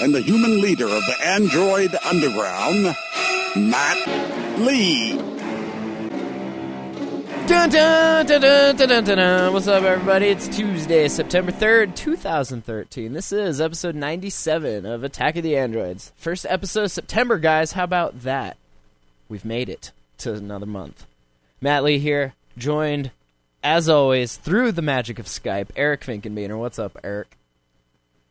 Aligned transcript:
and 0.00 0.14
the 0.14 0.20
human 0.20 0.60
leader 0.60 0.84
of 0.84 1.04
the 1.06 1.16
android 1.24 1.96
underground, 2.04 2.94
Matt 3.56 4.58
Lee. 4.60 5.16
Dun, 7.46 7.70
dun, 7.70 8.26
dun, 8.26 8.40
dun, 8.40 8.76
dun, 8.76 8.88
dun, 8.88 9.04
dun, 9.04 9.16
dun. 9.18 9.52
What's 9.52 9.68
up, 9.68 9.84
everybody? 9.84 10.26
It's 10.26 10.48
Tuesday, 10.48 11.08
September 11.08 11.52
3rd, 11.52 11.94
2013. 11.94 13.12
This 13.12 13.32
is 13.32 13.60
episode 13.60 13.94
97 13.94 14.84
of 14.84 15.04
Attack 15.04 15.36
of 15.36 15.44
the 15.44 15.56
Androids. 15.56 16.12
First 16.16 16.44
episode 16.48 16.84
of 16.84 16.90
September, 16.90 17.38
guys. 17.38 17.72
How 17.72 17.84
about 17.84 18.22
that? 18.22 18.56
We've 19.28 19.44
made 19.44 19.68
it 19.68 19.92
to 20.18 20.34
another 20.34 20.66
month. 20.66 21.06
Matt 21.60 21.84
Lee 21.84 21.98
here, 21.98 22.34
joined, 22.58 23.12
as 23.62 23.88
always, 23.88 24.36
through 24.36 24.72
the 24.72 24.82
magic 24.82 25.18
of 25.18 25.26
Skype, 25.26 25.68
Eric 25.76 26.02
Finkenbeiner. 26.02 26.58
What's 26.58 26.78
up, 26.78 26.98
Eric? 27.02 27.36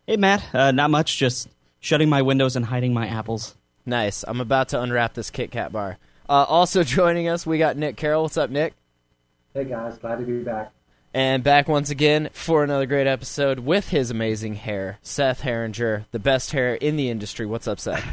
Hey, 0.05 0.17
Matt. 0.17 0.43
Uh, 0.53 0.71
not 0.71 0.91
much. 0.91 1.17
Just 1.17 1.47
shutting 1.85 2.09
my 2.09 2.23
windows 2.23 2.55
and 2.55 2.65
hiding 2.65 2.93
my 2.93 3.07
apples. 3.07 3.55
Nice. 3.85 4.25
I'm 4.27 4.41
about 4.41 4.69
to 4.69 4.81
unwrap 4.81 5.13
this 5.13 5.29
Kit 5.29 5.51
Kat 5.51 5.71
bar. 5.71 5.99
Uh, 6.27 6.43
also 6.47 6.83
joining 6.97 7.27
us, 7.27 7.45
we 7.45 7.59
got 7.59 7.77
Nick 7.77 7.95
Carroll. 7.95 8.23
What's 8.23 8.37
up, 8.37 8.49
Nick? 8.49 8.73
Hey 9.53 9.65
guys, 9.65 9.97
glad 9.99 10.17
to 10.17 10.25
be 10.25 10.39
back. 10.39 10.71
And 11.13 11.43
back 11.43 11.69
once 11.69 11.91
again 11.91 12.29
for 12.33 12.63
another 12.63 12.87
great 12.87 13.07
episode 13.07 13.59
with 13.59 13.89
his 13.89 14.09
amazing 14.11 14.55
hair, 14.55 14.97
Seth 15.01 15.43
Herringer, 15.43 16.05
the 16.11 16.19
best 16.19 16.51
hair 16.51 16.73
in 16.75 16.97
the 16.97 17.09
industry. 17.09 17.45
What's 17.45 17.67
up, 17.67 17.79
Seth? 17.79 18.03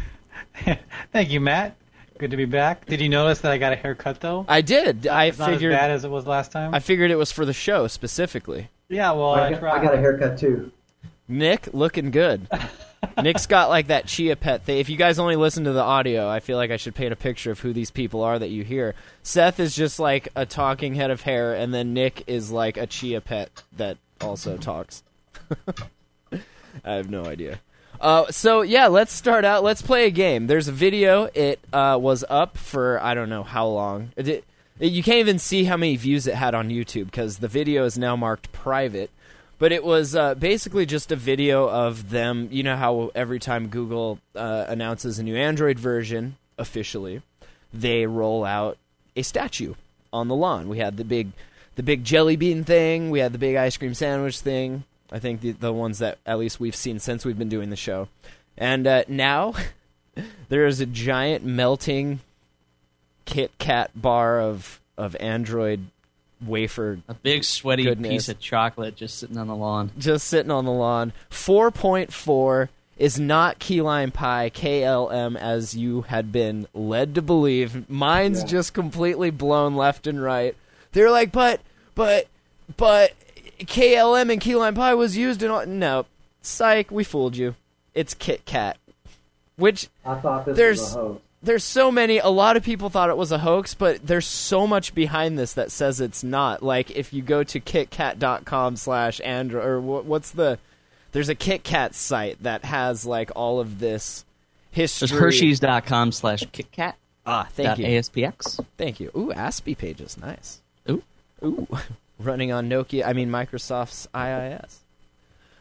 Thank 1.13 1.31
you, 1.31 1.41
Matt. 1.41 1.75
Good 2.19 2.31
to 2.31 2.37
be 2.37 2.45
back. 2.45 2.85
Did 2.87 3.01
you 3.01 3.09
notice 3.09 3.41
that 3.41 3.51
I 3.51 3.59
got 3.59 3.73
a 3.73 3.77
haircut 3.77 4.21
though? 4.21 4.45
I 4.47 4.61
did. 4.61 5.07
I 5.09 5.25
It's 5.25 5.39
not 5.39 5.49
figured. 5.49 5.73
as 5.73 5.79
bad 5.79 5.91
as 5.91 6.05
it 6.05 6.11
was 6.11 6.27
last 6.27 6.53
time. 6.53 6.75
I 6.75 6.79
figured 6.79 7.11
it 7.11 7.17
was 7.17 7.33
for 7.33 7.45
the 7.47 7.55
show 7.55 7.87
specifically. 7.89 8.69
yeah, 8.89 9.11
well, 9.13 9.31
I 9.31 9.47
I, 9.47 9.51
got. 9.53 9.65
I 9.65 9.83
got 9.83 9.95
a 9.95 9.99
haircut 9.99 10.39
too. 10.39 10.71
Nick 11.27 11.71
looking 11.73 12.11
good. 12.11 12.47
Nick's 13.21 13.47
got 13.47 13.69
like 13.69 13.89
that 13.89 14.07
chia 14.07 14.37
pet 14.37 14.65
thing. 14.65 14.79
If 14.79 14.89
you 14.89 14.97
guys 14.97 15.19
only 15.19 15.37
listen 15.37 15.65
to 15.65 15.73
the 15.73 15.83
audio, 15.83 16.29
I 16.29 16.41
feel 16.41 16.57
like 16.57 16.71
I 16.71 16.77
should 16.77 16.95
paint 16.95 17.13
a 17.13 17.17
picture 17.17 17.51
of 17.51 17.61
who 17.61 17.73
these 17.73 17.91
people 17.91 18.23
are 18.23 18.39
that 18.39 18.51
you 18.51 18.65
hear. 18.65 18.95
Seth 19.23 19.61
is 19.61 19.75
just 19.75 19.99
like 19.99 20.29
a 20.37 20.47
talking 20.47 20.95
head 20.95 21.11
of 21.11 21.23
hair, 21.23 21.55
and 21.55 21.73
then 21.73 21.95
Nick 21.95 22.25
is 22.27 22.51
like 22.51 22.77
a 22.77 22.87
chia 22.87 23.21
pet 23.21 23.51
that 23.77 23.99
also 24.21 24.57
talks. 24.57 25.03
I 26.85 26.95
have 26.95 27.11
no 27.11 27.25
idea. 27.25 27.61
Uh, 28.01 28.31
so 28.31 28.63
yeah, 28.63 28.89
let's 28.89 29.13
start 29.13 29.45
out. 29.45 29.63
Let's 29.63 29.83
play 29.83 30.07
a 30.07 30.11
game. 30.11 30.47
There's 30.49 30.69
a 30.69 30.73
video. 30.73 31.29
It 31.35 31.61
uh, 31.73 31.99
was 32.01 32.25
up 32.29 32.59
for 32.59 33.01
I 33.03 33.15
don't 33.15 33.29
know 33.29 33.45
how 33.45 33.69
long. 33.69 34.11
It, 34.17 34.29
it, 34.29 34.45
you 34.81 35.03
can't 35.03 35.19
even 35.19 35.39
see 35.39 35.65
how 35.65 35.77
many 35.77 35.97
views 35.97 36.27
it 36.27 36.35
had 36.35 36.55
on 36.55 36.69
YouTube 36.69 37.07
because 37.07 37.39
the 37.39 37.49
video 37.49 37.85
is 37.85 37.97
now 37.97 38.17
marked 38.17 38.51
private. 38.53 39.11
But 39.63 39.71
it 39.71 39.85
was 39.85 40.17
uh, 40.17 40.35
basically 40.35 40.87
just 40.87 41.13
a 41.13 41.15
video 41.15 41.69
of 41.71 42.11
them. 42.11 42.49
You 42.51 42.65
know 42.65 42.75
how 42.75 43.13
every 43.15 43.39
time 43.39 43.69
Google 43.69 44.19
uh, 44.35 44.65
announces 44.67 45.21
a 45.21 45.23
new 45.23 45.37
Android 45.37 45.79
version 45.79 46.37
officially, 46.59 47.23
they 47.73 48.05
roll 48.07 48.45
out 48.45 48.77
a 49.15 49.23
statue 49.23 49.75
on 50.13 50.27
the 50.27 50.35
lawn. 50.35 50.69
We 50.69 50.79
had 50.79 50.97
the 50.97 51.05
big, 51.05 51.29
the 51.77 51.85
big 51.85 52.03
jelly 52.03 52.35
bean 52.35 52.65
thing. 52.65 53.11
We 53.11 53.21
had 53.21 53.33
the 53.33 53.39
big 53.39 53.55
ice 53.55 53.77
cream 53.77 53.95
sandwich 53.95 54.41
thing. 54.41 54.83
I 55.13 55.21
think 55.21 55.43
the 55.43 55.53
the 55.53 55.73
ones 55.73 56.01
that 56.01 56.19
at 56.27 56.41
least 56.41 56.59
we've 56.59 56.75
seen 56.75 56.99
since 56.99 57.25
we've 57.25 57.39
been 57.39 57.49
doing 57.49 57.71
the 57.71 57.77
show. 57.77 58.09
And 58.59 58.85
uh, 58.85 59.05
now 59.07 59.55
there 60.49 60.67
is 60.67 60.81
a 60.81 60.87
giant 60.87 61.45
melting 61.45 62.19
Kit 63.27 63.53
Kat 63.59 63.93
bar 63.95 64.41
of 64.41 64.81
of 64.99 65.15
Android 65.21 65.87
wafer 66.47 66.99
A 67.09 67.15
big 67.15 67.45
sweaty 67.45 67.85
Goodness. 67.85 68.11
piece 68.11 68.29
of 68.29 68.41
chocolate 68.41 68.97
just 68.97 69.19
sitting 69.19 69.37
on 69.39 69.47
the 69.49 69.57
lawn. 69.57 69.91
just 69.99 70.27
sitting 70.27 70.51
on 70.51 70.65
the 70.65 70.71
lawn. 70.73 71.13
4.4 71.31 72.69
is 72.99 73.19
not 73.19 73.59
key 73.59 73.81
lime 73.81 74.11
pie 74.11 74.51
KLM 74.55 75.37
as 75.37 75.75
you 75.75 76.03
had 76.03 76.31
been 76.31 76.67
led 76.75 77.15
to 77.15 77.23
believe. 77.23 77.89
Mine's 77.91 78.41
Yeah. 78.43 78.47
just 78.49 78.75
completely 78.75 79.31
blown 79.31 79.75
left 79.75 80.07
and 80.07 80.23
right. 80.23 80.55
They're 80.93 81.11
like, 81.11 81.33
but, 81.33 81.61
but, 81.95 82.27
but 82.77 83.13
KLM 83.61 84.31
and 84.31 84.41
key 84.41 84.55
lime 84.57 84.75
pie 84.75 84.95
was 84.95 85.17
used 85.17 85.43
in 85.43 85.51
all. 85.51 85.65
No, 85.67 86.07
psych, 86.43 86.91
we 86.91 87.03
fooled 87.05 87.37
you. 87.37 87.55
It's 87.95 88.15
Kit 88.15 88.45
Kat. 88.45 88.77
Which 89.57 89.89
I 90.05 90.15
thought 90.17 90.47
this 90.47 90.57
There's- 90.57 90.81
was 90.81 90.95
a 90.97 90.99
hoax. 91.01 91.23
There's 91.43 91.65
so 91.65 91.91
many 91.91 92.19
a 92.19 92.29
lot 92.29 92.57
of 92.57 92.63
people 92.63 92.89
thought 92.89 93.11
it 93.11 93.17
was 93.17 93.33
a 93.33 93.39
hoax 93.39 93.75
but 93.75 94.07
there's 94.07 94.27
so 94.27 94.67
much 94.67 94.95
behind 94.95 95.39
this 95.39 95.53
that 95.55 95.71
says 95.73 96.01
it's 96.01 96.23
not 96.23 96.63
like 96.63 96.91
if 96.93 97.13
you 97.13 97.21
go 97.23 97.43
to 97.43 97.59
kitkat.com 97.61 98.77
slash 98.77 99.21
android 99.25 99.65
or 99.65 99.81
wha- 99.81 100.01
what's 100.03 100.31
the 100.33 100.59
there's 101.13 101.29
a 101.29 101.35
kitkat 101.35 101.95
site 101.95 102.43
that 102.43 102.65
has 102.65 103.05
like 103.05 103.31
all 103.37 103.61
of 103.61 103.79
this 103.81 104.25
history 104.71 105.09
There's 105.09 105.21
Hershey's.com 105.21 106.13
slash 106.13 106.45
KitKat. 106.45 106.95
ah 107.27 107.47
thank 107.53 107.79
you 107.79 107.87
ASPX. 107.87 108.65
thank 108.79 109.01
you 109.01 109.11
ooh 109.17 109.33
aspie 109.35 109.77
pages 109.77 110.17
nice 110.19 110.61
Ooh. 110.89 111.03
ooh 111.45 111.67
running 112.19 112.53
on 112.53 112.69
nokia 112.69 113.05
i 113.07 113.13
mean 113.13 113.31
microsoft's 113.31 114.07
iis 114.15 114.79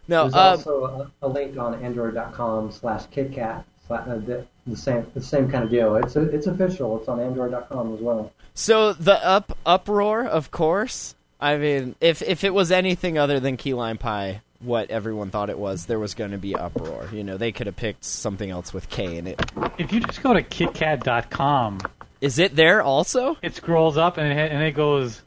no 0.07 0.23
There's 0.29 0.33
uh, 0.35 0.39
also 0.39 1.09
a, 1.21 1.25
a 1.25 1.27
link 1.27 1.57
on 1.57 1.83
android.com 1.83 2.71
slash 2.71 3.03
kitkat. 3.07 3.63
uh, 3.89 4.03
The, 4.17 4.45
the 4.67 4.77
same 4.77 5.05
the 5.13 5.21
same 5.21 5.49
kind 5.49 5.63
of 5.63 5.69
deal. 5.69 5.95
It's 5.95 6.15
a, 6.15 6.21
it's 6.23 6.47
official. 6.47 6.99
It's 6.99 7.07
on 7.07 7.19
android.com 7.19 7.93
as 7.95 7.99
well. 7.99 8.31
So 8.53 8.93
the 8.93 9.23
up 9.25 9.57
uproar, 9.65 10.25
of 10.25 10.51
course. 10.51 11.15
I 11.39 11.57
mean, 11.57 11.95
if 12.01 12.21
if 12.21 12.43
it 12.43 12.53
was 12.53 12.71
anything 12.71 13.17
other 13.17 13.39
than 13.39 13.57
key 13.57 13.73
lime 13.73 13.97
pie, 13.97 14.41
what 14.59 14.91
everyone 14.91 15.31
thought 15.31 15.49
it 15.49 15.57
was, 15.57 15.87
there 15.87 15.97
was 15.99 16.13
going 16.13 16.31
to 16.31 16.37
be 16.37 16.55
uproar. 16.55 17.09
You 17.11 17.23
know, 17.23 17.37
they 17.37 17.51
could 17.51 17.65
have 17.67 17.75
picked 17.75 18.03
something 18.05 18.49
else 18.51 18.73
with 18.73 18.89
K 18.89 19.17
in 19.17 19.25
it. 19.27 19.41
if 19.79 19.91
you 19.91 19.99
just 20.01 20.21
go 20.21 20.33
to 20.33 20.43
KitKat.com, 20.43 21.79
Is 22.21 22.37
it 22.37 22.55
there 22.55 22.81
also? 22.83 23.37
it 23.41 23.55
scrolls 23.55 23.97
up 23.97 24.17
and 24.17 24.31
it, 24.39 24.51
and 24.51 24.61
it 24.61 24.73
goes 24.73 25.21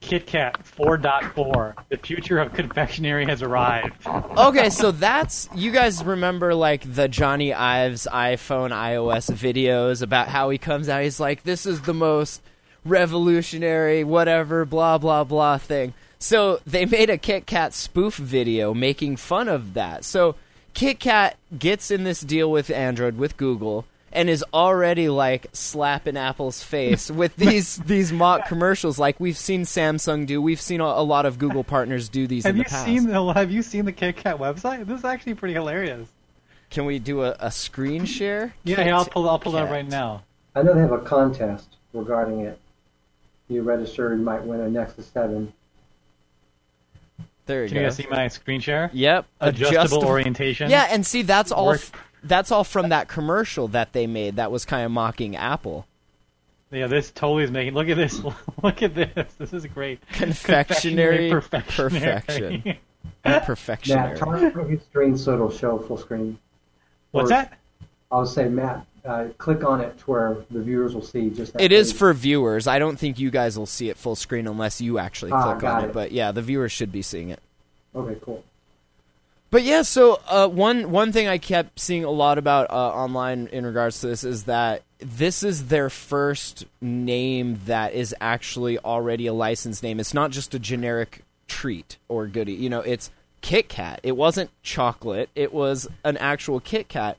KitKat 0.00 0.64
4.4. 0.64 1.74
The 1.88 1.96
future 1.98 2.38
of 2.38 2.54
confectionery 2.54 3.26
has 3.26 3.42
arrived. 3.42 4.06
Okay, 4.06 4.70
so 4.70 4.90
that's 4.90 5.48
you 5.54 5.70
guys 5.70 6.02
remember 6.04 6.54
like 6.54 6.82
the 6.82 7.08
Jony 7.08 7.54
Ives 7.54 8.06
iPhone 8.10 8.70
iOS 8.70 9.30
videos 9.30 10.02
about 10.02 10.28
how 10.28 10.50
he 10.50 10.58
comes 10.58 10.88
out. 10.88 11.02
He's 11.02 11.20
like, 11.20 11.42
"This 11.42 11.66
is 11.66 11.82
the 11.82 11.94
most 11.94 12.42
revolutionary, 12.84 14.04
whatever, 14.04 14.64
blah 14.64 14.98
blah 14.98 15.24
blah 15.24 15.58
thing." 15.58 15.94
So 16.18 16.60
they 16.66 16.84
made 16.86 17.10
a 17.10 17.18
Kit 17.18 17.46
Kat 17.46 17.74
spoof 17.74 18.16
video 18.16 18.74
making 18.74 19.16
fun 19.16 19.48
of 19.48 19.74
that. 19.74 20.04
So 20.04 20.36
Kit 20.74 21.00
Kat 21.00 21.36
gets 21.58 21.90
in 21.90 22.04
this 22.04 22.20
deal 22.20 22.50
with 22.50 22.70
Android 22.70 23.18
with 23.18 23.36
Google 23.36 23.84
and 24.12 24.28
is 24.30 24.44
already 24.54 25.08
like 25.08 25.46
slapping 25.52 26.16
Apple's 26.16 26.62
face 26.62 27.10
with 27.10 27.36
these 27.36 27.76
these 27.86 28.12
mock 28.12 28.46
commercials 28.46 28.98
like 28.98 29.18
we've 29.20 29.36
seen 29.36 29.62
Samsung 29.62 30.26
do. 30.26 30.40
We've 30.40 30.60
seen 30.60 30.80
a, 30.80 30.84
a 30.84 31.02
lot 31.02 31.26
of 31.26 31.38
Google 31.38 31.64
partners 31.64 32.08
do 32.08 32.26
these 32.26 32.44
Have 32.44 32.54
in 32.54 32.58
you 32.58 32.64
past. 32.64 32.84
seen 32.84 33.06
the 33.06 33.32
Have 33.34 33.50
you 33.50 33.62
seen 33.62 33.84
the 33.84 33.92
KitKat 33.92 34.38
website? 34.38 34.86
This 34.86 35.00
is 35.00 35.04
actually 35.04 35.34
pretty 35.34 35.54
hilarious. 35.54 36.08
Can 36.70 36.84
we 36.84 36.98
do 36.98 37.22
a, 37.22 37.36
a 37.40 37.50
screen 37.50 38.04
share? 38.04 38.54
Yeah, 38.64 38.84
yeah 38.84 38.96
I'll 38.96 39.06
pull 39.06 39.28
I'll 39.28 39.38
pull 39.38 39.56
it 39.56 39.62
up 39.62 39.70
right 39.70 39.88
now. 39.88 40.24
I 40.54 40.62
know 40.62 40.74
they 40.74 40.80
have 40.80 40.92
a 40.92 40.98
contest 40.98 41.76
regarding 41.92 42.40
it. 42.40 42.58
You 43.48 43.62
register, 43.62 44.14
you 44.14 44.22
might 44.22 44.42
win 44.42 44.60
a 44.60 44.68
Nexus 44.68 45.06
7. 45.06 45.52
There 47.46 47.62
you 47.62 47.68
Can 47.68 47.76
go. 47.76 47.80
you 47.80 47.86
guys 47.86 47.96
see 47.96 48.06
my 48.10 48.28
screen 48.28 48.60
share? 48.60 48.90
Yep. 48.92 49.24
Adjustable, 49.40 50.04
orientation. 50.04 50.70
Yeah, 50.70 50.86
and 50.90 51.04
see 51.06 51.22
that's 51.22 51.50
all. 51.50 51.66
Work. 51.66 51.80
F- 52.22 52.28
that's 52.28 52.50
all 52.52 52.64
from 52.64 52.88
that 52.90 53.08
commercial 53.08 53.68
that 53.68 53.92
they 53.92 54.06
made. 54.06 54.36
That 54.36 54.50
was 54.52 54.64
kind 54.64 54.84
of 54.84 54.90
mocking 54.92 55.36
Apple. 55.36 55.86
Yeah, 56.70 56.86
this 56.86 57.10
totally 57.10 57.44
is 57.44 57.50
making. 57.50 57.74
Look 57.74 57.88
at 57.88 57.96
this. 57.96 58.20
Look 58.62 58.82
at 58.82 58.94
this. 58.94 59.32
This 59.34 59.52
is 59.52 59.66
great. 59.66 60.00
Confectionery 60.12 61.30
perfectionary. 61.32 62.22
perfection. 62.24 62.78
Matt, 63.24 63.44
Perfectionary. 63.46 64.18
turn 64.18 64.28
on 64.28 64.70
your 64.70 64.80
screen 64.80 65.16
so 65.16 65.34
it'll 65.34 65.50
show 65.50 65.78
full 65.78 65.96
screen. 65.96 66.38
What's 67.12 67.26
Or- 67.26 67.34
that? 67.34 67.58
I 68.10 68.18
would 68.20 68.28
say, 68.28 68.48
Matt, 68.48 68.86
uh, 69.04 69.26
click 69.36 69.62
on 69.64 69.80
it 69.82 69.98
to 69.98 70.04
where 70.06 70.36
the 70.50 70.62
viewers 70.62 70.94
will 70.94 71.02
see 71.02 71.28
just 71.28 71.52
that. 71.52 71.60
It 71.62 71.72
is 71.72 71.92
page. 71.92 71.98
for 71.98 72.14
viewers. 72.14 72.66
I 72.66 72.78
don't 72.78 72.98
think 72.98 73.18
you 73.18 73.30
guys 73.30 73.58
will 73.58 73.66
see 73.66 73.90
it 73.90 73.98
full 73.98 74.16
screen 74.16 74.46
unless 74.46 74.80
you 74.80 74.98
actually 74.98 75.32
Ah, 75.32 75.52
click 75.54 75.64
on 75.70 75.84
it. 75.84 75.86
it. 75.88 75.92
But 75.92 76.12
yeah, 76.12 76.32
the 76.32 76.40
viewers 76.42 76.72
should 76.72 76.90
be 76.90 77.02
seeing 77.02 77.28
it. 77.30 77.40
Okay, 77.94 78.16
cool. 78.22 78.42
But 79.50 79.62
yeah, 79.62 79.82
so 79.82 80.20
uh, 80.28 80.48
one 80.48 80.90
one 80.90 81.12
thing 81.12 81.26
I 81.26 81.38
kept 81.38 81.80
seeing 81.80 82.04
a 82.04 82.10
lot 82.10 82.36
about 82.36 82.70
uh, 82.70 82.74
online 82.74 83.48
in 83.50 83.64
regards 83.64 84.00
to 84.00 84.08
this 84.08 84.22
is 84.22 84.44
that 84.44 84.82
this 84.98 85.42
is 85.42 85.68
their 85.68 85.88
first 85.88 86.66
name 86.80 87.60
that 87.66 87.94
is 87.94 88.14
actually 88.20 88.78
already 88.78 89.26
a 89.26 89.32
licensed 89.32 89.82
name. 89.82 90.00
It's 90.00 90.12
not 90.12 90.32
just 90.32 90.54
a 90.54 90.58
generic 90.58 91.22
treat 91.46 91.96
or 92.08 92.26
goodie. 92.26 92.52
You 92.52 92.68
know, 92.68 92.80
it's 92.80 93.10
Kit 93.40 93.68
Kat. 93.68 94.00
It 94.02 94.16
wasn't 94.16 94.50
chocolate. 94.62 95.30
It 95.34 95.52
was 95.52 95.88
an 96.04 96.18
actual 96.18 96.60
Kit 96.60 96.88
Kat. 96.88 97.16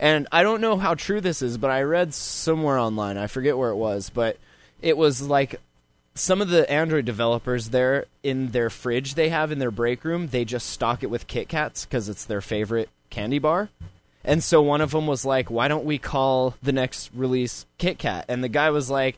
And 0.00 0.26
I 0.32 0.42
don't 0.42 0.60
know 0.60 0.78
how 0.78 0.94
true 0.94 1.20
this 1.20 1.42
is, 1.42 1.58
but 1.58 1.70
I 1.70 1.82
read 1.82 2.14
somewhere 2.14 2.78
online. 2.78 3.18
I 3.18 3.26
forget 3.26 3.58
where 3.58 3.70
it 3.70 3.76
was, 3.76 4.10
but 4.10 4.36
it 4.80 4.96
was 4.96 5.22
like 5.22 5.60
some 6.18 6.40
of 6.40 6.48
the 6.48 6.70
Android 6.70 7.04
developers 7.04 7.70
there 7.70 8.06
in 8.22 8.48
their 8.48 8.70
fridge 8.70 9.14
they 9.14 9.28
have 9.28 9.52
in 9.52 9.58
their 9.58 9.70
break 9.70 10.04
room, 10.04 10.28
they 10.28 10.44
just 10.44 10.68
stock 10.68 11.02
it 11.02 11.10
with 11.10 11.26
Kit 11.26 11.48
Kats 11.48 11.84
because 11.84 12.08
it's 12.08 12.24
their 12.24 12.40
favorite 12.40 12.88
candy 13.10 13.38
bar. 13.38 13.68
And 14.24 14.42
so 14.42 14.60
one 14.60 14.80
of 14.80 14.90
them 14.90 15.06
was 15.06 15.24
like, 15.24 15.50
"Why 15.50 15.68
don't 15.68 15.84
we 15.84 15.98
call 15.98 16.54
the 16.62 16.72
next 16.72 17.10
release 17.14 17.66
Kit 17.78 17.98
Kat?" 17.98 18.24
And 18.28 18.44
the 18.44 18.48
guy 18.48 18.70
was 18.70 18.90
like, 18.90 19.16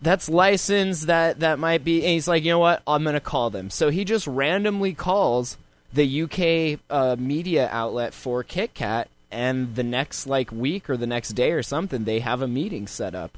"That's 0.00 0.28
licensed. 0.28 1.06
That 1.06 1.40
that 1.40 1.58
might 1.58 1.82
be." 1.84 2.02
And 2.02 2.12
he's 2.12 2.28
like, 2.28 2.44
"You 2.44 2.50
know 2.50 2.58
what? 2.58 2.82
I'm 2.86 3.04
gonna 3.04 3.20
call 3.20 3.50
them." 3.50 3.70
So 3.70 3.90
he 3.90 4.04
just 4.04 4.26
randomly 4.26 4.92
calls 4.92 5.56
the 5.92 6.22
UK 6.22 6.78
uh, 6.90 7.16
media 7.18 7.68
outlet 7.72 8.14
for 8.14 8.42
Kit 8.42 8.74
Kat, 8.74 9.08
and 9.30 9.74
the 9.74 9.82
next 9.82 10.26
like 10.26 10.52
week 10.52 10.88
or 10.88 10.96
the 10.96 11.06
next 11.06 11.30
day 11.30 11.52
or 11.52 11.62
something, 11.62 12.04
they 12.04 12.20
have 12.20 12.42
a 12.42 12.48
meeting 12.48 12.86
set 12.86 13.14
up. 13.14 13.36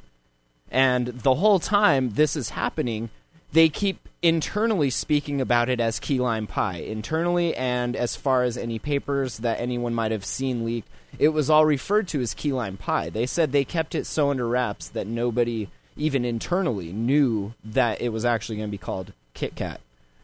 And 0.70 1.08
the 1.08 1.36
whole 1.36 1.58
time 1.58 2.10
this 2.10 2.36
is 2.36 2.50
happening, 2.50 3.10
they 3.52 3.68
keep 3.68 4.08
internally 4.22 4.90
speaking 4.90 5.40
about 5.40 5.68
it 5.68 5.80
as 5.80 6.00
key 6.00 6.18
lime 6.18 6.46
pie. 6.46 6.78
Internally, 6.78 7.54
and 7.56 7.94
as 7.94 8.16
far 8.16 8.42
as 8.42 8.56
any 8.56 8.78
papers 8.78 9.38
that 9.38 9.60
anyone 9.60 9.94
might 9.94 10.10
have 10.10 10.24
seen 10.24 10.64
leaked, 10.64 10.88
it 11.18 11.28
was 11.28 11.48
all 11.48 11.64
referred 11.64 12.08
to 12.08 12.20
as 12.20 12.34
key 12.34 12.52
lime 12.52 12.76
pie. 12.76 13.08
They 13.08 13.26
said 13.26 13.52
they 13.52 13.64
kept 13.64 13.94
it 13.94 14.06
so 14.06 14.30
under 14.30 14.48
wraps 14.48 14.88
that 14.88 15.06
nobody, 15.06 15.68
even 15.96 16.24
internally, 16.24 16.92
knew 16.92 17.54
that 17.64 18.00
it 18.00 18.10
was 18.10 18.24
actually 18.24 18.56
going 18.56 18.68
to 18.68 18.72
be 18.72 18.78
called 18.78 19.12
Kit 19.34 19.54
Kat. 19.54 19.80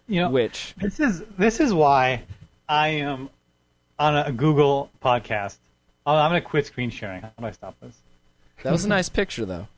You 0.09 0.23
know, 0.23 0.31
Which 0.31 0.75
this 0.79 0.99
is 0.99 1.23
this 1.39 1.61
is 1.61 1.73
why 1.73 2.25
I 2.69 2.89
am 2.89 3.31
on 3.99 4.17
a 4.17 4.33
Google 4.33 4.91
podcast. 5.03 5.57
Oh, 6.05 6.17
I'm 6.17 6.31
gonna 6.31 6.41
quit 6.41 6.67
screen 6.67 6.91
sharing. 6.91 7.23
How 7.23 7.31
do 7.39 7.47
I 7.47 7.53
stop 7.53 7.77
this? 7.81 7.95
that 8.65 8.73
was 8.73 8.85
a 8.85 8.89
nice 8.99 9.09
picture, 9.09 9.47
though. 9.47 9.69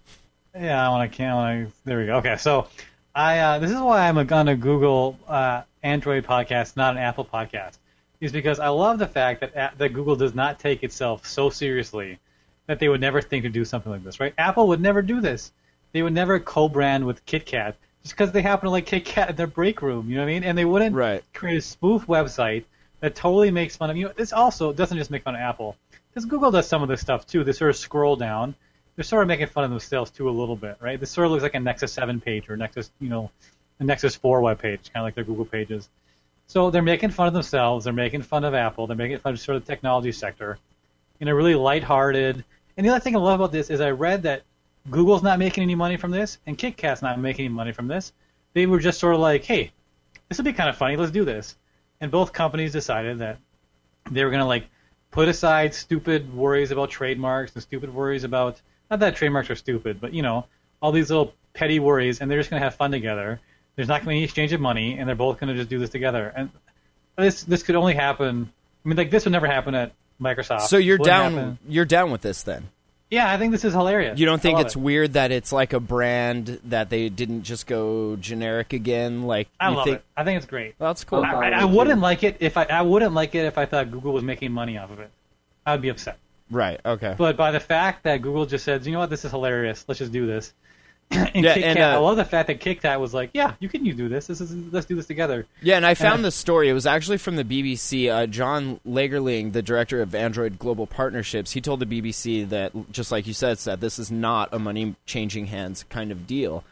Yeah, 0.58 0.86
I 0.86 0.88
want 0.90 1.10
to. 1.10 1.16
Can 1.16 1.32
I? 1.36 1.66
There 1.84 1.98
we 1.98 2.06
go. 2.06 2.16
Okay, 2.18 2.36
so 2.36 2.68
I 3.14 3.38
uh, 3.38 3.58
this 3.58 3.70
is 3.70 3.80
why 3.80 4.08
I'm 4.08 4.16
on 4.18 4.48
a 4.48 4.56
Google 4.56 5.18
uh, 5.26 5.62
Android 5.82 6.24
podcast, 6.24 6.76
not 6.76 6.94
an 6.96 7.02
Apple 7.02 7.24
podcast, 7.24 7.78
is 8.20 8.32
because 8.32 8.60
I 8.60 8.68
love 8.68 8.98
the 8.98 9.06
fact 9.06 9.40
that 9.40 9.54
a- 9.54 9.76
that 9.78 9.92
Google 9.92 10.16
does 10.16 10.34
not 10.34 10.58
take 10.60 10.82
itself 10.84 11.26
so 11.26 11.50
seriously 11.50 12.18
that 12.66 12.78
they 12.78 12.88
would 12.88 13.00
never 13.00 13.20
think 13.20 13.42
to 13.44 13.50
do 13.50 13.64
something 13.64 13.90
like 13.90 14.04
this. 14.04 14.20
Right? 14.20 14.34
Apple 14.38 14.68
would 14.68 14.80
never 14.80 15.02
do 15.02 15.20
this. 15.20 15.52
They 15.92 16.02
would 16.02 16.12
never 16.12 16.38
co-brand 16.40 17.04
with 17.04 17.24
KitKat 17.26 17.74
just 18.02 18.14
because 18.14 18.32
they 18.32 18.42
happen 18.42 18.66
to 18.66 18.70
like 18.70 18.86
KitKat 18.86 19.30
in 19.30 19.36
their 19.36 19.46
break 19.46 19.82
room. 19.82 20.08
You 20.08 20.16
know 20.16 20.22
what 20.22 20.28
I 20.30 20.34
mean? 20.34 20.44
And 20.44 20.56
they 20.56 20.64
wouldn't 20.64 20.94
Right. 20.94 21.22
create 21.32 21.58
a 21.58 21.62
spoof 21.62 22.06
website 22.06 22.64
that 23.00 23.14
totally 23.14 23.50
makes 23.50 23.76
fun 23.76 23.90
of 23.90 23.96
you. 23.96 24.06
Know, 24.06 24.12
this 24.16 24.32
also 24.32 24.72
doesn't 24.72 24.96
just 24.98 25.10
make 25.10 25.24
fun 25.24 25.34
of 25.34 25.40
Apple. 25.40 25.76
Because 26.10 26.26
Google 26.26 26.50
does 26.52 26.68
some 26.68 26.82
of 26.82 26.88
this 26.88 27.00
stuff 27.00 27.26
too. 27.26 27.42
They 27.44 27.52
sort 27.52 27.70
of 27.70 27.76
scroll 27.76 28.14
down. 28.16 28.54
They're 28.96 29.04
sort 29.04 29.22
of 29.22 29.28
making 29.28 29.48
fun 29.48 29.64
of 29.64 29.70
themselves 29.70 30.10
too 30.10 30.28
a 30.28 30.30
little 30.30 30.56
bit, 30.56 30.76
right? 30.80 30.98
This 30.98 31.10
sort 31.10 31.26
of 31.26 31.32
looks 31.32 31.42
like 31.42 31.54
a 31.54 31.60
Nexus 31.60 31.92
7 31.92 32.20
page 32.20 32.48
or 32.48 32.56
Nexus, 32.56 32.90
you 33.00 33.08
know, 33.08 33.30
a 33.80 33.84
Nexus 33.84 34.14
4 34.14 34.40
web 34.40 34.60
page, 34.60 34.92
kind 34.92 35.02
of 35.02 35.06
like 35.06 35.14
their 35.14 35.24
Google 35.24 35.44
pages. 35.44 35.88
So 36.46 36.70
they're 36.70 36.82
making 36.82 37.10
fun 37.10 37.26
of 37.26 37.32
themselves. 37.32 37.84
They're 37.84 37.92
making 37.92 38.22
fun 38.22 38.44
of 38.44 38.54
Apple. 38.54 38.86
They're 38.86 38.96
making 38.96 39.18
fun 39.18 39.32
of 39.32 39.40
sort 39.40 39.56
of 39.56 39.64
the 39.64 39.72
technology 39.72 40.12
sector 40.12 40.58
in 41.20 41.28
a 41.28 41.34
really 41.34 41.54
lighthearted. 41.54 42.44
And 42.76 42.86
the 42.86 42.90
other 42.90 43.00
thing 43.00 43.16
I 43.16 43.18
love 43.18 43.40
about 43.40 43.52
this 43.52 43.70
is 43.70 43.80
I 43.80 43.90
read 43.90 44.22
that 44.24 44.42
Google's 44.90 45.22
not 45.22 45.38
making 45.38 45.62
any 45.62 45.74
money 45.74 45.96
from 45.96 46.10
this, 46.10 46.38
and 46.46 46.58
KitKat's 46.58 47.02
not 47.02 47.18
making 47.18 47.46
any 47.46 47.54
money 47.54 47.72
from 47.72 47.88
this. 47.88 48.12
They 48.52 48.66
were 48.66 48.78
just 48.78 49.00
sort 49.00 49.14
of 49.14 49.20
like, 49.20 49.44
hey, 49.44 49.72
this 50.28 50.38
would 50.38 50.44
be 50.44 50.52
kind 50.52 50.68
of 50.68 50.76
funny. 50.76 50.96
Let's 50.96 51.10
do 51.10 51.24
this. 51.24 51.56
And 52.00 52.10
both 52.10 52.32
companies 52.32 52.72
decided 52.72 53.18
that 53.20 53.38
they 54.10 54.22
were 54.24 54.30
going 54.30 54.40
to 54.40 54.46
like 54.46 54.66
put 55.10 55.28
aside 55.28 55.74
stupid 55.74 56.34
worries 56.34 56.70
about 56.70 56.90
trademarks 56.90 57.54
and 57.54 57.62
stupid 57.62 57.94
worries 57.94 58.24
about 58.24 58.60
not 58.90 59.00
that 59.00 59.16
trademarks 59.16 59.50
are 59.50 59.56
stupid, 59.56 60.00
but 60.00 60.12
you 60.14 60.22
know 60.22 60.46
all 60.82 60.92
these 60.92 61.10
little 61.10 61.32
petty 61.54 61.78
worries, 61.78 62.20
and 62.20 62.30
they're 62.30 62.38
just 62.38 62.50
going 62.50 62.60
to 62.60 62.64
have 62.64 62.74
fun 62.74 62.90
together. 62.90 63.40
There's 63.76 63.88
not 63.88 63.96
going 64.00 64.04
to 64.04 64.08
be 64.10 64.14
any 64.16 64.24
exchange 64.24 64.52
of 64.52 64.60
money, 64.60 64.98
and 64.98 65.08
they're 65.08 65.16
both 65.16 65.40
going 65.40 65.48
to 65.48 65.54
just 65.56 65.68
do 65.70 65.78
this 65.78 65.90
together. 65.90 66.32
And 66.36 66.50
this 67.16 67.42
this 67.44 67.62
could 67.62 67.74
only 67.76 67.94
happen. 67.94 68.52
I 68.84 68.88
mean, 68.88 68.96
like 68.96 69.10
this 69.10 69.24
would 69.24 69.32
never 69.32 69.46
happen 69.46 69.74
at 69.74 69.92
Microsoft. 70.20 70.62
So 70.62 70.76
you're 70.76 70.98
Wouldn't 70.98 71.06
down. 71.06 71.32
happen- 71.34 71.58
You're 71.68 71.84
down 71.84 72.10
with 72.10 72.20
this 72.20 72.42
then. 72.42 72.68
Yeah, 73.10 73.30
I 73.30 73.36
think 73.38 73.52
this 73.52 73.64
is 73.64 73.72
hilarious. 73.74 74.18
You 74.18 74.26
don't 74.26 74.40
think 74.42 74.56
love 74.56 74.66
it's 74.66 74.74
it. 74.76 74.80
weird 74.80 75.12
that 75.12 75.30
it's 75.30 75.52
like 75.52 75.72
a 75.72 75.78
brand 75.78 76.58
that 76.64 76.90
they 76.90 77.08
didn't 77.08 77.42
just 77.44 77.66
go 77.66 78.16
generic 78.16 78.72
again? 78.72 79.22
Like 79.24 79.48
I 79.60 79.68
you 79.70 79.76
love 79.76 79.84
think 79.84 79.96
it. 79.98 80.04
I 80.16 80.24
think 80.24 80.38
it's 80.38 80.46
great. 80.46 80.74
Well, 80.78 80.90
that's 80.90 81.04
cool. 81.04 81.22
I, 81.22 81.32
I, 81.32 81.48
I 81.60 81.64
wouldn't 81.64 82.00
like 82.00 82.24
it 82.24 82.38
if 82.40 82.56
I 82.56 82.64
I 82.64 82.82
wouldn't 82.82 83.14
like 83.14 83.34
it 83.34 83.44
if 83.44 83.56
I 83.58 83.66
thought 83.66 83.90
Google 83.90 84.12
was 84.12 84.24
making 84.24 84.50
money 84.52 84.78
off 84.78 84.90
of 84.90 84.98
it. 85.00 85.10
I'd 85.66 85.82
be 85.82 85.90
upset. 85.90 86.18
Right. 86.50 86.80
Okay. 86.84 87.14
But 87.16 87.36
by 87.36 87.50
the 87.50 87.60
fact 87.60 88.04
that 88.04 88.22
Google 88.22 88.46
just 88.46 88.64
said, 88.64 88.84
you 88.86 88.92
know 88.92 89.00
what, 89.00 89.10
this 89.10 89.24
is 89.24 89.30
hilarious. 89.30 89.84
Let's 89.88 89.98
just 89.98 90.12
do 90.12 90.26
this. 90.26 90.52
and 91.10 91.44
Yeah, 91.44 91.52
and, 91.52 91.78
uh, 91.78 91.82
I 91.82 91.96
love 91.96 92.16
the 92.16 92.24
fact 92.24 92.46
that 92.48 92.60
KitKat 92.60 92.98
was 92.98 93.12
like, 93.12 93.30
yeah, 93.34 93.54
you 93.60 93.68
can 93.68 93.84
you 93.84 93.92
do 93.92 94.08
this. 94.08 94.26
This 94.26 94.40
is 94.40 94.54
let's 94.72 94.86
do 94.86 94.96
this 94.96 95.06
together. 95.06 95.46
Yeah, 95.62 95.76
and 95.76 95.84
I 95.84 95.94
found 95.94 96.24
the 96.24 96.30
story. 96.30 96.68
It 96.68 96.72
was 96.72 96.86
actually 96.86 97.18
from 97.18 97.36
the 97.36 97.44
BBC. 97.44 98.10
Uh, 98.10 98.26
John 98.26 98.80
Lagerling, 98.86 99.52
the 99.52 99.62
director 99.62 100.00
of 100.00 100.14
Android 100.14 100.58
Global 100.58 100.86
Partnerships, 100.86 101.52
he 101.52 101.60
told 101.60 101.80
the 101.80 101.86
BBC 101.86 102.48
that, 102.48 102.72
just 102.90 103.12
like 103.12 103.26
you 103.26 103.34
said, 103.34 103.58
said 103.58 103.80
this 103.80 103.98
is 103.98 104.10
not 104.10 104.48
a 104.52 104.58
money 104.58 104.96
changing 105.06 105.46
hands 105.46 105.84
kind 105.90 106.10
of 106.10 106.26
deal. 106.26 106.64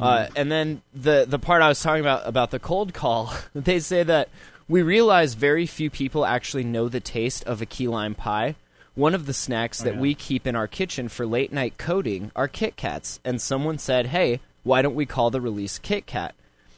Uh, 0.00 0.28
and 0.36 0.52
then 0.52 0.82
the 0.94 1.24
the 1.26 1.38
part 1.38 1.62
I 1.62 1.68
was 1.68 1.80
talking 1.82 2.00
about 2.00 2.26
about 2.26 2.50
the 2.50 2.58
cold 2.58 2.92
call, 2.94 3.32
they 3.54 3.80
say 3.80 4.02
that 4.02 4.28
we 4.68 4.82
realize 4.82 5.34
very 5.34 5.66
few 5.66 5.90
people 5.90 6.24
actually 6.24 6.64
know 6.64 6.88
the 6.88 7.00
taste 7.00 7.44
of 7.44 7.60
a 7.60 7.66
key 7.66 7.88
lime 7.88 8.14
pie. 8.14 8.54
One 8.94 9.14
of 9.14 9.26
the 9.26 9.32
snacks 9.32 9.78
that 9.78 9.94
yeah. 9.94 10.00
we 10.00 10.14
keep 10.14 10.46
in 10.46 10.56
our 10.56 10.66
kitchen 10.66 11.08
for 11.08 11.26
late 11.26 11.52
night 11.52 11.78
coding 11.78 12.32
are 12.34 12.48
Kit 12.48 12.76
Kats, 12.76 13.20
and 13.24 13.40
someone 13.40 13.78
said, 13.78 14.06
"Hey, 14.06 14.40
why 14.62 14.82
don't 14.82 14.94
we 14.94 15.06
call 15.06 15.30
the 15.30 15.40
release 15.40 15.78
Kit 15.78 16.06
Kat?" 16.06 16.34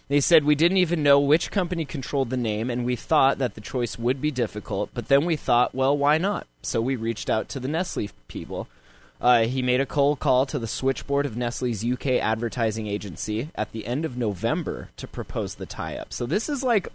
They 0.08 0.20
said 0.20 0.44
we 0.44 0.54
didn't 0.54 0.76
even 0.76 1.02
know 1.02 1.18
which 1.18 1.50
company 1.50 1.86
controlled 1.86 2.28
the 2.28 2.36
name, 2.36 2.68
and 2.68 2.84
we 2.84 2.96
thought 2.96 3.38
that 3.38 3.54
the 3.54 3.62
choice 3.62 3.98
would 3.98 4.20
be 4.20 4.30
difficult, 4.30 4.90
but 4.92 5.08
then 5.08 5.24
we 5.24 5.36
thought, 5.36 5.74
well, 5.74 5.96
why 5.96 6.18
not? 6.18 6.46
So 6.60 6.82
we 6.82 6.96
reached 6.96 7.30
out 7.30 7.48
to 7.48 7.60
the 7.60 7.66
Nestle 7.66 8.10
people. 8.28 8.68
Uh, 9.22 9.44
he 9.44 9.62
made 9.62 9.80
a 9.80 9.86
cold 9.86 10.20
call 10.20 10.44
to 10.44 10.58
the 10.58 10.66
switchboard 10.66 11.24
of 11.24 11.36
Nestle's 11.36 11.82
UK 11.82 12.06
advertising 12.20 12.88
agency 12.88 13.50
at 13.54 13.72
the 13.72 13.86
end 13.86 14.04
of 14.04 14.18
November 14.18 14.90
to 14.98 15.06
propose 15.06 15.54
the 15.54 15.64
tie 15.64 15.96
up. 15.96 16.12
So 16.12 16.26
this 16.26 16.48
is 16.50 16.62
like 16.62 16.88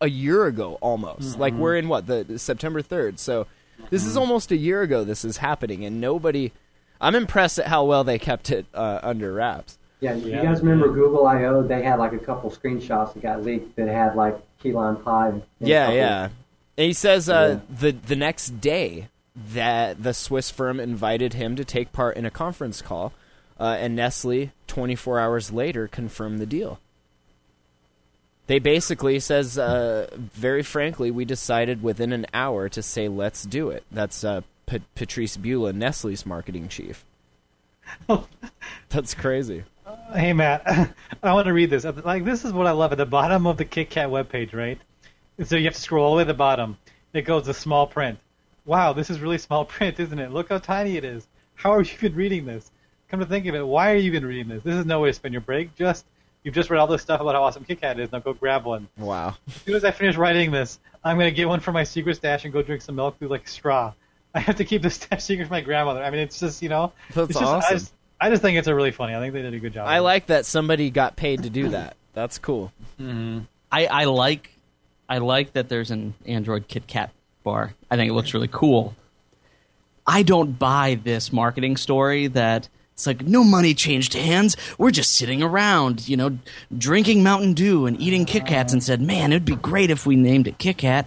a 0.00 0.08
year 0.08 0.44
ago 0.44 0.78
almost. 0.80 1.40
Like 1.40 1.54
we're 1.54 1.76
in 1.76 1.88
what, 1.88 2.06
the 2.06 2.38
September 2.38 2.82
3rd. 2.82 3.18
So 3.18 3.48
this 3.88 4.04
is 4.04 4.16
almost 4.16 4.50
a 4.52 4.56
year 4.56 4.82
ago 4.82 5.04
this 5.04 5.24
is 5.24 5.38
happening, 5.38 5.84
and 5.84 6.00
nobody. 6.00 6.52
I'm 7.00 7.14
impressed 7.14 7.58
at 7.58 7.66
how 7.66 7.84
well 7.86 8.04
they 8.04 8.18
kept 8.18 8.50
it 8.50 8.66
uh, 8.74 9.00
under 9.02 9.32
wraps. 9.32 9.78
Yeah, 10.00 10.14
you 10.14 10.32
guys 10.32 10.60
remember 10.60 10.88
Google 10.92 11.26
I/O? 11.26 11.62
They 11.62 11.82
had 11.82 11.98
like 11.98 12.12
a 12.12 12.18
couple 12.18 12.50
screenshots 12.50 13.14
that 13.14 13.22
got 13.22 13.42
leaked 13.42 13.76
that 13.76 13.88
had 13.88 14.16
like 14.16 14.38
key 14.62 14.72
lime 14.72 14.96
pie. 14.96 15.40
Yeah, 15.60 15.90
yeah. 15.92 16.24
And 16.76 16.86
he 16.86 16.92
says 16.92 17.28
uh, 17.28 17.58
Yeah. 17.70 17.76
the 17.78 17.90
the 17.92 18.16
next 18.16 18.60
day 18.60 19.08
that 19.54 20.02
the 20.02 20.12
Swiss 20.12 20.50
firm 20.50 20.80
invited 20.80 21.34
him 21.34 21.56
to 21.56 21.64
take 21.64 21.92
part 21.92 22.16
in 22.16 22.26
a 22.26 22.30
conference 22.30 22.82
call, 22.82 23.12
uh, 23.58 23.76
and 23.78 23.94
Nestle 23.96 24.50
24 24.66 25.18
hours 25.20 25.52
later 25.52 25.86
confirmed 25.88 26.38
the 26.38 26.46
deal. 26.46 26.78
They 28.50 28.58
basically 28.58 29.20
says 29.20 29.56
uh, 29.58 30.08
very 30.16 30.64
frankly, 30.64 31.12
we 31.12 31.24
decided 31.24 31.84
within 31.84 32.12
an 32.12 32.26
hour 32.34 32.68
to 32.70 32.82
say 32.82 33.06
let's 33.06 33.44
do 33.44 33.70
it. 33.70 33.84
That's 33.92 34.24
uh, 34.24 34.40
P- 34.66 34.82
Patrice 34.96 35.36
Bula, 35.36 35.72
Nestle's 35.72 36.26
marketing 36.26 36.66
chief. 36.66 37.04
That's 38.88 39.14
crazy. 39.14 39.62
Hey 40.12 40.32
Matt, 40.32 40.64
I 41.22 41.32
want 41.32 41.46
to 41.46 41.52
read 41.52 41.70
this. 41.70 41.84
Like 41.84 42.24
this 42.24 42.44
is 42.44 42.52
what 42.52 42.66
I 42.66 42.72
love 42.72 42.90
at 42.90 42.98
the 42.98 43.06
bottom 43.06 43.46
of 43.46 43.56
the 43.56 43.64
KitKat 43.64 44.10
webpage, 44.10 44.52
right? 44.52 44.80
So 45.44 45.54
you 45.54 45.66
have 45.66 45.74
to 45.74 45.80
scroll 45.80 46.06
all 46.06 46.10
the 46.10 46.16
way 46.16 46.24
to 46.24 46.32
the 46.32 46.34
bottom. 46.34 46.76
It 47.12 47.22
goes 47.22 47.44
to 47.44 47.54
small 47.54 47.86
print. 47.86 48.18
Wow, 48.64 48.94
this 48.94 49.10
is 49.10 49.20
really 49.20 49.38
small 49.46 49.64
print, 49.64 50.00
isn't 50.00 50.18
it? 50.18 50.32
Look 50.32 50.48
how 50.48 50.58
tiny 50.58 50.96
it 50.96 51.04
is. 51.04 51.28
How 51.54 51.70
are 51.70 51.82
you 51.82 51.92
even 52.02 52.16
reading 52.16 52.46
this? 52.46 52.72
Come 53.10 53.20
to 53.20 53.26
think 53.26 53.46
of 53.46 53.54
it, 53.54 53.64
why 53.64 53.92
are 53.92 53.96
you 53.96 54.10
even 54.10 54.26
reading 54.26 54.48
this? 54.48 54.64
This 54.64 54.74
is 54.74 54.86
no 54.86 54.98
way 54.98 55.10
to 55.10 55.14
spend 55.14 55.34
your 55.34 55.40
break. 55.40 55.76
Just 55.76 56.04
you've 56.42 56.54
just 56.54 56.70
read 56.70 56.78
all 56.78 56.86
this 56.86 57.02
stuff 57.02 57.20
about 57.20 57.34
how 57.34 57.42
awesome 57.42 57.64
KitKat 57.64 57.98
is. 57.98 58.12
Now 58.12 58.20
go 58.20 58.32
grab 58.32 58.64
one. 58.64 58.88
Wow. 58.96 59.36
As 59.48 59.54
soon 59.62 59.74
as 59.74 59.84
I 59.84 59.90
finish 59.90 60.16
writing 60.16 60.50
this, 60.50 60.78
I'm 61.04 61.18
gonna 61.18 61.30
get 61.30 61.48
one 61.48 61.60
for 61.60 61.72
my 61.72 61.84
secret 61.84 62.16
stash 62.16 62.44
and 62.44 62.52
go 62.52 62.62
drink 62.62 62.82
some 62.82 62.96
milk 62.96 63.18
through 63.18 63.28
like 63.28 63.48
straw. 63.48 63.92
I 64.34 64.40
have 64.40 64.56
to 64.56 64.64
keep 64.64 64.82
this 64.82 64.94
stash 64.94 65.24
secret 65.24 65.48
from 65.48 65.54
my 65.54 65.60
grandmother. 65.60 66.02
I 66.02 66.10
mean, 66.10 66.20
it's 66.20 66.38
just 66.38 66.62
you 66.62 66.68
know, 66.68 66.92
That's 67.14 67.30
it's 67.30 67.38
just, 67.38 67.52
I 67.52 67.56
awesome. 67.56 67.78
just, 67.78 67.92
I 68.20 68.30
just 68.30 68.42
think 68.42 68.58
it's 68.58 68.68
a 68.68 68.74
really 68.74 68.92
funny. 68.92 69.14
I 69.14 69.20
think 69.20 69.32
they 69.32 69.42
did 69.42 69.54
a 69.54 69.58
good 69.58 69.72
job. 69.72 69.88
I 69.88 69.98
like 69.98 70.26
that 70.26 70.46
somebody 70.46 70.90
got 70.90 71.16
paid 71.16 71.42
to 71.44 71.50
do 71.50 71.70
that. 71.70 71.96
That's 72.12 72.38
cool. 72.38 72.72
Mm-hmm. 73.00 73.40
I, 73.72 73.86
I 73.86 74.04
like 74.04 74.50
I 75.08 75.18
like 75.18 75.54
that 75.54 75.68
there's 75.68 75.90
an 75.90 76.14
Android 76.26 76.68
KitKat 76.68 77.10
bar. 77.42 77.74
I 77.90 77.96
think 77.96 78.10
it 78.10 78.14
looks 78.14 78.34
really 78.34 78.48
cool. 78.50 78.94
I 80.06 80.22
don't 80.22 80.58
buy 80.58 80.98
this 81.02 81.32
marketing 81.32 81.76
story 81.76 82.28
that 82.28 82.68
it's 83.00 83.06
like 83.06 83.26
no 83.26 83.42
money 83.42 83.72
changed 83.72 84.12
hands. 84.12 84.58
We're 84.76 84.90
just 84.90 85.14
sitting 85.14 85.42
around, 85.42 86.06
you 86.06 86.18
know, 86.18 86.38
drinking 86.76 87.22
Mountain 87.22 87.54
Dew 87.54 87.86
and 87.86 87.98
eating 87.98 88.26
Kit 88.26 88.44
Kats, 88.44 88.74
and 88.74 88.82
said, 88.82 89.00
"Man, 89.00 89.32
it'd 89.32 89.46
be 89.46 89.56
great 89.56 89.90
if 89.90 90.04
we 90.04 90.16
named 90.16 90.46
it 90.46 90.58
Kit 90.58 90.76
Kat." 90.76 91.06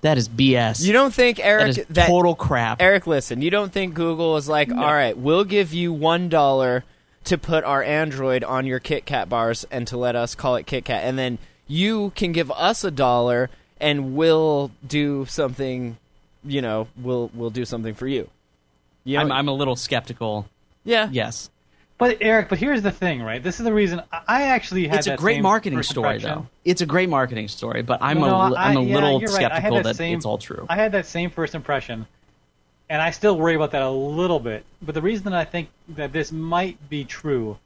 That 0.00 0.18
is 0.18 0.28
BS. 0.28 0.84
You 0.84 0.92
don't 0.92 1.14
think 1.14 1.38
Eric 1.38 1.68
is 1.68 1.86
that 1.90 2.08
total 2.08 2.34
crap. 2.34 2.82
Eric, 2.82 3.06
listen, 3.06 3.40
you 3.40 3.50
don't 3.50 3.72
think 3.72 3.94
Google 3.94 4.36
is 4.36 4.48
like, 4.48 4.70
all 4.70 4.92
right, 4.92 5.16
we'll 5.16 5.44
give 5.44 5.72
you 5.72 5.92
one 5.92 6.28
dollar 6.28 6.82
to 7.24 7.38
put 7.38 7.62
our 7.62 7.84
Android 7.84 8.42
on 8.42 8.66
your 8.66 8.80
Kit 8.80 9.06
Kat 9.06 9.28
bars 9.28 9.64
and 9.70 9.86
to 9.86 9.96
let 9.96 10.16
us 10.16 10.34
call 10.34 10.56
it 10.56 10.66
Kit 10.66 10.84
Kat, 10.86 11.04
and 11.04 11.16
then 11.16 11.38
you 11.68 12.10
can 12.16 12.32
give 12.32 12.50
us 12.50 12.82
a 12.82 12.90
dollar 12.90 13.48
and 13.80 14.16
we'll 14.16 14.72
do 14.84 15.24
something. 15.26 15.98
You 16.44 16.62
know, 16.62 16.88
we'll 17.00 17.30
we'll 17.32 17.50
do 17.50 17.64
something 17.64 17.94
for 17.94 18.08
you. 18.08 18.28
You 19.04 19.18
know, 19.18 19.22
I'm, 19.22 19.32
I'm 19.32 19.48
a 19.48 19.52
little 19.52 19.76
skeptical. 19.76 20.48
Yeah, 20.88 21.08
Yes, 21.12 21.50
But 21.98 22.18
Eric, 22.20 22.48
but 22.48 22.58
here's 22.58 22.82
the 22.82 22.90
thing, 22.92 23.22
right? 23.22 23.42
This 23.42 23.58
is 23.58 23.64
the 23.64 23.72
reason 23.72 24.00
I- 24.12 24.20
I 24.28 24.42
actually 24.44 24.86
had 24.86 24.98
it's 24.98 25.06
a 25.08 25.10
that 25.10 25.18
great 25.18 25.34
same 25.36 25.42
marketing 25.42 25.82
story, 25.82 26.18
though. 26.18 26.46
It's 26.64 26.80
a 26.80 26.86
great 26.86 27.08
marketing 27.08 27.48
story, 27.48 27.82
but 27.82 27.98
I'm 28.00 28.20
Well, 28.20 28.40
a 28.40 28.48
no, 28.50 28.54
li- 28.54 28.56
I'm 28.58 28.76
a 28.76 28.80
I- 28.80 28.84
yeah, 28.84 28.94
little 28.94 29.20
you're 29.20 29.30
right. 29.32 29.40
I 29.50 29.54
had 29.54 29.62
skeptical 29.72 29.82
that 29.82 29.96
same, 29.96 30.16
it's 30.16 30.24
all 30.26 30.38
true. 30.38 30.64
I 30.68 30.76
had 30.76 30.92
that 30.92 31.06
same 31.06 31.30
first 31.30 31.54
impression, 31.56 32.06
and 32.88 33.02
I 33.02 33.10
still 33.10 33.36
worry 33.36 33.54
about 33.56 33.72
that 33.72 33.82
a 33.82 33.90
little 33.90 34.38
bit. 34.40 34.64
But 34.80 34.94
the 34.94 35.02
reason 35.02 35.24
that 35.24 35.34
I 35.34 35.44
think 35.44 35.68
that 35.90 36.12
this 36.12 36.30
might 36.32 36.76
be 36.88 37.04
true 37.04 37.58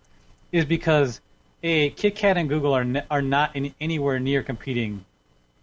is 0.51 0.65
because 0.65 1.21
a 1.63 1.91
Kit 1.91 2.17
Kat 2.17 2.37
and 2.39 2.49
Google 2.49 2.73
are 2.75 2.85
ne- 2.85 3.05
are 3.11 3.23
not 3.23 3.55
in 3.55 3.73
anywhere 3.81 4.19
near 4.19 4.43
competing, 4.43 5.05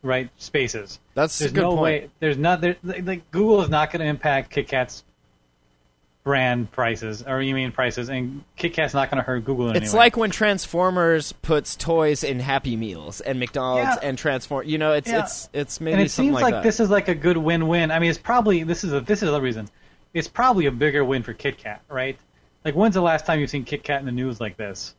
right 0.04 0.30
spaces. 0.38 1.00
that's 1.16 1.38
There's 1.40 1.52
a 1.52 1.56
good 1.56 1.62
no 1.62 1.70
point. 1.72 1.82
way. 1.82 2.10
There's 2.20 2.38
not. 2.38 2.62
There, 2.62 2.76
like 2.84 3.06
like, 3.06 3.32
Google 3.32 3.62
is 3.62 3.70
not 3.70 3.92
going 3.92 4.00
to 4.02 4.06
impact 4.06 4.52
Kit 4.52 4.68
Kat's 4.68 5.04
brand 6.24 6.72
prices, 6.72 7.24
or 7.26 7.42
you 7.42 7.56
mean 7.56 7.72
prices, 7.72 8.10
and 8.10 8.44
Kit 8.56 8.74
Kat's 8.74 8.94
not 8.94 9.10
going 9.10 9.18
to 9.18 9.24
hurt 9.24 9.46
Google 9.46 9.70
in 9.70 9.76
any 9.78 9.86
It's 9.86 9.94
like 9.94 10.18
when 10.18 10.32
Transformers 10.32 11.32
puts 11.32 11.76
toys 11.76 12.24
in 12.24 12.40
Happy 12.40 12.76
Meals 12.76 13.22
and 13.22 13.40
McDonald's 13.40 13.98
Yeah. 14.02 14.10
and 14.10 14.18
Transform. 14.18 14.68
You 14.68 14.78
know, 14.78 14.94
it's 14.94 15.10
Yeah. 15.10 15.24
it's 15.24 15.50
it's 15.54 15.82
maybe 15.82 15.94
and 15.94 16.02
it 16.04 16.12
something 16.12 16.34
seems 16.36 16.42
like, 16.42 16.64
this 16.64 16.80
is 16.80 16.90
like 16.90 17.08
a 17.08 17.16
good 17.16 17.38
win-win. 17.38 17.92
I 17.92 18.00
mean, 18.00 18.10
it's 18.10 18.20
probably 18.20 18.64
this 18.64 18.84
is 18.84 18.94
a, 18.94 19.02
this 19.02 19.24
is 19.24 19.32
the 19.32 19.42
reason. 19.42 19.70
It's 20.14 20.28
probably 20.28 20.66
a 20.66 20.72
bigger 20.72 21.06
win 21.06 21.24
for 21.24 21.34
Kit 21.34 21.58
Kat, 21.58 21.82
right? 21.90 22.18
Like, 22.66 22.76
when's 22.76 22.96
the 22.96 23.02
last 23.02 23.26
time 23.26 23.40
you've 23.40 23.50
seen 23.50 23.64
Kit 23.64 23.84
Kat 23.84 24.00
in 24.00 24.06
the 24.06 24.12
news 24.12 24.42
like 24.42 24.58
this? 24.58 24.96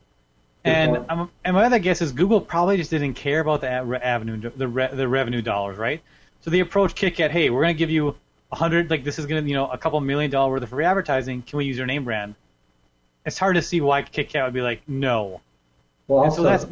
And 0.63 1.05
um, 1.09 1.31
and 1.43 1.55
my 1.55 1.65
other 1.65 1.79
guess 1.79 2.01
is 2.01 2.11
Google 2.11 2.39
probably 2.41 2.77
just 2.77 2.91
didn't 2.91 3.13
care 3.15 3.39
about 3.39 3.61
the 3.61 3.69
avenue, 3.69 4.51
the 4.55 4.67
re- 4.67 4.89
the 4.93 5.07
revenue 5.07 5.41
dollars, 5.41 5.77
right? 5.77 6.01
So 6.41 6.49
they 6.49 6.59
approached 6.59 6.97
KitKat, 6.97 7.29
hey, 7.29 7.49
we're 7.51 7.61
going 7.61 7.75
to 7.75 7.77
give 7.77 7.91
you 7.91 8.15
hundred, 8.51 8.89
like 8.89 9.03
this 9.03 9.17
is 9.19 9.25
going 9.25 9.43
to, 9.43 9.49
you 9.49 9.55
know, 9.55 9.67
a 9.69 9.77
couple 9.77 9.99
million 10.01 10.29
dollar 10.31 10.51
worth 10.51 10.63
of 10.63 10.69
free 10.69 10.85
advertising. 10.85 11.41
Can 11.41 11.57
we 11.57 11.65
use 11.65 11.77
your 11.77 11.85
name 11.87 12.03
brand? 12.03 12.35
It's 13.25 13.37
hard 13.37 13.55
to 13.55 13.61
see 13.61 13.81
why 13.81 14.01
KitKat 14.03 14.43
would 14.45 14.53
be 14.53 14.61
like, 14.61 14.81
no. 14.87 15.41
Well, 16.07 16.23
And 16.23 16.33
so 16.33 16.43
that's 16.43 16.65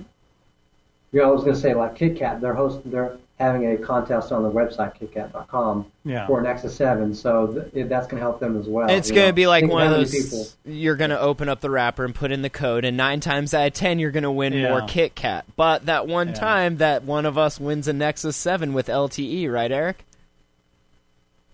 you 1.12 1.22
know, 1.22 1.30
I 1.30 1.32
was 1.32 1.44
going 1.44 1.56
to 1.56 1.60
say 1.62 1.74
like 1.74 1.98
KitKat, 1.98 2.42
they're 2.42 2.54
host, 2.54 2.82
they're 2.86 3.18
having 3.40 3.72
a 3.72 3.78
contest 3.78 4.32
on 4.34 4.44
their 4.44 4.52
website 4.52 5.00
KitKat.com 5.00 5.86
Yeah. 6.04 6.28
for 6.28 6.42
Nexus 6.42 6.76
Seven, 6.76 7.16
so 7.16 7.48
th- 7.74 7.88
that's 7.88 8.06
going 8.08 8.18
to 8.18 8.22
help 8.22 8.40
them 8.42 8.60
as 8.60 8.68
well. 8.68 8.90
It's 8.90 9.10
going 9.10 9.28
to 9.28 9.34
be 9.34 9.48
like 9.48 9.62
Think 9.64 9.72
one 9.74 9.88
of 9.88 9.92
those. 9.92 10.12
people- 10.12 10.46
You're 10.66 10.98
going 10.98 11.12
to 11.12 11.20
open 11.20 11.48
up 11.50 11.62
the 11.62 11.70
wrapper 11.70 12.04
and 12.04 12.14
put 12.14 12.32
in 12.32 12.42
the 12.42 12.50
code, 12.50 12.84
and 12.84 12.98
nine 12.98 13.22
times 13.22 13.54
out 13.54 13.66
of 13.68 13.74
ten, 13.74 13.98
you're 13.98 14.12
going 14.12 14.24
to 14.24 14.32
win 14.32 14.52
Yeah. 14.54 14.70
more 14.70 14.82
KitKat. 14.82 15.44
But 15.56 15.86
that 15.86 16.06
one 16.06 16.30
Yeah. 16.30 16.34
time 16.34 16.78
that 16.78 17.04
one 17.04 17.26
of 17.26 17.38
us 17.38 17.60
wins 17.62 17.88
a 17.88 17.94
Nexus 17.94 18.36
7 18.36 18.74
with 18.74 18.88
LTE, 18.90 19.48
right, 19.48 19.72
Eric? 19.72 20.04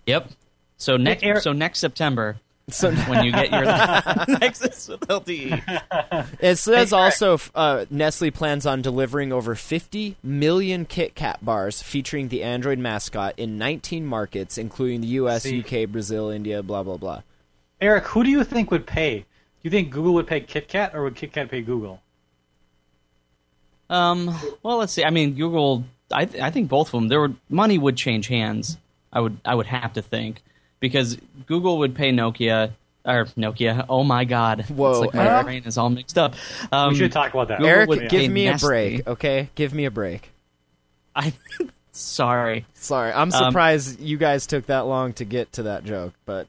Yep. 0.08 0.30
So 0.78 0.98
next 0.98 1.24
Eric- 1.24 1.42
so 1.44 1.54
next 1.54 1.80
September 1.80 2.38
So 2.70 2.92
when 3.08 3.24
you 3.26 3.32
get 3.32 3.52
your 3.52 3.64
Nexus 4.40 4.88
with 4.90 5.02
LTE. 5.02 6.34
it 6.40 6.58
says 6.58 6.92
also 6.94 7.40
uh, 7.54 7.86
Nestle 7.90 8.32
plans 8.32 8.66
on 8.66 8.82
delivering 8.82 9.32
over 9.32 9.56
50 9.56 10.18
million 10.24 10.86
Kit 10.86 11.16
Kat 11.16 11.44
bars 11.46 11.82
featuring 11.82 12.28
the 12.30 12.44
Android 12.44 12.80
mascot 12.80 13.36
in 13.38 13.58
19 13.58 14.06
markets, 14.06 14.58
including 14.58 15.02
the 15.02 15.08
U.S., 15.08 15.44
See. 15.44 15.60
UK, 15.62 15.90
Brazil, 15.90 16.30
India, 16.30 16.62
blah 16.64 16.84
blah 16.84 16.98
blah. 16.98 17.22
Eric, 17.82 18.06
who 18.06 18.24
do 18.24 18.30
you 18.30 18.44
think 18.44 18.72
would 18.72 18.86
pay? 18.88 19.20
Do 19.20 19.26
you 19.64 19.70
think 19.72 19.92
Google 19.92 20.14
would 20.16 20.28
pay 20.28 20.42
Kit 20.42 20.68
Kat 20.68 20.94
or 20.96 21.04
would 21.04 21.16
Kit 21.16 21.32
Kat 21.34 21.50
pay 21.50 21.62
Google? 21.62 22.02
Um. 23.90 24.36
Well, 24.64 24.78
let's 24.78 24.94
see. 24.94 25.04
I 25.04 25.10
mean, 25.12 25.36
Google. 25.36 25.84
I 26.12 26.26
th- 26.26 26.42
I 26.42 26.50
think 26.52 26.70
both 26.70 26.88
of 26.88 26.92
them. 26.94 27.08
There 27.08 27.22
would 27.22 27.36
money 27.50 27.78
would 27.78 27.96
change 27.98 28.28
hands. 28.28 28.78
I 29.16 29.20
would 29.22 29.38
I 29.44 29.56
would 29.56 29.66
have 29.68 29.94
to 29.94 30.02
think 30.04 30.44
because 30.80 31.18
Google 31.48 31.80
would 31.80 31.96
pay 31.96 32.12
Nokia 32.12 32.72
or 33.06 33.26
Nokia. 33.38 33.86
Oh 33.90 34.04
my 34.04 34.26
God! 34.26 34.66
Whoa, 34.70 34.92
it's 34.92 35.00
like 35.00 35.14
my 35.16 35.28
Eric. 35.28 35.46
brain 35.46 35.64
is 35.66 35.78
all 35.78 35.90
mixed 35.90 36.18
up. 36.18 36.36
Um, 36.72 36.90
we 36.92 36.98
should 37.00 37.12
talk 37.12 37.34
about 37.34 37.48
that. 37.48 37.60
Google 37.60 37.70
Eric, 37.74 37.90
would 37.90 38.00
give 38.10 38.20
pay 38.22 38.28
me 38.28 38.48
a 38.48 38.52
Nestle. 38.52 38.68
break, 38.70 39.08
okay? 39.08 39.50
Give 39.56 39.74
me 39.74 39.86
a 39.86 39.92
break. 39.92 40.32
I 41.16 41.34
sorry. 41.94 42.66
Sorry, 42.74 43.12
I'm 43.12 43.32
Um, 43.32 43.32
surprised 43.32 44.00
you 44.02 44.18
guys 44.18 44.46
took 44.48 44.66
that 44.68 44.82
long 44.86 45.14
to 45.14 45.26
get 45.26 45.54
to 45.54 45.64
that 45.64 45.86
joke, 45.86 46.14
but 46.26 46.48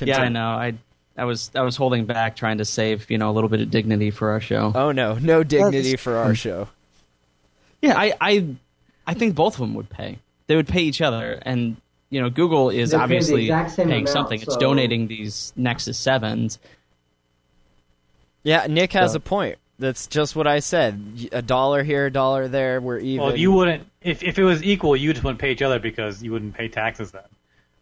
Yeah, 0.00 0.20
I 0.20 0.28
know. 0.28 0.48
I 0.48 0.74
I 1.16 1.24
was 1.24 1.50
I 1.54 1.62
was 1.62 1.76
holding 1.76 2.04
back, 2.04 2.36
trying 2.36 2.58
to 2.58 2.64
save 2.66 3.10
you 3.10 3.16
know 3.18 3.30
a 3.30 3.32
little 3.32 3.48
bit 3.48 3.60
of 3.60 3.70
dignity 3.70 4.10
for 4.10 4.30
our 4.32 4.40
show. 4.40 4.70
Oh 4.74 4.92
no, 4.92 5.14
no 5.14 5.42
dignity 5.42 5.78
That's- 5.92 6.00
for 6.02 6.16
our 6.16 6.34
show. 6.34 6.68
Yeah, 7.80 7.94
I, 7.96 8.12
I 8.20 8.46
I 9.06 9.14
think 9.14 9.34
both 9.34 9.54
of 9.54 9.60
them 9.60 9.74
would 9.74 9.88
pay. 9.88 10.18
They 10.48 10.56
would 10.56 10.66
pay 10.68 10.80
each 10.82 11.00
other, 11.00 11.38
and 11.42 11.76
you 12.10 12.20
know, 12.20 12.28
Google 12.30 12.70
is 12.70 12.90
They 12.90 12.96
pay 12.96 12.98
the 12.98 13.02
obviously 13.04 13.42
exact 13.44 13.70
same 13.72 13.86
paying 13.88 14.00
amount, 14.00 14.08
something. 14.08 14.40
It's 14.42 14.56
donating 14.56 15.06
these 15.08 15.52
Nexus 15.56 15.96
Sevens. 15.98 16.58
Yeah, 18.42 18.66
Nick 18.68 18.92
has 18.94 19.12
So- 19.12 19.18
a 19.18 19.20
point. 19.20 19.58
That's 19.80 20.08
just 20.08 20.34
what 20.34 20.48
I 20.48 20.58
said. 20.58 21.28
A 21.30 21.40
dollar 21.40 21.84
here, 21.84 22.06
a 22.06 22.10
dollar 22.10 22.48
there. 22.48 22.80
We're 22.80 22.98
even. 22.98 23.24
Well, 23.24 23.36
you 23.36 23.52
wouldn't. 23.52 23.86
If 24.02 24.24
if 24.24 24.36
it 24.36 24.42
was 24.42 24.60
equal, 24.64 24.96
you 24.96 25.12
just 25.12 25.22
wouldn't 25.22 25.38
pay 25.40 25.52
each 25.52 25.62
other 25.62 25.78
because 25.78 26.20
you 26.20 26.32
wouldn't 26.32 26.54
pay 26.54 26.66
taxes 26.66 27.12
then, 27.12 27.22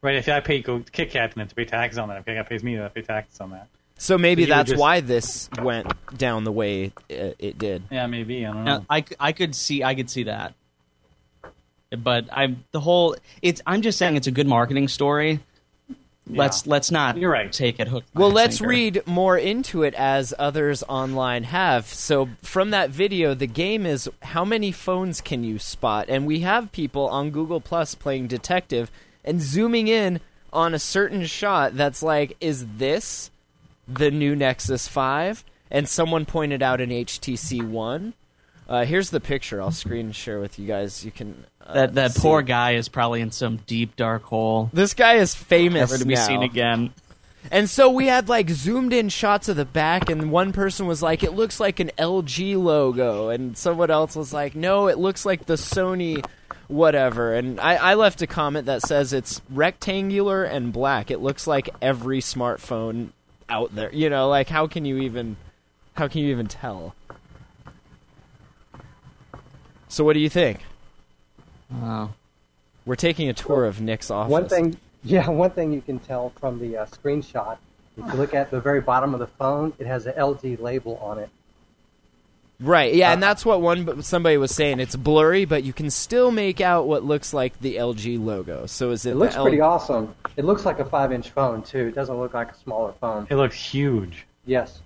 right? 0.02 0.14
If 0.16 0.28
I 0.28 0.40
pay 0.40 0.60
Go- 0.60 0.84
Kit 0.92 1.10
Kat, 1.10 1.30
then 1.34 1.40
I 1.40 1.42
have 1.44 1.48
to 1.48 1.54
pay 1.54 1.64
taxes 1.64 1.96
on 1.96 2.08
that. 2.10 2.18
If 2.18 2.26
Kit 2.26 2.36
Kat 2.36 2.48
pays 2.50 2.62
me, 2.62 2.74
then 2.74 2.84
I 2.84 2.88
to 2.88 2.94
pay 2.94 3.00
taxes 3.00 3.40
on 3.40 3.50
that. 3.52 3.68
so 3.96 4.18
maybe 4.18 4.42
so 4.44 4.50
that's 4.50 4.70
just- 4.72 4.80
why 4.80 5.00
this 5.00 5.48
went 5.62 5.90
down 6.18 6.44
the 6.44 6.52
way 6.52 6.92
it, 7.08 7.36
it 7.38 7.56
did. 7.58 7.84
Yeah, 7.90 8.06
maybe. 8.08 8.44
I 8.44 8.52
don't 8.52 8.64
know. 8.66 8.78
Now, 8.78 8.86
I, 8.90 9.00
c- 9.00 9.16
I 9.18 9.32
could 9.32 9.54
see 9.54 9.82
I 9.82 9.94
could 9.94 10.10
see 10.10 10.24
that, 10.24 10.52
but 11.90 12.26
I'm 12.32 12.64
the 12.72 12.80
whole 12.80 13.16
it's 13.42 13.60
I'm 13.66 13.82
just 13.82 13.98
saying 13.98 14.16
it's 14.16 14.26
a 14.26 14.32
good 14.32 14.46
marketing 14.46 14.88
story. 14.88 15.40
Let's 16.28 16.66
let's 16.66 16.90
not 16.90 17.16
You're 17.18 17.30
right. 17.30 17.52
take 17.52 17.78
it 17.78 17.86
hook. 17.86 18.04
Well, 18.12 18.32
let's 18.32 18.58
sinker. 18.58 18.68
read 18.68 19.06
more 19.06 19.38
into 19.38 19.84
it 19.84 19.94
as 19.94 20.34
others 20.36 20.82
online 20.88 21.44
have. 21.44 21.86
So, 21.86 22.28
from 22.42 22.70
that 22.70 22.90
video, 22.90 23.32
the 23.32 23.46
game 23.46 23.86
is 23.86 24.10
how 24.22 24.44
many 24.44 24.72
phones 24.72 25.20
can 25.20 25.44
you 25.44 25.60
spot? 25.60 26.06
And 26.08 26.26
we 26.26 26.40
have 26.40 26.72
people 26.72 27.06
on 27.08 27.30
Google 27.30 27.60
Plus 27.60 27.94
playing 27.94 28.26
detective 28.26 28.90
and 29.24 29.40
zooming 29.40 29.86
in 29.86 30.20
on 30.52 30.74
a 30.74 30.80
certain 30.80 31.26
shot 31.26 31.76
that's 31.76 32.02
like, 32.02 32.36
is 32.40 32.66
this 32.76 33.30
the 33.86 34.10
new 34.10 34.34
Nexus 34.34 34.88
5? 34.88 35.44
And 35.70 35.88
someone 35.88 36.26
pointed 36.26 36.60
out 36.60 36.80
an 36.80 36.90
HTC 36.90 37.68
One. 37.68 38.14
Uh, 38.68 38.84
here's 38.84 39.10
the 39.10 39.20
picture. 39.20 39.60
I'll 39.62 39.70
screen 39.70 40.10
share 40.12 40.40
with 40.40 40.58
you 40.58 40.66
guys. 40.66 41.04
You 41.04 41.10
can 41.12 41.44
uh, 41.64 41.72
That 41.74 41.94
that 41.94 42.12
see. 42.12 42.20
poor 42.20 42.42
guy 42.42 42.72
is 42.72 42.88
probably 42.88 43.20
in 43.20 43.30
some 43.30 43.58
deep 43.66 43.94
dark 43.96 44.24
hole, 44.24 44.70
This 44.72 44.92
guy 44.94 45.14
is 45.14 45.34
famous 45.34 45.90
never 45.90 45.98
to 45.98 46.04
be 46.06 46.14
now. 46.14 46.26
seen 46.26 46.42
again. 46.42 46.92
And 47.52 47.70
so 47.70 47.88
we 47.90 48.08
had 48.08 48.28
like 48.28 48.50
zoomed 48.50 48.92
in 48.92 49.08
shots 49.08 49.48
of 49.48 49.54
the 49.54 49.64
back, 49.64 50.10
and 50.10 50.32
one 50.32 50.52
person 50.52 50.86
was 50.86 51.00
like, 51.00 51.22
"It 51.22 51.32
looks 51.34 51.60
like 51.60 51.78
an 51.78 51.92
LG 51.96 52.56
logo," 52.60 53.28
and 53.28 53.56
someone 53.56 53.88
else 53.88 54.16
was 54.16 54.32
like, 54.32 54.56
"No, 54.56 54.88
it 54.88 54.98
looks 54.98 55.24
like 55.24 55.46
the 55.46 55.54
Sony." 55.54 56.24
Whatever, 56.68 57.32
and 57.34 57.60
I, 57.60 57.76
I 57.76 57.94
left 57.94 58.22
a 58.22 58.26
comment 58.26 58.66
that 58.66 58.82
says 58.82 59.12
it's 59.12 59.40
rectangular 59.50 60.42
and 60.42 60.72
black. 60.72 61.12
It 61.12 61.20
looks 61.20 61.46
like 61.46 61.68
every 61.80 62.18
smartphone 62.18 63.10
out 63.48 63.72
there. 63.72 63.92
You 63.94 64.10
know, 64.10 64.28
like 64.28 64.48
how 64.48 64.66
can 64.66 64.84
you 64.84 64.96
even, 64.98 65.36
how 65.94 66.08
can 66.08 66.22
you 66.22 66.30
even 66.30 66.48
tell? 66.48 66.96
So, 69.88 70.04
what 70.04 70.14
do 70.14 70.20
you 70.20 70.28
think? 70.28 70.60
Oh. 71.82 72.10
We're 72.84 72.96
taking 72.96 73.28
a 73.28 73.32
tour 73.34 73.64
of 73.64 73.80
Nick's 73.80 74.10
office. 74.10 74.30
One 74.30 74.48
thing, 74.48 74.76
yeah, 75.04 75.28
one 75.28 75.50
thing 75.50 75.72
you 75.72 75.80
can 75.82 75.98
tell 75.98 76.30
from 76.40 76.58
the 76.60 76.76
uh, 76.78 76.86
screenshot, 76.86 77.56
if 77.96 78.06
you 78.06 78.12
look 78.18 78.34
at 78.34 78.50
the 78.50 78.60
very 78.60 78.80
bottom 78.80 79.14
of 79.14 79.20
the 79.20 79.26
phone, 79.26 79.72
it 79.78 79.86
has 79.86 80.06
a 80.06 80.12
LG 80.12 80.60
label 80.60 80.96
on 80.98 81.18
it. 81.18 81.30
Right. 82.58 82.94
Yeah, 82.94 83.12
and 83.12 83.22
Uh, 83.22 83.26
that's 83.26 83.44
what 83.44 83.60
one 83.60 84.02
somebody 84.02 84.36
was 84.38 84.54
saying. 84.54 84.80
It's 84.80 84.96
blurry, 84.96 85.44
but 85.44 85.62
you 85.64 85.72
can 85.74 85.90
still 85.90 86.30
make 86.30 86.60
out 86.60 86.86
what 86.86 87.04
looks 87.04 87.34
like 87.34 87.58
the 87.60 87.76
LG 87.76 88.24
logo. 88.24 88.64
So 88.66 88.90
is 88.92 89.04
it? 89.04 89.10
It 89.10 89.16
looks 89.16 89.34
L- 89.36 89.42
pretty 89.44 89.60
awesome. 89.60 90.14
It 90.36 90.44
looks 90.46 90.64
like 90.64 90.78
a 90.78 90.84
five-inch 90.84 91.30
phone 91.30 91.62
too. 91.62 91.86
It 91.88 91.94
doesn't 91.94 92.16
look 92.18 92.32
like 92.34 92.52
a 92.52 92.56
smaller 92.56 92.92
phone. 93.00 93.26
it 93.28 93.34
looks 93.36 93.56
huge. 93.56 94.26
Yes. 94.46 94.80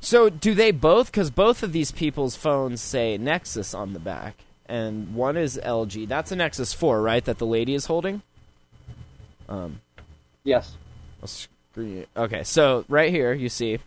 So 0.00 0.28
do 0.28 0.54
they 0.54 0.70
both? 0.70 1.10
Because 1.10 1.30
both 1.30 1.62
of 1.62 1.72
these 1.72 1.90
people's 1.92 2.36
phones 2.36 2.80
say 2.80 3.18
Nexus 3.18 3.74
on 3.74 3.92
the 3.92 3.98
back, 3.98 4.36
and 4.66 5.14
one 5.14 5.36
is 5.36 5.60
LG. 5.62 6.06
That's 6.08 6.30
a 6.32 6.36
Nexus 6.36 6.72
4, 6.72 7.02
right? 7.02 7.24
That 7.24 7.38
the 7.38 7.46
lady 7.46 7.74
is 7.74 7.86
holding. 7.86 8.22
Um, 9.48 9.80
Yes. 10.44 10.76
I'll 11.20 11.28
screen 11.28 11.98
it. 11.98 12.08
Okay, 12.16 12.42
so 12.44 12.84
right 12.88 13.10
here 13.10 13.32
you 13.32 13.48
see 13.48 13.78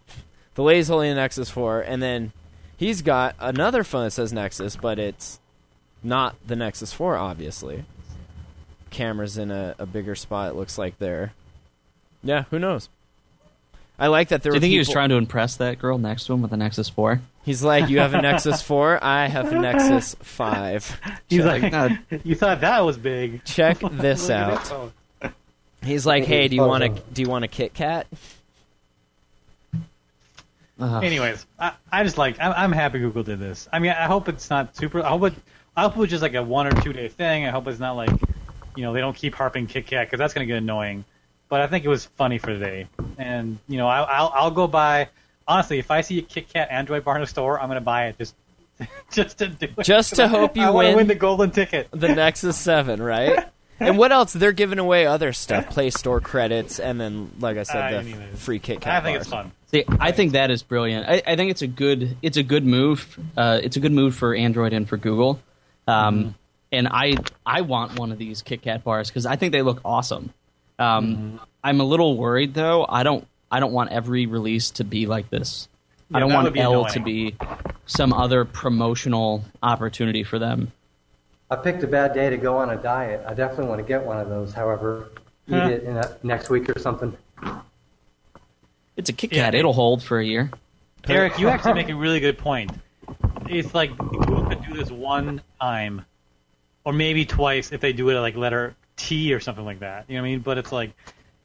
the 0.55 0.63
lady's 0.63 0.89
holding 0.89 1.11
a 1.11 1.15
Nexus 1.15 1.49
4, 1.49 1.81
and 1.81 2.01
then 2.03 2.33
he's 2.77 3.01
got 3.01 3.35
another 3.39 3.83
phone 3.83 4.03
that 4.05 4.11
says 4.11 4.33
Nexus, 4.33 4.75
but 4.75 4.99
it's 4.99 5.39
not 6.03 6.35
the 6.45 6.55
Nexus 6.55 6.93
4, 6.93 7.15
obviously. 7.15 7.85
Camera's 8.89 9.37
in 9.37 9.49
a, 9.49 9.75
a 9.79 9.85
bigger 9.85 10.13
spot. 10.15 10.49
It 10.51 10.55
looks 10.55 10.77
like 10.77 10.99
there. 10.99 11.33
Yeah, 12.21 12.43
who 12.49 12.59
knows? 12.59 12.89
I 14.01 14.07
like 14.07 14.29
that 14.29 14.41
there 14.41 14.51
Do 14.51 14.55
you 14.55 14.57
were 14.57 14.61
think 14.61 14.71
he 14.71 14.79
was 14.79 14.89
trying 14.89 15.09
to 15.09 15.15
impress 15.15 15.57
that 15.57 15.77
girl 15.77 15.99
next 15.99 16.25
to 16.25 16.33
him 16.33 16.41
with 16.41 16.51
a 16.51 16.57
Nexus 16.57 16.89
4? 16.89 17.21
He's 17.45 17.63
like, 17.63 17.87
you 17.87 17.99
have 17.99 18.15
a 18.15 18.21
Nexus 18.21 18.61
4, 18.63 19.03
I 19.03 19.27
have 19.27 19.53
a 19.53 19.59
Nexus 19.59 20.15
5. 20.19 21.01
He's 21.29 21.45
Like, 21.45 21.61
like, 21.61 21.71
no, 21.71 22.19
you 22.23 22.33
thought 22.33 22.61
that 22.61 22.79
was 22.79 22.97
big. 22.97 23.45
Check 23.45 23.77
this 23.91 24.31
out. 24.31 24.91
He's 25.83 26.07
like, 26.07 26.25
hey, 26.25 26.47
do 26.47 26.55
you 26.55 26.63
want 26.63 26.83
a 26.83 26.89
do 26.89 27.21
you 27.21 27.29
want 27.29 27.45
a 27.45 27.47
Kit 27.47 27.75
Kat? 27.75 28.07
ugh. 30.79 31.03
Anyways, 31.03 31.45
I, 31.59 31.73
I 31.91 32.03
just 32.03 32.17
like 32.17 32.37
I'm, 32.39 32.53
I'm 32.53 32.71
happy 32.71 32.97
Google 32.99 33.21
did 33.23 33.39
this. 33.39 33.69
I 33.71 33.77
mean, 33.77 33.91
I 33.91 34.05
hope 34.07 34.27
it's 34.27 34.49
not 34.49 34.75
super. 34.75 35.01
I 35.03 35.09
hope 35.09 35.23
it. 35.25 35.33
I 35.77 35.83
hope 35.83 35.95
it 35.95 35.99
was 35.99 36.09
just 36.09 36.23
like 36.23 36.33
a 36.33 36.43
one 36.43 36.67
or 36.67 36.81
two 36.81 36.91
day 36.91 37.07
thing. 37.07 37.45
I 37.45 37.49
hope 37.51 37.67
it's 37.67 37.79
not 37.79 37.93
like, 37.93 38.09
you 38.75 38.83
know, 38.83 38.93
they 38.93 38.99
don't 38.99 39.15
keep 39.15 39.35
harping 39.35 39.67
Kit 39.67 39.85
Kat 39.87 40.07
because 40.07 40.17
that's 40.17 40.33
gonna 40.33 40.47
get 40.47 40.57
annoying. 40.57 41.05
But 41.51 41.59
I 41.59 41.67
think 41.67 41.83
it 41.83 41.89
was 41.89 42.05
funny 42.05 42.37
for 42.37 42.53
the 42.57 42.65
day, 42.65 42.87
and 43.17 43.59
you 43.67 43.77
know, 43.77 43.87
I, 43.87 44.01
I'll 44.03 44.31
I'll 44.33 44.51
go 44.51 44.67
buy. 44.67 45.09
Honestly, 45.47 45.79
if 45.79 45.91
I 45.91 45.99
see 45.99 46.17
a 46.19 46.21
Kit 46.21 46.47
Kat 46.47 46.69
Android 46.71 47.03
bar 47.03 47.17
in 47.17 47.21
a 47.23 47.27
store, 47.27 47.59
I'm 47.59 47.67
gonna 47.67 47.81
buy 47.81 48.07
it 48.07 48.17
just 48.17 48.35
just 49.11 49.37
to 49.39 49.49
do 49.49 49.67
it. 49.77 49.83
Just 49.83 50.15
to 50.15 50.29
hope 50.29 50.55
you 50.55 50.63
I 50.63 50.69
win. 50.69 50.95
win 50.95 51.07
the 51.07 51.15
golden 51.15 51.51
ticket. 51.51 51.89
The 51.91 52.07
Nexus 52.15 52.57
7, 52.57 53.01
right? 53.01 53.45
And 53.81 53.97
what 53.97 54.11
else? 54.11 54.31
They're 54.31 54.51
giving 54.51 54.77
away 54.77 55.07
other 55.07 55.33
stuff, 55.33 55.71
Play 55.71 55.89
Store 55.89 56.21
credits, 56.21 56.79
and 56.79 57.01
then, 57.01 57.31
like 57.39 57.57
I 57.57 57.61
I 57.61 57.63
said, 57.63 58.05
mean, 58.05 58.19
the 58.31 58.37
free 58.37 58.59
Kit 58.59 58.79
Kat 58.79 59.01
I 59.01 59.03
think 59.03 59.15
bars. 59.17 59.21
it's 59.25 59.31
fun. 59.31 59.51
See, 59.71 59.83
I 59.99 60.11
think 60.11 60.33
that 60.33 60.51
is 60.51 60.61
brilliant. 60.61 61.09
I, 61.09 61.23
I 61.25 61.35
think 61.35 61.49
it's 61.49 61.63
a 61.63 61.67
good 61.67 62.15
it's 62.21 62.37
a 62.37 62.43
good 62.43 62.63
move. 62.63 63.17
Uh, 63.35 63.59
it's 63.63 63.77
a 63.77 63.79
good 63.79 63.91
move 63.91 64.15
for 64.15 64.35
Android 64.35 64.73
and 64.73 64.87
for 64.87 64.97
Google. 64.97 65.41
Um, 65.87 66.35
And 66.71 66.87
I 66.89 67.15
I 67.43 67.61
want 67.61 67.97
one 67.97 68.11
of 68.11 68.19
these 68.19 68.43
Kit 68.43 68.61
Kat 68.61 68.83
bars 68.83 69.09
because 69.09 69.25
I 69.25 69.35
think 69.35 69.51
they 69.51 69.63
look 69.63 69.81
awesome. 69.83 70.31
Um, 70.81 71.39
I'm 71.63 71.79
a 71.79 71.83
little 71.83 72.17
worried 72.17 72.53
though. 72.53 72.85
I 72.87 73.03
don't 73.03 73.27
I 73.51 73.59
don't 73.59 73.71
want 73.71 73.91
every 73.91 74.25
release 74.25 74.71
to 74.71 74.83
be 74.83 75.05
like 75.05 75.29
this. 75.29 75.67
I 76.13 76.19
don't 76.19 76.33
want 76.33 76.57
L 76.57 76.71
annoying. 76.81 76.93
to 76.93 76.99
be 76.99 77.35
some 77.85 78.11
other 78.11 78.43
promotional 78.43 79.43
opportunity 79.63 80.23
for 80.23 80.39
them. 80.39 80.71
I 81.49 81.55
picked 81.57 81.83
a 81.83 81.87
bad 81.87 82.13
day 82.13 82.29
to 82.29 82.37
go 82.37 82.57
on 82.57 82.69
a 82.69 82.75
diet. 82.77 83.23
I 83.27 83.33
definitely 83.33 83.67
want 83.67 83.79
to 83.79 83.87
get 83.87 84.03
one 84.03 84.17
of 84.19 84.27
those. 84.29 84.53
However, 84.53 85.09
eat 85.47 85.53
Huh. 85.53 85.69
it 85.69 85.83
in 85.83 85.97
a, 85.97 86.17
next 86.23 86.49
week 86.49 86.69
or 86.69 86.79
something. 86.79 87.15
It's 88.97 89.09
a 89.09 89.13
Kit 89.13 89.31
Yeah. 89.33 89.51
It'll 89.53 89.73
hold 89.73 90.03
for 90.03 90.19
a 90.19 90.25
year. 90.25 90.51
Eric, 91.07 91.39
you 91.39 91.47
actually 91.49 91.73
make 91.75 91.89
a 91.89 91.95
really 91.95 92.19
good 92.19 92.37
point. 92.37 92.71
It's 93.49 93.73
like 93.73 93.97
Google 93.97 94.45
could 94.45 94.63
do 94.65 94.73
this 94.73 94.91
one 94.91 95.41
time, 95.59 96.05
or 96.85 96.93
maybe 96.93 97.25
twice 97.25 97.71
if 97.71 97.81
they 97.81 97.93
do 97.93 98.09
it 98.09 98.15
at 98.15 98.21
like 98.21 98.35
letter 98.35 98.75
T 99.07 99.33
or 99.33 99.39
something 99.39 99.65
like 99.65 99.79
that. 99.79 100.05
You 100.07 100.15
know 100.15 100.21
what 100.21 100.27
I 100.27 100.31
mean? 100.31 100.39
But 100.39 100.57
it's 100.57 100.71
like 100.71 100.91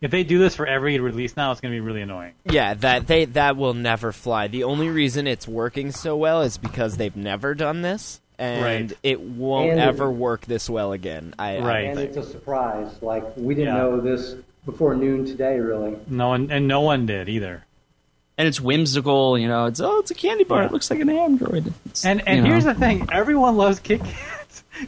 if 0.01 0.11
they 0.11 0.25
do 0.25 0.39
this 0.39 0.55
for 0.55 0.67
every 0.67 0.99
release 1.01 1.37
now, 1.37 1.53
it's 1.53 1.61
going 1.61 1.73
to 1.73 1.77
be 1.77 1.81
really 1.81 2.03
annoying. 2.03 2.33
Yeah, 2.45 2.75
that 2.75 3.07
they 3.07 3.25
that 3.27 3.57
will 3.57 3.75
never 3.75 4.13
fly. 4.13 4.49
The 4.49 4.65
only 4.65 4.89
reason 4.91 5.27
it's 5.27 5.49
working 5.49 5.91
so 5.93 6.17
well 6.17 6.43
is 6.43 6.59
because 6.59 6.97
they've 6.97 7.17
never 7.17 7.55
done 7.55 7.83
this, 7.83 8.21
and 8.39 8.91
Right. 8.91 8.99
it 9.03 9.21
won't 9.21 9.71
And 9.73 9.81
it- 9.81 9.85
ever 9.89 10.11
work 10.11 10.43
this 10.47 10.69
well 10.69 10.93
again. 10.93 11.35
I, 11.39 11.57
I 11.57 11.61
Right. 11.61 11.83
don't 11.87 11.91
And 11.93 12.01
it's 12.01 12.17
a 12.19 12.23
surprise. 12.23 12.91
Like 13.03 13.25
we 13.37 13.55
didn't 13.55 13.75
Yeah. 13.75 13.81
know 13.81 14.01
this 14.01 14.35
before 14.67 14.95
noon 14.95 15.25
today, 15.25 15.59
really. 15.61 15.97
No 16.09 16.29
one 16.29 16.51
and 16.51 16.69
no 16.69 16.83
one 16.83 17.07
did 17.07 17.29
either. 17.29 17.63
And 18.39 18.47
it's 18.47 18.61
whimsical, 18.61 19.39
you 19.39 19.49
know. 19.49 19.65
It's 19.65 19.81
oh, 19.81 20.01
it's 20.01 20.11
a 20.11 20.15
candy 20.15 20.45
bar. 20.45 20.61
Yeah. 20.61 20.67
It 20.67 20.73
looks 20.73 20.91
like 20.91 21.01
an 21.01 21.09
Android. 21.09 21.73
It's, 21.87 22.05
And 22.05 22.21
and 22.29 22.37
you 22.37 22.43
know. 22.43 22.51
here's 22.51 22.65
the 22.65 22.75
thing: 22.75 23.09
everyone 23.11 23.57
loves 23.57 23.81
Kit 23.81 24.01
Kats. 24.05 24.36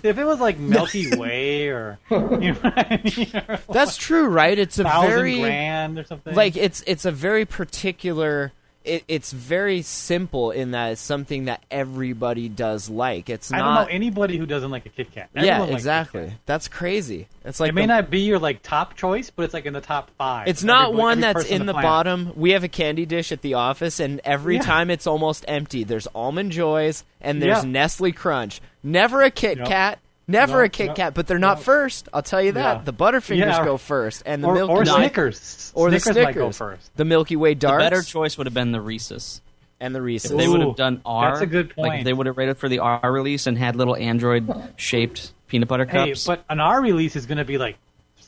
If 0.02 0.18
it 0.18 0.24
was 0.24 0.40
like 0.40 0.58
Milky 0.58 1.10
Way 1.16 1.68
or 1.68 1.98
you 2.10 2.18
know 2.52 2.60
I 2.64 3.00
mean, 3.04 3.30
or 3.48 3.58
That's 3.72 3.96
true, 3.96 4.26
right? 4.26 4.58
It's 4.58 4.78
a 4.78 4.84
very 4.84 5.38
grand 5.40 5.98
or 5.98 6.04
something. 6.04 6.34
like 6.34 6.56
it's 6.56 6.82
it's 6.86 7.04
a 7.04 7.10
very 7.12 7.44
particular 7.44 8.52
it, 8.88 9.04
it's 9.08 9.32
very 9.32 9.82
simple 9.82 10.50
in 10.50 10.70
that 10.72 10.92
it's 10.92 11.00
something 11.00 11.44
that 11.44 11.62
everybody 11.70 12.48
does 12.48 12.88
like 12.90 13.28
it's 13.30 13.50
not. 13.50 13.60
I 13.60 13.64
don't 13.64 13.74
know 13.86 13.94
anybody 13.94 14.36
who 14.38 14.46
doesn't 14.46 14.70
like 14.70 14.86
a 14.86 14.88
Kit 14.88 15.12
Kat. 15.12 15.28
yeah 15.34 15.42
Everyone 15.42 15.68
Kit 15.68 15.74
exactly 15.76 16.26
Kat. 16.28 16.34
that's 16.46 16.68
crazy 16.68 17.28
it's 17.44 17.60
like 17.60 17.70
it 17.70 17.74
may 17.74 17.82
the- 17.82 17.86
not 17.88 18.10
be 18.10 18.20
your 18.20 18.38
like 18.38 18.62
top 18.62 18.94
choice, 18.96 19.30
but 19.30 19.44
it's 19.44 19.54
like 19.54 19.66
in 19.66 19.72
the 19.72 19.80
top 19.80 20.10
five. 20.18 20.48
it's 20.48 20.64
not 20.64 20.88
Everybody- 20.88 20.98
one 21.02 21.24
every 21.24 21.42
that's 21.42 21.50
in 21.52 21.66
the 21.66 21.72
planet. 21.72 21.88
bottom 21.88 22.32
we 22.36 22.50
have 22.52 22.64
a 22.64 22.68
candy 22.68 23.06
dish 23.06 23.30
at 23.32 23.42
the 23.42 23.54
office 23.54 24.00
and 24.00 24.20
every 24.24 24.56
Yeah. 24.56 24.62
time 24.62 24.90
it's 24.90 25.06
almost 25.06 25.44
empty 25.48 25.84
there's 25.84 26.06
almond 26.14 26.52
joys 26.52 27.04
and 27.20 27.42
there's 27.42 27.64
Yeah. 27.64 27.70
nestle 27.70 28.12
crunch 28.12 28.60
never 28.82 29.22
a 29.22 29.30
kit 29.30 29.58
Yep. 29.58 29.66
kat 29.68 29.98
Never 30.30 30.58
No, 30.58 30.64
a 30.64 30.68
Kit 30.68 30.88
no, 30.88 30.94
Kat, 30.94 31.14
but 31.14 31.26
they're 31.26 31.38
not 31.38 31.56
no. 31.58 31.62
first. 31.64 32.08
I'll 32.12 32.22
tell 32.22 32.42
you 32.42 32.52
that. 32.52 32.76
Yeah. 32.76 32.82
The 32.84 32.92
Butterfingers 32.92 33.38
Yeah. 33.38 33.64
go 33.64 33.78
first, 33.78 34.22
and 34.26 34.44
the 34.44 34.48
Or, 34.48 34.54
Milky 34.54 34.72
or 34.72 34.78
Way, 34.80 34.84
Snickers. 34.84 35.72
or 35.74 35.90
the 35.90 35.98
Snickers 35.98 36.24
might 36.24 36.34
go 36.34 36.52
first. 36.52 36.90
the 36.96 37.04
Milky 37.06 37.34
Way 37.36 37.54
the 37.54 37.66
better 37.68 38.02
choice 38.02 38.36
would 38.36 38.46
have 38.46 38.54
been 38.54 38.70
the 38.72 38.80
Reese's. 38.80 39.40
and 39.80 39.94
the 39.94 40.02
Reese's. 40.02 40.32
If 40.32 40.36
they 40.36 40.48
would 40.48 40.60
have 40.60 40.76
done 40.76 41.00
R, 41.06 41.30
that's 41.30 41.40
a 41.40 41.46
good 41.46 41.68
Like 41.78 41.90
point. 41.90 41.98
if 42.00 42.04
they 42.04 42.12
would 42.12 42.26
have 42.26 42.36
rated 42.36 42.58
for 42.58 42.68
the 42.68 42.80
R 42.80 43.00
release 43.10 43.46
and 43.46 43.56
had 43.56 43.74
little 43.76 43.96
Android 43.96 44.52
shaped 44.76 45.32
peanut 45.46 45.68
butter 45.68 45.86
Hey, 45.86 46.08
cups. 46.10 46.26
but 46.26 46.44
an 46.50 46.60
R 46.60 46.82
release 46.82 47.16
is 47.16 47.24
going 47.26 47.38
to 47.38 47.44
be 47.44 47.56
like 47.58 47.76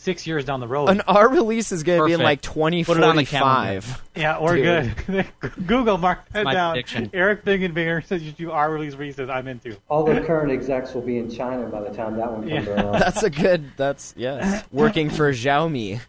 six 0.01 0.27
years 0.27 0.45
down 0.47 0.61
the 0.61 0.67
road. 0.67 0.89
An 0.89 1.03
R 1.07 1.29
release 1.29 1.73
is 1.73 1.83
going 1.83 2.01
to 2.01 2.07
be 2.07 2.13
in 2.15 2.21
like 2.21 2.41
Put 2.43 2.57
it 2.97 3.03
on 3.05 3.17
the 3.17 3.25
calendar. 3.25 3.81
2045. 3.81 4.03
yeah, 4.17 4.41
we're 4.41 4.57
Dude. 4.57 4.97
good. 5.07 5.27
Google, 5.67 5.99
mark 5.99 6.27
that 6.33 6.45
my 6.45 6.55
down. 6.55 6.73
prediction. 6.73 7.11
Eric 7.13 7.45
Bingenbinger 7.45 8.05
says 8.07 8.23
you 8.23 8.33
do 8.33 8.51
R 8.51 8.71
release 8.73 8.95
releases. 8.95 9.29
I'm 9.29 9.47
into. 9.47 9.77
All 9.89 10.05
the 10.05 10.21
current 10.23 10.51
execs 10.51 10.95
will 10.95 11.03
be 11.03 11.19
in 11.19 11.31
China 11.31 11.67
by 11.69 11.83
the 11.83 11.95
time 11.95 12.17
that 12.17 12.31
one 12.33 12.49
comes 12.49 12.67
Yeah. 12.67 12.73
around. 12.73 12.93
That's 12.99 13.23
a 13.23 13.31
good. 13.31 13.73
That's 13.77 14.15
yes. 14.17 14.65
Working 14.73 15.11
for 15.11 15.33
Xiaomi. 15.33 16.01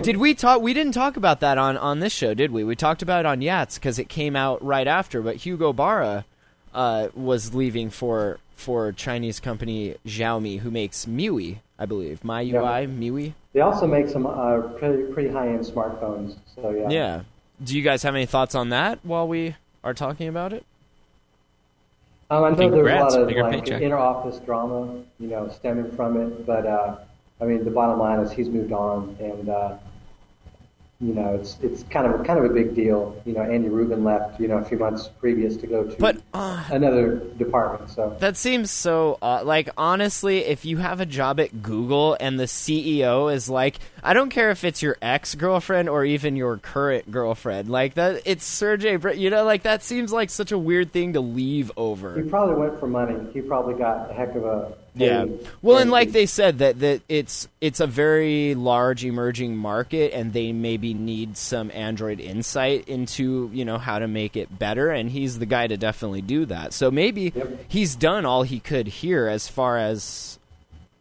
Did 0.00 0.16
we 0.18 0.34
talk? 0.34 0.62
We 0.62 0.72
didn't 0.74 0.92
talk 0.92 1.16
about 1.16 1.40
that 1.40 1.58
on 1.58 1.76
on 1.76 2.00
this 2.00 2.12
show, 2.12 2.34
did 2.34 2.50
we? 2.52 2.62
We 2.64 2.76
talked 2.76 3.02
about 3.02 3.20
it 3.20 3.26
on 3.26 3.40
Yats 3.40 3.74
because 3.74 3.98
it 3.98 4.08
came 4.08 4.36
out 4.36 4.64
right 4.64 4.86
after. 4.86 5.20
But 5.22 5.36
Hugo 5.36 5.72
Barra 5.72 6.24
uh, 6.72 7.08
was 7.14 7.52
leaving 7.54 7.90
for 7.90 8.38
for 8.54 8.92
Chinese 8.92 9.40
company 9.40 9.96
Xiaomi, 10.06 10.60
who 10.60 10.70
makes 10.70 11.04
MIUI, 11.06 11.58
I 11.78 11.86
believe. 11.86 12.20
MyUI, 12.22 12.52
Yeah. 12.52 12.86
MIUI. 12.86 13.34
They 13.52 13.60
also 13.60 13.86
make 13.86 14.08
some 14.08 14.26
uh, 14.26 14.60
pretty, 14.78 15.12
pretty 15.12 15.28
high-end 15.28 15.64
smartphones. 15.64 16.36
So 16.54 16.70
yeah. 16.70 16.88
Yeah. 16.90 17.20
Do 17.62 17.76
you 17.76 17.82
guys 17.82 18.02
have 18.02 18.14
any 18.14 18.26
thoughts 18.26 18.54
on 18.54 18.68
that 18.70 18.98
while 19.02 19.26
we 19.26 19.56
are 19.82 19.94
talking 19.94 20.28
about 20.28 20.52
it? 20.52 20.64
Um, 22.28 22.44
I 22.44 22.50
know 22.50 22.56
there's 22.56 22.72
a 22.72 23.00
lot 23.00 23.18
of 23.18 23.30
like 23.30 23.50
paycheck. 23.64 23.82
inter-office 23.82 24.40
drama, 24.40 25.02
you 25.20 25.28
know, 25.28 25.48
stemming 25.48 25.92
from 25.92 26.20
it. 26.20 26.44
But 26.44 26.66
uh, 26.66 26.96
I 27.40 27.44
mean, 27.44 27.64
the 27.64 27.70
bottom 27.70 27.98
line 27.98 28.18
is 28.20 28.32
he's 28.32 28.48
moved 28.48 28.72
on, 28.72 29.16
and 29.20 29.48
uh, 29.48 29.76
you 30.98 31.12
know, 31.12 31.34
it's 31.34 31.58
it's 31.62 31.82
kind 31.84 32.06
of 32.06 32.24
kind 32.26 32.38
of 32.38 32.46
a 32.46 32.54
big 32.54 32.74
deal. 32.74 33.20
You 33.26 33.34
know, 33.34 33.42
Andy 33.42 33.68
Rubin 33.68 34.02
left, 34.02 34.40
you 34.40 34.48
know, 34.48 34.56
a 34.58 34.64
few 34.64 34.78
months 34.78 35.08
previous 35.20 35.56
to 35.58 35.66
go 35.66 35.84
to 35.84 35.96
But 35.98 36.16
uh, 36.32 36.64
another 36.70 37.16
department. 37.36 37.90
So 37.90 38.16
That 38.20 38.38
seems 38.38 38.70
so 38.70 39.18
uh, 39.20 39.42
like 39.44 39.68
honestly, 39.76 40.38
if 40.38 40.64
you 40.64 40.78
have 40.78 41.00
a 41.00 41.06
job 41.06 41.38
at 41.38 41.62
Google 41.62 42.16
and 42.18 42.40
the 42.40 42.44
CEO 42.44 43.32
is 43.32 43.50
like, 43.50 43.76
I 44.02 44.14
don't 44.14 44.30
care 44.30 44.50
if 44.50 44.64
it's 44.64 44.80
your 44.82 44.96
ex 45.02 45.34
girlfriend 45.34 45.90
or 45.90 46.04
even 46.06 46.34
your 46.34 46.56
current 46.56 47.10
girlfriend, 47.10 47.68
like 47.68 47.94
that, 47.94 48.22
it's 48.24 48.44
Sergey. 48.46 48.96
Brin- 48.96 49.18
You 49.20 49.28
know, 49.28 49.44
like 49.44 49.64
that 49.64 49.82
seems 49.82 50.12
like 50.12 50.30
such 50.30 50.50
a 50.50 50.58
weird 50.58 50.92
thing 50.92 51.12
to 51.12 51.20
leave 51.20 51.70
over. 51.76 52.20
he 52.22 52.28
probably 52.28 52.54
went 52.54 52.80
for 52.80 52.86
money. 52.86 53.16
He 53.34 53.42
probably 53.42 53.74
got 53.74 54.10
a 54.10 54.14
heck 54.14 54.34
of 54.34 54.44
a 54.46 54.72
Yeah. 54.98 55.26
Well, 55.60 55.76
and 55.78 55.90
like 55.90 56.12
they 56.12 56.24
said 56.26 56.58
that 56.58 56.80
that 56.80 57.02
it's 57.08 57.48
it's 57.60 57.80
a 57.80 57.86
very 57.86 58.54
large 58.54 59.04
emerging 59.04 59.54
market, 59.56 60.12
and 60.14 60.32
they 60.32 60.52
maybe 60.52 60.94
need 60.94 61.36
some 61.36 61.70
Android 61.72 62.18
insight 62.18 62.88
into 62.88 63.50
you 63.52 63.64
know 63.66 63.76
how 63.76 63.98
to 63.98 64.08
make 64.08 64.36
it 64.36 64.58
better, 64.58 64.90
and 64.90 65.10
he's 65.10 65.38
the 65.38 65.44
guy 65.46 65.66
to 65.66 65.76
definitely 65.76 66.22
do 66.22 66.46
that. 66.46 66.72
So 66.72 66.90
maybe 66.90 67.32
Yep. 67.34 67.64
he's 67.68 67.94
done 67.94 68.24
all 68.24 68.42
he 68.42 68.58
could 68.58 68.86
here 68.86 69.28
as 69.28 69.48
far 69.48 69.76
as 69.76 70.38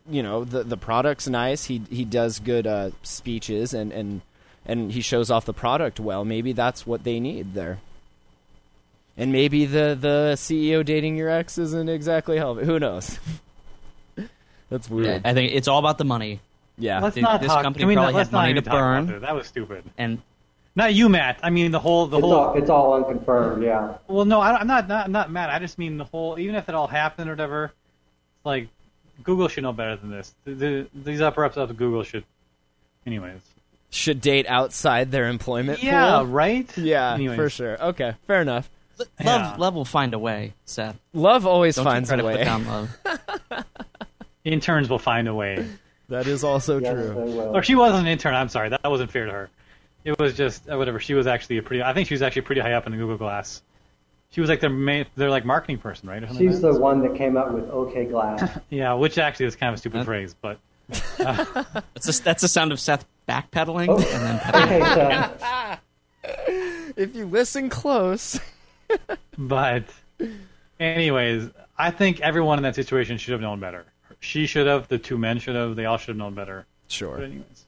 you 0.10 0.21
know 0.21 0.43
the 0.43 0.63
the 0.63 0.77
product's 0.77 1.27
nice. 1.29 1.65
He 1.65 1.81
he 1.89 2.03
does 2.03 2.39
good 2.39 2.67
uh, 2.67 2.89
speeches 3.01 3.73
and 3.73 3.93
and 3.93 4.21
and 4.65 4.91
he 4.91 4.99
shows 5.01 5.31
off 5.31 5.45
the 5.45 5.53
product 5.53 5.99
well. 6.01 6.25
Maybe 6.25 6.51
that's 6.51 6.86
what 6.86 7.03
they 7.05 7.19
need 7.21 7.53
there. 7.53 7.79
And 9.17 9.31
maybe 9.31 9.65
the 9.65 9.97
the 9.97 10.34
CEO 10.36 10.84
dating 10.84 11.15
your 11.15 11.29
ex 11.29 11.58
isn't 11.58 11.88
exactly 11.88 12.36
helping. 12.38 12.65
Who 12.65 12.77
knows? 12.77 13.17
That's 14.69 14.89
weird. 14.89 15.21
I 15.25 15.34
think 15.34 15.51
it's 15.54 15.67
all 15.67 15.80
about 15.80 15.97
the 15.97 16.06
money. 16.06 16.39
Yeah. 16.78 16.99
Let's 16.99 17.15
Dude, 17.15 17.23
not 17.23 17.39
this 17.41 17.49
talk. 17.51 17.63
company 17.63 17.82
can 17.84 17.88
we 17.88 17.95
probably 17.95 18.13
not, 18.13 18.17
let's 18.17 18.30
had 18.30 18.34
not 18.34 18.39
money 18.39 18.49
even 18.51 18.63
to 18.63 18.69
talk 18.69 18.73
about 18.78 18.82
burn. 18.82 19.08
this. 19.08 19.21
That 19.21 19.36
was 19.36 19.47
stupid. 19.47 19.84
And 19.97 20.21
Not 20.75 20.93
you, 20.93 21.08
Matt. 21.08 21.39
I 21.41 21.49
mean 21.51 21.71
the 21.71 21.80
whole 21.80 22.08
the 22.08 22.17
it's 22.17 22.23
whole. 22.25 22.34
all 22.34 22.54
it's 22.58 22.69
all 22.69 22.93
unconfirmed. 22.95 23.63
Yeah. 23.63 23.97
Well, 24.08 24.25
no, 24.25 24.41
I, 24.41 24.58
I'm 24.58 24.67
not, 24.67 24.88
not 24.88 25.10
not 25.10 25.32
mad. 25.32 25.49
I 25.49 25.60
just 25.60 25.78
mean 25.78 25.97
the 25.97 26.04
whole. 26.04 26.38
Even 26.38 26.56
if 26.56 26.67
it 26.67 26.75
all 26.75 26.88
happened 26.88 27.30
or 27.30 27.34
whatever, 27.34 27.71
like 28.43 28.67
Google 29.23 29.47
should 29.47 29.63
know 29.63 29.71
better 29.71 29.95
than 29.95 30.10
this. 30.12 30.34
The, 30.43 30.54
the, 30.54 30.88
these 30.93 31.21
upper 31.21 31.45
ups 31.45 31.56
of 31.56 31.75
Google 31.78 32.04
should, 32.04 32.25
anyways. 33.06 33.39
Should 33.91 34.19
date 34.19 34.45
outside 34.49 35.12
their 35.12 35.30
employment 35.30 35.82
Yeah, 35.82 36.17
pool. 36.17 36.25
right. 36.25 36.78
Yeah, 36.78 37.13
Anyways. 37.13 37.38
for 37.38 37.49
sure. 37.49 37.82
Okay, 37.82 38.13
fair 38.28 38.41
enough. 38.41 38.69
Love, 38.99 39.08
Yeah. 39.23 39.56
love 39.58 39.73
will 39.75 39.86
find 39.86 40.13
a 40.13 40.19
way, 40.19 40.54
Seth. 40.65 40.97
Love 41.13 41.45
always 41.45 41.75
Don't 41.78 41.86
finds 41.86 42.12
you 42.12 42.17
try 42.17 42.19
a 42.19 42.21
to 42.21 42.28
way. 42.28 42.38
put 42.39 42.43
down 42.43 42.67
love. 42.67 43.65
Interns 44.45 44.89
will 44.89 44.99
find 44.99 45.27
a 45.27 45.34
way. 45.34 45.65
That 46.10 46.27
is 46.27 46.43
also 46.43 46.79
Yes, 46.79 46.93
true. 46.93 47.41
Or 47.53 47.63
she 47.63 47.75
wasn't 47.75 48.01
an 48.01 48.08
intern. 48.08 48.34
I'm 48.36 48.47
sorry, 48.49 48.69
that 48.69 48.81
wasn't 48.86 49.12
fair 49.12 49.25
to 49.25 49.31
her. 49.31 49.49
It 50.03 50.17
was 50.19 50.36
just 50.36 50.69
uh, 50.69 50.77
whatever. 50.77 50.99
She 50.99 51.15
was 51.15 51.25
actually 51.27 51.58
a 51.58 51.63
pretty. 51.63 51.81
I 51.84 51.93
think 51.93 52.08
she 52.08 52.13
was 52.13 52.21
actually 52.21 52.43
pretty 52.43 52.62
high 52.62 52.73
up 52.73 52.86
in 52.86 52.91
the 52.91 52.97
Google 52.97 53.17
Glass. 53.17 53.63
She 54.29 54.39
was 54.41 54.49
like 54.49 54.60
their 54.60 54.69
main, 54.69 55.05
their 55.15 55.29
like 55.31 55.45
marketing 55.45 55.79
person, 55.79 56.08
right? 56.10 56.23
She's 56.38 56.62
like 56.62 56.73
the 56.73 56.79
one 56.79 57.01
that 57.01 57.15
came 57.15 57.38
up 57.38 57.51
with 57.51 57.67
OK 57.69 58.05
Glass. 58.05 58.60
yeah, 58.69 58.93
which 58.93 59.17
actually 59.17 59.47
is 59.47 59.55
kind 59.55 59.69
of 59.69 59.75
a 59.75 59.77
stupid 59.79 60.01
That- 60.01 60.05
phrase, 60.05 60.36
but 60.39 60.60
That's, 61.17 62.19
a, 62.19 62.23
that's 62.23 62.41
the 62.43 62.47
sound 62.47 62.71
of 62.71 62.79
Seth 62.79 63.05
backpedaling 63.27 63.88
Oh. 63.89 63.97
and 63.97 64.05
then 64.23 64.39
pedaling. 64.43 64.84
okay, 64.84 65.38
Seth. 65.39 65.79
If 66.95 67.15
you 67.15 67.25
listen 67.25 67.69
close. 67.69 68.39
but 69.38 69.86
anyways, 70.79 71.49
I 71.77 71.89
think 71.91 72.21
everyone 72.21 72.60
in 72.60 72.63
that 72.63 72.75
situation 72.75 73.17
should 73.17 73.31
have 73.31 73.41
known 73.41 73.60
better. 73.60 73.86
She 74.25 74.47
should 74.47 74.67
have. 74.67 74.88
The 74.88 74.97
two 74.97 75.17
men 75.17 75.39
should 75.39 75.55
have. 75.55 75.75
They 75.75 75.85
all 75.85 75.97
should 75.97 76.09
have 76.09 76.17
known 76.17 76.33
better. 76.33 76.65
But 76.88 76.91
Sure. 76.91 77.17
anyways, 77.21 77.65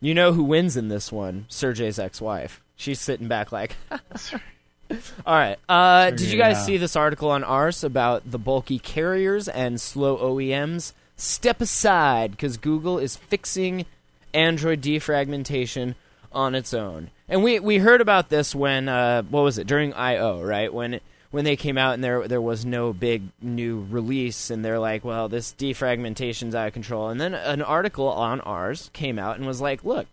You 0.00 0.12
know 0.14 0.32
who 0.34 0.44
wins 0.44 0.76
in 0.76 0.88
this 0.88 1.10
one? 1.10 1.46
Sergey's 1.48 1.98
ex-wife. 1.98 2.60
She's 2.76 3.00
sitting 3.00 3.28
back 3.28 3.50
like. 3.52 3.76
All 5.26 5.34
right. 5.34 5.56
Uh, 5.68 6.10
did 6.10 6.20
you 6.30 6.38
guys 6.38 6.56
Yeah. 6.58 6.62
see 6.64 6.76
this 6.76 6.94
article 6.96 7.30
on 7.30 7.42
Ars 7.42 7.82
about 7.82 8.30
the 8.30 8.38
bulky 8.38 8.78
carriers 8.78 9.48
and 9.48 9.80
slow 9.80 10.16
OEMs? 10.18 10.92
Step 11.16 11.60
aside 11.60 12.32
because 12.32 12.56
Google 12.56 12.98
is 12.98 13.16
fixing 13.16 13.86
Android 14.34 14.82
defragmentation 14.82 15.94
on 16.30 16.54
its 16.54 16.72
own. 16.74 17.10
And 17.28 17.42
we 17.42 17.58
we 17.58 17.78
heard 17.78 18.00
about 18.02 18.28
this 18.28 18.54
when 18.54 18.88
uh, 18.88 19.22
what 19.22 19.42
was 19.42 19.56
it 19.58 19.66
during 19.66 19.92
I/O 19.94 20.42
right 20.42 20.72
when 20.72 21.00
when 21.36 21.44
they 21.44 21.54
came 21.54 21.76
out 21.76 21.92
and 21.92 22.02
there 22.02 22.26
there 22.26 22.40
was 22.40 22.64
no 22.64 22.94
big 22.94 23.22
new 23.42 23.86
release 23.90 24.48
and 24.48 24.64
they're 24.64 24.78
like 24.78 25.04
well 25.04 25.28
this 25.28 25.52
defragmentation's 25.52 26.54
out 26.54 26.68
of 26.68 26.72
control 26.72 27.10
and 27.10 27.20
then 27.20 27.34
an 27.34 27.60
article 27.60 28.08
on 28.08 28.40
Ars 28.40 28.88
came 28.94 29.18
out 29.18 29.36
and 29.36 29.46
was 29.46 29.60
like 29.60 29.84
look 29.84 30.06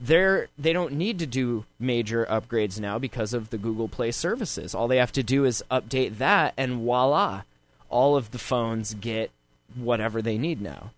they're 0.00 0.48
they 0.56 0.72
don't 0.72 0.92
need 0.92 1.18
to 1.18 1.26
do 1.26 1.64
major 1.80 2.24
upgrades 2.26 2.80
now 2.80 2.98
because 2.98 3.34
of 3.34 3.50
the 3.50 3.58
Google 3.58 3.88
Play 3.88 4.12
services. 4.12 4.74
All 4.74 4.88
they 4.88 4.96
have 4.96 5.12
to 5.12 5.22
do 5.22 5.44
is 5.44 5.62
update 5.70 6.18
that 6.18 6.54
and 6.56 6.82
voila, 6.82 7.42
all 7.90 8.16
of 8.16 8.30
the 8.30 8.38
phones 8.38 8.94
get 8.94 9.30
whatever 9.74 10.22
they 10.22 10.38
need 10.38 10.60
now. 10.60 10.92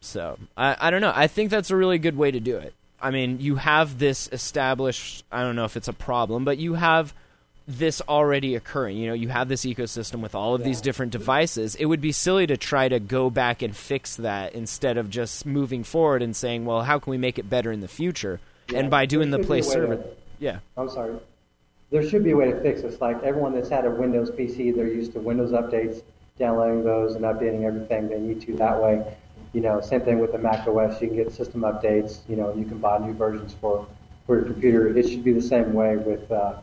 So 0.00 0.38
I, 0.56 0.76
I 0.80 0.90
don't 0.90 1.00
know. 1.00 1.12
I 1.14 1.28
think 1.28 1.50
that's 1.50 1.70
a 1.70 1.76
really 1.76 1.98
good 1.98 2.16
way 2.16 2.32
to 2.32 2.40
do 2.40 2.56
it. 2.56 2.74
I 3.00 3.10
mean, 3.10 3.40
you 3.40 3.56
have 3.56 3.98
this 3.98 4.28
established. 4.32 5.24
I 5.30 5.42
don't 5.42 5.56
know 5.56 5.64
if 5.64 5.76
it's 5.76 5.88
a 5.88 5.92
problem, 5.92 6.44
but 6.44 6.58
you 6.58 6.74
have 6.74 7.14
this 7.78 8.00
already 8.08 8.54
occurring. 8.54 8.96
You 8.96 9.08
know, 9.08 9.14
you 9.14 9.28
have 9.28 9.48
this 9.48 9.64
ecosystem 9.64 10.20
with 10.20 10.34
all 10.34 10.54
of 10.54 10.64
these 10.64 10.80
different 10.80 11.12
devices. 11.12 11.74
It 11.74 11.86
would 11.86 12.00
be 12.00 12.12
silly 12.12 12.46
to 12.46 12.56
try 12.56 12.88
to 12.88 13.00
go 13.00 13.30
back 13.30 13.62
and 13.62 13.74
fix 13.74 14.16
that 14.16 14.54
instead 14.54 14.96
of 14.96 15.10
just 15.10 15.46
moving 15.46 15.84
forward 15.84 16.22
and 16.22 16.34
saying, 16.34 16.64
"Well, 16.64 16.82
how 16.82 16.98
can 16.98 17.10
we 17.10 17.18
make 17.18 17.38
it 17.38 17.48
better 17.48 17.72
in 17.72 17.80
the 17.80 17.88
future?" 17.88 18.40
and 18.74 18.90
by 18.90 19.06
doing 19.06 19.30
the 19.30 19.38
Play 19.38 19.62
way 19.62 19.74
to- 19.74 20.04
yeah, 20.38 20.58
I'm 20.76 20.88
sorry. 20.88 21.14
There 21.90 22.02
should 22.08 22.24
be 22.24 22.30
a 22.30 22.36
way 22.36 22.50
to 22.50 22.60
fix 22.60 22.82
this. 22.82 23.00
Like 23.00 23.22
everyone 23.22 23.54
that's 23.54 23.68
had 23.68 23.84
a 23.84 23.90
Windows 23.90 24.30
PC, 24.30 24.74
they're 24.74 24.86
used 24.86 25.12
to 25.12 25.20
Windows 25.20 25.52
updates, 25.52 26.02
downloading 26.38 26.84
those 26.84 27.14
and 27.14 27.24
updating 27.24 27.64
everything 27.64 28.08
they 28.08 28.18
need 28.18 28.40
to 28.42 28.56
that 28.56 28.82
way. 28.82 29.16
You 29.52 29.60
know, 29.60 29.80
same 29.82 30.00
thing 30.00 30.18
with 30.18 30.32
the 30.32 30.38
Mac 30.38 30.66
OS. 30.66 31.00
You 31.02 31.08
can 31.08 31.16
get 31.16 31.32
system 31.32 31.60
updates. 31.60 32.20
You 32.28 32.36
know, 32.36 32.54
you 32.54 32.64
can 32.64 32.78
buy 32.78 32.98
new 32.98 33.12
versions 33.12 33.54
for 33.60 33.86
for 34.26 34.36
your 34.36 34.44
computer. 34.44 34.96
It 34.96 35.08
should 35.08 35.24
be 35.24 35.32
the 35.32 35.42
same 35.42 35.74
way 35.74 35.96
with 35.96 36.30
uh, 36.32 36.54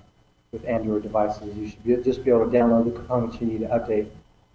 with 0.52 0.66
Android 0.66 1.04
devices. 1.04 1.56
You 1.56 1.70
should 1.70 1.84
be, 1.84 1.96
just 1.98 2.24
be 2.24 2.32
able 2.32 2.50
to 2.50 2.52
download 2.58 2.86
the 2.86 2.92
components 2.92 3.38
you 3.40 3.48
need 3.48 3.60
to 3.60 3.68
update 3.68 4.08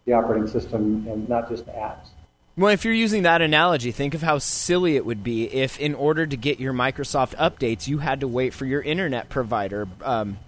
the 0.04 0.12
operating 0.12 0.48
system 0.48 1.06
and 1.08 1.28
not 1.28 1.48
just 1.48 1.66
the 1.66 1.72
apps. 1.72 2.08
Well, 2.56 2.70
if 2.72 2.84
you're 2.84 2.94
using 2.94 3.24
that 3.24 3.42
analogy, 3.42 3.90
think 3.90 4.14
of 4.14 4.22
how 4.22 4.38
silly 4.38 4.96
it 4.96 5.04
would 5.04 5.24
be 5.24 5.44
if, 5.52 5.78
in 5.80 5.94
order 5.94 6.24
to 6.24 6.36
get 6.36 6.60
your 6.60 6.72
Microsoft 6.72 7.34
updates, 7.36 7.88
you 7.88 7.98
had 7.98 8.20
to 8.20 8.28
wait 8.28 8.54
for 8.54 8.64
your 8.64 8.80
internet 8.80 9.28
provider, 9.28 9.88
um, 10.02 10.38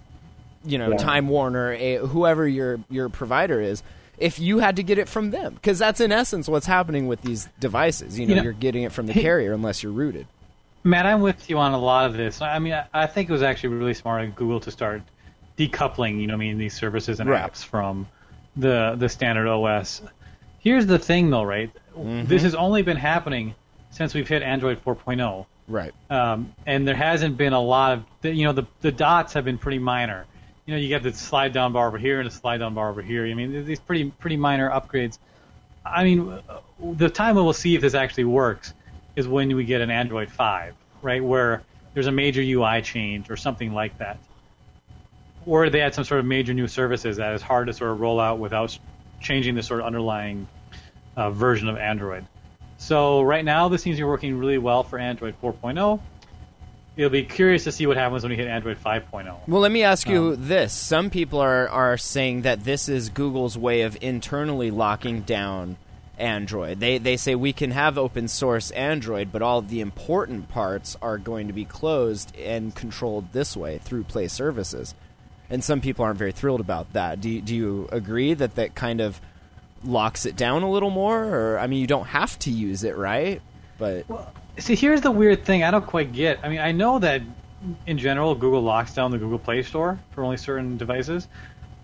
you 0.63 0.77
know, 0.77 0.91
Yeah. 0.91 0.97
Time 0.97 1.27
Warner, 1.27 1.73
a, 1.73 1.97
whoever 1.97 2.47
your 2.47 2.79
your 2.89 3.09
provider 3.09 3.59
is. 3.61 3.83
If 4.17 4.39
you 4.39 4.59
had 4.59 4.77
to 4.77 4.83
get 4.83 4.97
it 4.97 5.07
from 5.07 5.31
them, 5.31 5.53
because 5.53 5.77
that's 5.79 5.99
in 5.99 6.11
essence 6.11 6.47
what's 6.47 6.65
happening 6.65 7.07
with 7.07 7.21
these 7.21 7.47
devices. 7.59 8.17
You 8.17 8.25
know, 8.25 8.29
You 8.29 8.35
know- 8.37 8.43
you're 8.43 8.53
getting 8.53 8.83
it 8.83 8.91
from 8.91 9.05
the 9.05 9.13
carrier 9.13 9.53
unless 9.53 9.83
you're 9.83 9.91
rooted. 9.91 10.27
Matt, 10.83 11.05
I'm 11.05 11.21
with 11.21 11.49
you 11.49 11.57
on 11.57 11.73
a 11.73 11.77
lot 11.77 12.05
of 12.05 12.13
this. 12.15 12.41
I 12.41 12.57
mean, 12.59 12.73
I, 12.73 12.85
I 12.93 13.05
think 13.07 13.29
it 13.29 13.33
was 13.33 13.43
actually 13.43 13.75
really 13.75 13.93
smart 13.93 14.23
of 14.23 14.35
Google 14.35 14.59
to 14.61 14.71
start 14.71 15.01
decoupling, 15.57 16.19
you 16.21 16.27
know, 16.27 16.33
what 16.33 16.43
I 16.43 16.47
mean, 16.47 16.57
these 16.57 16.73
services 16.75 17.19
and 17.19 17.29
Right. 17.29 17.41
apps 17.51 17.63
from 17.63 18.07
the 18.55 18.95
the 18.97 19.09
standard 19.09 19.47
OS. 19.47 20.01
Here's 20.59 20.85
the 20.85 20.99
thing, 20.99 21.29
though, 21.29 21.43
right? 21.43 21.71
This 21.95 22.43
has 22.43 22.53
only 22.55 22.81
been 22.83 22.97
happening 22.97 23.55
since 23.89 24.13
we've 24.13 24.27
hit 24.27 24.43
Android 24.43 24.83
4.0. 24.83 25.45
Right. 25.69 25.93
um, 26.09 26.53
and 26.65 26.87
there 26.87 26.95
hasn't 26.95 27.35
been 27.35 27.51
a 27.51 27.59
lot 27.61 27.91
of 27.91 28.05
you 28.35 28.45
know 28.45 28.53
the 28.53 28.63
the 28.81 28.91
dots 28.91 29.33
have 29.33 29.43
been 29.45 29.57
pretty 29.57 29.79
minor. 29.79 30.25
You 30.65 30.73
know, 30.73 30.79
you 30.79 30.87
get 30.89 31.03
the 31.03 31.13
slide 31.13 31.51
down 31.53 31.73
bar 31.73 31.87
over 31.87 31.97
here 31.97 32.19
and 32.19 32.27
a 32.27 32.31
slide 32.31 32.57
down 32.59 32.73
bar 32.73 32.89
over 32.89 33.01
here. 33.01 33.25
I 33.25 33.33
mean, 33.33 33.65
these 33.65 33.79
pretty 33.79 34.11
pretty 34.11 34.37
minor 34.37 34.69
upgrades. 34.69 35.17
I 35.85 36.03
mean, 36.03 36.39
the 36.81 37.09
time 37.09 37.35
we'll 37.35 37.51
see 37.53 37.75
if 37.75 37.81
this 37.81 37.93
actually 37.95 38.25
works 38.25 38.73
is 39.15 39.27
when 39.27 39.53
we 39.55 39.63
get 39.63 39.81
an 39.81 39.89
Android 39.89 40.29
5, 40.29 40.73
right, 41.01 41.23
where 41.23 41.63
there's 41.93 42.07
a 42.07 42.11
major 42.11 42.41
UI 42.41 42.81
change 42.81 43.29
or 43.31 43.35
something 43.37 43.73
like 43.73 43.97
that, 43.97 44.17
or 45.47 45.69
they 45.69 45.81
add 45.81 45.95
some 45.95 46.03
sort 46.03 46.19
of 46.19 46.25
major 46.25 46.53
new 46.53 46.67
services 46.67 47.17
that 47.17 47.33
is 47.33 47.41
hard 47.41 47.67
to 47.67 47.73
sort 47.73 47.91
of 47.91 47.99
roll 47.99 48.19
out 48.19 48.37
without 48.37 48.77
changing 49.21 49.55
the 49.55 49.63
sort 49.63 49.79
of 49.79 49.85
underlying 49.85 50.47
uh, 51.15 51.31
version 51.31 51.69
of 51.69 51.77
Android. 51.77 52.25
So 52.77 53.21
right 53.21 53.43
now, 53.43 53.69
this 53.69 53.81
seems 53.81 53.97
to 53.97 54.01
be 54.01 54.05
working 54.05 54.37
really 54.37 54.59
well 54.59 54.83
for 54.83 54.99
Android 54.99 55.35
4.0. 55.41 55.99
It'll 56.95 57.09
be 57.09 57.23
curious 57.23 57.63
to 57.63 57.71
see 57.71 57.85
what 57.85 57.95
happens 57.95 58.23
when 58.23 58.31
we 58.31 58.35
hit 58.35 58.47
Android 58.47 58.77
5.0. 58.83 59.47
Well, 59.47 59.61
let 59.61 59.71
me 59.71 59.83
ask 59.83 60.09
you 60.09 60.35
this: 60.35 60.73
Some 60.73 61.11
people 61.11 61.39
are 61.39 61.69
are 61.69 61.95
saying 61.97 62.41
that 62.41 62.63
this 62.63 62.89
is 62.89 63.09
Google's 63.09 63.57
way 63.57 63.81
of 63.81 63.97
internally 64.01 64.71
locking 64.71 65.21
down 65.21 65.77
Android. 66.17 66.79
They 66.79 66.97
they 66.97 67.15
say 67.15 67.35
we 67.35 67.53
can 67.53 67.69
have 67.69 67.99
open 67.99 68.27
source 68.27 68.71
Android, 68.71 69.31
but 69.31 69.43
all 69.43 69.61
the 69.61 69.79
important 69.79 70.49
parts 70.49 70.97
are 70.99 71.19
going 71.19 71.45
to 71.47 71.53
be 71.53 71.65
closed 71.65 72.35
and 72.35 72.73
controlled 72.73 73.31
this 73.31 73.55
way 73.55 73.77
through 73.77 74.03
Play 74.03 74.27
services. 74.27 74.95
And 75.49 75.63
some 75.63 75.81
people 75.81 76.03
aren't 76.03 76.19
very 76.19 76.31
thrilled 76.33 76.59
about 76.59 76.91
that. 76.93 77.21
Do 77.21 77.29
you, 77.29 77.41
do 77.41 77.55
you 77.55 77.89
agree 77.91 78.33
that 78.33 78.55
that 78.55 78.75
kind 78.75 78.99
of 78.99 79.21
locks 79.83 80.25
it 80.25 80.35
down 80.35 80.63
a 80.63 80.69
little 80.69 80.89
more? 80.89 81.23
Or 81.23 81.59
I 81.59 81.67
mean, 81.67 81.79
you 81.79 81.87
don't 81.87 82.07
have 82.07 82.37
to 82.39 82.51
use 82.51 82.83
it, 82.83 82.97
right? 82.97 83.41
But 83.77 84.09
well, 84.09 84.33
See, 84.59 84.75
here's 84.75 85.01
the 85.01 85.11
weird 85.11 85.45
thing 85.45 85.63
I 85.63 85.69
don't 85.69 85.85
quite 85.85 86.11
get. 86.11 86.39
I 86.41 86.49
mean, 86.49 86.59
I 86.59 86.71
know 86.71 86.97
that 86.99 87.21
in 87.85 87.97
general, 87.97 88.33
Google 88.33 88.61
locks 88.61 88.93
down 88.93 89.11
the 89.11 89.17
Google 89.17 89.37
Play 89.37 89.61
Store 89.61 89.99
for 90.11 90.23
only 90.23 90.37
certain 90.37 90.77
devices, 90.77 91.27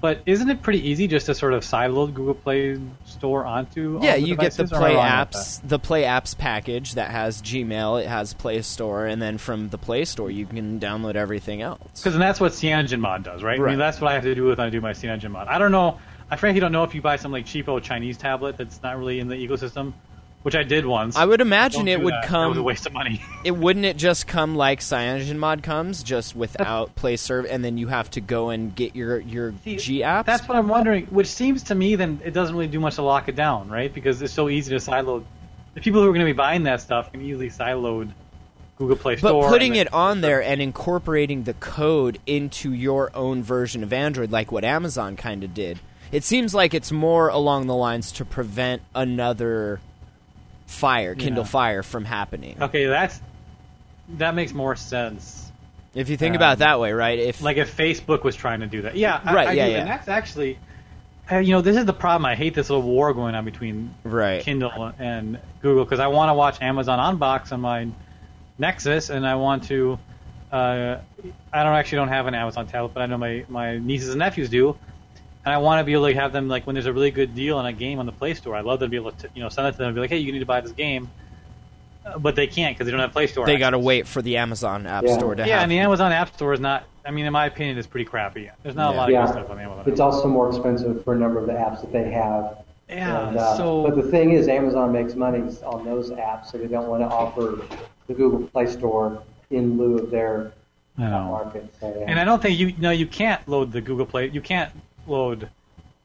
but 0.04 0.20
isn't 0.26 0.50
it 0.50 0.62
pretty 0.62 0.86
easy 0.86 1.08
just 1.08 1.28
to 1.28 1.34
sort 1.34 1.54
of 1.54 1.64
sideload 1.64 2.14
Google 2.14 2.34
Play 2.34 2.78
Store 3.06 3.46
onto? 3.46 4.00
all 4.00 4.04
Yeah, 4.04 4.16
the 4.16 4.20
you 4.24 4.36
get 4.36 4.52
the 4.52 4.64
devices, 4.64 4.72
am 4.74 4.78
I 4.78 4.80
Play 4.82 4.96
Apps, 5.40 5.62
the 5.66 5.80
Play 5.80 6.04
Apps 6.04 6.38
package 6.38 6.96
that 6.96 7.10
has 7.10 7.42
Gmail, 7.42 8.04
it 8.04 8.08
has 8.10 8.34
Play 8.34 8.62
Store, 8.64 9.06
and 9.06 9.22
then 9.22 9.38
from 9.38 9.70
the 9.70 9.78
Play 9.78 10.04
Store 10.04 10.30
you 10.30 10.46
can 10.46 10.78
download 10.78 11.16
everything 11.16 11.62
else. 11.62 11.80
Because 12.04 12.18
that's 12.18 12.42
what 12.42 12.52
CyanogenMod 12.52 13.24
does, 13.24 13.44
right? 13.44 13.58
I 13.58 13.64
Right. 13.64 13.70
mean, 13.70 13.80
that's 13.80 14.02
what 14.02 14.12
I 14.12 14.16
have 14.16 14.24
to 14.24 14.36
do 14.36 14.44
with 14.44 14.58
when 14.58 14.68
I 14.68 14.70
do 14.70 14.82
my 14.82 14.92
CyanogenMod. 14.92 15.48
I 15.48 15.58
don't 15.58 15.72
know. 15.72 15.98
I 16.30 16.36
frankly 16.36 16.60
don't 16.60 16.74
know 16.74 16.84
if 16.84 16.94
you 16.94 17.02
buy 17.02 17.16
some 17.16 17.32
like 17.32 17.46
cheapo 17.46 17.82
Chinese 17.82 18.18
tablet 18.18 18.58
that's 18.58 18.84
not 18.84 18.98
really 18.98 19.22
in 19.22 19.30
the 19.30 19.36
ecosystem, 19.36 19.94
which 20.44 20.56
I 20.56 20.64
did 20.64 20.86
once. 20.86 21.16
I 21.16 21.26
would 21.26 21.42
imagine 21.42 21.86
Don't 21.86 21.88
it 21.88 21.98
do 21.98 22.04
would 22.06 22.14
that. 22.14 22.30
That 22.30 22.48
was 22.48 22.58
a 22.58 22.60
come. 22.60 22.64
waste 22.64 22.86
of 22.86 22.94
money. 22.94 23.22
It 23.44 23.52
wouldn't 23.52 23.84
it 23.86 23.98
just 23.98 24.26
come 24.26 24.56
like 24.56 24.80
CyanogenMod 24.80 25.64
comes, 25.64 26.02
just 26.02 26.34
without 26.34 26.96
Play 26.96 27.18
Serve, 27.18 27.46
and 27.46 27.64
then 27.66 27.78
you 27.78 27.88
have 27.88 28.10
to 28.12 28.22
go 28.22 28.52
and 28.52 28.74
get 28.74 28.96
your 28.96 29.20
your 29.20 29.54
See, 29.66 29.76
G 29.76 30.00
apps. 30.00 30.26
That's 30.26 30.48
what 30.48 30.58
I'm 30.58 30.70
wondering. 30.70 31.08
Which 31.08 31.28
seems 31.28 31.64
to 31.64 31.76
me 31.76 31.96
then 31.96 32.22
it 32.24 32.32
doesn't 32.32 32.56
really 32.56 32.70
do 32.70 32.80
much 32.80 32.96
to 32.96 33.02
lock 33.02 33.28
it 33.28 33.36
down, 33.36 33.70
right? 33.70 33.94
Because 33.94 34.22
it's 34.22 34.34
so 34.34 34.48
easy 34.48 34.70
to 34.70 34.78
sideload. 34.78 35.26
The 35.74 35.82
people 35.82 36.02
who 36.02 36.08
are 36.08 36.14
going 36.14 36.26
to 36.26 36.32
be 36.32 36.38
buying 36.38 36.64
that 36.64 36.80
stuff 36.80 37.12
can 37.12 37.22
easily 37.22 37.50
sideload 37.50 38.14
Google 38.78 38.96
Play 38.96 39.18
Store. 39.18 39.42
But 39.44 39.50
putting 39.50 39.78
and 39.78 39.88
it 39.88 39.94
on 39.94 40.22
there 40.22 40.42
and 40.42 40.62
incorporating 40.62 41.44
the 41.44 41.54
code 41.56 42.20
into 42.26 42.72
your 42.72 43.12
own 43.16 43.44
version 43.44 43.84
of 43.84 43.92
Android, 43.92 44.32
like 44.32 44.52
what 44.52 44.64
Amazon 44.64 45.16
kind 45.16 45.44
of 45.44 45.54
did, 45.54 45.80
it 46.12 46.24
seems 46.24 46.54
like 46.54 46.74
it's 46.74 46.92
more 46.92 47.28
along 47.28 47.68
the 47.68 47.76
lines 47.76 48.12
to 48.14 48.26
prevent 48.26 48.82
another 48.96 49.82
fire, 50.74 51.16
Kindle 51.16 51.44
Yeah. 51.44 51.50
Fire, 51.50 51.84
from 51.84 52.06
happening. 52.06 52.58
Okay, 52.62 52.86
that's 52.86 53.22
that 54.18 54.36
makes 54.36 54.54
more 54.54 54.76
sense. 54.76 55.52
If 55.96 56.10
you 56.10 56.18
think 56.18 56.32
Um, 56.32 56.38
about 56.38 56.54
it 56.54 56.60
that 56.60 56.80
way, 56.80 56.92
right? 56.92 57.18
If 57.20 57.42
Like 57.42 57.58
if 57.58 57.76
Facebook 57.78 58.24
was 58.24 58.36
trying 58.36 58.60
to 58.62 58.68
do 58.68 58.82
that, 58.82 58.96
yeah, 58.98 59.22
I- 59.24 59.34
Right, 59.34 59.48
I 59.50 59.52
yeah, 59.54 59.66
do, 59.68 59.72
yeah. 59.72 59.78
And 59.80 59.90
that's 59.90 60.08
actually 60.08 60.58
uh, 61.32 61.38
you 61.38 61.52
know, 61.52 61.62
this 61.62 61.78
is 61.78 61.86
the 61.86 61.94
problem. 61.94 62.26
I 62.26 62.36
hate 62.36 62.54
this 62.54 62.70
little 62.70 62.84
war 62.86 63.14
going 63.14 63.34
on 63.34 63.46
between 63.46 63.94
Right. 64.04 64.42
Kindle 64.42 64.92
and 65.00 65.40
Google 65.62 65.86
because 65.86 66.02
I 66.02 66.08
want 66.08 66.30
to 66.30 66.34
watch 66.34 66.62
Amazon 66.62 67.00
Unbox 67.00 67.54
on 67.54 67.62
my 67.62 67.88
Nexus, 68.60 69.10
and 69.10 69.26
I 69.26 69.36
want 69.36 69.64
to. 69.66 69.98
Uh, 70.52 70.98
I 71.52 71.64
don't 71.64 71.74
actually 71.74 71.96
don't 72.00 72.10
have 72.10 72.28
an 72.28 72.36
Amazon 72.36 72.68
tablet, 72.68 72.94
but 72.94 73.02
I 73.04 73.06
know 73.06 73.18
my 73.18 73.46
my 73.48 73.78
nieces 73.78 74.10
and 74.10 74.20
nephews 74.20 74.50
do, 74.50 74.76
and 75.46 75.54
I 75.54 75.58
want 75.58 75.80
to 75.80 75.84
be 75.84 75.94
able 75.94 76.08
to 76.08 76.14
have 76.14 76.32
them 76.34 76.48
like 76.48 76.66
when 76.66 76.74
there's 76.74 76.86
a 76.86 76.94
really 76.94 77.12
good 77.12 77.36
deal 77.36 77.58
on 77.58 77.66
a 77.66 77.74
game 77.74 78.00
on 78.00 78.06
the 78.06 78.12
Play 78.12 78.34
Store. 78.34 78.56
I 78.56 78.62
love 78.62 78.80
to 78.80 78.88
be 78.88 78.96
able 78.96 79.12
to 79.12 79.30
you 79.34 79.42
know 79.44 79.50
send 79.50 79.68
it 79.68 79.72
to 79.74 79.78
them 79.80 79.88
and 79.88 79.96
be 79.96 80.02
like, 80.02 80.10
hey, 80.10 80.18
you 80.18 80.32
need 80.32 80.40
to 80.40 80.46
buy 80.46 80.62
this 80.62 80.72
game, 80.72 81.10
uh, 82.06 82.18
but 82.18 82.36
they 82.36 82.48
can't 82.48 82.76
because 82.76 82.86
they 82.86 82.92
don't 82.92 83.00
have 83.02 83.12
Play 83.12 83.28
Store. 83.28 83.46
They 83.46 83.58
got 83.58 83.72
to 83.72 83.80
wait 83.80 84.08
for 84.08 84.22
the 84.22 84.38
Amazon 84.38 84.86
App 84.88 85.04
Yeah. 85.06 85.18
Store 85.18 85.36
to 85.36 85.46
Yeah, 85.46 85.56
have. 85.56 85.64
and 85.64 85.72
the 85.72 85.80
Amazon 85.80 86.12
App 86.12 86.34
Store 86.34 86.54
is 86.54 86.60
not. 86.60 86.86
I 87.06 87.12
mean, 87.12 87.26
in 87.26 87.34
my 87.34 87.46
opinion, 87.48 87.78
it's 87.78 87.88
pretty 87.88 88.06
crappy. 88.06 88.50
There's 88.64 88.76
not 88.76 88.94
a 88.94 88.98
lot 88.98 89.10
of 89.10 89.14
Yeah. 89.14 89.26
good 89.26 89.34
stuff 89.34 89.50
on 89.50 89.60
Amazon. 89.60 89.84
It's 89.88 90.00
also 90.00 90.28
more 90.28 90.48
expensive 90.50 91.04
for 91.04 91.14
a 91.14 91.18
number 91.18 91.40
of 91.40 91.48
the 91.48 91.54
apps 91.54 91.82
that 91.82 91.92
they 91.92 92.10
have. 92.12 92.60
yeah, 92.88 93.28
And, 93.28 93.38
uh, 93.38 93.58
so 93.58 93.84
but 93.84 93.96
the 93.96 94.04
thing 94.10 94.32
is, 94.32 94.48
Amazon 94.48 94.94
makes 94.94 95.16
money 95.16 95.40
on 95.66 95.84
those 95.84 96.12
apps, 96.12 96.46
so 96.52 96.58
they 96.58 96.68
don't 96.68 96.88
want 96.88 97.02
to 97.02 97.08
offer 97.08 97.62
the 98.08 98.14
Google 98.14 98.48
Play 98.48 98.68
Store 98.68 99.22
in 99.52 99.78
lieu 99.78 99.98
of 99.98 100.10
their 100.12 100.54
I 100.98 101.02
know. 101.10 101.24
market. 101.26 101.74
So, 101.82 101.94
yeah. 102.00 102.06
And 102.08 102.20
I 102.20 102.24
don't 102.24 102.42
think 102.42 102.58
you 102.58 102.74
no 102.78 102.92
you 102.92 103.08
can't 103.08 103.46
load 103.50 103.72
the 103.74 103.82
Google 103.82 104.06
Play. 104.06 104.30
You 104.30 104.42
can't 104.42 104.72
load 105.08 105.50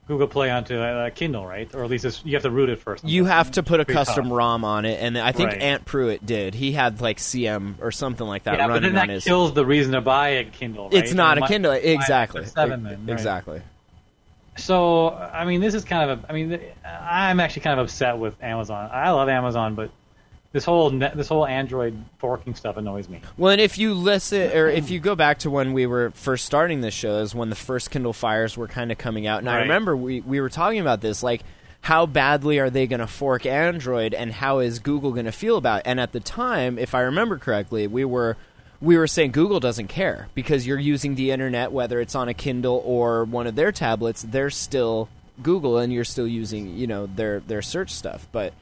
Google 0.07 0.27
Play 0.27 0.51
onto 0.51 0.75
uh, 0.79 1.11
Kindle, 1.11 1.47
right? 1.47 1.73
Or 1.75 1.85
at 1.85 1.91
least 1.91 2.07
it's, 2.07 2.25
you 2.25 2.33
have 2.35 2.43
to 2.43 2.51
root 2.51 2.71
it 2.71 2.81
first. 2.81 3.05
You 3.05 3.27
have 3.27 3.51
to 3.53 3.63
put 3.63 3.79
a 3.81 3.85
custom 3.85 4.25
tough. 4.29 4.37
ROM 4.39 4.65
on 4.65 4.87
it, 4.87 4.99
and 5.03 5.19
I 5.19 5.33
think 5.33 5.51
Right. 5.51 5.61
Ant 5.61 5.85
Pruitt 5.85 6.25
did. 6.25 6.55
He 6.55 6.73
had 6.73 7.03
like 7.03 7.19
CM 7.19 7.75
or 7.81 7.93
something 7.93 8.27
like 8.27 8.45
that 8.45 8.57
yeah, 8.57 8.67
but 8.67 8.75
running 8.75 8.83
then 8.85 8.95
that 8.95 9.03
on 9.03 9.09
his. 9.11 9.25
kills 9.25 9.53
the 9.53 9.67
reason 9.67 9.93
to 9.93 10.01
buy 10.01 10.29
a 10.31 10.45
Kindle. 10.45 10.85
Right? 10.85 10.95
it's 10.95 11.13
not 11.13 11.37
a 11.37 11.43
my- 11.43 11.49
Kindle, 11.49 11.73
exactly. 11.73 12.47
Seven, 12.47 12.85
then, 12.85 13.05
right? 13.07 13.13
Exactly. 13.13 13.61
So 14.57 15.11
I 15.11 15.45
mean, 15.45 15.61
this 15.61 15.75
is 15.75 15.85
kind 15.85 16.11
of 16.11 16.25
a. 16.25 16.31
I 16.31 16.33
mean, 16.33 16.59
I'm 16.85 17.39
actually 17.39 17.63
kind 17.63 17.79
of 17.79 17.87
upset 17.87 18.19
with 18.19 18.43
Amazon. 18.43 18.91
I 18.93 19.11
love 19.11 19.29
Amazon, 19.29 19.75
but 19.75 19.91
this 20.59 20.65
whole 20.65 20.91
net, 20.91 21.17
this 21.17 21.29
whole 21.29 21.47
Android 21.47 21.97
forking 22.19 22.57
stuff 22.57 22.77
annoys 22.77 23.09
me. 23.09 23.21
Well, 23.37 23.53
and 23.53 23.61
if 23.61 23.79
you 23.79 23.95
listen, 23.95 24.51
or 24.51 24.67
if 24.67 24.91
you 24.91 24.99
go 24.99 25.15
back 25.15 25.39
to 25.41 25.51
when 25.51 25.73
we 25.73 25.87
were 25.87 26.11
first 26.11 26.47
starting 26.47 26.81
this 26.81 26.95
show, 26.95 27.19
is 27.19 27.33
when 27.33 27.49
the 27.49 27.55
first 27.55 27.93
Kindle 27.93 28.13
Fires 28.13 28.57
were 28.57 28.67
kind 28.67 28.91
of 28.91 28.99
coming 28.99 29.29
out, 29.29 29.39
and 29.39 29.49
I 29.49 29.61
remember 29.61 29.97
we 29.97 30.21
we 30.21 30.41
were 30.41 30.49
talking 30.49 30.81
about 30.81 31.01
this, 31.01 31.23
like 31.23 31.43
how 31.83 32.07
badly 32.07 32.59
are 32.59 32.71
they 32.71 32.89
going 32.89 32.99
to 32.99 33.07
fork 33.07 33.47
Android, 33.47 34.15
and 34.15 34.33
how 34.33 34.59
is 34.59 34.81
Google 34.81 35.13
going 35.13 35.27
to 35.27 35.33
feel 35.33 35.57
about? 35.57 35.81
it? 35.81 35.87
And 35.87 36.01
at 36.01 36.11
the 36.11 36.19
time, 36.19 36.77
if 36.77 36.93
I 36.93 37.03
remember 37.03 37.39
correctly, 37.39 37.87
we 37.87 38.05
were 38.05 38.37
we 38.81 38.99
were 38.99 39.07
saying 39.07 39.31
Google 39.31 39.61
doesn't 39.61 39.87
care 39.87 40.27
because 40.35 40.67
you're 40.67 40.77
using 40.77 41.15
the 41.15 41.31
internet, 41.31 41.71
whether 41.71 42.01
it's 42.01 42.17
on 42.17 42.29
a 42.29 42.35
Kindle 42.35 42.83
or 42.85 43.23
one 43.23 43.47
of 43.47 43.55
their 43.55 43.71
tablets, 43.71 44.23
they're 44.23 44.51
still 44.51 45.09
Google, 45.41 45.79
and 45.79 45.93
you're 45.93 46.03
still 46.03 46.27
using 46.27 46.77
you 46.77 46.89
know 46.89 47.07
their 47.07 47.39
their 47.39 47.63
search 47.63 47.91
stuff, 47.93 48.27
but 48.33 48.53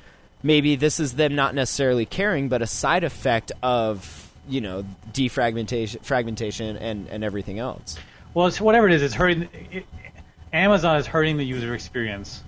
maybe 0.43 0.77
this 0.77 1.01
is 1.01 1.15
them 1.15 1.35
not 1.35 1.55
necessarily 1.55 2.07
caring, 2.07 2.49
but 2.49 2.63
a 2.63 2.67
side 2.67 3.05
effect 3.05 3.53
of 3.63 4.33
you 4.49 4.61
know 4.61 4.85
defragmentation, 5.13 6.03
fragmentation, 6.03 6.77
and 6.77 7.09
and 7.09 7.25
everything 7.25 7.59
else. 7.59 7.99
Well, 8.35 8.47
it's 8.47 8.61
whatever 8.61 8.87
it 8.87 8.95
is. 8.95 9.03
It's 9.03 9.15
hurting. 9.15 9.49
It, 9.73 9.87
Amazon 10.53 10.97
is 10.97 11.07
hurting 11.07 11.37
the 11.37 11.45
user 11.45 11.75
experience 11.75 12.43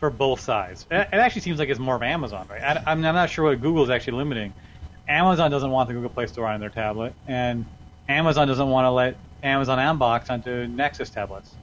for 0.00 0.10
both 0.10 0.40
sides. 0.40 0.86
It, 0.90 1.08
it 1.12 1.14
actually 1.14 1.42
seems 1.42 1.58
like 1.58 1.68
it's 1.68 1.80
more 1.80 1.96
of 1.96 2.02
Amazon, 2.02 2.46
right? 2.50 2.62
I, 2.62 2.82
I'm, 2.86 3.04
I'm 3.04 3.14
not 3.14 3.30
sure 3.30 3.46
what 3.46 3.60
Google 3.60 3.84
is 3.84 3.90
actually 3.90 4.18
limiting. 4.18 4.52
Amazon 5.08 5.50
doesn't 5.50 5.70
want 5.70 5.88
the 5.88 5.94
Google 5.94 6.10
Play 6.10 6.26
Store 6.26 6.46
on 6.46 6.60
their 6.60 6.70
tablet, 6.70 7.14
and 7.28 7.64
Amazon 8.08 8.48
doesn't 8.48 8.68
want 8.68 8.86
to 8.86 8.90
let 8.90 9.16
Amazon 9.42 9.78
Unbox 9.78 10.30
onto 10.30 10.66
Nexus 10.66 11.10
tablets. 11.10 11.54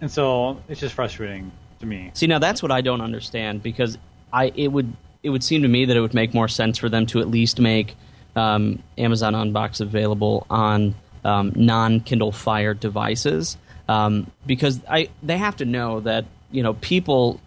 And 0.00 0.10
so 0.10 0.60
it's 0.68 0.80
just 0.80 0.94
frustrating 0.94 1.52
to 1.80 1.86
me. 1.86 2.10
See, 2.14 2.26
now 2.26 2.38
that's 2.38 2.62
what 2.62 2.72
I 2.72 2.80
don't 2.80 3.00
understand 3.00 3.62
because 3.62 3.98
I 4.34 4.52
it 4.54 4.68
would 4.68 4.92
it 5.22 5.30
would 5.30 5.44
seem 5.44 5.62
to 5.62 5.68
me 5.68 5.86
that 5.86 5.96
it 5.96 6.00
would 6.00 6.12
make 6.12 6.34
more 6.34 6.48
sense 6.48 6.76
for 6.76 6.88
them 6.88 7.06
to 7.06 7.20
at 7.20 7.28
least 7.28 7.60
make 7.60 7.96
um, 8.36 8.82
Amazon 8.98 9.32
Unbox 9.32 9.80
available 9.80 10.46
on 10.50 10.94
um, 11.24 11.52
non 11.54 12.00
Kindle 12.00 12.32
Fire 12.32 12.74
devices 12.74 13.56
um, 13.88 14.30
because 14.44 14.80
I 14.90 15.08
they 15.22 15.38
have 15.38 15.56
to 15.56 15.64
know 15.64 16.00
that 16.00 16.26
you 16.50 16.62
know 16.62 16.74
people 16.74 17.40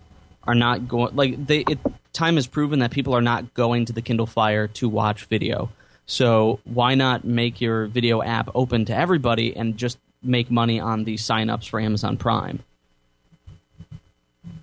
are 0.43 0.56
not 0.56 0.88
going 0.88 1.15
like 1.15 1.45
they 1.45 1.60
it, 1.60 1.80
time 2.13 2.36
has 2.36 2.47
proven 2.47 2.80
that 2.80 2.91
people 2.91 3.13
are 3.13 3.21
not 3.21 3.54
going 3.54 3.86
to 3.86 3.93
the 3.93 4.02
Kindle 4.02 4.26
Fire 4.26 4.67
to 4.69 4.89
watch 4.89 5.26
video. 5.26 5.69
So 6.06 6.62
why 6.63 6.95
not 6.95 7.26
make 7.26 7.60
your 7.60 7.88
video 7.88 8.23
app 8.23 8.50
open 8.56 8.86
to 8.86 8.95
everybody 8.95 9.56
and 9.56 9.76
just 9.76 9.97
make 10.23 10.50
money 10.50 10.80
on 10.80 11.04
the 11.04 11.15
signups 11.15 11.67
for 11.67 11.82
Amazon 11.82 12.15
Prime? 12.15 12.63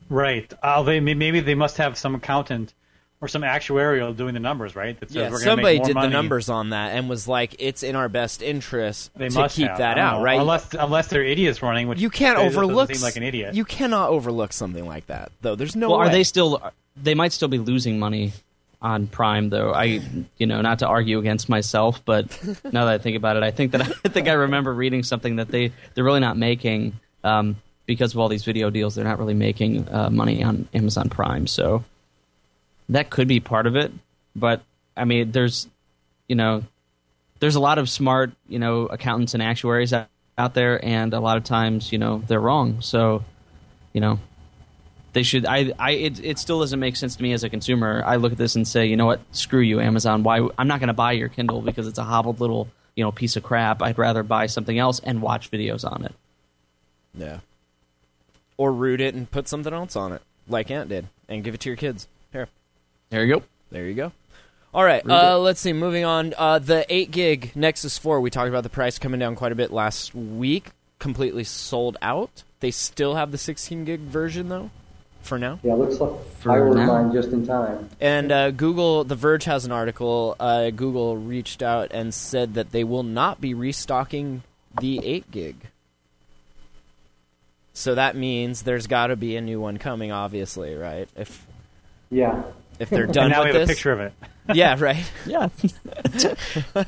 Right. 0.08 0.52
Uh, 0.62 0.82
they 0.82 1.00
maybe 1.00 1.40
they 1.40 1.54
must 1.54 1.78
have 1.78 1.96
some 1.96 2.14
accountant 2.14 2.74
or 3.20 3.28
some 3.28 3.42
actuarial 3.42 4.14
doing 4.14 4.34
the 4.34 4.40
numbers, 4.40 4.76
right? 4.76 4.98
That 5.00 5.08
says 5.08 5.16
Yeah, 5.16 5.30
we're 5.30 5.38
somebody 5.38 5.78
make 5.78 5.78
more 5.78 5.86
did 5.86 5.96
the 5.96 6.08
numbers 6.08 6.48
on 6.50 6.70
that 6.70 6.92
and 6.92 7.08
was 7.08 7.26
like, 7.26 7.56
"It's 7.58 7.82
in 7.82 7.96
our 7.96 8.08
best 8.08 8.42
interest 8.42 9.10
They 9.16 9.28
to 9.30 9.38
must 9.38 9.56
keep 9.56 9.68
have. 9.68 9.78
that 9.78 9.98
out, 9.98 10.18
know. 10.18 10.24
right?" 10.24 10.38
Unless 10.40 10.74
unless 10.74 11.06
they're 11.08 11.24
idiots 11.24 11.62
running, 11.62 11.88
which 11.88 12.00
you 12.00 12.10
can't 12.10 12.36
doesn't 12.36 12.58
overlook. 12.58 12.92
Seem 12.94 13.02
like 13.02 13.16
an 13.16 13.22
idiot. 13.22 13.54
You 13.54 13.64
cannot 13.64 14.10
overlook 14.10 14.52
something 14.52 14.84
like 14.84 15.06
that, 15.06 15.32
though. 15.40 15.54
There's 15.54 15.74
no. 15.74 15.88
well, 15.90 15.98
are 15.98 16.10
they 16.10 16.22
still? 16.24 16.60
They 17.02 17.14
might 17.14 17.32
still 17.32 17.48
be 17.48 17.58
losing 17.58 17.98
money 17.98 18.32
on 18.82 19.06
Prime, 19.06 19.48
though. 19.48 19.72
I, 19.72 20.02
you 20.36 20.46
know, 20.46 20.60
not 20.60 20.80
to 20.80 20.86
argue 20.86 21.18
against 21.18 21.48
myself, 21.48 22.04
but 22.04 22.26
now 22.64 22.84
that 22.84 22.94
I 22.94 22.98
think 22.98 23.16
about 23.16 23.38
it, 23.38 23.42
I 23.42 23.50
think 23.50 23.72
that 23.72 23.80
I 24.04 24.08
think 24.10 24.28
I 24.28 24.32
remember 24.32 24.74
reading 24.74 25.02
something 25.02 25.36
that 25.36 25.48
they 25.48 25.72
they're 25.94 26.04
really 26.04 26.20
not 26.20 26.36
making 26.36 27.00
um, 27.24 27.56
because 27.86 28.12
of 28.12 28.18
all 28.18 28.28
these 28.28 28.44
video 28.44 28.70
deals. 28.70 28.94
They're 28.94 29.04
not 29.04 29.18
really 29.18 29.34
making 29.34 29.88
uh, 29.88 30.10
money 30.10 30.42
on 30.42 30.68
Amazon 30.74 31.08
Prime, 31.08 31.46
so 31.46 31.84
that 32.88 33.10
could 33.10 33.28
be 33.28 33.40
part 33.40 33.66
of 33.66 33.76
it. 33.76 33.92
But 34.36 34.62
I 34.96 35.04
mean, 35.04 35.32
there's, 35.32 35.68
you 36.28 36.36
know, 36.36 36.64
there's 37.40 37.56
a 37.56 37.60
lot 37.60 37.78
of 37.78 37.88
smart, 37.88 38.32
you 38.48 38.58
know, 38.58 38.86
accountants 38.86 39.34
and 39.34 39.42
actuaries 39.42 39.92
out, 39.92 40.08
out 40.38 40.54
there, 40.54 40.84
and 40.84 41.12
a 41.12 41.20
lot 41.20 41.36
of 41.36 41.44
times, 41.44 41.92
you 41.92 41.98
know, 41.98 42.22
they're 42.26 42.40
wrong. 42.40 42.80
So, 42.80 43.24
you 43.92 44.00
know, 44.00 44.18
they 45.12 45.22
should. 45.22 45.46
I. 45.46 45.72
I. 45.78 45.92
It, 45.92 46.24
it 46.24 46.38
still 46.38 46.60
doesn't 46.60 46.80
make 46.80 46.96
sense 46.96 47.16
to 47.16 47.22
me 47.22 47.32
as 47.32 47.44
a 47.44 47.48
consumer. 47.48 48.02
I 48.04 48.16
look 48.16 48.32
at 48.32 48.38
this 48.38 48.56
and 48.56 48.66
say, 48.66 48.86
you 48.86 48.96
know 48.96 49.06
what? 49.06 49.20
Screw 49.30 49.60
you, 49.60 49.80
Amazon. 49.80 50.24
Why? 50.24 50.46
I'm 50.58 50.66
not 50.66 50.80
going 50.80 50.88
to 50.88 50.94
buy 50.94 51.12
your 51.12 51.28
Kindle 51.28 51.62
because 51.62 51.86
it's 51.86 51.98
a 51.98 52.04
hobbled 52.04 52.40
little, 52.40 52.68
you 52.96 53.04
know, 53.04 53.12
piece 53.12 53.36
of 53.36 53.44
crap. 53.44 53.80
I'd 53.80 53.96
rather 53.96 54.24
buy 54.24 54.46
something 54.46 54.76
else 54.76 55.00
and 55.00 55.22
watch 55.22 55.50
videos 55.50 55.88
on 55.88 56.04
it. 56.04 56.14
Yeah. 57.14 57.38
Or 58.56 58.72
root 58.72 59.00
it 59.00 59.14
and 59.14 59.30
put 59.30 59.48
something 59.48 59.72
else 59.72 59.96
on 59.96 60.12
it, 60.12 60.22
like 60.48 60.70
Ant 60.70 60.88
did, 60.88 61.08
and 61.28 61.42
give 61.42 61.54
it 61.54 61.60
to 61.60 61.68
your 61.68 61.76
kids. 61.76 62.06
Here, 62.32 62.48
There 63.10 63.24
you 63.24 63.34
go. 63.36 63.42
there 63.70 63.86
you 63.86 63.94
go. 63.94 64.12
All 64.72 64.84
right, 64.84 65.08
uh, 65.08 65.38
let's 65.38 65.60
see. 65.60 65.72
Moving 65.72 66.04
on, 66.04 66.34
uh, 66.36 66.58
the 66.58 66.84
eight 66.92 67.10
gig 67.12 67.52
Nexus 67.54 67.96
Four. 67.98 68.20
We 68.20 68.30
talked 68.30 68.48
about 68.48 68.64
the 68.64 68.68
price 68.70 68.98
coming 68.98 69.20
down 69.20 69.36
quite 69.36 69.52
a 69.52 69.54
bit 69.56 69.72
last 69.72 70.14
week. 70.14 70.70
Completely 70.98 71.44
sold 71.44 71.96
out. 72.02 72.42
They 72.60 72.70
still 72.72 73.14
have 73.14 73.30
the 73.30 73.38
16 73.38 73.84
gig 73.84 74.00
version 74.00 74.48
though, 74.48 74.70
for 75.22 75.38
now. 75.38 75.60
Yeah, 75.62 75.74
looks 75.74 75.98
like 76.00 76.12
For 76.40 76.50
I 76.52 76.58
ordered 76.60 76.78
now. 76.80 76.86
mine 77.02 77.12
just 77.12 77.28
in 77.30 77.46
time. 77.46 77.88
And 78.00 78.32
uh, 78.32 78.50
Google, 78.52 79.04
The 79.04 79.14
Verge 79.16 79.44
has 79.44 79.64
an 79.64 79.70
article. 79.72 80.34
Uh, 80.40 80.70
Google 80.70 81.16
reached 81.18 81.62
out 81.62 81.90
and 81.92 82.12
said 82.14 82.54
that 82.54 82.72
they 82.72 82.82
will 82.84 83.02
not 83.02 83.40
be 83.40 83.52
restocking 83.54 84.42
the 84.80 84.98
8 85.04 85.30
gig. 85.30 85.56
So 87.74 87.96
that 87.96 88.16
means 88.16 88.62
there's 88.62 88.86
got 88.86 89.08
to 89.08 89.16
be 89.16 89.36
a 89.36 89.40
new 89.40 89.60
one 89.60 89.78
coming, 89.78 90.12
obviously, 90.12 90.74
right? 90.74 91.08
If 91.16 91.46
Yeah. 92.10 92.42
If 92.78 92.90
they're 92.90 93.04
and 93.04 93.12
done 93.12 93.30
now 93.30 93.40
we 93.42 93.48
with 93.48 93.56
have 93.56 93.66
this, 93.66 93.70
a 93.70 93.72
picture 93.74 93.92
of 93.92 94.00
it. 94.00 94.12
yeah, 94.54 94.76
right. 94.78 95.04
Yeah. 95.26 95.48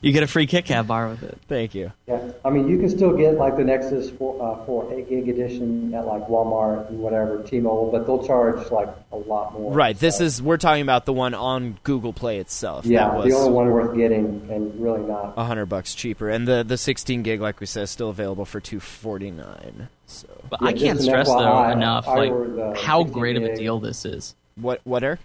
you 0.00 0.12
get 0.12 0.22
a 0.22 0.26
free 0.28 0.46
Kit 0.46 0.64
Kat 0.64 0.86
bar 0.86 1.08
with 1.08 1.22
it. 1.24 1.38
Thank 1.48 1.74
you. 1.74 1.92
Yeah, 2.06 2.30
I 2.44 2.50
mean, 2.50 2.68
you 2.68 2.78
can 2.78 2.88
still 2.88 3.16
get 3.16 3.34
like 3.34 3.56
the 3.56 3.64
Nexus 3.64 4.10
4, 4.10 4.62
uh, 4.62 4.64
4 4.64 4.94
8 4.94 5.08
gig 5.08 5.28
edition 5.28 5.92
at 5.92 6.06
like 6.06 6.26
Walmart 6.28 6.88
and 6.88 7.00
whatever, 7.00 7.42
T-Mobile, 7.42 7.90
but 7.90 8.06
they'll 8.06 8.24
charge 8.24 8.70
like 8.70 8.88
a 9.10 9.16
lot 9.16 9.52
more. 9.54 9.72
Right. 9.72 9.98
This 9.98 10.20
is 10.20 10.40
we're 10.40 10.56
talking 10.56 10.82
about 10.82 11.04
the 11.04 11.12
one 11.12 11.34
on 11.34 11.78
Google 11.82 12.12
Play 12.12 12.38
itself. 12.38 12.86
yeah, 12.86 13.10
that 13.10 13.24
the 13.24 13.34
only 13.34 13.50
one 13.50 13.70
worth 13.70 13.96
getting 13.96 14.46
and 14.50 14.80
really 14.80 15.02
not. 15.02 15.34
a 15.36 15.44
hundred 15.44 15.66
bucks 15.66 15.94
cheaper, 15.94 16.28
and 16.28 16.46
the 16.46 16.62
the 16.62 16.78
16 16.78 17.22
gig, 17.24 17.40
like 17.40 17.58
we 17.58 17.66
said, 17.66 17.82
is 17.84 17.90
still 17.90 18.10
available 18.10 18.44
for 18.44 18.60
249. 18.60 19.88
So 20.06 20.28
But 20.48 20.60
Yeah, 20.62 20.68
I 20.68 20.72
can't 20.72 20.98
just 20.98 21.08
an 21.08 21.24
stress 21.24 21.28
though 21.28 21.70
enough 21.70 22.06
I 22.06 22.14
like 22.14 22.76
how 22.76 23.00
16 23.02 23.12
great 23.20 23.36
of 23.36 23.42
a 23.42 23.56
deal 23.56 23.80
this 23.80 24.04
is. 24.04 24.34
what 24.54 24.80
what 24.84 25.02
are 25.02 25.18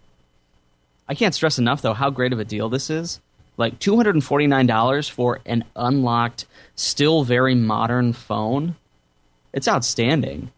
I 1.08 1.15
can't 1.15 1.36
stress 1.36 1.60
enough 1.60 1.82
though 1.82 1.94
how 1.94 2.10
great 2.10 2.34
of 2.34 2.39
a 2.39 2.46
deal 2.46 2.70
this 2.70 2.89
is. 2.89 3.20
Like 3.58 3.80
two 3.80 3.96
hundred 3.96 4.15
and 4.15 4.24
forty 4.24 4.48
nine 4.48 4.65
dollars 4.68 5.08
for 5.08 5.39
an 5.46 5.63
unlocked, 5.76 6.46
still 6.76 7.24
very 7.24 7.56
modern 7.56 8.12
phone. 8.13 8.76
It's 9.54 9.68
outstanding. 9.68 10.52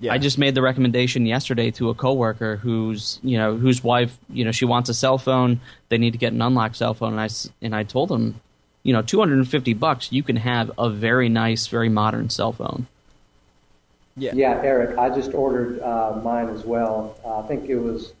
yeah. 0.00 0.12
I 0.12 0.18
just 0.18 0.36
made 0.38 0.56
the 0.56 0.62
recommendation 0.62 1.26
yesterday 1.26 1.70
to 1.72 1.90
a 1.90 1.94
coworker 1.94 2.56
whose 2.56 3.20
you 3.22 3.38
know 3.38 3.56
whose 3.56 3.84
wife 3.84 4.18
you 4.28 4.44
know 4.44 4.50
she 4.50 4.64
wants 4.64 4.88
a 4.88 4.94
cell 4.94 5.18
phone. 5.18 5.60
They 5.88 5.98
need 5.98 6.12
to 6.12 6.18
get 6.18 6.32
an 6.32 6.42
unlocked 6.42 6.76
cell 6.76 6.94
phone, 6.94 7.12
and 7.12 7.20
I 7.20 7.28
and 7.60 7.76
I 7.76 7.84
told 7.84 8.10
him, 8.10 8.40
you 8.82 8.92
know, 8.92 9.02
two 9.02 9.20
hundred 9.20 9.36
and 9.38 9.48
fifty 9.48 9.74
bucks, 9.74 10.10
you 10.10 10.24
can 10.24 10.36
have 10.36 10.72
a 10.76 10.90
very 10.90 11.28
nice, 11.28 11.68
very 11.68 11.88
modern 11.88 12.28
cell 12.30 12.52
phone. 12.52 12.88
Yeah. 14.16 14.32
Yeah, 14.34 14.60
Eric, 14.62 14.98
I 14.98 15.08
just 15.14 15.32
ordered 15.32 15.80
uh, 15.80 16.20
mine 16.22 16.48
as 16.48 16.64
well. 16.64 17.16
Uh, 17.24 17.38
I 17.38 17.46
think 17.46 17.70
it 17.70 17.78
was 17.78 18.12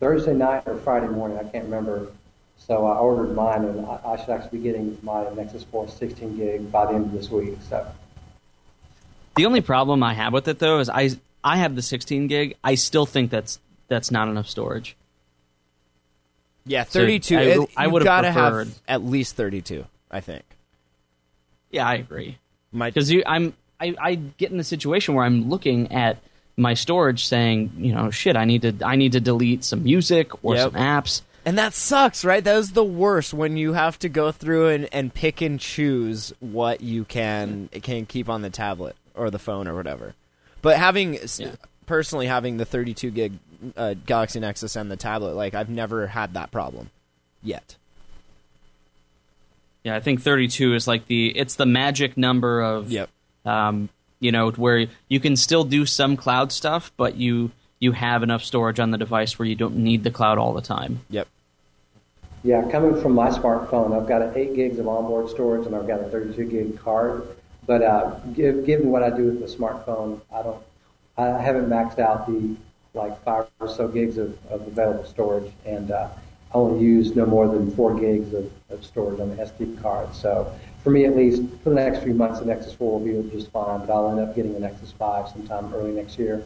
Thursday 0.00 0.34
night 0.34 0.62
or 0.66 0.76
Friday 0.78 1.08
morning. 1.08 1.38
I 1.38 1.44
can't 1.44 1.64
remember. 1.64 2.08
So 2.56 2.86
I 2.86 2.96
ordered 2.98 3.34
mine, 3.34 3.64
and 3.64 3.86
I, 3.86 4.00
I 4.04 4.16
should 4.16 4.30
actually 4.30 4.58
be 4.58 4.64
getting 4.64 4.98
my 5.02 5.28
Nexus 5.34 5.64
4 5.64 5.88
16 5.88 6.36
gig 6.36 6.70
by 6.72 6.86
the 6.86 6.92
end 6.94 7.06
of 7.06 7.12
this 7.12 7.30
week. 7.30 7.56
So 7.68 7.86
The 9.36 9.46
only 9.46 9.60
problem 9.60 10.02
I 10.02 10.14
have 10.14 10.32
with 10.32 10.48
it 10.48 10.58
though 10.58 10.78
is 10.80 10.88
I 10.90 11.10
I 11.42 11.58
have 11.58 11.76
the 11.76 11.82
16 11.82 12.26
gig. 12.26 12.56
I 12.64 12.74
still 12.74 13.06
think 13.06 13.30
that's 13.30 13.58
that's 13.86 14.10
not 14.10 14.28
enough 14.28 14.48
storage. 14.48 14.96
Yeah, 16.66 16.84
So 16.84 17.00
32. 17.00 17.36
I- 17.36 17.40
it- 17.42 17.70
I 17.76 17.84
you've 17.84 17.92
would've 17.92 18.04
gotta 18.04 18.32
preferred- 18.32 18.66
have 18.66 18.78
at 18.86 19.02
least 19.04 19.36
32, 19.36 19.86
I 20.10 20.20
think. 20.20 20.44
Yeah, 21.70 21.86
I 21.88 21.94
agree. 21.94 22.38
My, 22.72 22.90
Because 22.90 23.10
I'm 23.24 23.54
I, 23.80 23.94
I 24.00 24.14
get 24.16 24.50
in 24.50 24.58
a 24.60 24.64
situation 24.64 25.14
where 25.14 25.24
I'm 25.24 25.48
looking 25.48 25.92
at 25.92 26.18
my 26.58 26.74
storage 26.74 27.24
saying, 27.24 27.72
you 27.78 27.94
know, 27.94 28.10
shit, 28.10 28.36
I 28.36 28.44
need 28.44 28.62
to 28.62 28.74
I 28.84 28.96
need 28.96 29.12
to 29.12 29.20
delete 29.20 29.64
some 29.64 29.84
music 29.84 30.44
or 30.44 30.54
Yep. 30.56 30.72
some 30.72 30.80
apps. 30.80 31.22
And 31.46 31.56
that 31.56 31.72
sucks, 31.72 32.24
right? 32.26 32.44
That 32.44 32.56
is 32.58 32.72
the 32.72 32.84
worst 32.84 33.32
when 33.32 33.56
you 33.56 33.72
have 33.72 33.98
to 34.00 34.08
go 34.10 34.32
through 34.32 34.68
and, 34.68 34.88
and 34.92 35.14
pick 35.14 35.40
and 35.40 35.58
choose 35.58 36.32
what 36.40 36.82
you 36.82 37.04
can 37.04 37.70
can 37.82 38.04
keep 38.04 38.28
on 38.28 38.42
the 38.42 38.50
tablet 38.50 38.96
or 39.14 39.30
the 39.30 39.38
phone 39.38 39.66
or 39.66 39.74
whatever. 39.74 40.14
But 40.60 40.76
having 40.76 41.18
Yeah. 41.38 41.52
personally 41.86 42.26
having 42.26 42.58
the 42.58 42.66
32 42.66 43.10
gig 43.10 43.32
uh, 43.76 43.94
Galaxy 44.04 44.40
Nexus 44.40 44.76
and 44.76 44.90
the 44.90 44.96
tablet, 44.96 45.34
like 45.34 45.54
I've 45.54 45.70
never 45.70 46.06
had 46.08 46.34
that 46.34 46.50
problem 46.50 46.90
yet. 47.42 47.76
Yeah, 49.84 49.94
I 49.96 50.00
think 50.00 50.20
32 50.20 50.74
is 50.74 50.86
like 50.86 51.06
the 51.06 51.28
it's 51.36 51.54
the 51.54 51.66
magic 51.66 52.16
number 52.16 52.60
of 52.60 52.90
Yep. 52.90 53.08
um, 53.46 53.88
you 54.20 54.32
know, 54.32 54.50
where 54.50 54.86
you 55.08 55.20
can 55.20 55.36
still 55.36 55.64
do 55.64 55.86
some 55.86 56.16
cloud 56.16 56.52
stuff, 56.52 56.92
but 56.96 57.16
you 57.16 57.50
you 57.80 57.92
have 57.92 58.22
enough 58.22 58.42
storage 58.42 58.80
on 58.80 58.90
the 58.90 58.98
device 58.98 59.38
where 59.38 59.46
you 59.46 59.54
don't 59.54 59.76
need 59.76 60.02
the 60.02 60.10
cloud 60.10 60.38
all 60.38 60.52
the 60.52 60.60
time. 60.60 61.00
Yep. 61.10 61.28
Yeah, 62.42 62.68
coming 62.70 63.00
from 63.00 63.12
my 63.12 63.30
smartphone, 63.30 63.96
I've 63.96 64.08
got 64.08 64.36
8 64.36 64.54
gigs 64.54 64.78
of 64.78 64.88
onboard 64.88 65.28
storage 65.28 65.66
and 65.66 65.76
I've 65.76 65.86
got 65.86 66.00
a 66.00 66.04
32 66.04 66.44
gig 66.44 66.78
card. 66.78 67.26
But 67.66 67.82
uh, 67.82 68.18
give, 68.32 68.64
given 68.64 68.90
what 68.90 69.02
I 69.02 69.10
do 69.10 69.26
with 69.26 69.40
the 69.40 69.46
smartphone, 69.46 70.20
I 70.32 70.42
don't, 70.42 70.62
I 71.16 71.26
haven't 71.40 71.68
maxed 71.68 71.98
out 71.98 72.26
the 72.26 72.56
like 72.94 73.22
five 73.22 73.46
or 73.60 73.68
so 73.68 73.88
gigs 73.88 74.18
of, 74.18 74.38
of 74.50 74.66
available 74.66 75.04
storage, 75.04 75.52
and 75.66 75.90
uh, 75.90 76.08
I 76.08 76.27
only 76.52 76.84
use 76.84 77.14
no 77.14 77.26
more 77.26 77.48
than 77.48 77.70
four 77.72 77.98
gigs 77.98 78.32
of, 78.32 78.50
of 78.70 78.84
storage 78.84 79.20
on 79.20 79.36
the 79.36 79.42
SD 79.42 79.80
card. 79.82 80.14
So 80.14 80.52
for 80.82 80.90
me, 80.90 81.04
at 81.04 81.16
least, 81.16 81.42
for 81.62 81.70
the 81.70 81.76
next 81.76 82.02
few 82.02 82.14
months, 82.14 82.40
the 82.40 82.46
Nexus 82.46 82.72
4 82.72 83.00
will 83.00 83.22
be 83.22 83.30
just 83.30 83.50
fine. 83.50 83.80
But 83.80 83.90
I'll 83.90 84.10
end 84.10 84.20
up 84.20 84.34
getting 84.34 84.54
a 84.56 84.58
Nexus 84.58 84.92
5 84.92 85.28
sometime 85.28 85.72
early 85.74 85.92
next 85.92 86.18
year. 86.18 86.44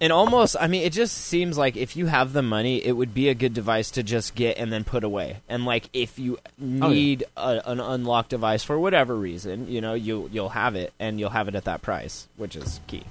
And 0.00 0.12
almost, 0.12 0.56
I 0.58 0.66
mean, 0.66 0.82
it 0.82 0.92
just 0.92 1.16
seems 1.16 1.56
like 1.56 1.76
if 1.76 1.96
you 1.96 2.06
have 2.06 2.32
the 2.32 2.42
money, 2.42 2.84
it 2.84 2.92
would 2.92 3.14
be 3.14 3.28
a 3.28 3.34
good 3.34 3.54
device 3.54 3.92
to 3.92 4.02
just 4.02 4.34
get 4.34 4.58
and 4.58 4.72
then 4.72 4.84
put 4.84 5.04
away. 5.04 5.38
And 5.48 5.64
like, 5.64 5.88
if 5.92 6.18
you 6.18 6.38
oh, 6.38 6.50
yeah. 6.58 6.88
need 6.88 7.24
a, 7.36 7.62
an 7.64 7.80
unlocked 7.80 8.30
device 8.30 8.64
for 8.64 8.78
whatever 8.78 9.14
reason, 9.14 9.68
you 9.68 9.80
know, 9.80 9.94
you 9.94 10.28
you'll 10.32 10.48
have 10.48 10.74
it, 10.74 10.92
and 10.98 11.20
you'll 11.20 11.30
have 11.30 11.48
it 11.48 11.54
at 11.54 11.64
that 11.64 11.80
price, 11.80 12.26
which 12.36 12.56
is 12.56 12.80
key. 12.86 13.04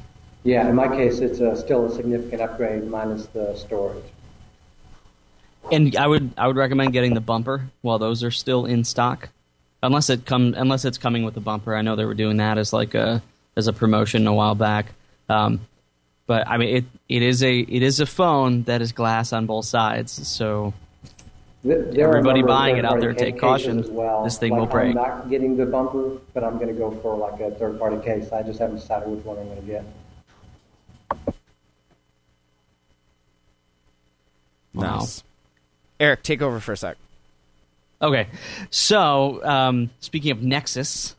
Yeah, 0.43 0.67
in 0.67 0.75
my 0.75 0.89
case, 0.89 1.19
it's 1.19 1.39
a, 1.39 1.55
still 1.55 1.85
a 1.85 1.95
significant 1.95 2.41
upgrade 2.41 2.85
minus 2.85 3.27
the 3.27 3.55
storage. 3.55 4.03
And 5.71 5.95
I 5.95 6.07
would 6.07 6.33
I 6.37 6.47
would 6.47 6.55
recommend 6.55 6.93
getting 6.93 7.13
the 7.13 7.21
bumper 7.21 7.69
while 7.81 7.99
those 7.99 8.23
are 8.23 8.31
still 8.31 8.65
in 8.65 8.83
stock, 8.83 9.29
unless 9.81 10.09
it 10.09 10.25
come 10.25 10.53
unless 10.57 10.85
it's 10.85 10.97
coming 10.97 11.23
with 11.23 11.33
the 11.33 11.41
bumper. 11.41 11.75
I 11.75 11.81
know 11.81 11.95
they 11.95 12.05
were 12.05 12.13
doing 12.13 12.37
that 12.37 12.57
as 12.57 12.73
like 12.73 12.93
a 12.93 13.21
as 13.55 13.67
a 13.67 13.73
promotion 13.73 14.27
a 14.27 14.33
while 14.33 14.55
back. 14.55 14.87
Um, 15.29 15.61
but 16.27 16.47
I 16.47 16.57
mean 16.57 16.77
it 16.77 16.85
it 17.09 17.21
is 17.21 17.43
a 17.43 17.59
it 17.59 17.81
is 17.81 17.99
a 17.99 18.05
phone 18.05 18.63
that 18.63 18.81
is 18.81 18.91
glass 18.91 19.33
on 19.33 19.45
both 19.45 19.65
sides. 19.65 20.27
So 20.27 20.73
there 21.63 22.07
Everybody 22.07 22.41
number 22.41 22.53
buying 22.53 22.77
it 22.77 22.83
out 22.83 22.99
there, 22.99 23.13
take 23.13 23.39
caution. 23.39 23.79
As 23.79 23.89
well. 23.89 24.25
This 24.25 24.37
thing 24.37 24.51
like, 24.51 24.59
will 24.59 24.67
break. 24.67 24.89
I'm 24.89 24.95
not 24.95 25.29
getting 25.29 25.55
the 25.55 25.65
bumper, 25.65 26.17
but 26.33 26.43
I'm 26.43 26.55
going 26.55 26.67
to 26.67 26.73
go 26.73 26.91
for 27.01 27.15
like 27.15 27.39
a 27.39 27.51
third-party 27.51 28.03
case. 28.03 28.33
I 28.33 28.43
just 28.43 28.59
haven't 28.59 28.77
decided 28.77 29.07
which 29.07 29.23
one 29.23 29.37
I'm 29.37 29.47
going 29.47 29.61
to 29.61 29.65
get. 29.65 29.85
wow. 34.73 35.07
Nice. 36.03 36.07
Eric, 36.07 36.23
take 36.23 36.41
over 36.41 36.59
for 36.59 36.73
a 36.73 36.77
sec. 36.77 36.97
Okay, 38.01 38.27
so 38.69 39.39
um, 39.45 39.89
speaking 40.01 40.31
of 40.31 40.43
Nexus, 40.43 41.15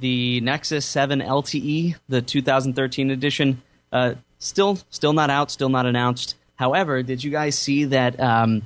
the 0.00 0.40
Nexus 0.40 0.86
7 0.86 1.20
LTE, 1.20 1.96
the 2.08 2.22
2013 2.22 3.10
edition, 3.10 3.60
uh, 3.92 4.14
still 4.38 4.78
still 4.88 5.12
not 5.12 5.28
out, 5.28 5.50
still 5.50 5.68
not 5.68 5.84
announced. 5.84 6.36
However, 6.56 7.02
did 7.02 7.22
you 7.22 7.30
guys 7.30 7.58
see 7.58 7.84
that 7.84 8.18
um, 8.18 8.62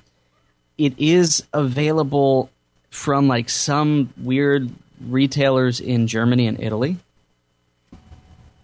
it 0.77 0.95
is 0.99 1.43
available 1.53 2.51
from 2.91 3.27
like 3.27 3.49
some 3.49 4.13
weird 4.17 4.71
retailers 5.09 5.81
in 5.81 6.07
Germany 6.07 6.47
and 6.47 6.63
Italy? 6.63 6.99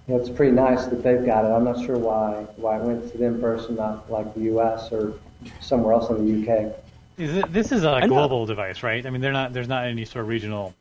Yeah, 0.06 0.16
it's 0.16 0.28
pretty 0.28 0.52
nice 0.52 0.86
that 0.86 1.02
they've 1.02 1.24
got 1.24 1.44
it. 1.44 1.48
I'm 1.48 1.64
not 1.64 1.84
sure 1.84 1.98
why 1.98 2.46
why 2.56 2.76
it 2.78 2.82
went 2.82 3.10
to 3.12 3.18
them 3.18 3.40
first 3.40 3.68
and 3.68 3.78
not 3.78 4.10
like 4.10 4.34
the 4.34 4.42
U.S. 4.42 4.92
or 4.92 5.14
somewhere 5.60 5.92
else 5.92 6.10
in 6.10 6.44
the 6.44 6.52
UK. 6.52 6.74
Is 7.16 7.36
it, 7.36 7.52
this 7.52 7.70
is 7.70 7.84
a 7.84 8.00
know. 8.00 8.08
global 8.08 8.46
device, 8.46 8.82
right? 8.82 9.04
I 9.06 9.10
mean, 9.10 9.20
they're 9.20 9.32
not. 9.32 9.52
There's 9.52 9.68
not 9.68 9.86
any 9.86 10.04
sort 10.04 10.24
of 10.24 10.28
regional 10.28 10.74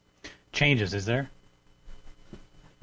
changes, 0.51 0.93
is 0.93 1.05
there? 1.05 1.29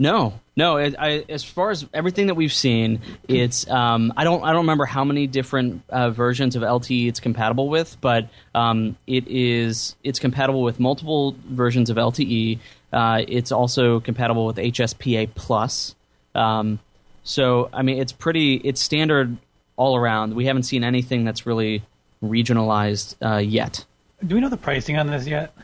No, 0.01 0.41
no. 0.57 0.79
It, 0.79 0.95
I, 0.99 1.25
as 1.29 1.45
far 1.45 1.71
as 1.71 1.87
everything 1.93 2.29
that 2.29 2.35
we've 2.35 2.53
seen, 2.53 3.01
it's 3.29 3.69
um, 3.69 4.15
I 4.17 4.25
don't 4.25 4.43
I 4.43 4.53
don't 4.53 4.63
remember 4.63 4.87
how 4.87 5.05
many 5.05 5.27
different 5.27 5.83
uh, 5.91 6.09
versions 6.11 6.57
of 6.57 6.63
LTE 6.63 7.09
it's 7.09 7.21
compatible 7.21 7.69
with, 7.69 7.99
but 8.01 8.29
um, 8.55 8.97
it 9.07 9.29
is 9.29 9.97
it's 10.03 10.19
compatible 10.19 10.63
with 10.63 10.81
multiple 10.81 11.37
versions 11.45 11.91
of 11.91 11.99
LTE. 11.99 12.61
Uh, 12.93 13.25
it's 13.29 13.53
also 13.53 14.01
compatible 14.01 14.47
with 14.47 14.57
HSPA 14.57 15.35
plus. 15.35 15.95
Um, 16.35 16.79
so 17.23 17.69
I 17.73 17.83
mean, 17.83 17.99
it's 17.99 18.13
pretty 18.13 18.55
it's 18.55 18.81
standard 18.81 19.37
all 19.81 19.97
around. 19.97 20.35
We 20.35 20.45
haven't 20.45 20.65
seen 20.65 20.85
anything 20.85 21.25
that's 21.25 21.47
really 21.47 21.83
regionalized 22.23 23.17
uh, 23.25 23.39
yet. 23.39 23.83
Do 24.27 24.35
we 24.35 24.41
know 24.43 24.51
the 24.51 24.59
pricing 24.59 24.99
on 24.99 25.07
this 25.07 25.27
yet? 25.27 25.55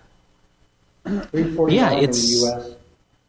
349 1.04 1.70
Yeah, 1.70 1.92
in 1.92 1.98
it's- 2.04 2.22
the 2.22 2.36
U.S. 2.46 2.70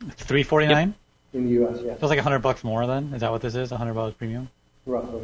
It's 0.07 0.23
three 0.23 0.43
forty 0.43 0.67
nine. 0.67 0.93
In 1.33 1.45
the 1.45 1.51
U.S., 1.53 1.79
yeah, 1.83 1.95
Feels 1.95 2.11
like 2.11 2.19
hundred 2.19 2.39
bucks 2.39 2.63
more. 2.63 2.85
Then 2.87 3.11
is 3.15 3.21
that 3.21 3.31
what 3.31 3.41
this 3.41 3.55
is? 3.55 3.71
Hundred 3.71 3.95
dollars 3.95 4.13
premium? 4.13 4.47
roughly. 4.85 5.23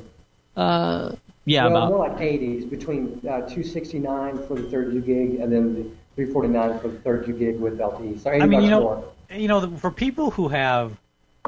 Uh, 0.58 1.14
yeah, 1.46 1.66
well, 1.68 1.78
about 1.78 1.90
more 1.90 2.08
like 2.10 2.18
80s, 2.18 2.70
between 2.70 3.20
uh, 3.28 3.42
269 3.48 4.46
for 4.48 4.56
the 4.56 4.64
32 4.70 5.02
gig 5.02 5.40
and 5.40 5.52
then 5.52 5.74
the 5.76 5.84
349 6.16 6.80
for 6.80 6.88
the 6.90 6.98
32 7.00 7.34
gig 7.40 7.60
with 7.60 7.78
LTE. 7.80 8.20
So 8.20 8.30
80 8.32 8.42
I 8.42 8.46
mean, 8.48 8.62
you 8.64 8.70
know, 8.70 8.80
more. 8.82 9.04
you 9.32 9.48
know, 9.48 9.76
for 9.78 9.90
people 9.92 10.30
who 10.32 10.48
have 10.50 10.92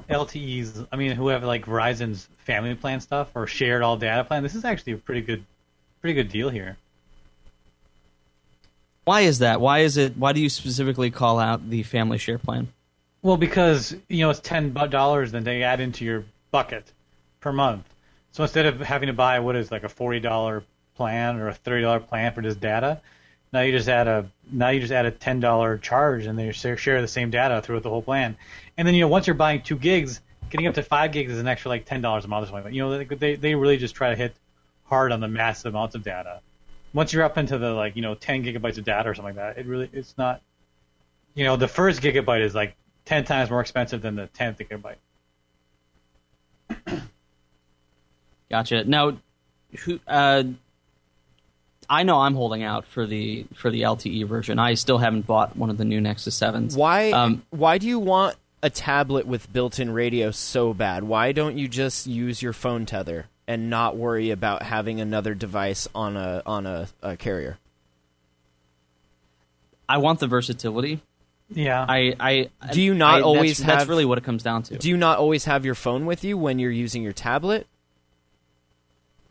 LTEs, 0.10 0.88
I 0.92 0.96
mean, 0.98 1.12
who 1.12 1.30
have 1.30 1.44
like 1.44 1.66
Verizon's 1.66 2.28
family 2.40 2.76
plan 2.76 3.00
stuff 3.00 3.32
or 3.36 3.48
shared 3.48 3.82
all 3.82 3.98
data 3.98 4.24
plan, 4.24 4.44
this 4.44 4.56
is 4.56 4.66
actually 4.66 4.94
a 4.94 4.98
pretty 4.98 5.22
good, 5.22 5.46
pretty 6.02 6.14
good 6.14 6.30
deal 6.30 6.50
here. 6.50 6.78
why 9.06 9.22
is 9.22 9.40
that? 9.40 9.62
Why 9.62 9.80
is 9.80 9.98
it? 9.98 10.18
Why 10.18 10.34
do 10.34 10.42
you 10.42 10.50
specifically 10.50 11.12
call 11.12 11.40
out 11.40 11.70
the 11.70 11.84
family 11.84 12.18
share 12.18 12.38
plan? 12.38 12.68
Well, 13.22 13.38
because 13.38 13.96
you 14.10 14.20
know 14.20 14.30
it's 14.30 14.40
ten 14.40 14.74
dollars, 14.74 15.32
then 15.32 15.44
they 15.44 15.64
add 15.64 15.80
into 15.80 16.04
your 16.06 16.26
bucket 16.52 16.92
per 17.40 17.52
month. 17.52 17.86
So 18.32 18.44
instead 18.44 18.66
of 18.66 18.80
having 18.82 19.08
to 19.08 19.14
buy 19.14 19.40
what 19.40 19.56
is 19.56 19.72
like 19.72 19.84
a 19.84 19.90
forty 19.90 20.20
dollar 20.20 20.64
plan 20.96 21.38
or 21.38 21.48
a 21.48 21.54
thirty 21.54 21.84
dollar 21.84 22.00
plan 22.00 22.34
for 22.34 22.42
just 22.42 22.60
data, 22.60 23.02
now 23.54 23.62
you 23.62 23.72
just 23.72 23.88
add 23.88 24.08
a 24.08 24.30
now 24.52 24.70
you 24.70 24.80
just 24.80 24.92
add 24.92 25.06
a 25.06 25.12
ten 25.12 25.40
dollar 25.40 25.78
charge, 25.78 26.26
and 26.26 26.38
they 26.38 26.52
share 26.52 26.78
share 26.78 27.02
the 27.02 27.08
same 27.08 27.30
data 27.30 27.62
throughout 27.62 27.84
the 27.84 27.90
whole 27.90 28.02
plan. 28.02 28.38
And 28.78 28.88
then 28.88 28.96
you 28.96 29.02
know 29.02 29.08
once 29.08 29.28
you're 29.28 29.36
buying 29.36 29.62
two 29.62 29.78
gigs, 29.78 30.22
getting 30.50 30.68
up 30.68 30.76
to 30.76 30.84
five 30.84 31.12
gigs 31.12 31.32
is 31.32 31.40
an 31.40 31.48
extra 31.48 31.70
like 31.70 31.86
ten 31.86 32.02
dollars 32.02 32.26
a 32.26 32.28
month 32.28 32.44
or 32.44 32.48
something. 32.48 32.64
Like 32.64 32.72
that. 32.72 32.76
You 32.76 32.82
know 32.84 32.98
they 32.98 33.06
they 33.06 33.36
they 33.36 33.56
really 33.56 33.78
just 33.78 33.96
try 33.96 34.10
to 34.10 34.16
hit 34.16 34.36
hard 34.86 35.12
on 35.12 35.20
the 35.20 35.28
massive 35.28 35.74
amounts 35.74 35.96
of 35.96 36.04
data. 36.04 36.42
Once 36.94 37.12
you're 37.12 37.24
up 37.24 37.38
into 37.38 37.58
the 37.58 37.72
like 37.72 37.96
you 37.96 38.02
know 38.02 38.16
ten 38.16 38.44
gigabytes 38.44 38.78
of 38.78 38.84
data 38.84 39.10
or 39.10 39.16
something 39.16 39.36
like 39.36 39.56
that, 39.56 39.60
it 39.60 39.68
really 39.68 39.90
it's 39.94 40.18
not. 40.18 40.42
You 41.34 41.46
know 41.46 41.56
the 41.56 41.68
first 41.68 42.02
gigabyte 42.02 42.42
is 42.42 42.56
like 42.56 42.76
ten 43.06 43.24
times 43.24 43.50
more 43.50 43.62
expensive 43.62 44.02
than 44.02 44.16
the 44.16 44.28
tenth 44.28 44.60
gigabyte. 44.60 44.96
Gotcha. 48.50 48.84
Now, 48.84 49.18
who? 49.80 50.00
Uh, 50.08 50.44
I 51.90 52.04
know 52.04 52.20
I'm 52.20 52.36
holding 52.36 52.64
out 52.64 52.86
for 52.88 53.06
the 53.06 53.46
for 53.56 53.70
the 53.70 53.82
LTE 53.84 54.28
version. 54.28 54.60
I 54.60 54.74
still 54.74 54.98
haven't 54.98 55.28
bought 55.28 55.56
one 55.56 55.70
of 55.70 55.78
the 55.78 55.86
new 55.86 56.02
Nexus 56.02 56.36
Sevens. 56.36 56.76
Why? 56.76 57.12
Um, 57.12 57.44
why 57.52 57.78
do 57.78 57.88
you 57.88 58.00
want 58.00 58.36
a 58.66 58.70
tablet 58.72 59.28
with 59.28 59.52
built-in 59.54 59.92
radio 59.92 60.32
so 60.32 60.74
bad? 60.74 61.04
Why 61.04 61.32
don't 61.32 61.58
you 61.58 61.68
just 61.68 62.08
use 62.08 62.42
your 62.42 62.52
phone 62.54 62.86
tether 62.88 63.28
and 63.48 63.70
not 63.70 63.96
worry 63.96 64.32
about 64.32 64.64
having 64.64 65.00
another 65.00 65.36
device 65.36 65.88
on 65.94 66.18
a 66.18 66.42
on 66.46 66.66
a, 66.66 66.88
a 67.04 67.16
carrier? 67.16 67.58
I 69.88 69.98
want 70.00 70.20
the 70.20 70.26
versatility, 70.28 71.02
Yeah. 71.48 71.86
I, 71.88 72.16
I 72.20 72.50
Do 72.74 72.82
you 72.82 72.96
not 72.96 73.20
I- 73.20 73.22
always 73.22 73.60
That's 73.60 73.82
have- 73.84 73.90
really 73.90 74.04
what 74.06 74.18
it 74.18 74.24
comes 74.24 74.42
down 74.42 74.64
to. 74.64 74.78
Do 74.80 74.90
you 74.90 74.98
not 74.98 75.20
always 75.20 75.46
have 75.46 75.64
your 75.64 75.76
phone 75.76 76.08
with 76.08 76.24
you 76.24 76.38
when 76.38 76.58
you're 76.60 76.72
using 76.72 77.04
your 77.04 77.14
tablet? 77.14 77.68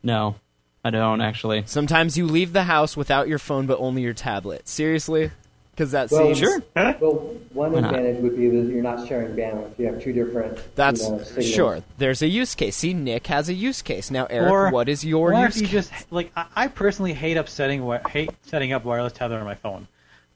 no, 0.02 0.36
I 0.84 0.90
don't 0.90 1.20
actually. 1.22 1.64
Sometimes 1.66 2.16
you 2.18 2.26
leave 2.26 2.52
the 2.52 2.64
house 2.64 2.96
without 2.96 3.26
your 3.26 3.38
phone 3.38 3.66
but 3.66 3.78
only 3.80 4.02
your 4.02 4.12
tablet. 4.12 4.68
Seriously? 4.68 5.30
Because 5.74 5.90
that 5.90 6.08
Well, 6.12 6.26
seems 6.26 6.38
Sure. 6.38 6.62
Well, 6.76 7.34
one 7.52 7.72
Why 7.72 7.80
not? 7.80 7.94
advantage 7.94 8.22
would 8.22 8.36
be 8.36 8.48
that 8.48 8.72
you're 8.72 8.82
not 8.82 9.08
sharing 9.08 9.34
bandwidth. 9.34 9.76
You 9.76 9.86
have 9.86 10.00
two 10.00 10.12
different. 10.12 10.58
That's 10.76 11.02
you 11.04 11.16
know, 11.16 11.40
sure. 11.40 11.82
There's 11.98 12.22
a 12.22 12.28
use 12.28 12.54
case. 12.54 12.76
See, 12.76 12.94
Nick 12.94 13.26
has 13.26 13.48
a 13.48 13.54
use 13.54 13.82
case. 13.82 14.08
Now, 14.10 14.26
Eric, 14.30 14.52
or 14.52 14.70
what 14.70 14.88
is 14.88 15.04
your 15.04 15.32
or 15.34 15.44
use 15.46 15.56
if 15.56 15.62
you 15.62 15.68
case? 15.68 15.90
just 15.90 16.12
like 16.12 16.30
I, 16.36 16.46
I 16.54 16.68
personally 16.68 17.12
hate 17.12 17.36
upsetting 17.36 17.80
wi- 17.80 18.08
hate 18.08 18.30
setting 18.42 18.72
up 18.72 18.84
wireless 18.84 19.14
tether 19.14 19.36
on 19.36 19.44
my 19.44 19.56
phone. 19.56 19.88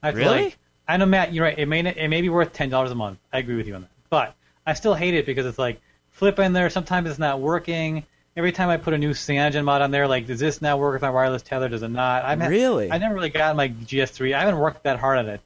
I 0.03 0.11
feel 0.11 0.19
Really? 0.31 0.43
like 0.45 0.57
I 0.89 0.97
know 0.97 1.05
Matt, 1.05 1.33
you're 1.33 1.45
right. 1.45 1.57
It 1.57 1.67
may 1.67 1.79
it 1.87 2.09
may 2.09 2.21
be 2.21 2.27
worth 2.29 2.51
ten 2.51 2.69
dollars 2.69 2.91
a 2.91 2.95
month. 2.95 3.19
I 3.31 3.37
agree 3.39 3.55
with 3.55 3.65
you 3.67 3.75
on 3.75 3.81
that, 3.83 3.89
but 4.09 4.35
I 4.67 4.73
still 4.73 4.93
hate 4.93 5.13
it 5.13 5.25
because 5.25 5.45
it's 5.45 5.57
like 5.59 5.79
flip 6.11 6.37
in 6.39 6.51
there. 6.51 6.69
Sometimes 6.69 7.09
it's 7.09 7.19
not 7.19 7.39
working. 7.39 8.05
Every 8.37 8.51
time 8.51 8.69
I 8.69 8.77
put 8.77 8.93
a 8.93 8.97
new 8.97 9.11
CyanogenMod 9.11 9.63
mod 9.65 9.81
on 9.81 9.91
there, 9.91 10.07
like 10.07 10.27
does 10.27 10.39
this 10.39 10.61
now 10.61 10.77
work 10.77 10.93
with 10.93 11.01
my 11.01 11.09
wireless 11.09 11.41
tether? 11.41 11.67
Does 11.67 11.83
it 11.83 11.89
not? 11.89 12.23
I'm 12.23 12.41
Really? 12.41 12.91
I 12.91 12.97
never 12.97 13.15
really 13.15 13.29
got 13.29 13.55
my 13.55 13.69
GS3. 13.69 14.33
I 14.35 14.39
haven't 14.39 14.59
worked 14.59 14.83
that 14.83 14.99
hard 14.99 15.17
on 15.17 15.27
it, 15.27 15.41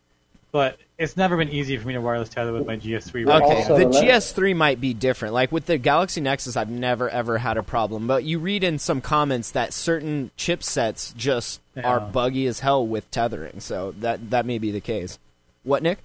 but 0.51 0.77
it's 0.97 1.17
never 1.17 1.35
been 1.37 1.49
easy 1.49 1.75
for 1.77 1.87
me 1.87 1.93
to 1.93 2.01
wireless 2.01 2.29
tether 2.29 2.53
with 2.53 2.67
my 2.67 2.77
GS3. 2.77 3.25
Well, 3.25 3.43
Okay, 3.43 3.63
Also, 3.63 3.77
the 3.77 3.85
GS3 3.85 4.55
might 4.55 4.79
be 4.79 4.93
different. 4.93 5.33
Like 5.33 5.51
with 5.51 5.65
the 5.65 5.77
Galaxy 5.77 6.21
Nexus, 6.21 6.55
I've 6.55 6.69
never 6.69 7.09
ever 7.09 7.39
had 7.39 7.57
a 7.57 7.63
problem. 7.63 8.05
But 8.05 8.25
you 8.25 8.37
read 8.37 8.63
in 8.63 8.77
some 8.77 9.01
comments 9.01 9.49
that 9.51 9.73
certain 9.73 10.29
chipsets 10.37 11.15
just 11.15 11.61
Yeah. 11.75 11.89
are 11.89 11.99
buggy 11.99 12.45
as 12.47 12.59
hell 12.59 12.85
with 12.85 13.09
tethering. 13.09 13.59
So 13.59 13.95
that 14.01 14.29
that 14.29 14.45
may 14.45 14.59
be 14.59 14.71
the 14.71 14.81
case. 14.81 15.17
What, 15.63 15.81
Nick? 15.81 15.99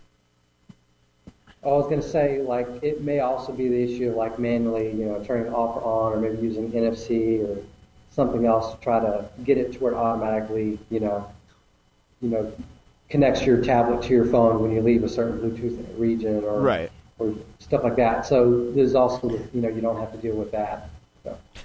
I 1.64 1.68
was 1.68 1.86
going 1.86 2.00
to 2.00 2.08
say, 2.08 2.40
like, 2.40 2.68
it 2.82 3.02
may 3.02 3.20
also 3.20 3.52
be 3.52 3.68
the 3.68 3.82
issue 3.82 4.10
of 4.10 4.16
like 4.16 4.38
manually, 4.38 4.92
you 4.92 5.06
know, 5.06 5.22
turning 5.24 5.46
it 5.46 5.52
off 5.52 5.76
or 5.76 5.82
on, 5.82 6.12
or 6.12 6.20
maybe 6.20 6.40
using 6.40 6.70
NFC 6.70 7.44
or 7.48 7.62
something 8.10 8.46
else 8.46 8.74
to 8.74 8.80
try 8.80 9.00
to 9.00 9.28
get 9.44 9.58
it 9.58 9.72
to 9.72 9.78
where 9.80 9.92
it 9.92 9.96
automatically, 9.96 10.78
you 10.90 11.00
know, 11.00 11.28
you 12.20 12.28
know, 12.30 12.52
connects 13.08 13.42
your 13.42 13.62
tablet 13.62 14.02
to 14.02 14.10
your 14.10 14.26
phone 14.26 14.60
when 14.62 14.70
you 14.70 14.82
leave 14.82 15.02
a 15.02 15.08
certain 15.08 15.38
Bluetooth 15.38 15.98
region 15.98 16.44
or 16.44 16.60
Right. 16.60 16.90
or 17.18 17.34
stuff 17.58 17.82
like 17.82 17.96
that. 17.96 18.26
So 18.26 18.70
there's 18.72 18.94
also, 18.94 19.28
you 19.28 19.60
know, 19.60 19.68
you 19.68 19.80
don't 19.80 19.98
have 19.98 20.12
to 20.12 20.18
deal 20.18 20.36
with 20.36 20.52
that. 20.52 20.90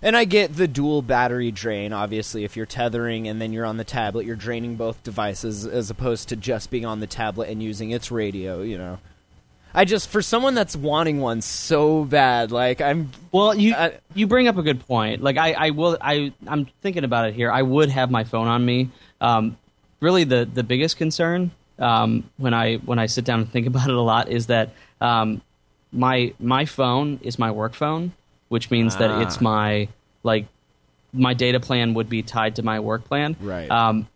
And 0.02 0.18
I 0.18 0.26
get 0.26 0.58
the 0.58 0.68
dual 0.68 1.02
battery 1.02 1.52
drain. 1.52 1.94
Obviously, 1.94 2.44
if 2.44 2.58
you're 2.58 2.66
tethering 2.66 3.28
and 3.28 3.42
then 3.42 3.54
you're 3.54 3.66
on 3.66 3.78
the 3.78 3.86
tablet, 3.86 4.26
you're 4.26 4.36
draining 4.36 4.76
both 4.76 5.02
devices 5.04 5.66
as 5.66 5.90
opposed 5.90 6.28
to 6.30 6.36
just 6.36 6.70
being 6.70 6.86
on 6.86 7.00
the 7.00 7.08
tablet 7.08 7.50
and 7.50 7.64
using 7.64 7.92
its 7.92 8.12
radio. 8.12 8.62
You 8.62 8.78
know, 8.78 9.00
I 9.76 9.86
just 9.86 10.10
for 10.10 10.22
someone 10.22 10.54
that's 10.54 10.76
wanting 10.76 11.20
one 11.20 11.42
so 11.42 12.04
bad, 12.06 12.52
like 12.52 12.80
I'm. 12.82 13.10
Well, 13.32 13.56
you 13.56 13.74
I- 13.74 14.00
you 14.14 14.28
bring 14.28 14.48
up 14.48 14.58
a 14.58 14.62
good 14.62 14.86
point. 14.86 15.24
Like 15.24 15.38
I, 15.38 15.54
I 15.54 15.70
will 15.72 15.98
I 16.00 16.32
I'm 16.48 16.66
thinking 16.82 17.04
about 17.04 17.28
it 17.30 17.34
here. 17.34 17.52
I 17.52 17.62
would 17.62 17.90
have 17.90 18.12
my 18.12 18.24
phone 18.24 18.48
on 18.48 18.64
me. 18.66 18.90
Um, 19.20 19.58
really, 20.00 20.24
the 20.26 20.48
the 20.52 20.64
biggest 20.64 20.98
concern 20.98 21.52
um, 21.80 22.30
when 22.38 22.54
I 22.54 22.76
when 22.78 23.00
I 23.00 23.08
sit 23.08 23.26
down 23.26 23.40
and 23.40 23.52
think 23.52 23.66
about 23.72 23.90
it 23.90 23.96
a 23.96 24.02
lot 24.02 24.30
is 24.30 24.48
that 24.48 24.70
um, 25.02 25.42
my 25.92 26.34
my 26.40 26.66
phone 26.66 27.20
is 27.24 27.40
my 27.40 27.50
work 27.50 27.74
phone, 27.74 28.12
which 28.50 28.70
means 28.70 28.98
that 28.98 29.22
it's 29.24 29.38
Ah. 29.38 29.42
my 29.44 29.88
like 30.22 30.46
my 31.14 31.34
data 31.34 31.60
plan 31.60 31.94
would 31.96 32.10
be 32.10 32.22
tied 32.22 32.56
to 32.58 32.64
my 32.64 32.80
work 32.80 33.06
plan. 33.06 33.36
Right. 33.42 33.70
Um, 33.72 34.08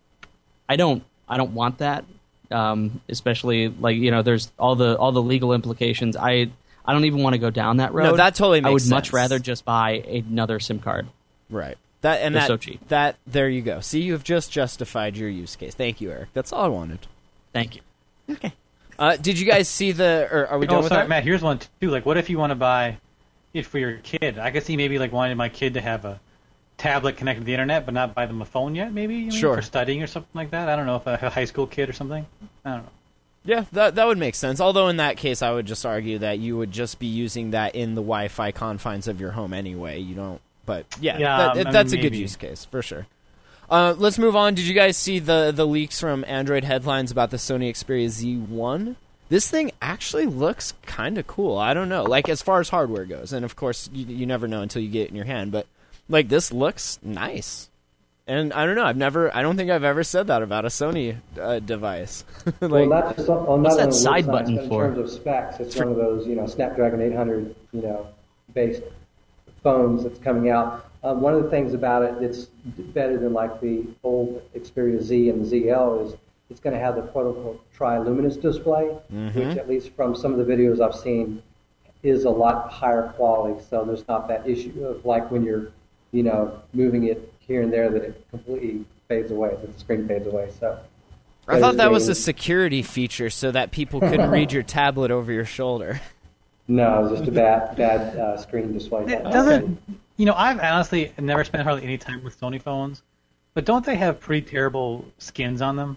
I 0.68 0.76
don't 0.76 1.02
I 1.28 1.36
don't 1.36 1.52
want 1.54 1.78
that. 1.78 2.04
Um, 2.50 3.00
especially 3.08 3.68
like 3.68 3.96
you 3.96 4.10
know, 4.10 4.22
there's 4.22 4.50
all 4.58 4.74
the 4.76 4.96
all 4.96 5.12
the 5.12 5.22
legal 5.22 5.52
implications. 5.52 6.16
I 6.16 6.50
I 6.84 6.92
don't 6.94 7.04
even 7.04 7.22
want 7.22 7.34
to 7.34 7.38
go 7.38 7.50
down 7.50 7.76
that 7.78 7.92
road. 7.92 8.04
No, 8.04 8.16
that 8.16 8.34
totally 8.34 8.62
I 8.64 8.70
would 8.70 8.82
makes 8.82 8.88
much 8.88 9.12
rather 9.12 9.38
just 9.38 9.64
buy 9.64 9.92
another 9.92 10.58
SIM 10.58 10.78
card. 10.78 11.06
Right. 11.50 11.76
That 12.00 12.20
and 12.22 12.34
They're 12.34 12.42
that 12.42 12.46
so 12.46 12.56
cheap. 12.56 12.86
that 12.88 13.16
there 13.26 13.48
you 13.48 13.60
go. 13.60 13.80
See, 13.80 14.00
you've 14.00 14.24
just 14.24 14.50
justified 14.52 15.16
your 15.16 15.28
use 15.28 15.56
case. 15.56 15.74
Thank 15.74 16.00
you, 16.00 16.10
Eric. 16.10 16.28
That's 16.32 16.52
all 16.52 16.64
I 16.64 16.68
wanted. 16.68 17.00
Thank 17.52 17.76
you. 17.76 17.82
Okay. 18.30 18.52
Uh, 18.98 19.16
did 19.16 19.38
you 19.38 19.46
guys 19.46 19.68
see 19.68 19.92
the? 19.92 20.28
Or 20.30 20.46
are 20.46 20.58
we 20.58 20.66
done 20.66 20.76
Oh, 20.76 20.80
with 20.80 20.88
sorry, 20.88 21.02
that? 21.02 21.08
Matt. 21.08 21.24
Here's 21.24 21.42
one 21.42 21.58
too. 21.80 21.90
Like, 21.90 22.06
what 22.06 22.16
if 22.16 22.30
you 22.30 22.38
want 22.38 22.50
to 22.50 22.54
buy 22.56 22.98
it 23.52 23.66
for 23.66 23.78
your 23.78 23.98
kid? 23.98 24.38
I 24.38 24.50
could 24.50 24.64
see 24.64 24.76
maybe 24.76 24.98
like 24.98 25.12
wanting 25.12 25.36
my 25.36 25.48
kid 25.48 25.74
to 25.74 25.80
have 25.80 26.04
a 26.04 26.20
tablet 26.78 27.16
connected 27.16 27.40
to 27.40 27.44
the 27.44 27.52
internet, 27.52 27.84
but 27.84 27.92
not 27.92 28.14
buy 28.14 28.24
them 28.26 28.40
a 28.40 28.44
phone 28.46 28.74
yet. 28.74 28.92
Maybe 28.92 29.16
you 29.16 29.24
know, 29.26 29.36
Sure. 29.36 29.56
for 29.56 29.62
studying 29.62 30.02
or 30.02 30.06
something 30.06 30.30
like 30.34 30.50
that. 30.52 30.68
I 30.68 30.76
don't 30.76 30.86
know 30.86 30.96
if 30.96 31.06
a, 31.06 31.18
a 31.26 31.30
high 31.30 31.44
school 31.44 31.66
kid 31.66 31.88
or 31.88 31.92
something. 31.92 32.24
I 32.64 32.70
don't 32.70 32.82
know. 32.84 32.88
Yeah, 33.44 33.64
that 33.72 33.94
that 33.96 34.06
would 34.06 34.18
make 34.18 34.34
sense. 34.34 34.60
Although 34.60 34.88
in 34.88 34.96
that 34.98 35.16
case, 35.16 35.42
I 35.42 35.52
would 35.52 35.66
just 35.66 35.84
argue 35.86 36.18
that 36.18 36.38
you 36.38 36.56
would 36.56 36.70
just 36.72 36.98
be 36.98 37.06
using 37.06 37.50
that 37.52 37.74
in 37.74 37.94
the 37.94 38.02
Wi-Fi 38.02 38.52
confines 38.52 39.08
of 39.08 39.20
your 39.20 39.30
home 39.32 39.52
anyway. 39.52 39.98
You 40.00 40.14
don't. 40.14 40.40
But 40.66 40.84
yeah, 41.00 41.18
Yeah, 41.18 41.36
that- 41.38 41.50
I 41.50 41.54
mean, 41.64 41.72
that's 41.72 41.92
a 41.92 41.96
good 41.96 42.14
use 42.14 42.36
case 42.36 42.64
for 42.66 42.82
sure. 42.82 43.06
Uh, 43.70 43.94
let's 43.98 44.18
move 44.18 44.34
on. 44.36 44.54
Did 44.54 44.66
you 44.66 44.74
guys 44.74 44.96
see 44.96 45.18
the 45.18 45.52
the 45.54 45.66
leaks 45.66 46.00
from 46.00 46.24
Android 46.26 46.64
headlines 46.64 47.10
about 47.10 47.30
the 47.30 47.36
Sony 47.38 47.70
Xperia 47.70 48.06
Z1? 48.08 48.96
This 49.30 49.50
thing 49.50 49.72
actually 49.82 50.24
looks 50.26 50.72
kind 50.86 51.18
of 51.18 51.26
cool. 51.26 51.58
I 51.58 51.74
don't 51.74 51.88
know, 51.90 52.02
like 52.04 52.28
as 52.30 52.40
far 52.40 52.60
as 52.60 52.70
hardware 52.70 53.04
goes, 53.04 53.32
and 53.32 53.44
of 53.44 53.56
course 53.56 53.90
you, 53.92 54.06
you 54.06 54.26
never 54.26 54.48
know 54.48 54.62
until 54.62 54.80
you 54.82 54.88
get 54.88 55.02
it 55.06 55.10
in 55.10 55.16
your 55.16 55.26
hand. 55.26 55.52
But 55.52 55.66
like 56.08 56.28
this 56.28 56.52
looks 56.52 56.98
nice, 57.02 57.70
and 58.26 58.52
I 58.52 58.66
don't 58.66 58.76
know. 58.76 58.84
I've 58.84 58.96
never, 58.96 59.34
I 59.34 59.42
don't 59.42 59.56
think 59.56 59.70
I've 59.70 59.84
ever 59.84 60.04
said 60.04 60.26
that 60.28 60.42
about 60.42 60.64
a 60.64 60.68
Sony 60.68 61.16
uh, 61.40 61.58
device. 61.60 62.24
like, 62.60 62.70
well, 62.70 62.86
not 62.86 63.16
just 63.16 63.28
on, 63.28 63.46
on 63.46 63.62
What's 63.62 63.76
not 63.76 63.86
that 63.86 63.94
side 63.94 64.26
button 64.26 64.56
nice, 64.56 64.68
for? 64.68 64.86
In 64.86 64.94
terms 64.94 65.12
of 65.12 65.20
specs, 65.20 65.60
it's 65.60 65.76
one 65.76 65.88
of 65.88 65.96
those 65.96 66.26
you 66.26 66.36
know 66.36 66.46
Snapdragon 66.46 67.00
800 67.00 67.54
you 67.72 67.82
know 67.82 68.06
based 68.54 68.82
phones 69.62 70.02
that's 70.02 70.18
coming 70.18 70.50
out. 70.50 70.86
Um, 71.04 71.20
one 71.20 71.34
of 71.34 71.42
the 71.42 71.50
things 71.50 71.74
about 71.74 72.02
it 72.02 72.20
that's 72.20 72.46
better 72.94 73.18
than 73.18 73.32
like 73.32 73.60
the 73.60 73.86
old 74.02 74.42
Xperia 74.54 75.00
Z 75.00 75.30
and 75.30 75.44
the 75.44 75.62
ZL 75.62 76.06
is 76.06 76.14
it's 76.50 76.60
going 76.60 76.74
to 76.74 76.80
have 76.80 76.96
the 76.96 77.02
quote 77.02 77.36
unquote 77.36 77.72
tri-luminous 77.72 78.36
display, 78.36 78.84
which 79.34 79.56
at 79.56 79.68
least 79.68 79.90
from 79.90 80.16
some 80.16 80.32
of 80.32 80.44
the 80.44 80.52
videos 80.52 80.80
I've 80.80 80.98
seen 80.98 81.42
is 82.02 82.24
a 82.24 82.30
lot 82.30 82.70
higher 82.70 83.12
quality. 83.16 83.62
So 83.68 83.84
there's 83.84 84.06
not 84.08 84.28
that 84.28 84.48
issue 84.48 84.84
of 84.84 85.04
like 85.04 85.30
when 85.30 85.44
you're 85.44 85.72
you 86.12 86.22
know 86.22 86.60
moving 86.72 87.04
it 87.04 87.32
here 87.40 87.62
and 87.62 87.72
there 87.72 87.90
that 87.90 88.02
it 88.02 88.26
completely 88.30 88.84
fades 89.08 89.30
away, 89.30 89.50
that 89.50 89.72
the 89.72 89.78
screen 89.78 90.06
fades 90.06 90.26
away. 90.26 90.50
So. 90.58 90.78
I 91.50 91.60
thought 91.60 91.78
that 91.78 91.90
was 91.90 92.08
a 92.08 92.14
security 92.14 92.82
feature 92.82 93.30
so 93.30 93.50
that 93.52 93.70
people 93.70 94.00
couldn't 94.00 94.30
read 94.38 94.52
your 94.52 94.62
tablet 94.62 95.10
over 95.10 95.32
your 95.32 95.46
shoulder. 95.46 96.00
No, 96.68 97.06
it's 97.06 97.18
just 97.18 97.28
a 97.28 97.32
bad 97.32 97.76
bad 97.76 98.16
uh, 98.18 98.36
screen 98.36 98.74
display. 98.74 99.04
It 99.04 99.24
doesn't. 99.24 99.80
You 100.18 100.26
know, 100.26 100.34
I've 100.34 100.60
honestly 100.60 101.12
never 101.18 101.44
spent 101.44 101.62
hardly 101.62 101.84
any 101.84 101.96
time 101.96 102.22
with 102.22 102.38
Sony 102.38 102.60
phones, 102.60 103.02
but 103.54 103.64
don't 103.64 103.86
they 103.86 103.96
have 103.96 104.20
pretty 104.20 104.46
terrible 104.46 105.06
skins 105.16 105.62
on 105.62 105.76
them? 105.76 105.96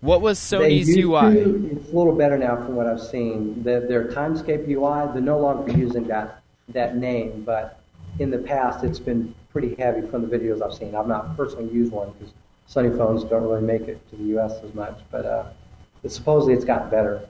What 0.00 0.20
was 0.20 0.38
They 0.50 0.56
Sony's 0.58 0.88
used 0.88 0.98
UI? 1.00 1.34
to- 1.34 1.70
it's 1.76 1.92
a 1.92 1.96
little 1.96 2.14
better 2.14 2.36
now 2.36 2.56
from 2.56 2.74
what 2.76 2.86
I've 2.86 3.00
seen. 3.00 3.62
The, 3.62 3.80
their 3.80 4.08
Timescape 4.08 4.68
UI, 4.68 5.12
they're 5.12 5.22
no 5.22 5.38
longer 5.38 5.72
using 5.72 6.04
that 6.08 6.42
that 6.68 6.96
name, 6.96 7.42
but 7.44 7.79
in 8.18 8.30
the 8.30 8.38
past 8.38 8.84
it's 8.84 8.98
been 8.98 9.34
pretty 9.52 9.74
heavy 9.76 10.06
from 10.06 10.28
the 10.28 10.38
videos 10.38 10.62
I've 10.62 10.74
seen. 10.74 10.94
I've 10.94 11.08
not 11.08 11.36
personally 11.36 11.72
used 11.72 11.92
one 11.92 12.12
because 12.18 12.32
Sony 12.68 12.96
phones 12.96 13.24
don't 13.24 13.42
really 13.42 13.62
make 13.62 13.82
it 13.82 14.08
to 14.10 14.16
the 14.16 14.24
U.S. 14.24 14.60
as 14.62 14.72
much, 14.74 14.98
but 15.10 15.26
uh, 15.26 15.44
it's, 16.02 16.14
supposedly 16.14 16.54
it's 16.54 16.64
gotten 16.64 16.90
better. 16.90 17.26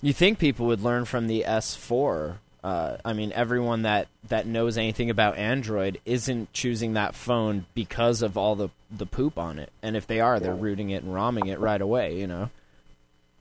You 0.00 0.12
think 0.12 0.38
people 0.38 0.66
would 0.66 0.82
learn 0.82 1.06
from 1.06 1.26
the 1.26 1.44
S4? 1.46 2.36
Uh, 2.62 2.96
I 3.04 3.12
mean, 3.14 3.32
everyone 3.32 3.82
that, 3.82 4.08
that 4.28 4.46
knows 4.46 4.76
anything 4.76 5.10
about 5.10 5.38
Android 5.38 6.00
isn't 6.04 6.52
choosing 6.52 6.92
that 6.94 7.14
phone 7.14 7.66
because 7.74 8.20
of 8.22 8.36
all 8.36 8.54
the, 8.54 8.68
the 8.90 9.06
poop 9.06 9.38
on 9.38 9.58
it. 9.58 9.72
And 9.82 9.96
if 9.96 10.06
they 10.06 10.20
are, 10.20 10.38
they're 10.38 10.54
rooting 10.54 10.90
it 10.90 11.02
and 11.02 11.14
romming 11.14 11.46
it 11.46 11.58
right 11.58 11.80
away, 11.80 12.18
you 12.18 12.26
know? 12.26 12.50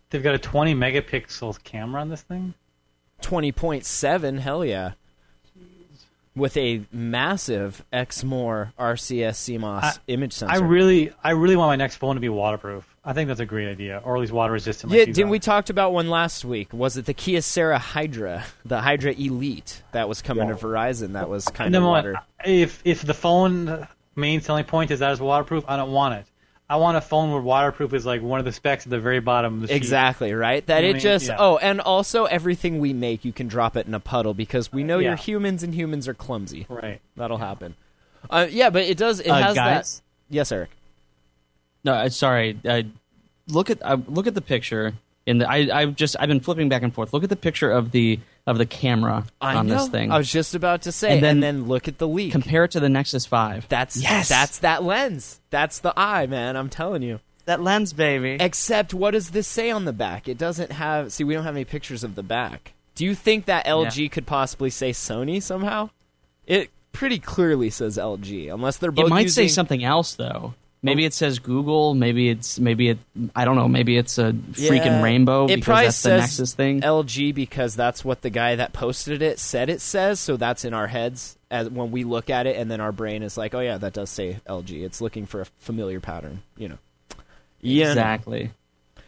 They've 0.10 0.24
got 0.24 0.36
a 0.36 0.40
20 0.40 0.74
megapixels 0.74 1.62
camera 1.64 2.02
on 2.02 2.10
this 2.10 2.22
thing. 2.22 2.54
20.7, 3.22 4.40
hell 4.40 4.64
yeah. 4.64 4.94
With 6.38 6.56
a 6.58 6.82
massive 6.92 7.84
Exmor 7.92 8.72
RCS 8.80 9.36
CMOS 9.38 9.84
I- 9.84 9.94
image 10.08 10.34
sensor. 10.34 10.54
I 10.54 10.58
really, 10.60 11.12
I 11.24 11.32
really 11.32 11.56
want 11.56 11.70
my 11.70 11.76
next 11.76 11.96
phone 11.96 12.16
to 12.16 12.22
be 12.22 12.30
waterproof. 12.30 12.88
I 13.04 13.14
think 13.14 13.28
that's 13.28 13.40
a 13.40 13.46
great 13.46 13.68
idea, 13.70 14.02
or 14.04 14.16
at 14.16 14.20
least 14.22 14.34
water 14.34 14.54
resistant. 14.54 14.92
Yeah, 14.94 15.00
Like 15.00 15.08
you 15.08 15.14
didn't 15.14 15.30
we 15.32 15.40
talked 15.40 15.70
about 15.70 15.94
one 15.94 16.10
last 16.10 16.46
week? 16.46 16.72
Was 16.74 16.96
it 16.98 17.06
the 17.06 17.14
Kyocera 17.14 17.78
Hydro, 17.80 18.42
the 18.66 18.82
Hydro 18.82 19.12
Elite 19.14 19.82
that 19.94 20.08
was 20.08 20.22
coming 20.22 20.48
Yeah. 20.48 20.56
to 20.56 20.60
Verizon? 20.66 21.14
That 21.14 21.30
was 21.30 21.46
kind 21.46 21.72
No, 21.72 21.80
of 21.80 21.84
no, 21.84 21.90
water. 21.90 22.16
if 22.46 22.82
if 22.86 23.02
the 23.02 23.14
phone 23.14 23.88
main 24.16 24.42
selling 24.42 24.66
point 24.66 24.92
is 24.92 25.00
that 25.00 25.12
it's 25.12 25.22
waterproof, 25.22 25.64
I 25.68 25.78
don't 25.78 25.92
want 25.92 26.16
it. 26.16 26.26
I 26.70 26.76
want 26.78 26.98
a 26.98 27.02
phone 27.02 27.32
where 27.32 27.42
waterproof 27.42 27.94
is 27.94 28.06
like 28.06 28.22
one 28.22 28.40
of 28.40 28.46
the 28.46 28.52
specs 28.52 28.86
at 28.86 28.90
the 28.90 29.00
very 29.00 29.22
bottom 29.22 29.56
of 29.56 29.62
the 29.62 29.68
sheet. 29.68 29.76
Exactly 29.76 30.34
right. 30.34 30.66
That 30.66 30.80
You 30.80 30.84
know 30.84 30.90
it 30.90 30.94
mean? 30.96 31.02
just 31.02 31.28
Yeah. 31.28 31.38
oh, 31.40 31.58
and 31.58 31.80
also 31.80 32.26
everything 32.26 32.80
we 32.80 32.92
make, 32.92 33.24
you 33.24 33.32
can 33.32 33.48
drop 33.48 33.78
it 33.78 33.88
in 33.88 33.94
a 33.94 34.00
puddle 34.02 34.34
because 34.34 34.72
we 34.74 34.84
know 34.84 35.00
Yeah. 35.00 35.10
you're 35.10 35.16
humans 35.18 35.64
and 35.64 35.74
humans 35.74 36.08
are 36.10 36.14
clumsy. 36.14 36.66
Right. 36.68 37.00
That'll 37.16 37.38
happen. 37.38 37.76
Uh, 38.30 38.48
yeah, 38.50 38.70
but 38.70 38.84
it 38.84 38.98
does. 38.98 39.22
It 39.22 39.30
Uh, 39.30 39.36
has 39.36 39.56
guys? 39.56 40.02
that. 40.30 40.36
Yes, 40.36 40.52
Eric. 40.52 40.70
No, 41.86 41.94
uh, 41.94 42.10
sorry. 42.10 42.60
Uh, 42.68 42.82
look 43.48 43.70
at 43.70 43.78
uh, 43.82 43.98
look 44.08 44.28
at 44.28 44.34
the 44.36 44.42
picture. 44.42 44.94
In 45.26 45.38
the, 45.38 45.50
I 45.50 45.70
I've 45.82 45.96
just 45.96 46.18
I've 46.20 46.28
been 46.28 46.42
flipping 46.42 46.68
back 46.68 46.84
and 46.84 46.94
forth. 46.94 47.14
Look 47.14 47.24
at 47.24 47.30
the 47.30 47.36
picture 47.38 47.72
of 47.72 47.92
the 47.92 48.20
of 48.48 48.58
the 48.58 48.66
camera 48.66 49.26
I 49.40 49.56
on 49.56 49.68
know. 49.68 49.76
this 49.78 49.90
thing. 49.90 50.12
I 50.12 50.18
was 50.18 50.32
just 50.32 50.56
about 50.56 50.82
to 50.84 50.92
say, 50.92 51.10
And 51.18 51.26
and 51.26 51.44
then 51.44 51.58
then, 51.60 51.68
look 51.68 51.88
at 51.88 52.00
the 52.00 52.08
leak. 52.08 52.32
Compare 52.32 52.64
it 52.64 52.72
to 52.72 52.80
the 52.80 52.90
Nexus 52.90 53.26
Five. 53.28 53.68
that's 53.70 53.96
yes, 53.98 54.28
that's 54.30 54.60
that 54.60 54.84
lens. 54.84 55.40
That's 55.52 55.80
the 55.80 55.94
eye, 56.00 56.26
man. 56.26 56.56
I'm 56.58 56.70
telling 56.70 57.04
you. 57.04 57.20
that 57.46 57.62
lens, 57.62 57.94
baby. 57.94 58.38
Except, 58.40 58.94
what 58.94 59.12
does 59.12 59.30
this 59.32 59.48
say 59.48 59.70
on 59.70 59.86
the 59.86 59.94
back? 59.94 60.28
It 60.28 60.38
doesn't 60.40 60.72
have. 60.72 61.14
See, 61.14 61.24
we 61.24 61.34
don't 61.36 61.44
have 61.44 61.56
any 61.56 61.66
pictures 61.66 62.04
of 62.04 62.16
the 62.16 62.24
back. 62.24 62.74
Do 62.96 63.06
you 63.06 63.14
think 63.14 63.46
that 63.46 63.66
LG 63.68 64.12
could 64.12 64.26
possibly 64.26 64.70
say 64.72 64.90
Sony 64.92 65.42
somehow? 65.44 65.92
It 66.48 66.70
pretty 66.94 67.20
clearly 67.20 67.70
says 67.70 67.98
LG, 67.98 68.52
unless 68.52 68.78
they're 68.78 68.90
both. 68.92 69.06
it 69.06 69.10
might 69.10 69.22
using, 69.24 69.44
say 69.44 69.48
something 69.50 69.84
else 69.84 70.16
though. 70.16 70.56
Maybe 70.84 71.06
it 71.06 71.14
says 71.14 71.40
Google. 71.40 71.96
Maybe 71.96 72.30
it's 72.30 72.60
maybe 72.60 72.90
it. 72.90 73.00
I 73.36 73.46
don't 73.46 73.56
know. 73.56 73.68
Maybe 73.68 73.98
it's 73.98 74.18
a 74.18 74.32
freaking 74.32 74.86
Yeah, 74.86 75.04
rainbow 75.04 75.46
It 75.46 75.56
because 75.56 75.66
probably 75.66 75.86
that's 75.86 76.02
the 76.02 76.10
says 76.10 76.22
Nexus 76.22 76.54
thing. 76.54 76.82
LG 76.82 77.34
because 77.34 77.76
that's 77.76 78.06
what 78.06 78.22
the 78.22 78.30
guy 78.30 78.56
that 78.56 78.74
posted 78.74 79.22
it 79.22 79.40
said 79.40 79.70
it 79.70 79.82
says. 79.82 80.20
So 80.20 80.38
that's 80.38 80.66
in 80.66 80.74
our 80.74 80.88
heads 80.88 81.38
as 81.50 81.70
when 81.70 81.92
we 81.92 82.04
look 82.04 82.30
at 82.30 82.46
it, 82.46 82.58
and 82.58 82.70
then 82.70 82.80
our 82.80 82.92
brain 82.92 83.24
is 83.24 83.38
like, 83.38 83.56
"Oh 83.56 83.60
yeah, 83.60 83.78
that 83.80 83.94
does 83.94 84.10
say 84.10 84.40
LG." 84.48 84.84
It's 84.84 85.02
looking 85.02 85.26
for 85.26 85.42
a 85.42 85.46
familiar 85.58 86.00
pattern, 86.00 86.44
you 86.58 86.70
know. 86.70 86.78
Yeah, 87.60 87.90
Exactly. 87.90 88.52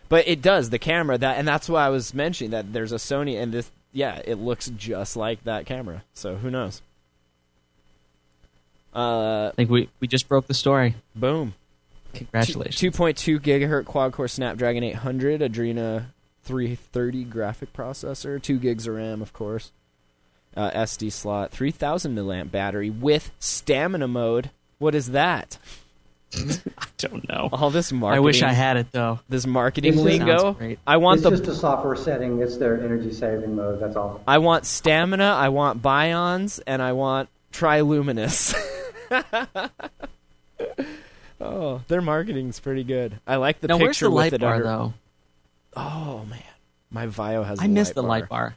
But 0.09 0.27
it 0.27 0.41
does 0.41 0.71
the 0.71 0.79
camera 0.79 1.19
that, 1.19 1.37
and 1.37 1.47
that's 1.47 1.69
why 1.69 1.85
I 1.85 1.89
was 1.89 2.15
mentioning 2.15 2.51
that 2.51 2.73
there's 2.73 2.91
a 2.91 2.95
Sony, 2.95 3.39
and 3.39 3.51
this, 3.53 3.69
yeah, 3.91 4.19
it 4.25 4.39
looks 4.39 4.67
just 4.75 5.15
like 5.15 5.43
that 5.43 5.67
camera. 5.67 6.03
So 6.15 6.35
who 6.35 6.49
knows? 6.49 6.81
Uh, 8.95 9.49
I 9.49 9.51
think 9.55 9.69
we 9.69 9.89
we 9.99 10.07
just 10.07 10.27
broke 10.27 10.47
the 10.47 10.53
story. 10.53 10.95
boom. 11.15 11.53
Congratulations. 12.13 12.75
Two 12.77 12.91
point 12.91 13.17
two 13.17 13.39
gigahertz 13.39 13.85
quad 13.85 14.13
core 14.13 14.27
Snapdragon 14.27 14.83
800 14.83 15.41
Adreno 15.41 16.05
330 16.43 17.23
graphic 17.25 17.71
processor, 17.73 18.41
two 18.41 18.57
gigs 18.57 18.87
of 18.87 18.95
RAM, 18.95 19.21
of 19.21 19.31
course. 19.33 19.71
Uh, 20.57 20.71
SD 20.71 21.11
slot, 21.11 21.51
3000 21.51 22.15
milliamp 22.15 22.49
battery 22.49 22.89
with 22.89 23.31
stamina 23.39 24.07
mode. 24.07 24.49
What 24.79 24.95
is 24.95 25.11
that? 25.11 25.59
I 26.35 26.85
don't 26.97 27.27
know. 27.29 27.49
All 27.51 27.69
this 27.69 27.91
marketing. 27.91 28.17
I 28.17 28.19
wish 28.21 28.41
I 28.41 28.51
had 28.53 28.77
it 28.77 28.91
though. 28.91 29.19
this 29.29 29.45
marketing 29.45 29.93
This 29.95 30.01
lingo. 30.01 30.53
great. 30.53 30.79
I 30.87 30.97
want 30.97 31.19
it's 31.19 31.23
the 31.23 31.29
just 31.37 31.47
a 31.47 31.55
software 31.55 31.95
setting. 31.95 32.39
It's 32.41 32.57
their 32.57 32.81
energy 32.83 33.13
saving 33.13 33.55
mode. 33.55 33.79
That's 33.79 33.95
all. 33.95 34.21
I 34.27 34.39
want 34.39 34.65
stamina, 34.65 35.23
I 35.25 35.49
want 35.49 35.81
Bionz, 35.83 36.59
and 36.65 36.81
I 36.81 36.93
want 36.93 37.29
triluminous. 37.53 38.55
oh, 41.41 41.81
their 41.87 42.01
marketing's 42.01 42.59
pretty 42.59 42.83
good. 42.83 43.19
I 43.25 43.37
like 43.37 43.59
the 43.61 43.67
now 43.67 43.77
picture 43.77 43.85
where's 43.85 43.99
the 43.99 44.09
with 44.09 44.15
light 44.17 44.33
it 44.33 44.41
bar 44.41 44.53
under- 44.55 44.65
though? 44.65 44.93
Oh 45.75 46.25
man, 46.29 46.41
my 46.91 47.07
Vaio 47.07 47.45
has. 47.45 47.59
I 47.59 47.65
a 47.65 47.67
miss 47.67 47.89
light 47.89 47.95
the 47.95 48.01
bar. 48.01 48.09
light 48.09 48.29
bar. 48.29 48.55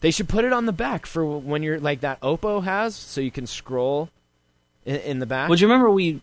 They 0.00 0.10
should 0.10 0.28
put 0.28 0.44
it 0.44 0.52
on 0.52 0.66
the 0.66 0.72
back 0.72 1.06
for 1.06 1.24
when 1.24 1.62
you're 1.62 1.78
like 1.78 2.00
that 2.00 2.20
Oppo 2.20 2.62
has, 2.64 2.94
so 2.96 3.20
you 3.20 3.30
can 3.30 3.46
scroll 3.46 4.10
in, 4.84 4.96
in 4.96 5.18
the 5.20 5.26
back. 5.26 5.48
Well, 5.48 5.56
do 5.56 5.62
you 5.62 5.68
remember 5.68 5.90
we 5.90 6.20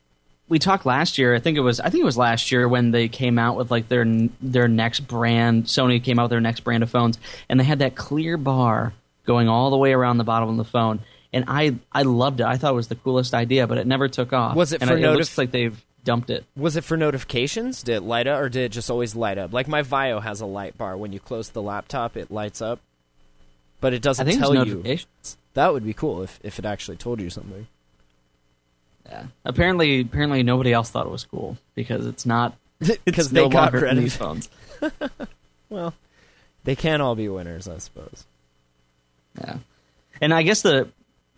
we 0.50 0.60
talked 0.60 0.86
last 0.86 1.18
year? 1.18 1.34
I 1.34 1.40
think 1.40 1.58
it 1.58 1.62
was 1.62 1.80
I 1.80 1.90
think 1.90 2.02
it 2.02 2.06
was 2.06 2.18
last 2.18 2.52
year 2.52 2.68
when 2.68 2.92
they 2.92 3.08
came 3.08 3.40
out 3.40 3.56
with 3.56 3.72
like 3.72 3.88
their 3.88 4.06
their 4.42 4.68
next 4.68 5.02
brand. 5.02 5.66
Sony 5.66 6.04
came 6.04 6.20
out 6.20 6.24
with 6.24 6.32
their 6.32 6.42
next 6.42 6.62
brand 6.62 6.84
of 6.84 6.90
phones, 6.90 7.18
and 7.48 7.60
they 7.60 7.64
had 7.64 7.80
that 7.80 7.96
clear 7.96 8.36
bar 8.38 8.94
going 9.26 9.48
all 9.48 9.70
the 9.70 9.78
way 9.78 9.94
around 9.94 10.18
the 10.18 10.24
bottom 10.24 10.50
of 10.50 10.58
the 10.58 10.64
phone. 10.66 11.00
And 11.32 11.46
I 11.48 11.76
I 11.92 12.04
loved 12.04 12.40
it. 12.40 12.46
I 12.46 12.58
thought 12.58 12.72
it 12.72 12.76
was 12.76 12.88
the 12.88 12.96
coolest 12.96 13.34
idea, 13.34 13.68
but 13.68 13.78
it 13.78 13.86
never 13.86 14.08
took 14.08 14.34
off. 14.34 14.56
Was 14.56 14.74
it 14.74 14.82
and 14.82 14.90
for 14.90 14.98
it 14.98 15.02
notif- 15.02 15.18
looks 15.18 15.38
like 15.38 15.52
they've 15.52 15.80
dumped 16.04 16.30
it. 16.30 16.46
Was 16.56 16.76
it 16.76 16.84
for 16.84 16.98
notifications? 16.98 17.84
Did 17.84 17.98
it 17.98 18.02
light 18.02 18.28
up, 18.28 18.40
or 18.42 18.50
did 18.50 18.64
it 18.64 18.70
just 18.70 18.90
always 18.90 19.16
light 19.16 19.38
up? 19.38 19.54
Like 19.54 19.68
my 19.68 19.84
Vaio 19.84 20.22
has 20.22 20.42
a 20.42 20.46
light 20.46 20.78
bar. 20.78 20.98
When 20.98 21.14
you 21.14 21.20
close 21.20 21.50
the 21.50 21.62
laptop, 21.62 22.18
it 22.18 22.32
lights 22.32 22.62
up, 22.62 22.80
but 23.80 23.94
it 23.94 24.02
doesn't 24.02 24.28
it 24.28 24.38
tell 24.40 24.56
you. 24.66 24.84
That 25.54 25.74
would 25.74 25.86
be 25.86 25.94
cool 25.94 26.24
if, 26.24 26.40
if 26.44 26.58
it 26.60 26.66
actually 26.66 26.98
told 26.98 27.20
you 27.20 27.30
something. 27.30 27.68
Yeah. 29.06 29.26
Apparently, 29.44 30.02
apparently 30.02 30.44
nobody 30.44 30.72
else 30.72 30.90
thought 30.90 31.06
it 31.06 31.12
was 31.12 31.26
cool 31.26 31.58
because 31.76 32.06
it's 32.06 32.26
not. 32.26 32.56
Because 33.06 33.30
they 33.32 33.42
no 33.42 33.50
got 33.50 33.74
longer 33.74 33.86
rid 33.88 33.98
of 33.98 34.04
these 34.04 34.16
phones. 34.16 34.50
Well, 35.70 35.94
they 36.64 36.76
can't 36.76 37.00
all 37.00 37.14
be 37.14 37.30
winners, 37.30 37.68
I 37.68 37.78
suppose. 37.78 38.26
Yeah, 39.40 39.58
and 40.20 40.34
I 40.34 40.42
guess 40.42 40.64
the 40.64 40.88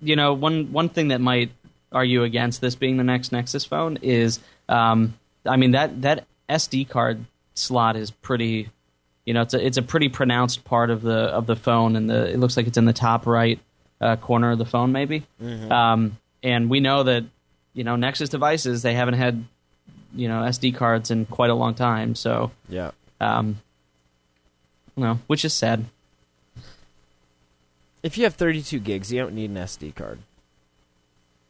you 0.02 0.16
know 0.16 0.34
one 0.34 0.72
one 0.72 0.90
thing 0.90 1.10
that 1.10 1.22
might 1.22 1.52
argue 1.92 2.24
against 2.24 2.62
this 2.62 2.76
being 2.76 2.98
the 2.98 3.04
next 3.04 3.32
Nexus 3.32 3.66
phone 3.66 3.98
is, 4.02 4.40
um, 4.70 5.14
I 5.46 5.58
mean 5.58 5.72
that 5.72 6.02
that 6.04 6.26
SD 6.50 6.88
card 6.90 7.26
slot 7.54 7.96
is 7.96 8.12
pretty, 8.12 8.70
you 9.26 9.34
know, 9.34 9.42
it's 9.42 9.54
a 9.54 9.66
it's 9.66 9.78
a 9.78 9.82
pretty 9.82 10.10
pronounced 10.10 10.64
part 10.64 10.90
of 10.90 11.02
the 11.02 11.18
of 11.18 11.48
the 11.48 11.56
phone, 11.56 11.96
and 11.96 12.10
the 12.10 12.32
it 12.32 12.38
looks 12.40 12.56
like 12.58 12.68
it's 12.68 12.78
in 12.78 12.86
the 12.86 12.94
top 12.94 13.26
right 13.28 13.60
uh, 14.00 14.16
corner 14.16 14.52
of 14.52 14.58
the 14.58 14.66
phone, 14.66 14.92
maybe. 14.92 15.24
Um, 15.72 16.18
and 16.44 16.70
we 16.70 16.80
know 16.80 17.04
that 17.04 17.24
you 17.74 17.84
know 17.84 17.96
Nexus 17.96 18.30
devices 18.30 18.82
they 18.82 18.94
haven't 18.94 19.16
had 19.16 19.44
you 20.16 20.28
know 20.28 20.42
SD 20.42 20.76
cards 20.76 21.12
in 21.12 21.26
quite 21.26 21.50
a 21.50 21.56
long 21.56 21.74
time, 21.76 22.16
so 22.16 22.52
Yeah. 22.70 22.92
um, 23.20 23.60
you 24.98 25.04
know, 25.04 25.20
which 25.28 25.46
is 25.46 25.54
sad. 25.54 25.86
If 28.04 28.18
you 28.18 28.24
have 28.24 28.36
32 28.36 28.80
gigs, 28.80 29.12
you 29.12 29.20
don't 29.22 29.34
need 29.36 29.50
an 29.52 29.58
SD 29.58 29.94
card. 29.96 30.20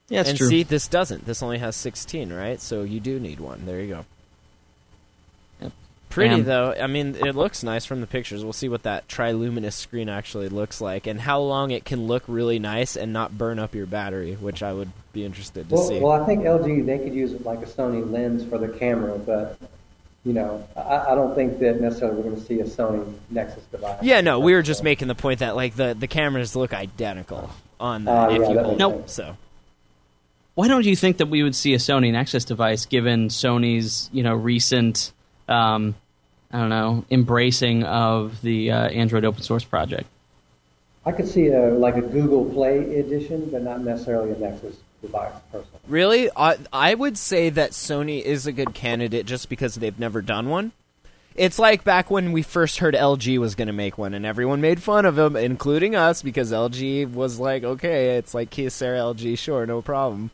Yeah, 0.09 0.21
it's 0.21 0.29
and 0.29 0.37
true. 0.37 0.47
see, 0.49 0.63
this 0.63 0.87
doesn't. 0.89 1.25
This 1.25 1.41
only 1.41 1.59
has 1.59 1.75
16, 1.77 2.33
right? 2.33 2.59
So 2.59 2.83
you 2.83 2.99
do 2.99 3.19
need 3.19 3.39
one. 3.39 3.65
There 3.65 3.79
you 3.79 3.87
go. 3.87 4.05
Yep. 5.61 5.71
Pretty 6.09 6.35
Bam. 6.35 6.43
though. 6.43 6.73
I 6.77 6.87
mean, 6.87 7.15
it 7.15 7.33
looks 7.35 7.63
nice 7.63 7.85
from 7.85 8.01
the 8.01 8.07
pictures. 8.07 8.43
We'll 8.43 8.51
see 8.51 8.67
what 8.67 8.83
that 8.83 9.07
triluminous 9.07 9.71
screen 9.73 10.09
actually 10.09 10.49
looks 10.49 10.81
like, 10.81 11.07
and 11.07 11.21
how 11.21 11.39
long 11.39 11.71
it 11.71 11.85
can 11.85 12.07
look 12.07 12.23
really 12.27 12.59
nice 12.59 12.97
and 12.97 13.13
not 13.13 13.37
burn 13.37 13.57
up 13.57 13.73
your 13.73 13.85
battery, 13.85 14.33
which 14.33 14.61
I 14.61 14.73
would 14.73 14.91
be 15.13 15.23
interested 15.23 15.69
to 15.69 15.75
Well, 15.75 15.83
see. 15.87 15.99
well, 16.01 16.11
I 16.21 16.25
think 16.25 16.43
LG 16.43 16.85
they 16.85 16.97
could 16.99 17.13
use 17.13 17.39
like 17.45 17.61
a 17.61 17.65
Sony 17.65 18.09
lens 18.11 18.43
for 18.43 18.57
the 18.57 18.67
camera, 18.67 19.17
but 19.17 19.57
you 20.23 20.33
know, 20.33 20.67
I, 20.75 21.07
I 21.11 21.15
don't 21.15 21.33
think 21.35 21.59
that 21.59 21.81
necessarily 21.81 22.17
we're 22.17 22.23
going 22.29 22.35
to 22.35 22.41
see 22.41 22.59
a 22.59 22.65
Sony 22.65 23.11
Nexus 23.29 23.63
device. 23.71 24.03
yeah, 24.03 24.21
no, 24.21 24.39
we 24.39 24.53
were 24.53 24.61
just 24.61 24.83
making 24.83 25.07
the 25.07 25.15
point 25.15 25.39
that 25.39 25.55
like 25.55 25.75
the 25.75 25.95
the 25.99 26.07
cameras 26.07 26.55
look 26.55 26.73
identical 26.73 27.49
on 27.79 28.07
Uh, 28.07 28.27
that 28.27 28.31
if 28.35 28.41
yeah, 28.41 28.49
you 28.49 28.59
hold 28.59 28.77
makes 28.77 28.77
them. 28.79 28.99
sense. 29.01 29.11
So 29.13 29.37
Why 30.55 30.67
don't 30.67 30.85
you 30.85 30.95
think 30.95 31.17
that 31.17 31.27
we 31.27 31.41
would 31.43 31.55
see 31.55 31.73
a 31.73 31.77
Sony 31.77 32.11
Nexus 32.11 32.45
device 32.45 32.85
given 32.85 33.29
Sony's, 33.29 34.09
you 34.13 34.21
know, 34.21 34.35
recent, 34.35 35.11
um, 35.49 35.95
I 36.51 36.59
don't 36.59 36.69
know, 36.69 37.05
embracing 37.09 37.83
of 37.83 38.41
the 38.41 38.71
uh, 38.71 38.87
Android 38.89 39.25
open 39.25 39.41
source 39.41 39.63
project? 39.63 40.07
I 41.03 41.11
could 41.13 41.27
see 41.27 41.47
a 41.47 41.69
like 41.73 41.95
a 41.97 42.01
Google 42.01 42.45
Play 42.45 42.99
edition, 42.99 43.49
but 43.51 43.63
not 43.63 43.81
necessarily 43.83 44.31
a 44.33 44.37
Nexus 44.37 44.75
Personally, 45.51 45.79
Really? 45.87 46.29
I, 46.35 46.57
I 46.71 46.93
would 46.93 47.17
say 47.17 47.49
that 47.49 47.71
Sony 47.71 48.21
is 48.21 48.47
a 48.47 48.51
good 48.51 48.73
candidate 48.73 49.25
just 49.25 49.49
because 49.49 49.75
they've 49.75 49.97
never 49.99 50.21
done 50.21 50.49
one. 50.49 50.71
It's 51.35 51.57
like 51.57 51.83
back 51.83 52.11
when 52.11 52.33
we 52.33 52.41
first 52.41 52.79
heard 52.79 52.93
LG 52.93 53.37
was 53.37 53.55
going 53.55 53.67
to 53.67 53.73
make 53.73 53.97
one, 53.97 54.13
and 54.13 54.25
everyone 54.25 54.59
made 54.59 54.81
fun 54.83 55.05
of 55.05 55.15
them, 55.15 55.35
including 55.35 55.95
us, 55.95 56.21
because 56.21 56.51
LG 56.51 57.13
was 57.13 57.39
like, 57.39 57.63
okay, 57.63 58.17
it's 58.17 58.33
like 58.33 58.49
Kyocera 58.49 59.15
LG, 59.15 59.37
sure, 59.37 59.65
no 59.65 59.81
problem. 59.81 60.31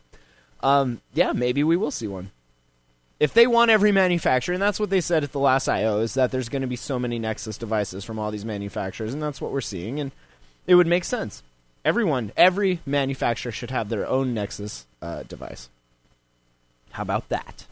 Um, 0.60 1.00
yeah, 1.14 1.32
maybe 1.32 1.62
we 1.62 1.76
will 1.76 1.92
see 1.92 2.08
one. 2.08 2.32
If 3.20 3.32
they 3.32 3.46
want 3.46 3.70
every 3.70 3.92
manufacturer, 3.92 4.54
and 4.54 4.62
that's 4.62 4.80
what 4.80 4.90
they 4.90 5.00
said 5.00 5.24
at 5.24 5.32
the 5.32 5.40
last 5.40 5.68
I/O, 5.68 6.00
is 6.00 6.14
that 6.14 6.30
there's 6.32 6.48
going 6.48 6.62
to 6.62 6.68
be 6.68 6.76
so 6.76 6.98
many 6.98 7.18
Nexus 7.18 7.58
devices 7.58 8.04
from 8.04 8.18
all 8.18 8.30
these 8.30 8.44
manufacturers, 8.44 9.12
and 9.12 9.22
that's 9.22 9.40
what 9.40 9.52
we're 9.52 9.60
seeing, 9.60 10.00
and 10.00 10.10
it 10.66 10.74
would 10.74 10.86
make 10.86 11.04
sense. 11.04 11.42
Everyone, 11.84 12.32
every 12.36 12.80
manufacturer 12.84 13.52
should 13.52 13.70
have 13.70 13.88
their 13.88 14.06
own 14.06 14.34
Nexus 14.34 14.86
uh, 15.00 15.22
device. 15.22 15.68
How 16.90 17.02
about 17.02 17.28
that? 17.28 17.66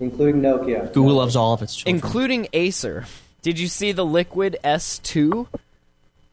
including 0.00 0.40
Nokia. 0.40 0.92
Google 0.92 1.16
loves 1.16 1.36
all 1.36 1.52
of 1.52 1.62
its 1.62 1.76
children. 1.76 1.96
Including 1.96 2.48
Acer. 2.52 3.06
Did 3.42 3.58
you 3.58 3.68
see 3.68 3.92
the 3.92 4.04
Liquid 4.04 4.56
S2 4.64 5.46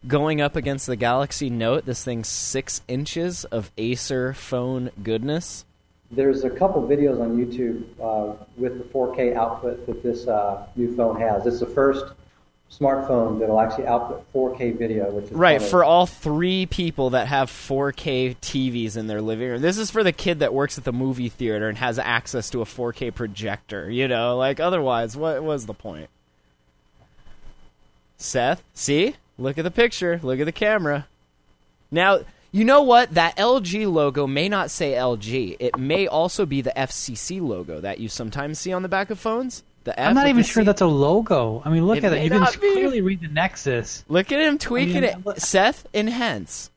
going 0.08 0.42
up 0.42 0.56
against 0.56 0.88
the 0.88 0.96
Galaxy 0.96 1.50
Note? 1.50 1.86
This 1.86 2.04
thing's 2.04 2.28
six 2.28 2.82
inches 2.88 3.46
of 3.46 3.72
Acer 3.78 4.34
phone 4.34 4.92
goodness. 5.04 5.66
There's 6.10 6.44
a 6.44 6.50
couple 6.50 6.86
videos 6.88 7.22
on 7.22 7.38
YouTube 7.38 7.84
uh, 8.02 8.36
with 8.58 8.78
the 8.78 8.84
4K 8.84 9.36
output 9.36 9.86
that 9.88 10.04
this 10.04 10.28
uh, 10.28 10.68
new 10.76 10.94
phone 10.96 11.20
has. 11.20 11.46
It's 11.46 11.62
the 11.62 11.66
first 11.66 12.06
smartphone 12.72 13.40
that'll 13.40 13.60
actually 13.60 13.86
output 13.86 14.26
4K 14.34 14.78
video, 14.78 15.12
which 15.12 15.26
is 15.26 15.32
Right, 15.32 15.62
for 15.62 15.84
all 15.84 16.06
three 16.06 16.66
people 16.66 17.12
that 17.12 17.28
have 17.28 17.50
4K 17.50 18.38
TVs 18.38 18.98
in 18.98 19.08
their 19.08 19.22
living 19.22 19.50
room. 19.50 19.62
This 19.62 19.78
is 19.78 19.92
for 19.92 20.04
the 20.04 20.12
kid 20.12 20.40
that 20.40 20.54
works 20.54 20.78
at 20.78 20.84
the 20.84 20.94
movie 20.94 21.30
theater 21.30 21.68
and 21.68 21.78
has 21.78 22.00
access 22.00 22.50
to 22.52 22.62
a 22.62 22.66
4K 22.66 23.14
projector, 23.14 23.90
you 23.90 24.08
know? 24.08 24.38
Like, 24.38 24.60
otherwise, 24.60 25.18
what 25.18 25.44
was 25.44 25.66
the 25.66 25.74
point? 25.74 26.10
Seth, 28.18 28.64
see? 28.74 29.16
Look 29.38 29.58
at 29.58 29.64
the 29.64 29.72
picture. 29.72 30.20
Look 30.24 30.40
at 30.40 30.46
the 30.46 30.52
camera. 30.52 31.08
Now, 31.90 32.20
you 32.52 32.64
know 32.64 32.82
what? 32.84 33.14
That 33.14 33.36
LG 33.38 33.92
logo 33.92 34.28
may 34.28 34.48
not 34.48 34.70
say 34.70 34.94
LG. 34.94 35.58
It 35.60 35.78
may 35.78 36.08
also 36.08 36.46
be 36.46 36.62
the 36.62 36.74
FCC 36.76 37.42
logo 37.42 37.82
that 37.82 38.00
you 38.00 38.08
sometimes 38.08 38.60
see 38.60 38.72
on 38.72 38.84
the 38.84 38.90
back 38.90 39.10
of 39.10 39.20
phones. 39.20 39.64
The 39.84 40.00
F 40.00 40.10
I'm 40.10 40.16
not 40.16 40.28
even 40.28 40.44
sure 40.44 40.64
that's 40.64 40.82
a 40.82 40.86
logo. 40.88 41.62
I 41.66 41.70
mean, 41.72 41.88
look 41.88 41.98
It 41.98 42.04
at 42.04 42.12
may 42.12 42.22
it. 42.28 42.32
You 42.32 42.40
can 42.40 42.62
be. 42.62 42.72
clearly 42.74 43.02
read 43.02 43.22
the 43.22 43.28
Nexus. 43.28 44.04
Look 44.08 44.32
at 44.32 44.40
him 44.40 44.58
tweaking 44.60 45.02
mean, 45.02 45.24
it. 45.26 45.42
Seth, 45.42 45.88
enhance, 45.94 46.70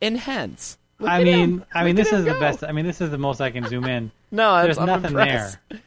enhance. 0.00 0.78
Look 0.98 1.10
I 1.10 1.22
mean. 1.22 1.64
I 1.74 1.84
mean, 1.84 1.96
this 1.96 2.08
is 2.12 2.20
him 2.20 2.32
the 2.32 2.40
best. 2.40 2.64
I 2.64 2.72
mean, 2.72 2.86
this 2.86 3.00
is 3.02 3.10
the 3.10 3.18
most 3.18 3.40
I 3.40 3.50
can 3.50 3.66
zoom 3.66 3.84
in. 3.84 4.10
No, 4.32 4.60
There's 4.62 4.76
I'm 4.76 4.86
nothing 4.86 5.10
impressed. 5.12 5.56
there. 5.70 5.80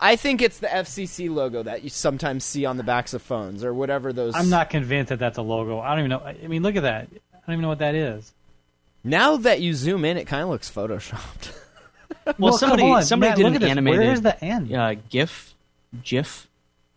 I 0.00 0.16
think 0.16 0.40
it's 0.42 0.58
the 0.58 0.66
FCC 0.66 1.32
logo 1.32 1.62
that 1.62 1.82
you 1.84 1.90
sometimes 1.90 2.42
see 2.44 2.64
on 2.64 2.78
the 2.78 2.82
backs 2.82 3.12
of 3.12 3.20
phones 3.22 3.64
or 3.64 3.74
whatever 3.74 4.12
those. 4.12 4.34
I'm 4.34 4.48
not 4.48 4.70
convinced 4.70 5.10
that 5.10 5.18
that's 5.18 5.36
a 5.38 5.42
logo. 5.42 5.78
I 5.78 5.90
don't 5.90 5.98
even 6.00 6.10
know. 6.10 6.20
I 6.20 6.46
mean, 6.48 6.62
look 6.62 6.76
at 6.76 6.82
that. 6.82 7.08
I 7.12 7.36
don't 7.46 7.54
even 7.54 7.60
know 7.62 7.68
what 7.68 7.78
that 7.80 7.94
is. 7.94 8.32
Now 9.04 9.36
that 9.38 9.60
you 9.60 9.74
zoom 9.74 10.04
in, 10.04 10.16
it 10.16 10.26
kind 10.26 10.42
of 10.42 10.48
looks 10.48 10.70
photoshopped. 10.70 11.52
Well, 12.38 12.52
come 12.52 12.58
somebody 12.58 13.02
somebody 13.02 13.30
Matt, 13.30 13.36
did 13.36 13.42
look 13.44 13.50
an 13.50 13.54
at 13.56 13.60
this. 13.60 13.70
animated 13.70 14.00
Where's 14.00 14.20
the 14.22 14.44
N? 14.44 14.74
uh, 14.74 14.94
GIF, 15.10 15.54
GIF. 16.02 16.46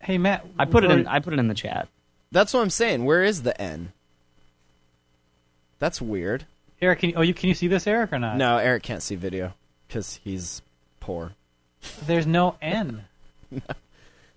Hey, 0.00 0.18
Matt. 0.18 0.44
I 0.58 0.64
put 0.66 0.84
it 0.84 0.90
in. 0.90 1.06
I 1.06 1.20
put 1.20 1.32
it 1.32 1.38
in 1.38 1.48
the 1.48 1.54
chat. 1.54 1.88
That's 2.32 2.52
what 2.52 2.60
I'm 2.60 2.70
saying. 2.70 3.04
Where 3.04 3.22
is 3.22 3.42
the 3.42 3.58
N? 3.60 3.92
That's 5.78 6.00
weird. 6.00 6.46
Eric, 6.82 7.00
can 7.00 7.10
you, 7.10 7.16
oh, 7.16 7.22
you 7.22 7.34
can 7.34 7.48
you 7.48 7.54
see 7.54 7.68
this, 7.68 7.86
Eric, 7.86 8.12
or 8.12 8.18
not? 8.18 8.36
No, 8.36 8.58
Eric 8.58 8.82
can't 8.82 9.02
see 9.02 9.14
video 9.16 9.54
because 9.88 10.20
he's 10.24 10.60
poor. 11.00 11.32
There's 12.06 12.26
no 12.26 12.56
N. 12.60 13.04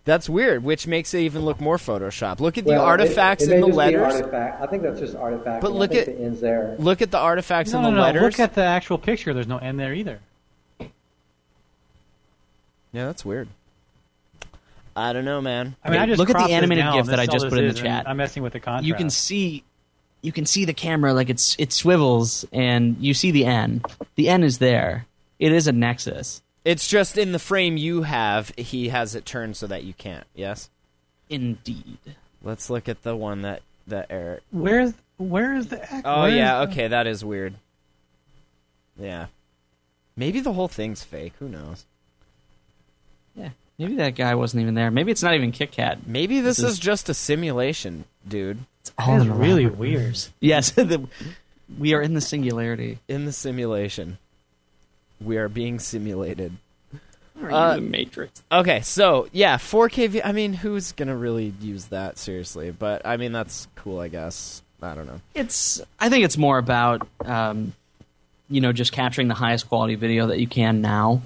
That's 0.06 0.30
weird, 0.30 0.64
which 0.64 0.88
makes 0.88 1.14
it 1.14 1.20
even 1.20 1.44
look 1.44 1.60
more 1.60 1.76
Photoshop. 1.78 2.40
Look 2.40 2.58
at 2.58 2.64
the 2.64 2.72
Well, 2.72 2.86
artifacts 2.86 3.44
it, 3.44 3.50
may 3.50 3.56
in 3.56 3.62
the 3.62 3.68
letters. 3.68 4.14
Artifact. 4.16 4.62
I 4.62 4.68
think 4.68 4.84
that's 4.84 5.00
just 5.02 5.16
artifact. 5.18 5.62
But 5.62 5.74
look 5.74 5.92
I 5.92 5.96
think 5.96 6.08
at- 6.08 6.18
the 6.18 6.24
ends 6.24 6.40
there. 6.40 6.76
Look 6.80 7.02
at 7.02 7.12
the 7.12 7.18
artifacts 7.18 7.74
No, 7.74 7.80
in 7.80 7.84
no, 7.84 7.90
the 7.90 7.96
no. 7.98 8.02
letters. 8.04 8.22
Look 8.22 8.40
at 8.40 8.56
the 8.56 8.64
actual 8.64 8.98
picture. 9.00 9.34
There's 9.34 9.48
no 9.48 9.58
N 9.58 9.76
there 9.76 9.94
either. 9.94 10.20
yeah, 10.80 10.88
that's 12.94 13.26
weird. 13.26 13.50
I 14.98 15.14
don't 15.14 15.26
know, 15.26 15.42
man. 15.42 15.76
I 15.84 15.90
mean, 15.90 15.96
Okay, 16.00 16.04
I 16.04 16.06
just 16.08 16.18
look 16.20 16.30
at 16.32 16.38
the 16.48 16.54
animated 16.54 16.84
down. 16.84 16.98
GIF 16.98 17.06
that 17.08 17.20
I 17.20 17.28
just 17.28 17.50
put 17.50 17.60
in 17.60 17.68
the 17.68 17.74
chat. 17.74 18.10
I'm 18.10 18.18
messing 18.18 18.42
with 18.42 18.54
the 18.54 18.60
contrast. 18.60 18.86
You 18.88 18.96
can 18.96 19.10
see, 19.12 19.64
you 20.22 20.32
can 20.32 20.46
see 20.48 20.66
the 20.66 20.74
camera 20.74 21.14
like 21.14 21.30
it's 21.30 21.56
it 21.60 21.72
swivels, 21.72 22.46
and 22.52 22.98
you 23.00 23.14
see 23.14 23.30
the 23.32 23.46
N. 23.46 23.84
The 24.16 24.28
N 24.30 24.44
is 24.44 24.58
there. 24.58 25.06
It 25.40 25.52
is 25.52 25.68
a 25.68 25.72
Nexus. 25.72 26.42
It's 26.66 26.88
just 26.88 27.18
in 27.18 27.32
the 27.32 27.40
frame 27.40 27.78
you 27.78 28.02
have, 28.02 28.52
he 28.58 28.90
has 28.90 29.14
it 29.16 29.26
turned 29.26 29.56
so 29.56 29.68
that 29.68 29.84
you 29.84 29.94
can't. 29.94 30.26
Yes. 30.36 30.70
Indeed. 31.30 32.00
Let's 32.44 32.70
look 32.70 32.90
at 32.90 33.04
the 33.04 33.16
one 33.16 33.44
that 33.44 33.62
that 33.86 34.08
Eric. 34.10 34.42
Where's 34.52 34.94
where 35.18 35.54
is 35.56 35.68
the 35.68 35.82
X? 35.82 36.02
Oh 36.04 36.22
Where 36.22 36.30
is 36.32 36.36
yeah, 36.36 36.66
the- 36.66 36.72
okay, 36.72 36.88
that 36.88 37.06
is 37.08 37.24
weird. 37.24 37.54
Yeah. 39.00 39.28
Maybe 40.16 40.40
the 40.40 40.54
whole 40.54 40.68
thing's 40.68 41.04
fake. 41.04 41.34
Who 41.40 41.48
knows? 41.48 41.86
Yeah. 43.78 43.88
Maybe 43.88 43.98
that 43.98 44.16
guy 44.16 44.36
wasn't 44.36 44.62
even 44.64 44.74
there. 44.74 44.90
Maybe 44.92 45.12
it's 45.12 45.22
not 45.24 45.36
even 45.36 45.52
Kit 45.52 45.72
Kat. 45.72 46.08
Maybe 46.08 46.42
this, 46.42 46.58
This 46.58 46.66
is, 46.66 46.72
is- 46.74 46.80
just 46.80 47.10
a 47.10 47.14
simulation, 47.14 48.06
dude. 48.28 48.60
It's 48.82 48.92
all 48.98 49.18
is 49.18 49.24
in 49.24 49.30
the 49.30 49.36
really 49.36 49.66
weird. 49.68 50.18
Yes, 50.40 50.72
the, 50.76 51.08
we 51.78 51.94
are 51.94 52.02
in 52.02 52.14
the 52.14 52.22
singularity. 52.22 53.00
In 53.08 53.26
the 53.26 53.32
simulation, 53.32 54.18
we 55.22 55.38
are 55.38 55.50
being 55.50 55.78
simulated. 55.80 56.54
Are 57.42 57.52
Uh, 57.52 57.76
you 57.76 57.82
the 57.82 57.88
Matrix? 57.88 58.42
Okay, 58.52 58.82
so 58.82 59.28
yeah, 59.32 59.58
4K. 59.58 60.10
Vi- 60.10 60.24
I 60.24 60.32
mean, 60.32 60.54
who's 60.54 60.92
gonna 60.94 61.16
really 61.16 61.54
use 61.62 61.86
that 61.88 62.18
seriously? 62.18 62.72
But 62.72 63.06
I 63.06 63.18
mean, 63.18 63.32
that's 63.32 63.68
cool, 63.76 64.00
I 64.00 64.08
guess. 64.08 64.64
I 64.82 64.96
don't 64.96 65.06
know. 65.06 65.22
It's. 65.36 65.82
I 66.00 66.10
think 66.10 66.24
it's 66.26 66.38
more 66.38 66.58
about, 66.58 67.08
um, 67.26 67.74
you 68.50 68.62
know, 68.62 68.72
just 68.72 68.92
capturing 68.92 69.28
the 69.28 69.34
highest 69.36 69.68
quality 69.70 69.96
video 69.96 70.28
that 70.28 70.40
you 70.40 70.48
can 70.48 70.82
now. 70.82 71.22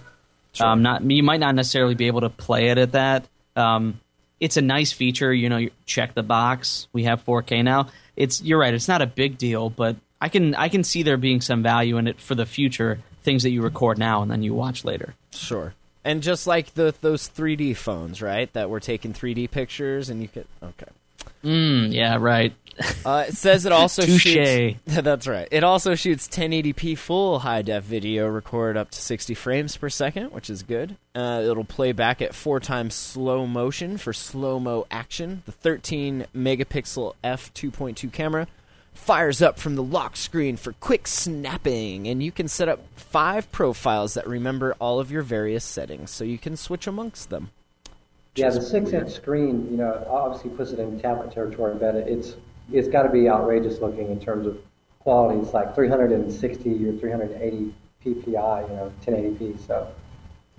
Um, 0.60 0.82
not 0.82 1.04
you 1.04 1.24
might 1.24 1.40
not 1.40 1.56
necessarily 1.56 1.96
be 1.96 2.08
able 2.08 2.22
to 2.22 2.30
play 2.30 2.70
it 2.70 2.78
at 2.78 2.92
that. 2.94 3.28
Um, 3.56 4.00
it's 4.40 4.58
a 4.58 4.62
nice 4.62 4.92
feature. 4.92 5.34
You 5.34 5.50
know, 5.50 5.58
you 5.58 5.72
check 5.86 6.14
the 6.14 6.24
box. 6.24 6.88
We 6.92 7.04
have 7.04 7.24
4K 7.24 7.64
now. 7.64 7.88
It's 8.16 8.42
you're 8.42 8.60
right. 8.60 8.74
It's 8.74 8.88
not 8.88 9.02
a 9.02 9.08
big 9.08 9.38
deal, 9.38 9.70
but 9.70 9.96
I 10.20 10.30
can 10.30 10.56
I 10.56 10.70
can 10.70 10.84
see 10.84 11.04
there 11.04 11.18
being 11.18 11.42
some 11.42 11.64
value 11.64 11.98
in 11.98 12.08
it 12.08 12.20
for 12.20 12.36
the 12.36 12.46
future. 12.46 13.00
Things 13.24 13.44
that 13.44 13.52
you 13.52 13.62
record 13.62 14.00
now 14.00 14.24
and 14.24 14.32
then 14.32 14.42
you 14.42 14.54
watch 14.54 14.84
later. 14.84 15.14
Sure. 15.32 15.76
And 16.04 16.24
just 16.24 16.48
like 16.48 16.74
the 16.74 16.94
those 17.02 17.30
3D 17.30 17.78
phones, 17.78 18.22
right? 18.22 18.52
That 18.54 18.70
were 18.70 18.80
taking 18.80 19.14
3D 19.14 19.52
pictures, 19.52 20.10
and 20.10 20.22
you 20.22 20.28
could. 20.28 20.48
Okay. 20.62 20.88
Mm, 21.44 21.94
yeah, 21.94 22.18
right. 22.20 22.54
Uh, 23.06 23.26
it 23.28 23.36
says 23.36 23.66
it 23.66 23.72
also 23.72 24.06
shoots. 24.06 24.80
That's 24.86 25.28
right. 25.28 25.48
It 25.52 25.64
also 25.64 25.96
shoots 25.96 26.28
1080p 26.28 26.98
full 26.98 27.40
high 27.40 27.62
def 27.62 27.84
video 27.84 28.28
record 28.28 28.78
up 28.78 28.92
to 28.92 29.02
60 29.02 29.34
frames 29.34 29.78
per 29.78 29.90
second, 29.90 30.32
which 30.32 30.50
is 30.50 30.64
good. 30.64 30.98
Uh, 31.14 31.42
it'll 31.44 31.64
play 31.64 31.92
back 31.92 32.22
at 32.22 32.34
four 32.34 32.60
times 32.60 32.96
slow 32.96 33.46
motion 33.46 33.98
for 33.98 34.14
slow 34.14 34.60
mo 34.60 34.86
action. 34.90 35.44
The 35.46 35.52
13 35.52 36.28
megapixel 36.36 37.16
f 37.24 37.54
2.2 37.54 38.12
camera 38.12 38.48
fires 38.94 39.42
up 39.42 39.58
from 39.58 39.76
the 39.76 39.84
lock 39.84 40.16
screen 40.16 40.58
for 40.58 40.74
quick 40.74 41.08
snapping, 41.08 42.08
and 42.08 42.22
you 42.22 42.32
can 42.32 42.48
set 42.48 42.70
up 42.70 42.80
five 42.96 43.52
profiles 43.52 44.14
that 44.14 44.28
remember 44.28 44.76
all 44.80 45.00
of 45.00 45.12
your 45.12 45.24
various 45.24 45.64
settings, 45.64 46.12
so 46.12 46.24
you 46.24 46.38
can 46.38 46.56
switch 46.56 46.88
amongst 46.88 47.30
them. 47.30 47.50
Yeah, 48.36 48.50
the 48.50 48.62
six-inch 48.62 49.12
screen, 49.12 49.68
you 49.70 49.78
know, 49.78 50.06
obviously 50.10 50.52
puts 50.52 50.72
it 50.72 50.80
in 50.80 51.00
tablet 51.00 51.32
territory, 51.32 51.76
but 51.76 51.96
it's 51.96 52.36
it's 52.74 52.88
got 52.88 53.04
to 53.04 53.10
be 53.10 53.30
outrageous 53.30 53.80
looking 53.80 54.10
in 54.12 54.20
terms 54.20 54.48
of 54.48 54.58
quality. 55.00 55.40
It's 55.40 55.54
like 55.54 55.74
360 55.76 56.90
or 56.90 56.94
380 56.98 57.74
ppi, 58.04 58.70
you 58.70 58.76
know, 58.76 58.92
1080p. 59.06 59.66
So 59.68 59.88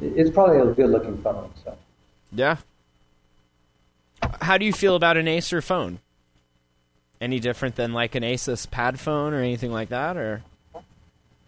it's 0.00 0.30
probably 0.30 0.58
a 0.58 0.66
good-looking 0.74 1.20
phone. 1.22 1.50
So 1.64 1.76
Yeah. 2.32 2.56
How 4.40 4.56
do 4.58 4.64
you 4.64 4.72
feel 4.72 4.94
about 4.96 5.16
an 5.16 5.26
Acer 5.28 5.60
phone? 5.60 5.98
Any 7.20 7.38
different 7.40 7.76
than 7.76 7.92
like 7.92 8.14
an 8.14 8.22
Asus 8.24 8.68
pad 8.70 8.98
phone 8.98 9.32
or 9.32 9.38
anything 9.38 9.70
like 9.72 9.90
that, 9.90 10.16
or 10.16 10.42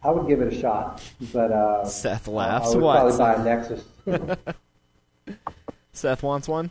I 0.04 0.10
would 0.10 0.28
give 0.28 0.40
it 0.40 0.52
a 0.52 0.60
shot, 0.60 1.02
but 1.32 1.50
uh, 1.50 1.84
Seth 1.84 2.28
I 2.28 2.32
laughs. 2.32 2.74
would 2.74 2.82
What? 2.84 2.96
probably 2.96 3.18
buy 3.18 3.34
a 3.34 3.44
Nexus. 3.44 3.84
Seth 5.92 6.22
wants 6.22 6.46
one. 6.46 6.70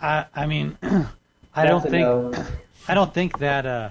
I 0.00 0.26
I 0.34 0.46
mean, 0.46 0.78
I 1.54 1.66
don't 1.66 1.82
think 1.82 2.06
no. 2.06 2.32
I 2.88 2.94
don't 2.94 3.12
think 3.12 3.38
that 3.38 3.66
uh, 3.66 3.90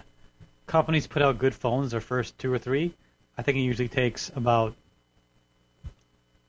companies 0.68 1.08
put 1.08 1.22
out 1.22 1.38
good 1.38 1.54
phones 1.54 1.92
their 1.92 2.02
first 2.02 2.38
two 2.38 2.52
or 2.52 2.58
three. 2.58 2.94
I 3.38 3.42
think 3.42 3.58
it 3.58 3.62
usually 3.62 3.90
takes 3.90 4.32
about 4.36 4.76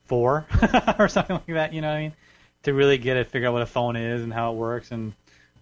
four 0.04 0.46
or 0.98 1.08
something 1.08 1.36
like 1.36 1.46
that. 1.46 1.72
You 1.72 1.80
know 1.80 1.88
what 1.88 1.96
I 1.96 2.02
mean? 2.02 2.12
To 2.64 2.74
really 2.74 2.98
get 2.98 3.16
it, 3.16 3.28
figure 3.28 3.48
out 3.48 3.52
what 3.52 3.62
a 3.62 3.66
phone 3.66 3.96
is 3.96 4.22
and 4.22 4.32
how 4.32 4.52
it 4.52 4.56
works 4.56 4.90
and 4.90 5.12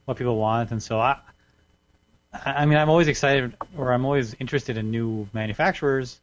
what 0.05 0.17
people 0.17 0.37
want. 0.37 0.71
And 0.71 0.83
so 0.83 0.99
I, 1.01 1.19
I 2.33 2.53
I 2.53 2.67
mean, 2.67 2.79
I'm 2.79 2.91
always 2.91 3.09
excited 3.09 3.55
or 3.77 3.93
I'm 3.93 4.05
always 4.05 4.35
interested 4.39 4.77
in 4.77 4.91
new 4.91 5.29
manufacturers 5.33 6.21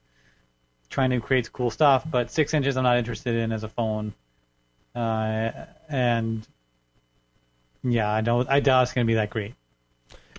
trying 0.89 1.09
to 1.11 1.19
create 1.19 1.51
cool 1.51 1.72
stuff. 1.72 2.05
But 2.09 2.32
six 2.32 2.53
inches, 2.53 2.78
I'm 2.78 2.84
not 2.84 2.97
interested 2.97 3.36
in 3.36 3.51
as 3.51 3.63
a 3.63 3.69
phone. 3.69 4.13
Uh, 4.93 5.51
and 5.89 6.45
yeah, 7.84 8.10
I 8.10 8.22
don't. 8.22 8.50
I 8.50 8.60
doubt 8.60 8.84
it's 8.84 8.94
going 8.94 9.06
to 9.06 9.12
be 9.12 9.16
that 9.16 9.30
great. 9.30 9.56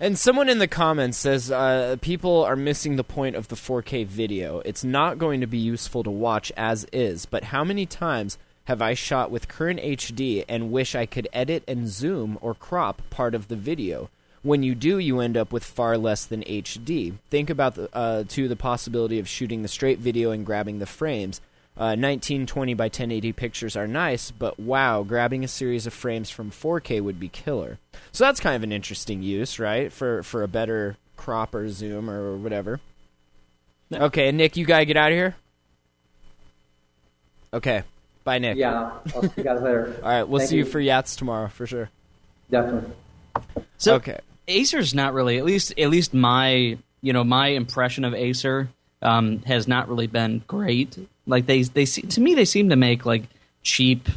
And 0.01 0.17
someone 0.17 0.49
in 0.49 0.57
the 0.57 0.67
comments 0.67 1.17
says 1.17 1.51
uh, 1.51 1.97
people 2.01 2.43
are 2.43 2.55
missing 2.55 2.95
the 2.95 3.03
point 3.03 3.35
of 3.35 3.47
the 3.47 3.55
4K 3.55 4.05
video. 4.05 4.59
It's 4.65 4.83
not 4.83 5.17
going 5.17 5.41
to 5.41 5.47
be 5.47 5.59
useful 5.59 6.03
to 6.03 6.09
watch 6.09 6.51
as 6.57 6.85
is, 6.91 7.25
but 7.25 7.45
how 7.45 7.63
many 7.63 7.85
times 7.85 8.37
have 8.65 8.81
I 8.81 8.95
shot 8.95 9.29
with 9.29 9.47
current 9.47 9.79
HD 9.79 10.45
and 10.49 10.71
wish 10.71 10.95
I 10.95 11.05
could 11.05 11.27
edit 11.31 11.63
and 11.67 11.87
zoom 11.87 12.37
or 12.41 12.55
crop 12.55 13.01
part 13.11 13.35
of 13.35 13.49
the 13.49 13.55
video? 13.55 14.09
When 14.41 14.63
you 14.63 14.75
do, 14.75 14.97
you 14.97 15.19
end 15.19 15.37
up 15.37 15.53
with 15.53 15.63
far 15.63 15.97
less 15.97 16.25
than 16.25 16.41
HD. 16.41 17.13
Think 17.29 17.49
about 17.49 17.75
the, 17.75 17.95
uh, 17.95 18.23
to 18.29 18.47
the 18.47 18.57
possibility 18.57 19.19
of 19.19 19.27
shooting 19.29 19.61
the 19.61 19.69
straight 19.69 19.99
video 19.99 20.31
and 20.31 20.45
grabbing 20.45 20.79
the 20.79 20.85
frames. 20.85 21.39
Uh, 21.75 21.97
1920 21.97 22.75
by 22.75 22.83
1080 22.83 23.33
pictures 23.33 23.75
are 23.75 23.87
nice, 23.87 24.29
but 24.29 24.59
wow, 24.59 25.01
grabbing 25.01 25.43
a 25.43 25.47
series 25.47 25.87
of 25.87 25.93
frames 25.93 26.29
from 26.29 26.51
4K 26.51 27.01
would 27.01 27.19
be 27.19 27.29
killer. 27.29 27.79
So 28.11 28.23
that's 28.25 28.39
kind 28.39 28.55
of 28.55 28.61
an 28.61 28.71
interesting 28.71 29.23
use, 29.23 29.57
right? 29.57 29.91
For 29.91 30.21
for 30.21 30.43
a 30.43 30.47
better 30.47 30.97
crop 31.17 31.55
or 31.55 31.67
zoom 31.69 32.11
or 32.11 32.37
whatever. 32.37 32.79
Okay, 33.91 34.31
Nick, 34.31 34.55
you 34.55 34.65
gotta 34.65 34.85
get 34.85 34.97
out 34.97 35.11
of 35.11 35.15
here. 35.17 35.35
Okay, 37.53 37.83
bye, 38.23 38.37
Nick. 38.37 38.57
yeah, 38.57 38.91
I'll 39.15 39.23
see 39.23 39.31
you 39.37 39.43
guys 39.43 39.61
later. 39.61 39.99
All 40.03 40.09
right, 40.09 40.23
we'll 40.23 40.39
Thank 40.39 40.49
see 40.51 40.57
you 40.57 40.65
for 40.65 40.79
Yats 40.79 41.17
tomorrow 41.17 41.47
for 41.47 41.65
sure. 41.65 41.89
definitely. 42.51 42.91
So 43.77 43.95
okay. 43.95 44.19
Acer's 44.47 44.93
not 44.93 45.13
really 45.13 45.39
at 45.39 45.45
least 45.45 45.73
at 45.77 45.89
least 45.89 46.13
my 46.13 46.77
you 47.01 47.13
know 47.13 47.23
my 47.23 47.47
impression 47.47 48.05
of 48.05 48.13
Acer 48.13 48.69
um, 49.01 49.39
has 49.43 49.67
not 49.67 49.89
really 49.89 50.07
been 50.07 50.43
great. 50.45 50.97
Like 51.25 51.45
they 51.45 51.63
they 51.63 51.85
se- 51.85 52.03
to 52.03 52.21
me 52.21 52.35
they 52.35 52.45
seem 52.45 52.69
to 52.69 52.75
make 52.75 53.05
like 53.05 53.23
cheap 53.61 54.09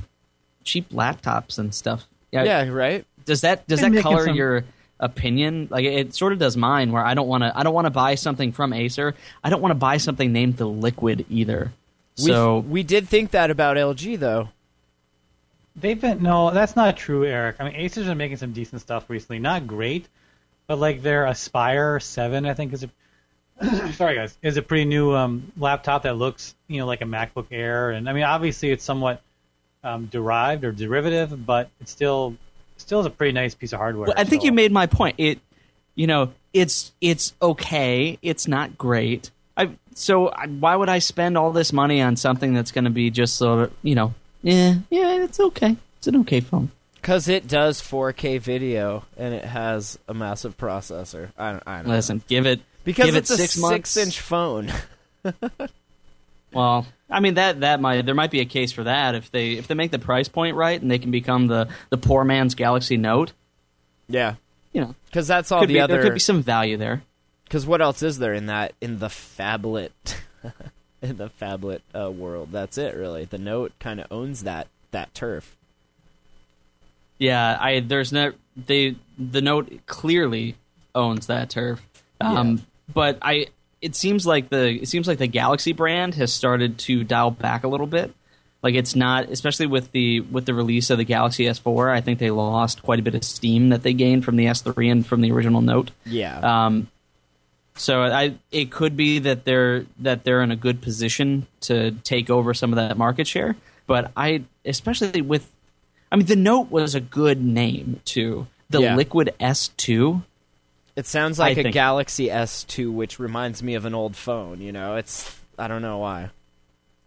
cheap 0.65 0.91
laptops 0.91 1.59
and 1.59 1.75
stuff. 1.75 2.07
Yeah, 2.33 2.45
yeah 2.45 2.69
right. 2.69 3.05
Does 3.25 3.43
that 3.43 3.67
does 3.67 3.81
They're 3.81 3.91
that 3.91 4.03
color 4.03 4.27
some- 4.27 4.37
your 4.37 4.65
opinion? 4.99 5.69
Like 5.71 5.85
it 5.85 6.15
sort 6.15 6.33
of 6.33 6.39
does 6.39 6.57
mine. 6.57 6.93
Where 6.93 7.05
I 7.05 7.15
don't 7.15 7.29
want 7.29 7.43
to 7.45 7.57
I 7.57 7.63
don't 7.63 7.75
want 7.75 7.87
to 7.87 7.91
buy 7.91 8.15
something 8.17 8.53
from 8.53 8.73
Acer. 8.73 9.15
I 9.45 9.51
don't 9.51 9.63
want 9.63 9.71
to 9.71 9.77
buy 9.77 9.99
something 9.99 10.33
named 10.33 10.57
the 10.57 10.67
Liquid 10.67 11.27
either. 11.31 11.73
We, 12.19 12.25
So 12.25 12.59
we 12.61 12.83
did 12.83 13.09
think 13.09 13.33
that 13.33 13.51
about 13.51 13.77
LG 13.77 14.19
though. 14.19 14.49
They've 15.77 16.01
been 16.01 16.23
no, 16.23 16.51
that's 16.51 16.75
not 16.75 16.97
true, 16.97 17.25
Eric. 17.27 17.57
I 17.61 17.65
mean, 17.65 17.75
Acer's 17.77 18.07
been 18.07 18.17
making 18.17 18.39
some 18.39 18.53
decent 18.53 18.81
stuff 18.81 19.11
recently. 19.11 19.39
Not 19.39 19.67
great, 19.67 20.07
but 20.67 20.79
like 20.79 21.03
their 21.03 21.27
Aspire 21.27 22.01
Seven, 22.01 22.47
I 22.47 22.55
think 22.55 22.73
is 22.73 22.83
a 22.83 22.91
sorry 23.93 24.15
guys, 24.17 24.37
is 24.43 24.57
a 24.57 24.63
pretty 24.63 24.85
new 24.85 25.15
um, 25.15 25.53
laptop 25.57 26.03
that 26.03 26.17
looks 26.17 26.55
you 26.69 26.79
know 26.79 26.87
like 26.87 27.01
a 27.01 27.05
MacBook 27.05 27.47
Air, 27.51 27.91
and 27.91 28.09
I 28.09 28.13
mean 28.13 28.25
obviously 28.25 28.71
it's 28.71 28.85
somewhat 28.85 29.23
um, 29.83 30.07
derived 30.07 30.65
or 30.65 30.73
derivative, 30.73 31.47
but 31.47 31.71
it's 31.81 31.91
still 31.91 32.37
still 32.77 33.01
is 33.01 33.07
a 33.07 33.11
pretty 33.11 33.33
nice 33.33 33.55
piece 33.55 33.73
of 33.73 33.79
hardware. 33.79 34.09
Well, 34.09 34.15
I 34.17 34.25
think 34.25 34.43
so- 34.43 34.47
you 34.47 34.53
made 34.53 34.73
my 34.73 34.87
point. 34.87 35.17
It, 35.19 35.41
you 35.95 36.07
know, 36.07 36.33
it's 36.53 36.93
it's 37.01 37.35
okay. 37.41 38.19
It's 38.23 38.47
not 38.47 38.77
great. 38.77 39.31
I 39.57 39.71
so 39.95 40.29
I, 40.29 40.47
why 40.47 40.77
would 40.77 40.89
I 40.89 40.99
spend 40.99 41.39
all 41.39 41.53
this 41.53 41.73
money 41.73 42.03
on 42.03 42.17
something 42.17 42.53
that's 42.53 42.73
going 42.73 42.85
to 42.85 42.91
be 42.91 43.11
just 43.11 43.37
sort 43.37 43.65
of 43.65 43.73
you 43.83 43.95
know, 43.95 44.15
yeah, 44.43 44.75
yeah, 44.91 45.25
it's 45.25 45.41
okay. 45.41 45.77
It's 45.99 46.07
an 46.07 46.17
okay 46.17 46.41
phone. 46.41 46.71
Because 46.95 47.29
it 47.29 47.47
does 47.47 47.81
4K 47.81 48.41
video 48.41 49.05
and 49.17 49.33
it 49.33 49.45
has 49.45 49.97
a 50.09 50.15
massive 50.15 50.59
processor. 50.59 51.31
I 51.39 51.53
don't, 51.53 51.63
I 51.65 51.77
don't 51.77 51.87
know. 51.87 51.95
Listen, 51.95 52.21
give 52.27 52.47
it 52.47 52.61
Because 52.87 53.07
give 53.07 53.17
it's 53.17 53.31
it 53.31 53.35
a 53.35 53.37
six 53.37 53.59
months. 53.59 53.91
six-inch 53.91 54.21
phone. 54.21 54.73
Well, 56.53 56.87
I 57.11 57.21
mean 57.21 57.35
that 57.35 57.61
that 57.61 57.81
might 57.81 58.07
there 58.07 58.15
might 58.15 58.31
be 58.31 58.41
a 58.41 58.47
case 58.47 58.73
for 58.73 58.85
that 58.85 59.15
if 59.15 59.31
they 59.31 59.53
if 59.55 59.67
they 59.67 59.75
make 59.75 59.91
the 59.91 59.99
price 59.99 60.29
point 60.29 60.57
right 60.57 60.81
and 60.81 60.91
they 60.91 60.99
can 60.99 61.11
become 61.11 61.49
the 61.49 61.69
the 61.91 61.99
poor 61.99 62.25
man's 62.25 62.55
Galaxy 62.55 62.97
Note. 62.97 63.33
Yeah. 64.09 64.37
You 64.73 64.81
know, 64.83 64.95
Because 65.07 65.27
that's 65.27 65.53
all 65.53 65.61
the 65.61 65.67
be, 65.67 65.81
other. 65.81 65.95
there 65.95 66.03
could 66.05 66.15
be 66.15 66.21
some 66.21 66.43
value 66.43 66.77
there. 66.79 67.03
Because 67.45 67.67
what 67.67 67.83
else 67.83 68.03
is 68.03 68.19
there 68.19 68.33
in 68.33 68.47
that 68.47 68.73
in 68.81 69.01
the 69.01 69.09
phablet, 69.09 69.91
in 71.03 71.17
the 71.19 71.29
phablet 71.29 71.81
uh, 71.95 72.11
world? 72.11 72.51
That's 72.53 72.79
it, 72.79 72.95
really. 72.95 73.25
The 73.25 73.39
Note 73.39 73.73
kind 73.81 74.01
of 74.01 74.07
owns 74.11 74.45
that 74.45 74.69
that 74.93 75.13
turf. 75.13 75.57
Yeah, 77.19 77.59
I 77.61 77.81
there's 77.81 78.13
no 78.13 78.33
they 78.57 78.97
the 79.19 79.43
note 79.43 79.71
clearly 79.87 80.55
owns 80.95 81.27
that 81.27 81.51
turf. 81.51 81.83
Um, 82.21 82.65
but 82.93 83.19
I 83.23 83.47
it 83.81 83.95
seems 83.95 84.27
like 84.27 84.49
the 84.49 84.83
it 84.83 84.89
seems 84.89 85.07
like 85.07 85.19
the 85.19 85.27
Galaxy 85.27 85.73
brand 85.73 86.15
has 86.15 86.33
started 86.33 86.79
to 86.79 87.05
dial 87.05 87.31
back 87.31 87.65
a 87.65 87.69
little 87.69 87.87
bit. 87.87 88.15
Like 88.63 88.75
it's 88.75 88.97
not 88.97 89.29
especially 89.31 89.67
with 89.67 89.93
the 89.93 90.21
with 90.21 90.47
the 90.47 90.55
release 90.55 90.91
of 90.91 90.99
the 90.99 91.05
Galaxy 91.05 91.45
S4, 91.45 91.91
I 91.91 92.01
think 92.01 92.19
they 92.19 92.31
lost 92.31 92.83
quite 92.83 92.99
a 92.99 93.03
bit 93.03 93.15
of 93.15 93.23
steam 93.23 93.69
that 93.69 93.83
they 93.83 93.93
gained 93.93 94.25
from 94.25 94.37
the 94.37 94.47
S3 94.47 94.91
and 94.91 95.07
from 95.07 95.21
the 95.21 95.31
original 95.31 95.61
Note. 95.61 95.91
Yeah. 96.05 96.39
Um, 96.67 96.89
so 97.75 98.03
I 98.03 98.35
it 98.51 98.71
could 98.71 98.97
be 98.97 99.19
that 99.21 99.45
they're 99.45 99.85
that 99.99 100.25
they're 100.25 100.43
in 100.43 100.51
a 100.51 100.57
good 100.57 100.81
position 100.81 101.47
to 101.63 101.93
take 102.03 102.31
over 102.31 102.55
some 102.55 102.73
of 102.73 102.77
that 102.77 102.97
market 102.97 103.27
share. 103.27 103.57
But 103.87 104.11
I 104.17 104.45
especially 104.65 105.21
with 105.21 105.53
I 106.11 106.17
mean 106.17 106.27
the 106.27 106.35
Note 106.37 106.71
was 106.71 106.95
a 106.95 107.01
good 107.01 107.43
name 107.43 108.01
too. 108.05 108.47
The 108.71 108.81
Yeah. 108.81 108.97
Liquid 108.97 109.35
S2. 109.39 110.23
It 110.97 111.07
sounds 111.07 111.39
like 111.39 111.57
I 111.57 111.61
a 111.61 111.63
think- 111.65 111.75
Galaxy 111.75 112.29
S2, 112.29 112.91
which 112.93 113.19
reminds 113.19 113.63
me 113.63 113.75
of 113.75 113.85
an 113.85 113.95
old 113.95 114.17
phone. 114.17 114.61
You 114.61 114.73
know, 114.73 114.97
it's 114.97 115.39
I 115.59 115.69
don't 115.69 115.83
know 115.83 115.99
why. 115.99 116.31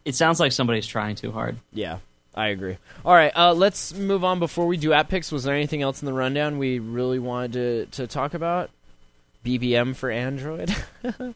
It 0.06 0.16
sounds 0.16 0.40
like 0.40 0.52
somebody's 0.54 0.88
trying 0.88 1.16
too 1.16 1.32
hard. 1.32 1.58
Yeah, 1.74 1.98
I 2.34 2.48
agree. 2.48 2.78
All 3.04 3.14
right, 3.14 3.32
uh, 3.36 3.54
let's 3.54 3.94
move 3.94 4.24
on. 4.24 4.40
Before 4.40 4.66
we 4.66 4.78
do 4.78 4.94
app 4.94 5.10
picks, 5.10 5.32
was 5.32 5.44
there 5.44 5.54
anything 5.56 5.82
else 5.82 6.02
in 6.02 6.06
the 6.06 6.14
rundown 6.14 6.58
we 6.58 6.80
really 6.80 7.20
wanted 7.20 7.54
to, 7.54 7.86
to 8.02 8.08
talk 8.08 8.34
about? 8.34 8.70
BBM 9.46 9.96
for 9.96 10.10
Android. 10.12 10.74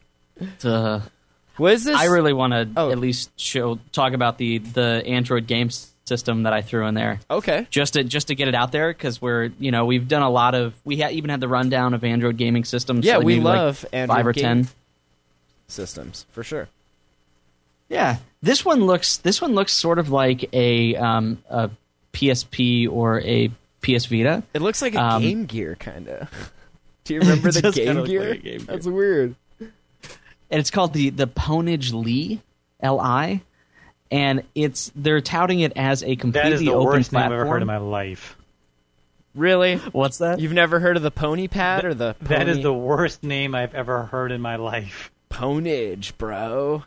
What 1.56 1.72
is 1.72 1.84
this? 1.84 1.96
I 1.96 2.06
really 2.06 2.32
want 2.32 2.52
to 2.52 2.68
Oh. 2.76 2.90
at 2.90 2.98
least 2.98 3.30
show 3.38 3.78
talk 3.92 4.12
about 4.12 4.38
the 4.38 4.58
the 4.58 5.02
Android 5.06 5.46
game 5.46 5.68
s- 5.68 5.90
system 6.04 6.42
that 6.44 6.52
I 6.52 6.60
threw 6.62 6.86
in 6.86 6.94
there. 6.94 7.20
okay. 7.30 7.66
just 7.70 7.94
to 7.94 8.04
just 8.04 8.28
to 8.28 8.34
get 8.34 8.48
it 8.48 8.54
out 8.54 8.72
there 8.72 8.92
because 8.92 9.20
we're 9.22 9.50
you 9.58 9.70
know 9.70 9.86
we've 9.86 10.06
done 10.06 10.22
a 10.22 10.30
lot 10.30 10.54
of 10.54 10.74
we 10.84 11.00
ha- 11.00 11.08
even 11.10 11.30
had 11.30 11.40
the 11.40 11.48
rundown 11.48 11.94
of 11.94 12.04
Android 12.04 12.36
gaming 12.36 12.64
systems. 12.64 13.04
Yeah, 13.04 13.16
like 13.18 13.26
we 13.26 13.36
like 13.36 13.44
love 13.56 13.86
Android 13.92 14.16
five 14.16 14.26
or 14.26 14.32
ten. 14.32 14.68
systems 15.68 16.26
for 16.32 16.42
sure. 16.42 16.68
Yeah, 17.88 18.16
this 18.42 18.64
one 18.64 18.84
looks 18.86 19.18
this 19.18 19.40
one 19.40 19.54
looks 19.54 19.72
sort 19.72 19.98
of 19.98 20.10
like 20.10 20.48
a 20.54 20.96
um, 20.96 21.42
a 21.48 21.70
PSP 22.12 22.90
or 22.90 23.20
a 23.20 23.48
PS 23.82 24.06
Vita. 24.06 24.42
It 24.54 24.62
looks 24.62 24.80
like 24.82 24.94
a 24.94 25.02
Um, 25.02 25.22
Game 25.22 25.44
Gear 25.46 25.76
kind 25.78 26.08
of. 26.08 26.52
Do 27.04 27.14
you 27.14 27.20
remember 27.20 27.50
the 27.52 27.70
Game 27.72 28.04
Gear? 28.04 28.30
like 28.30 28.42
Game 28.42 28.58
Gear. 28.58 28.66
That's 28.66 28.86
weird. 28.86 29.34
and 29.60 29.70
it's 30.60 30.70
called 30.70 30.92
the 30.94 31.10
the 31.10 31.26
Ponage 31.26 31.92
Li 31.92 32.40
Li, 32.82 33.42
and 34.10 34.42
it's 34.54 34.92
they're 34.94 35.20
touting 35.20 35.60
it 35.60 35.72
as 35.76 36.02
a 36.02 36.16
completely 36.16 36.50
that 36.50 36.54
is 36.54 36.60
the 36.60 36.70
open 36.70 36.84
worst 36.84 37.12
name 37.12 37.20
platform. 37.20 37.32
I've 37.32 37.40
ever 37.40 37.50
heard 37.50 37.62
in 37.62 37.66
my 37.66 37.78
life. 37.78 38.36
Really? 39.34 39.76
What's 39.76 40.18
that? 40.18 40.38
You've 40.38 40.52
never 40.52 40.78
heard 40.78 40.96
of 40.96 41.02
the 41.02 41.10
Pony 41.10 41.48
Pad 41.48 41.84
or 41.84 41.92
the 41.94 42.14
Pony 42.14 42.28
That 42.38 42.48
is 42.48 42.62
the 42.62 42.72
worst 42.72 43.22
name 43.24 43.54
I've 43.54 43.74
ever 43.74 44.04
heard 44.04 44.30
in 44.30 44.40
my 44.40 44.56
life. 44.56 45.10
Ponage, 45.30 46.16
bro? 46.18 46.84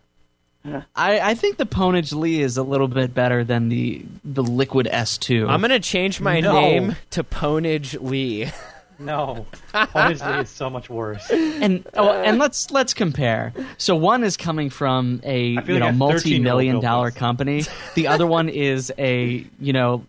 I, 0.95 1.20
I 1.22 1.34
think 1.34 1.57
the 1.57 1.65
Ponage 1.65 2.13
Lee 2.13 2.41
is 2.41 2.57
a 2.57 2.63
little 2.63 2.88
bit 2.89 3.13
better 3.13 3.43
than 3.45 3.70
the 3.70 4.05
the 4.26 4.43
Liquid 4.43 4.88
S2. 4.91 5.49
I'm 5.49 5.61
gonna 5.61 5.80
change 5.80 6.20
my 6.22 6.39
No. 6.41 6.53
name 6.53 6.95
to 7.11 7.24
Ponage 7.24 7.97
Lee. 8.01 8.49
No, 9.00 9.45
honestly, 9.74 10.34
it's 10.34 10.52
so 10.52 10.70
much 10.70 10.89
worse. 10.89 11.30
and 11.30 11.88
oh, 11.93 12.12
and 12.12 12.39
let's 12.39 12.72
let's 12.72 12.93
compare. 12.93 13.54
So 13.78 13.95
one 13.95 14.24
is 14.24 14.38
coming 14.38 14.70
from 14.70 15.22
a 15.24 15.58
feel 15.58 15.76
you 15.76 15.80
know 15.80 15.86
like 15.86 15.93
a 15.93 15.98
multi-million 15.98 16.80
dollar 16.80 17.12
company. 17.12 17.64
The 17.95 18.08
other 18.08 18.26
one 18.26 18.50
is 18.50 18.91
a 18.98 19.45
you 19.60 19.74
know 19.74 20.06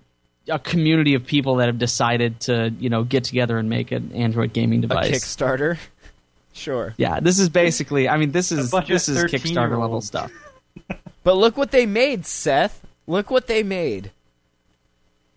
a 0.48 0.58
community 0.58 1.14
of 1.14 1.26
people 1.26 1.56
that 1.56 1.66
have 1.66 1.78
decided 1.78 2.40
to 2.40 2.72
you 2.78 2.88
know 2.88 3.04
get 3.04 3.24
together 3.24 3.58
and 3.58 3.68
make 3.68 3.92
an 3.92 4.12
Android 4.12 4.52
gaming 4.52 4.78
A 4.78 4.82
device. 4.82 5.10
Kickstarter. 5.10 5.78
Sure. 6.54 6.94
yeah, 6.96 7.20
this 7.20 7.38
is 7.38 7.48
basically. 7.48 8.08
I 8.08 8.16
mean, 8.16 8.32
this 8.32 8.50
is 8.50 8.70
this 8.70 9.08
is 9.08 9.18
Kickstarter 9.24 9.78
level 9.78 10.00
stuff. 10.00 10.32
But 11.24 11.36
look 11.36 11.56
what 11.56 11.72
they 11.72 11.84
made, 11.84 12.24
Seth. 12.24 12.84
Look 13.06 13.30
what 13.30 13.48
they 13.48 13.62
made. 13.62 14.12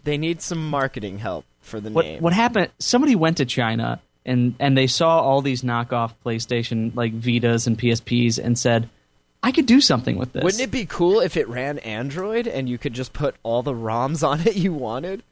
They 0.04 0.18
need 0.18 0.41
some 0.41 0.70
marketing 0.70 1.20
help 1.20 1.45
for 1.62 1.80
the 1.80 1.89
What 1.91 2.05
name. 2.05 2.22
what 2.22 2.34
happened? 2.34 2.70
Somebody 2.80 3.16
went 3.16 3.38
to 3.38 3.45
China 3.45 4.01
and 4.26 4.55
and 4.59 4.78
they 4.78 4.88
saw 4.88 5.20
all 5.22 5.41
these 5.41 5.62
knockoff 5.62 6.14
PlayStation 6.26 6.95
like 6.95 7.14
Vitas 7.20 7.68
and 7.68 7.78
PSPs 7.78 8.38
and 8.43 8.57
said, 8.57 8.89
"I 9.41 9.51
could 9.51 9.66
do 9.66 9.82
something 9.82 10.18
with 10.18 10.34
this." 10.34 10.43
Wouldn't 10.43 10.62
it 10.62 10.72
be 10.72 10.86
cool 10.86 11.20
if 11.20 11.38
it 11.38 11.47
ran 11.47 11.80
Android 11.80 12.47
and 12.47 12.70
you 12.70 12.78
could 12.78 12.93
just 12.93 13.14
put 13.14 13.36
all 13.43 13.64
the 13.64 13.74
ROMs 13.74 14.28
on 14.28 14.41
it 14.41 14.55
you 14.55 14.74
wanted? 14.74 15.24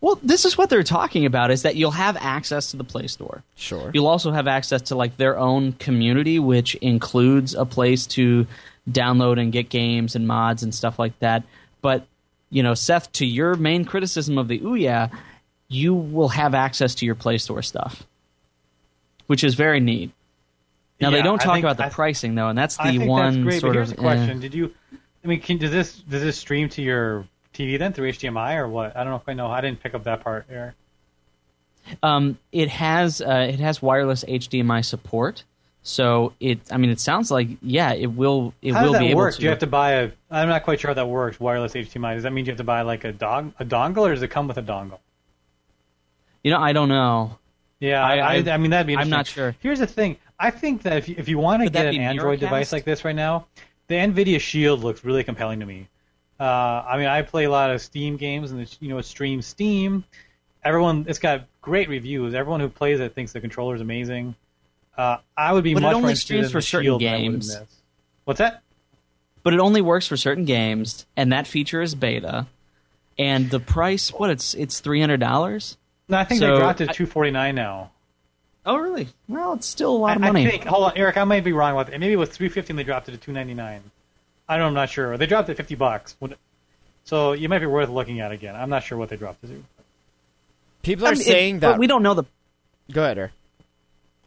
Well, 0.00 0.18
this 0.22 0.44
is 0.44 0.58
what 0.58 0.68
they're 0.68 0.82
talking 0.82 1.24
about: 1.24 1.50
is 1.50 1.62
that 1.62 1.76
you'll 1.76 1.90
have 1.90 2.16
access 2.18 2.70
to 2.72 2.76
the 2.76 2.84
Play 2.84 3.06
Store. 3.06 3.42
Sure. 3.54 3.90
You'll 3.94 4.06
also 4.06 4.32
have 4.32 4.46
access 4.46 4.82
to 4.82 4.94
like 4.96 5.16
their 5.16 5.38
own 5.38 5.72
community, 5.72 6.38
which 6.38 6.74
includes 6.76 7.54
a 7.54 7.64
place 7.64 8.06
to 8.08 8.46
download 8.90 9.40
and 9.40 9.50
get 9.50 9.70
games 9.70 10.14
and 10.14 10.26
mods 10.26 10.62
and 10.62 10.74
stuff 10.74 10.98
like 10.98 11.18
that. 11.20 11.42
But 11.80 12.06
you 12.54 12.62
know, 12.62 12.74
Seth, 12.74 13.10
to 13.14 13.26
your 13.26 13.56
main 13.56 13.84
criticism 13.84 14.38
of 14.38 14.46
the 14.46 14.60
Ouya, 14.60 15.10
you 15.66 15.92
will 15.92 16.28
have 16.28 16.54
access 16.54 16.94
to 16.96 17.04
your 17.04 17.16
Play 17.16 17.38
Store 17.38 17.62
stuff, 17.62 18.04
which 19.26 19.42
is 19.42 19.54
very 19.56 19.80
neat. 19.80 20.12
Now 21.00 21.10
they 21.10 21.20
don't 21.20 21.40
talk 21.40 21.54
think- 21.54 21.64
about 21.64 21.78
the 21.78 21.86
I- 21.86 21.88
pricing 21.90 22.36
though, 22.36 22.46
and 22.48 22.56
that's 22.56 22.76
the 22.76 23.00
one 23.00 23.34
that's 23.34 23.44
great. 23.44 23.60
sort 23.60 23.74
here's 23.74 23.90
of 23.90 23.98
a 23.98 24.00
question: 24.00 24.38
eh. 24.38 24.40
Did 24.40 24.54
you? 24.54 24.72
I 25.24 25.26
mean, 25.26 25.40
can, 25.40 25.58
does 25.58 25.72
this 25.72 25.94
does 25.98 26.22
this 26.22 26.38
stream 26.38 26.68
to 26.70 26.82
your 26.82 27.26
TV 27.52 27.76
then 27.76 27.92
through 27.92 28.12
HDMI 28.12 28.56
or 28.58 28.68
what? 28.68 28.96
I 28.96 29.02
don't 29.02 29.10
know 29.10 29.16
if 29.16 29.28
I 29.28 29.32
know. 29.32 29.48
I 29.48 29.60
didn't 29.60 29.82
pick 29.82 29.94
up 29.94 30.04
that 30.04 30.22
part 30.22 30.46
here. 30.48 30.74
Um, 32.04 32.38
it 32.52 32.68
has 32.68 33.20
uh, 33.20 33.48
it 33.50 33.58
has 33.58 33.82
wireless 33.82 34.22
HDMI 34.22 34.84
support, 34.84 35.42
so 35.84 36.32
it. 36.40 36.58
I 36.72 36.76
mean, 36.78 36.90
it 36.90 36.98
sounds 36.98 37.30
like 37.30 37.48
yeah, 37.62 37.92
it 37.92 38.06
will 38.06 38.52
it 38.62 38.72
How 38.72 38.82
will 38.84 38.92
does 38.92 38.98
be 39.00 39.04
that 39.06 39.10
able 39.12 39.18
work? 39.20 39.34
to. 39.34 39.38
Do 39.38 39.44
you 39.44 39.50
have 39.50 39.58
to 39.60 39.66
buy 39.68 39.92
a? 39.92 40.10
I'm 40.30 40.48
not 40.48 40.64
quite 40.64 40.80
sure 40.80 40.88
how 40.88 40.94
that 40.94 41.06
works. 41.06 41.38
Wireless 41.38 41.74
HDMI. 41.74 42.14
Does 42.14 42.24
that 42.24 42.32
mean 42.32 42.46
you 42.46 42.50
have 42.50 42.58
to 42.58 42.64
buy 42.64 42.82
like 42.82 43.04
a 43.04 43.12
dog 43.12 43.52
a 43.60 43.64
dongle, 43.64 43.98
or 44.08 44.14
does 44.14 44.22
it 44.22 44.28
come 44.28 44.48
with 44.48 44.56
a 44.58 44.62
dongle? 44.62 44.98
You 46.42 46.50
know, 46.50 46.58
I 46.60 46.72
don't 46.72 46.88
know. 46.88 47.38
Yeah, 47.80 48.04
I- 48.04 48.16
I, 48.18 48.34
I, 48.52 48.56
mean 48.56 48.70
that'd 48.70 48.86
be. 48.86 48.96
I'm 48.96 49.10
not 49.10 49.26
sure. 49.26 49.54
Here's 49.60 49.78
the 49.78 49.86
thing. 49.86 50.16
I 50.38 50.50
think 50.50 50.82
that 50.82 50.96
if 50.96 51.08
you, 51.08 51.14
if 51.18 51.28
you 51.28 51.38
want 51.38 51.62
to 51.62 51.66
Could 51.66 51.74
get 51.74 51.86
an 51.94 52.00
Android 52.00 52.38
Miracast? 52.38 52.40
device 52.40 52.72
like 52.72 52.84
this 52.84 53.04
right 53.04 53.14
now, 53.14 53.46
the 53.88 53.94
Nvidia 53.96 54.40
Shield 54.40 54.80
looks 54.82 55.04
really 55.04 55.22
compelling 55.24 55.60
to 55.60 55.66
me. 55.66 55.88
Uh, 56.40 56.42
I 56.86 56.96
mean, 56.96 57.06
I 57.06 57.22
play 57.22 57.44
a 57.44 57.50
lot 57.50 57.70
of 57.70 57.80
Steam 57.80 58.16
games, 58.16 58.50
and 58.50 58.60
it's, 58.60 58.76
you 58.80 58.88
know, 58.88 58.98
it 58.98 59.04
streams 59.04 59.46
Steam. 59.46 60.02
Everyone, 60.64 61.04
it's 61.08 61.18
got 61.18 61.44
great 61.62 61.88
reviews. 61.88 62.34
Everyone 62.34 62.60
who 62.60 62.68
plays 62.68 63.00
it 63.00 63.14
thinks 63.14 63.32
the 63.32 63.40
controller 63.40 63.74
is 63.74 63.80
amazing. 63.80 64.34
Uh, 64.96 65.18
I 65.36 65.52
would 65.52 65.64
be 65.64 65.74
But 65.74 65.82
much 65.82 65.92
more 65.92 66.02
only 66.02 66.14
streams 66.14 66.50
for 66.52 66.58
the 66.58 66.62
certain 66.62 66.84
Shield 66.84 67.00
than 67.00 67.08
I 67.08 67.12
would 67.16 67.24
in 67.24 67.32
games. 67.32 67.58
What's 68.24 68.38
that? 68.38 68.62
But 69.42 69.52
it 69.54 69.60
only 69.60 69.82
works 69.82 70.06
for 70.06 70.16
certain 70.16 70.44
games, 70.44 71.04
and 71.16 71.32
that 71.32 71.46
feature 71.46 71.82
is 71.82 71.94
beta. 71.94 72.46
And 73.18 73.50
the 73.50 73.60
price, 73.60 74.10
what 74.10 74.30
it's 74.30 74.54
it's 74.54 74.80
three 74.80 75.00
hundred 75.00 75.20
dollars. 75.20 75.76
No, 76.08 76.18
I 76.18 76.24
think 76.24 76.40
So, 76.40 76.52
they 76.54 76.58
dropped 76.58 76.80
it 76.80 76.88
to 76.88 76.92
249 76.94 77.54
now. 77.54 77.90
Oh, 78.66 78.76
really? 78.76 79.08
Well, 79.28 79.54
it's 79.54 79.66
still 79.66 79.90
a 79.90 79.96
lot 79.96 80.10
I, 80.12 80.14
of 80.14 80.20
money. 80.20 80.46
I 80.46 80.50
think. 80.50 80.64
Hold 80.64 80.84
on, 80.84 80.92
Eric. 80.96 81.16
I 81.16 81.24
might 81.24 81.44
be 81.44 81.52
wrong 81.52 81.72
about 81.72 81.92
it. 81.92 81.98
Maybe 81.98 82.12
it 82.12 82.16
was 82.16 82.30
350 82.30 82.72
and 82.72 82.78
they 82.78 82.84
dropped 82.84 83.08
it 83.08 83.12
to 83.12 83.18
299. 83.18 83.82
I 84.48 84.56
don't, 84.56 84.68
I'm 84.68 84.74
not 84.74 84.90
sure. 84.90 85.16
They 85.16 85.26
dropped 85.26 85.48
it 85.48 85.56
50 85.56 85.74
bucks. 85.76 86.16
So 87.04 87.32
you 87.32 87.48
might 87.48 87.58
be 87.60 87.66
worth 87.66 87.88
looking 87.88 88.20
at 88.20 88.32
again. 88.32 88.54
I'm 88.56 88.70
not 88.70 88.82
sure 88.82 88.96
what 88.98 89.08
they 89.10 89.16
dropped 89.16 89.44
it 89.44 89.48
to. 89.48 89.64
People 90.82 91.06
are 91.06 91.10
I 91.10 91.12
mean, 91.12 91.20
it- 91.20 91.24
saying 91.24 91.58
but 91.60 91.72
that. 91.72 91.78
we 91.78 91.86
don't 91.86 92.02
know 92.02 92.14
the. 92.14 92.24
Go 92.92 93.02
ahead, 93.04 93.18
Eric. 93.18 93.32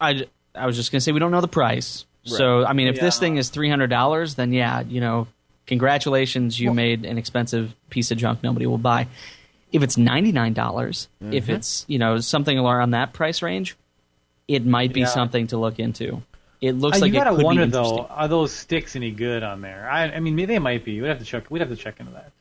I, 0.01 0.13
j- 0.13 0.29
I 0.57 0.65
was 0.65 0.75
just 0.75 0.91
gonna 0.91 1.01
say 1.01 1.11
we 1.11 1.19
don't 1.19 1.31
know 1.31 1.41
the 1.41 1.47
price. 1.47 2.05
So 2.25 2.65
I 2.65 2.73
mean, 2.73 2.87
if 2.87 2.99
this 2.99 3.19
thing 3.19 3.37
is 3.37 3.49
three 3.49 3.69
hundred 3.69 3.89
dollars, 3.89 4.35
then 4.35 4.51
yeah, 4.51 4.81
you 4.81 4.99
know, 4.99 5.27
congratulations, 5.65 6.59
you 6.59 6.73
made 6.73 7.05
an 7.05 7.17
expensive 7.17 7.73
piece 7.89 8.11
of 8.11 8.17
junk 8.17 8.43
nobody 8.43 8.65
will 8.65 8.77
buy. 8.77 9.07
If 9.71 9.83
it's 9.83 9.97
ninety 9.97 10.31
nine 10.31 10.53
dollars, 10.53 11.07
if 11.21 11.49
it's 11.49 11.85
you 11.87 11.99
know 11.99 12.19
something 12.19 12.57
around 12.57 12.91
that 12.91 13.13
price 13.13 13.41
range, 13.41 13.77
it 14.47 14.65
might 14.65 14.91
be 14.93 15.01
Yeah. 15.01 15.05
something 15.07 15.47
to 15.47 15.57
look 15.57 15.79
into. 15.79 16.21
It 16.59 16.71
looks 16.73 16.97
Uh, 16.97 17.01
like 17.01 17.13
you 17.13 17.19
gotta 17.19 17.31
it 17.33 17.35
could 17.35 17.45
wonder 17.45 17.65
be 17.65 17.71
though, 17.71 18.07
are 18.09 18.27
those 18.27 18.51
sticks 18.51 18.95
any 18.95 19.11
good 19.11 19.43
on 19.43 19.61
there? 19.61 19.87
I, 19.89 20.05
I 20.05 20.19
mean, 20.19 20.35
maybe 20.35 20.53
they 20.53 20.59
might 20.59 20.83
be. 20.83 20.99
We'd 20.99 21.07
have 21.09 21.19
to 21.19 21.25
check. 21.25 21.51
We'd 21.51 21.59
have 21.59 21.69
to 21.69 21.75
check 21.75 21.99
into 21.99 22.13
that. 22.13 22.31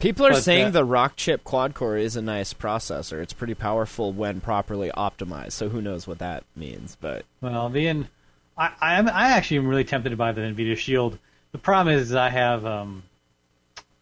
People 0.00 0.26
are 0.26 0.32
But, 0.32 0.42
saying 0.42 0.68
uh, 0.68 0.70
the 0.70 0.86
Rockchip 0.86 1.44
quad 1.44 1.74
core 1.74 1.96
is 1.96 2.16
a 2.16 2.22
nice 2.22 2.54
processor. 2.54 3.22
It's 3.22 3.34
pretty 3.34 3.54
powerful 3.54 4.12
when 4.12 4.40
properly 4.40 4.90
optimized. 4.96 5.52
So 5.52 5.68
who 5.68 5.82
knows 5.82 6.06
what 6.06 6.18
that 6.18 6.44
means? 6.56 6.96
But 7.00 7.26
Well, 7.42 7.68
the 7.68 7.86
in, 7.86 8.08
I, 8.56 8.72
I 8.80 8.94
am 8.98 9.08
I 9.08 9.32
actually 9.32 9.58
am 9.58 9.68
really 9.68 9.84
tempted 9.84 10.10
to 10.10 10.16
buy 10.16 10.32
the 10.32 10.40
Nvidia 10.40 10.76
Shield. 10.76 11.18
The 11.52 11.58
problem 11.58 11.94
is 11.94 12.14
I 12.14 12.30
have 12.30 12.64
um, 12.64 13.02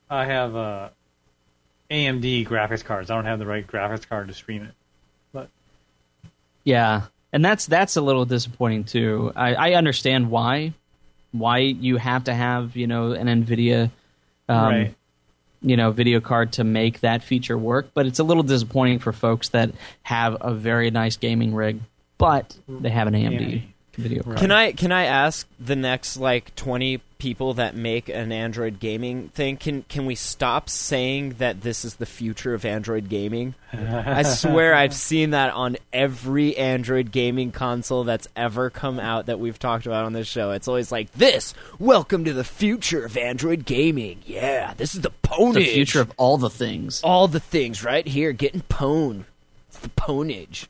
I 0.09 0.24
have 0.24 0.55
uh, 0.55 0.88
AMD 1.90 2.46
graphics 2.46 2.84
cards. 2.84 3.11
I 3.11 3.16
don't 3.16 3.24
have 3.24 3.40
the 3.40 3.46
right 3.46 3.66
graphics 3.66 4.09
card 4.09 4.28
to 4.28 4.34
stream 4.34 4.62
it. 4.62 4.74
But 5.32 5.49
Yeah, 6.62 7.03
and 7.32 7.44
that's 7.44 7.66
that's 7.66 7.96
a 7.96 8.01
little 8.01 8.24
disappointing 8.24 8.84
too. 8.84 9.32
I, 9.34 9.55
I 9.55 9.72
understand 9.72 10.30
why 10.30 10.74
why 11.32 11.59
you 11.59 11.96
have 11.96 12.24
to 12.24 12.34
have 12.34 12.76
you 12.76 12.86
know 12.86 13.12
an 13.12 13.26
Nvidia 13.26 13.90
um, 14.49 14.64
right, 14.64 14.94
you 15.62 15.76
know 15.76 15.90
video 15.90 16.20
card 16.20 16.52
to 16.52 16.64
make 16.64 17.00
that 17.00 17.22
feature 17.22 17.59
work, 17.59 17.90
but 17.94 18.06
it's 18.06 18.18
a 18.18 18.24
little 18.24 18.42
disappointing 18.42 18.98
for 18.98 19.12
folks 19.12 19.50
that 19.50 19.70
have 20.02 20.36
a 20.40 20.54
very 20.54 20.90
nice 20.90 21.16
gaming 21.16 21.54
rig, 21.54 21.80
but 22.16 22.56
they 22.68 22.90
have 22.90 23.09
an 23.09 23.14
AMD 23.14 23.40
AMD. 23.40 23.62
video 23.96 24.22
card. 24.22 24.38
Can 24.38 24.50
I 24.52 24.72
can 24.72 24.92
I 24.92 25.04
ask 25.04 25.48
the 25.59 25.76
next 25.76 26.16
like 26.16 26.54
twenty 26.54 27.00
people 27.18 27.54
that 27.54 27.74
make 27.74 28.08
an 28.08 28.30
Android 28.32 28.78
gaming 28.80 29.28
thing? 29.30 29.56
Can 29.56 29.82
can 29.84 30.06
we 30.06 30.14
stop 30.14 30.70
saying 30.70 31.34
that 31.38 31.60
this 31.60 31.84
is 31.84 31.96
the 31.96 32.06
future 32.06 32.54
of 32.54 32.64
Android 32.64 33.08
gaming? 33.08 33.54
I 33.72 34.22
swear 34.22 34.74
I've 34.74 34.94
seen 34.94 35.30
that 35.30 35.52
on 35.52 35.76
every 35.92 36.56
Android 36.56 37.10
gaming 37.10 37.50
console 37.50 38.04
that's 38.04 38.28
ever 38.36 38.70
come 38.70 39.00
out 39.00 39.26
that 39.26 39.38
we've 39.40 39.58
talked 39.58 39.86
about 39.86 40.04
on 40.04 40.12
this 40.12 40.28
show. 40.28 40.52
It's 40.52 40.68
always 40.68 40.92
like 40.92 41.12
this. 41.12 41.54
Welcome 41.78 42.24
to 42.24 42.32
the 42.32 42.44
future 42.44 43.04
of 43.04 43.16
Android 43.16 43.64
gaming. 43.64 44.20
Yeah, 44.24 44.74
this 44.76 44.94
is 44.94 45.00
the 45.00 45.12
ponage. 45.22 45.54
the 45.54 45.66
future 45.66 46.00
of 46.00 46.12
all 46.16 46.38
the 46.38 46.50
things. 46.50 47.02
all 47.02 47.28
the 47.28 47.40
things 47.40 47.82
right 47.82 48.06
here 48.06 48.32
getting 48.32 48.62
pwned. 48.62 49.24
It's 49.68 49.78
the 49.80 49.88
ponage. 49.90 50.66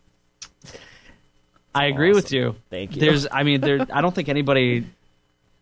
I 1.74 1.86
agree 1.86 2.12
with 2.12 2.32
you. 2.32 2.57
Thank 2.70 2.96
you. 2.96 3.01
There's, 3.01 3.26
I 3.30 3.44
mean, 3.44 3.61
there. 3.61 3.86
I 3.92 4.01
don't 4.01 4.14
think 4.14 4.28
anybody. 4.28 4.86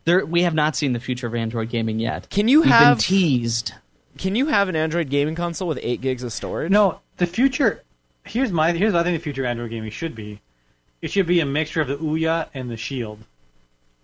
There, 0.06 0.24
we 0.24 0.42
have 0.42 0.54
not 0.54 0.74
seen 0.76 0.92
the 0.92 1.00
future 1.00 1.26
of 1.26 1.34
Android 1.34 1.68
gaming 1.68 1.98
yet. 1.98 2.30
Can 2.30 2.48
you 2.48 2.60
We've 2.62 2.70
have 2.70 2.98
been 2.98 3.02
teased? 3.02 3.72
Can 4.16 4.34
you 4.34 4.46
have 4.46 4.68
an 4.68 4.76
Android 4.76 5.10
gaming 5.10 5.34
console 5.34 5.68
with 5.68 5.78
eight 5.82 6.00
gigs 6.00 6.22
of 6.22 6.32
storage? 6.32 6.70
no, 6.72 7.00
the 7.18 7.26
future. 7.26 7.82
Here's 8.24 8.50
my 8.50 8.72
here's 8.72 8.92
what 8.92 9.00
I 9.00 9.02
think 9.02 9.18
the 9.18 9.22
future 9.22 9.44
Android 9.44 9.70
gaming 9.70 9.90
should 9.90 10.14
be. 10.14 10.40
It 11.02 11.10
should 11.10 11.26
be 11.26 11.40
a 11.40 11.46
mixture 11.46 11.80
of 11.80 11.88
the 11.88 11.96
Ouya 11.96 12.48
and 12.54 12.70
the 12.70 12.76
Shield. 12.76 13.18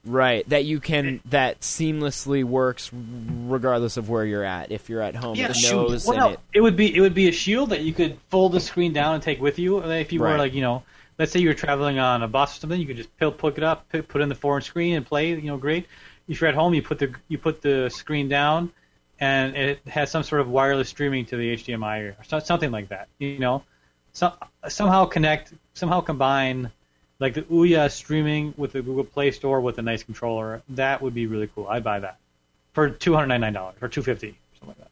Right, 0.05 0.47
that 0.49 0.65
you 0.65 0.81
can 0.81 1.21
that 1.27 1.61
seamlessly 1.61 2.43
works 2.43 2.91
regardless 2.93 3.97
of 3.97 4.09
where 4.09 4.25
you're 4.25 4.43
at. 4.45 4.73
If 4.73 4.89
you're 4.91 5.01
at 5.01 5.15
home, 5.15 5.37
Yeah, 5.37 5.51
it 5.51 5.57
knows 5.71 6.05
Well, 6.07 6.17
and 6.17 6.21
no, 6.25 6.31
it. 6.31 6.41
it 6.55 6.61
would 6.61 6.75
be 6.77 6.95
it 6.95 7.01
would 7.01 7.15
be 7.15 7.29
a 7.29 7.33
shield 7.33 7.71
that 7.71 7.83
you 7.83 7.93
could 7.93 8.19
fold 8.29 8.53
the 8.53 8.61
screen 8.61 8.93
down 8.93 9.15
and 9.15 9.23
take 9.23 9.41
with 9.41 9.61
you. 9.61 9.79
If 9.79 10.13
you 10.13 10.21
were 10.21 10.37
like 10.37 10.53
you 10.55 10.61
know, 10.61 10.83
let's 11.19 11.33
say 11.33 11.41
you're 11.41 11.55
traveling 11.55 11.99
on 11.99 12.23
a 12.23 12.29
bus 12.29 12.57
or 12.57 12.61
something, 12.61 12.81
you 12.81 12.87
could 12.87 12.97
just 12.97 13.17
pick 13.17 13.59
it 13.59 13.63
up, 13.63 13.89
put, 13.91 14.21
in 14.21 14.29
the 14.29 14.35
foreign 14.35 14.63
screen 14.63 14.95
and 14.95 15.07
play. 15.07 15.31
You 15.31 15.43
know, 15.43 15.57
great. 15.57 15.87
If 16.29 16.41
you're 16.41 16.49
at 16.49 16.55
home, 16.55 16.75
you 16.75 16.83
put 16.83 16.99
the 16.99 17.15
you 17.29 17.39
put 17.39 17.63
the 17.63 17.91
screen 17.91 18.29
down, 18.29 18.73
and 19.19 19.57
it 19.57 19.81
has 19.87 20.11
some 20.11 20.23
sort 20.23 20.41
of 20.41 20.49
wireless 20.49 20.89
streaming 20.89 21.27
to 21.27 21.37
the 21.37 21.57
HDMI 21.57 22.15
or 22.19 22.41
something 22.41 22.71
like 22.71 22.89
that. 22.89 23.09
You 23.19 23.39
know, 23.39 23.65
so, 24.13 24.33
somehow 24.69 25.07
connect, 25.07 25.53
somehow 25.75 26.01
combine. 26.01 26.71
Like 27.19 27.35
the 27.35 27.43
Ouya 27.43 27.89
streaming 27.89 28.53
with 28.57 28.73
the 28.73 28.83
Google 28.83 29.05
Play 29.05 29.31
Store 29.31 29.61
with 29.61 29.79
a 29.79 29.83
nice 29.83 30.03
controller, 30.03 30.61
that 30.71 31.01
would 31.03 31.15
be 31.15 31.29
really 31.29 31.49
cool. 31.55 31.69
I'd 31.69 31.85
buy 31.85 32.01
that 32.01 32.19
for 32.73 32.91
two 32.91 33.15
hundred 33.15 33.29
ninety 33.29 33.43
nine 33.43 33.53
dollars 33.53 33.77
or 33.81 33.89
two 33.89 34.03
fifty, 34.03 34.37
something 34.55 34.69
like 34.71 34.79
that. 34.79 34.91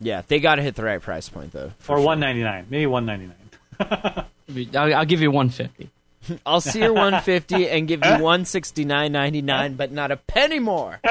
Yeah, 0.00 0.22
they 0.26 0.40
got 0.40 0.56
to 0.56 0.62
hit 0.62 0.74
the 0.74 0.82
right 0.82 1.00
price 1.00 1.28
point 1.28 1.52
though. 1.52 1.72
for 1.78 1.94
or 1.94 1.98
sure. 1.98 2.06
one 2.06 2.18
ninety 2.18 2.42
nine, 2.42 2.66
maybe 2.68 2.86
one 2.86 3.06
ninety 3.06 3.26
nine. 3.26 4.24
I'll, 4.74 4.94
I'll 4.94 5.04
give 5.04 5.20
you 5.20 5.30
150. 5.30 5.90
I'll 6.46 6.60
see 6.60 6.80
your 6.80 6.92
150 6.92 7.68
and 7.68 7.86
give 7.88 8.00
you 8.04 8.10
169.99, 8.10 9.76
but 9.76 9.92
not 9.92 10.10
a 10.10 10.16
penny 10.16 10.58
more. 10.58 11.00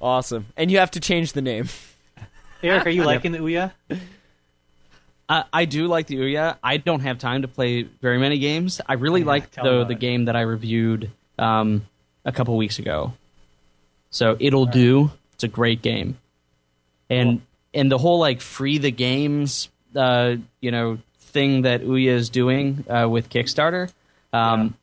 awesome, 0.00 0.46
and 0.56 0.70
you 0.70 0.78
have 0.78 0.90
to 0.92 1.00
change 1.00 1.32
the 1.32 1.42
name. 1.42 1.68
Eric, 2.62 2.86
are 2.86 2.90
you 2.90 3.04
liking 3.04 3.32
the 3.32 3.38
Ouya? 3.38 3.72
Uh, 5.28 5.42
I 5.52 5.64
do 5.64 5.86
like 5.88 6.06
the 6.06 6.16
Ouya. 6.16 6.56
I 6.62 6.76
don't 6.76 7.00
have 7.00 7.18
time 7.18 7.42
to 7.42 7.48
play 7.48 7.82
very 7.82 8.18
many 8.18 8.38
games. 8.38 8.80
I 8.86 8.94
really 8.94 9.20
Yeah, 9.20 9.26
liked 9.26 9.52
tell 9.54 9.64
though 9.64 9.84
the 9.84 9.92
it. 9.92 10.00
game 10.00 10.26
that 10.26 10.36
I 10.36 10.42
reviewed 10.42 11.10
um, 11.38 11.86
a 12.24 12.32
couple 12.32 12.56
weeks 12.56 12.78
ago. 12.78 13.12
So 14.10 14.36
it'll 14.40 14.66
do. 14.66 15.10
It's 15.34 15.44
a 15.44 15.48
great 15.48 15.82
game, 15.82 16.16
and 17.10 17.42
and 17.74 17.92
the 17.92 17.98
whole 17.98 18.18
like 18.18 18.40
free 18.40 18.78
the 18.78 18.90
games, 18.90 19.68
uh, 19.96 20.36
you 20.60 20.70
know, 20.70 20.98
thing 21.18 21.62
that 21.62 21.82
Ouya 21.82 22.08
is 22.10 22.30
doing 22.30 22.84
uh, 22.88 23.08
with 23.08 23.30
Kickstarter. 23.30 23.92
Um, 24.32 24.74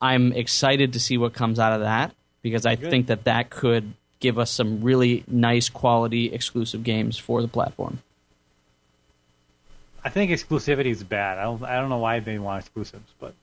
I'm 0.00 0.32
excited 0.32 0.92
to 0.92 1.00
see 1.00 1.16
what 1.18 1.32
comes 1.32 1.58
out 1.58 1.72
of 1.72 1.80
that 1.80 2.14
because 2.42 2.66
I 2.66 2.76
think 2.76 3.06
that 3.06 3.24
that 3.24 3.50
could 3.50 3.94
give 4.20 4.38
us 4.38 4.50
some 4.50 4.82
really 4.82 5.24
nice 5.26 5.68
quality 5.68 6.32
exclusive 6.32 6.84
games 6.84 7.18
for 7.18 7.42
the 7.42 7.48
platform. 7.48 8.00
I 10.04 10.08
think 10.08 10.30
exclusivity 10.30 10.86
is 10.86 11.02
bad. 11.02 11.38
I 11.38 11.44
don't. 11.44 11.62
I 11.64 11.76
don't 11.76 11.88
know 11.88 11.98
why 11.98 12.20
they 12.20 12.38
want 12.38 12.60
exclusives, 12.64 13.12
but 13.18 13.34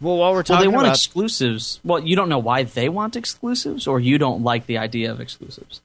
Well, 0.00 0.18
while 0.18 0.32
we're 0.32 0.38
Well, 0.38 0.44
talking 0.44 0.60
they 0.62 0.68
want 0.68 0.86
about 0.86 0.96
exclusives. 0.96 1.80
Well, 1.82 2.00
you 2.00 2.14
don't 2.14 2.28
know 2.28 2.38
why 2.38 2.64
they 2.64 2.90
want 2.90 3.16
exclusives, 3.16 3.86
or 3.86 4.00
you 4.00 4.18
don't 4.18 4.42
like 4.42 4.66
the 4.66 4.76
idea 4.76 5.10
of 5.10 5.20
exclusives. 5.20 5.80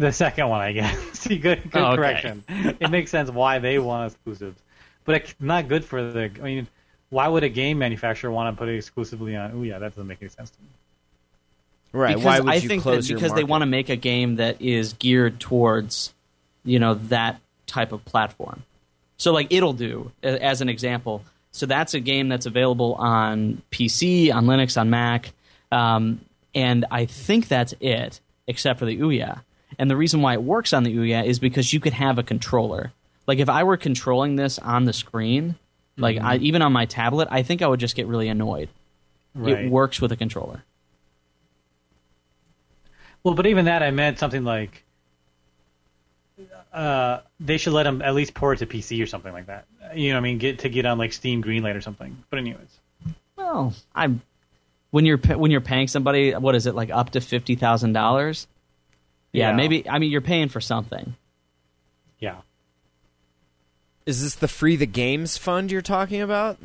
The 0.00 0.12
second 0.12 0.48
one, 0.48 0.60
I 0.60 0.72
guess. 0.72 0.98
See, 1.18 1.38
good, 1.38 1.70
good 1.70 1.80
Oh, 1.82 1.86
okay. 1.92 1.96
correction. 1.96 2.44
it 2.48 2.90
makes 2.90 3.10
sense 3.10 3.30
why 3.30 3.58
they 3.58 3.78
want 3.78 4.12
exclusives, 4.12 4.60
but 5.04 5.16
it's 5.16 5.34
not 5.38 5.68
good 5.68 5.84
for 5.84 6.02
the. 6.10 6.30
I 6.40 6.42
mean, 6.44 6.66
why 7.10 7.28
would 7.28 7.44
a 7.44 7.48
game 7.48 7.78
manufacturer 7.78 8.30
want 8.30 8.54
to 8.54 8.58
put 8.58 8.68
it 8.68 8.76
exclusively 8.76 9.36
on 9.36 9.52
Ouya? 9.52 9.78
That 9.80 9.90
doesn't 9.90 10.06
make 10.06 10.18
any 10.20 10.30
sense 10.30 10.50
to 10.50 10.60
me. 10.62 10.68
right, 11.92 12.08
Because 12.16 12.24
why 12.24 12.40
would 12.40 12.48
I 12.52 12.56
you 12.56 12.68
think 12.68 12.82
close 12.82 13.04
that 13.06 13.10
your 13.10 13.18
because 13.18 13.34
they 13.34 13.44
want 13.44 13.62
to 13.62 13.66
make 13.66 13.88
a 13.88 13.96
game 13.96 14.36
that 14.36 14.60
is 14.62 14.92
geared 14.94 15.38
towards, 15.40 16.14
you 16.64 16.78
know, 16.78 16.94
that 16.94 17.40
type 17.66 17.92
of 17.92 18.04
platform. 18.04 18.62
So, 19.16 19.32
like, 19.32 19.48
it'll 19.52 19.74
do 19.74 20.12
as 20.22 20.60
an 20.62 20.68
example. 20.68 21.22
So 21.52 21.66
that's 21.66 21.94
a 21.94 22.00
game 22.00 22.28
that's 22.28 22.46
available 22.46 22.94
on 22.94 23.60
PC, 23.70 24.32
on 24.32 24.46
Linux, 24.46 24.80
on 24.80 24.88
Mac, 24.88 25.32
um, 25.72 26.20
and 26.54 26.84
I 26.90 27.04
think 27.06 27.48
that's 27.48 27.74
it, 27.80 28.20
except 28.46 28.78
for 28.78 28.86
the 28.86 28.96
Ouya. 28.98 29.40
And 29.80 29.90
the 29.90 29.96
reason 29.96 30.20
why 30.20 30.34
it 30.34 30.42
works 30.42 30.74
on 30.74 30.82
the 30.82 30.94
Ouya 30.94 31.24
is 31.24 31.38
because 31.38 31.72
you 31.72 31.80
could 31.80 31.94
have 31.94 32.18
a 32.18 32.22
controller. 32.22 32.92
Like, 33.26 33.38
if 33.38 33.48
I 33.48 33.64
were 33.64 33.78
controlling 33.78 34.36
this 34.36 34.58
on 34.58 34.84
the 34.84 34.92
screen, 34.92 35.56
like 35.96 36.18
I, 36.18 36.36
even 36.36 36.60
on 36.60 36.70
my 36.70 36.84
tablet, 36.84 37.28
I 37.30 37.42
think 37.42 37.62
I 37.62 37.66
would 37.66 37.80
just 37.80 37.96
get 37.96 38.06
really 38.06 38.28
annoyed. 38.28 38.68
Right. 39.34 39.64
It 39.64 39.70
works 39.70 39.98
with 39.98 40.12
a 40.12 40.16
controller. 40.16 40.64
Well, 43.22 43.32
but 43.32 43.46
even 43.46 43.64
that, 43.64 43.82
I 43.82 43.90
meant 43.90 44.18
something 44.18 44.44
like 44.44 44.84
uh, 46.74 47.20
they 47.40 47.56
should 47.56 47.72
let 47.72 47.84
them 47.84 48.02
at 48.02 48.14
least 48.14 48.34
port 48.34 48.60
it 48.60 48.66
to 48.66 48.76
PC 48.78 49.02
or 49.02 49.06
something 49.06 49.32
like 49.32 49.46
that. 49.46 49.64
You 49.94 50.10
know, 50.10 50.16
what 50.16 50.18
I 50.18 50.22
mean, 50.24 50.36
get 50.36 50.58
to 50.58 50.68
get 50.68 50.84
on 50.84 50.98
like 50.98 51.14
Steam 51.14 51.42
Greenlight 51.42 51.74
or 51.74 51.80
something. 51.80 52.22
But 52.28 52.38
anyways, 52.38 52.78
Well, 53.36 53.72
I'm 53.94 54.20
when 54.90 55.06
you're 55.06 55.16
when 55.18 55.50
you're 55.50 55.62
paying 55.62 55.88
somebody 55.88 56.32
what 56.32 56.54
is 56.54 56.66
it 56.66 56.74
like 56.74 56.90
up 56.90 57.10
to 57.10 57.22
fifty 57.22 57.54
thousand 57.54 57.94
dollars? 57.94 58.46
Yeah, 59.32 59.50
Yeah. 59.50 59.56
maybe. 59.56 59.88
I 59.88 59.98
mean, 59.98 60.10
you're 60.10 60.20
paying 60.20 60.48
for 60.48 60.60
something. 60.60 61.14
yeah. 62.18 62.36
Is 64.06 64.22
this 64.22 64.34
the 64.34 64.48
free 64.48 64.76
the 64.76 64.86
games 64.86 65.36
fund 65.36 65.70
you're 65.70 65.82
talking 65.82 66.20
about? 66.20 66.58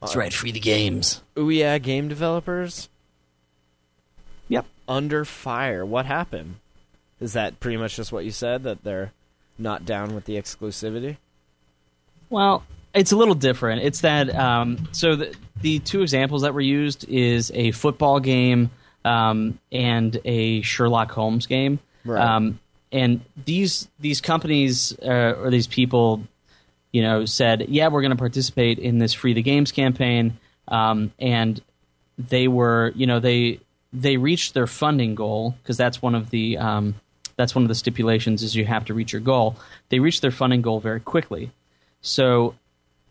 That's 0.00 0.16
right, 0.16 0.32
free 0.32 0.52
the 0.52 0.60
games. 0.60 1.20
Oh 1.36 1.48
yeah, 1.48 1.76
game 1.78 2.08
developers 2.08 2.88
Yep. 4.48 4.64
under 4.88 5.24
fire. 5.24 5.84
What 5.84 6.06
happened? 6.06 6.56
Is 7.20 7.32
that 7.32 7.60
pretty 7.60 7.76
much 7.76 7.96
just 7.96 8.12
what 8.12 8.24
you 8.24 8.30
said 8.30 8.62
that 8.62 8.84
they're 8.84 9.12
not 9.58 9.84
down 9.84 10.14
with 10.14 10.24
the 10.26 10.36
exclusivity? 10.36 11.16
Well, 12.30 12.64
It's 12.94 13.12
a 13.12 13.16
little 13.16 13.34
different. 13.34 13.82
It's 13.82 14.00
that 14.00 14.34
um, 14.34 14.88
so 14.92 15.16
the, 15.16 15.34
the 15.60 15.80
two 15.80 16.00
examples 16.02 16.42
that 16.42 16.54
were 16.54 16.60
used 16.62 17.06
is 17.08 17.50
a 17.54 17.70
football 17.72 18.20
game 18.20 18.70
um, 19.06 19.58
and 19.70 20.18
a 20.24 20.60
Sherlock 20.62 21.12
Holmes 21.12 21.46
game. 21.46 21.78
Right. 22.04 22.20
Um, 22.20 22.60
and 22.92 23.20
these 23.44 23.88
these 23.98 24.20
companies 24.20 24.96
uh, 25.00 25.34
or 25.38 25.50
these 25.50 25.66
people, 25.66 26.22
you 26.92 27.02
know, 27.02 27.24
said, 27.24 27.66
"Yeah, 27.68 27.88
we're 27.88 28.02
going 28.02 28.10
to 28.10 28.16
participate 28.16 28.78
in 28.78 28.98
this 28.98 29.12
free 29.12 29.32
the 29.32 29.42
games 29.42 29.72
campaign," 29.72 30.38
um, 30.68 31.12
and 31.18 31.60
they 32.18 32.48
were, 32.48 32.92
you 32.94 33.06
know, 33.06 33.20
they 33.20 33.60
they 33.92 34.16
reached 34.16 34.54
their 34.54 34.66
funding 34.66 35.14
goal 35.14 35.54
because 35.62 35.76
that's 35.76 36.02
one 36.02 36.14
of 36.14 36.30
the 36.30 36.58
um, 36.58 36.94
that's 37.36 37.54
one 37.54 37.64
of 37.64 37.68
the 37.68 37.74
stipulations 37.74 38.42
is 38.42 38.54
you 38.54 38.64
have 38.64 38.84
to 38.86 38.94
reach 38.94 39.12
your 39.12 39.22
goal. 39.22 39.56
They 39.88 39.98
reached 39.98 40.22
their 40.22 40.30
funding 40.30 40.62
goal 40.62 40.80
very 40.80 41.00
quickly, 41.00 41.50
so 42.00 42.54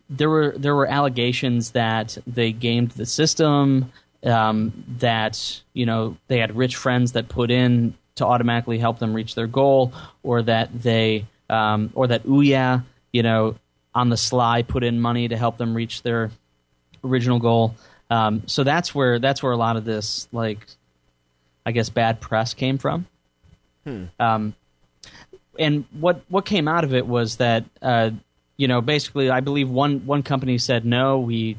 there 0.10 0.30
were 0.30 0.56
there 0.58 0.76
were 0.76 0.88
allegations 0.88 1.72
that 1.72 2.18
they 2.26 2.52
gamed 2.52 2.91
the 2.91 3.06
system, 3.06 3.91
um, 4.26 4.84
that 5.00 5.62
you 5.74 5.86
know 5.86 6.18
they 6.28 6.40
had 6.40 6.56
rich 6.56 6.76
friends 6.76 7.14
that 7.14 7.30
put 7.30 7.52
in 7.52 7.94
to 8.16 8.26
automatically 8.26 8.80
help 8.80 9.00
them 9.00 9.14
reach 9.14 9.36
their 9.36 9.48
goal, 9.48 9.94
or 10.24 10.42
that 10.44 10.82
they 10.82 11.26
um, 11.50 11.92
or 11.94 12.08
that 12.08 12.24
Ouya, 12.24 12.84
you 13.12 13.24
know, 13.24 13.56
on 13.94 14.10
the 14.10 14.18
sly 14.18 14.62
put 14.64 14.84
in 14.84 15.00
money 15.00 15.28
to 15.28 15.38
help 15.38 15.58
them 15.58 15.74
reach 15.74 16.02
their 16.02 16.32
original 17.04 17.40
goal. 17.40 17.76
Um, 18.10 18.44
so 18.48 18.64
that's 18.64 18.94
where 18.94 19.20
that's 19.20 19.42
where 19.42 19.52
a 19.52 19.58
lot 19.58 19.78
of 19.78 19.86
this 19.86 20.28
like, 20.32 20.66
I 21.66 21.72
guess, 21.72 21.90
bad 21.90 22.22
press 22.22 22.54
came 22.54 22.78
from. 22.78 23.08
Um, 24.20 24.56
and 25.58 25.86
what 26.00 26.22
what 26.30 26.46
came 26.46 26.68
out 26.68 26.84
of 26.84 26.94
it 26.94 27.08
was 27.08 27.38
that 27.38 27.66
uh, 27.82 28.12
you 28.58 28.68
know 28.68 28.82
basically 28.82 29.30
I 29.30 29.40
believe 29.40 29.70
one 29.70 30.06
one 30.06 30.24
company 30.24 30.58
said 30.58 30.86
no 30.86 31.20
we 31.20 31.58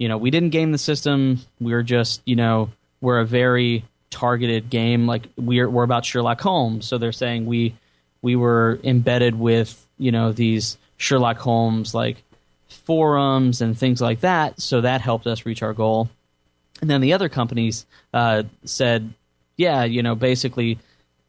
you 0.00 0.08
know 0.08 0.16
we 0.16 0.30
didn't 0.30 0.48
game 0.50 0.72
the 0.72 0.78
system. 0.78 1.40
We're 1.60 1.82
just 1.82 2.22
you 2.24 2.34
know 2.34 2.70
we're 3.02 3.20
a 3.20 3.26
very 3.26 3.84
targeted 4.08 4.70
game. 4.70 5.06
Like 5.06 5.26
we're 5.36 5.68
we're 5.68 5.84
about 5.84 6.06
Sherlock 6.06 6.40
Holmes. 6.40 6.86
So 6.86 6.96
they're 6.96 7.12
saying 7.12 7.44
we 7.44 7.76
we 8.22 8.34
were 8.34 8.80
embedded 8.82 9.38
with 9.38 9.86
you 9.98 10.10
know 10.10 10.32
these 10.32 10.78
Sherlock 10.96 11.36
Holmes 11.36 11.94
like 11.94 12.22
forums 12.68 13.60
and 13.60 13.78
things 13.78 14.00
like 14.00 14.20
that. 14.20 14.58
So 14.60 14.80
that 14.80 15.02
helped 15.02 15.26
us 15.26 15.44
reach 15.44 15.62
our 15.62 15.74
goal. 15.74 16.08
And 16.80 16.88
then 16.88 17.02
the 17.02 17.12
other 17.12 17.28
companies 17.28 17.84
uh, 18.14 18.44
said 18.64 19.12
yeah 19.58 19.84
you 19.84 20.02
know 20.02 20.14
basically 20.14 20.78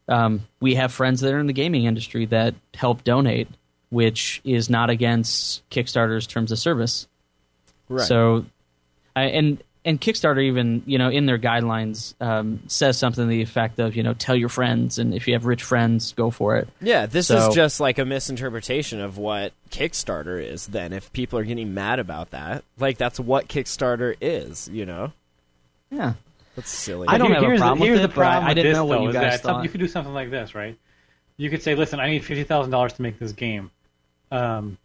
um, 0.08 0.48
we 0.62 0.76
have 0.76 0.94
friends 0.94 1.20
that 1.22 1.34
are 1.34 1.40
in 1.40 1.48
the 1.48 1.54
gaming 1.54 1.84
industry 1.84 2.26
that 2.28 2.56
help 2.74 3.04
donate, 3.04 3.50
which 3.90 4.42
is 4.46 4.70
not 4.70 4.90
against 4.90 5.68
Kickstarter's 5.70 6.26
terms 6.26 6.52
of 6.54 6.60
service. 6.60 7.08
Right. 7.90 8.08
So, 8.08 8.46
I, 9.16 9.24
and 9.26 9.64
and 9.84 9.99
Kickstarter 9.99 10.43
even 10.43 10.84
you 10.86 10.97
know 10.99 11.09
in 11.09 11.26
their 11.26 11.39
guidelines 11.39 12.14
um, 12.22 12.62
says 12.68 12.97
something 12.97 13.24
to 13.26 13.28
the 13.30 13.41
effect 13.41 13.80
of 13.80 13.95
you 13.95 14.03
know 14.03 14.14
tell 14.14 14.36
your 14.36 14.49
friends 14.49 14.99
and 14.99 15.14
if 15.14 15.28
you 15.28 15.34
have 15.34 15.45
rich 15.45 15.64
friends 15.64 16.14
go 16.14 16.30
for 16.30 16.55
it. 16.57 16.68
Yeah, 16.82 17.05
this 17.07 17.28
So- 17.28 17.49
is 17.49 17.55
just 17.55 17.80
like 17.80 17.97
a 17.97 18.05
misinterpretation 18.05 19.01
of 19.01 19.18
what 19.18 19.53
Kickstarter 19.72 20.41
is. 20.43 20.68
Then, 20.68 20.93
if 20.93 21.12
people 21.14 21.39
are 21.39 21.43
getting 21.43 21.74
mad 21.74 21.99
about 21.99 22.32
that, 22.32 22.64
like 22.80 22.97
that's 22.97 23.20
what 23.20 23.47
Kickstarter 23.47 24.16
is. 24.22 24.70
You 24.72 24.86
know, 24.86 25.12
Yeah, 25.89 26.14
that's 26.55 26.70
silly. 26.70 27.07
I 27.07 27.18
don't 27.18 27.32
Here- 27.32 27.41
have 27.41 27.53
a 27.53 27.57
problem 27.57 27.80
the, 27.88 27.91
with 27.93 27.99
it, 27.99 28.01
the 28.03 28.07
but 28.09 28.14
I- 28.22 28.24
problem 28.24 28.43
I 28.45 28.47
with 28.49 28.55
didn't 28.57 28.72
this, 28.72 28.76
know 28.78 28.86
what 28.86 28.97
though, 28.99 29.07
you 29.07 29.14
guys 29.14 29.22
that 29.34 29.41
thought. 29.41 29.64
You 29.64 29.70
could 29.70 29.80
do 29.82 29.88
something 29.88 30.14
like 30.14 30.30
this, 30.30 30.53
right? 30.55 30.78
You 31.38 31.49
could 31.49 31.64
say, 31.64 31.74
"Listen, 31.76 31.99
I 31.99 32.09
need 32.12 32.24
fifty 32.24 32.43
thousand 32.43 32.72
dollars 32.72 32.93
to 32.93 33.01
make 33.01 33.18
this 33.18 33.32
game." 33.32 33.72
Um, 34.32 34.78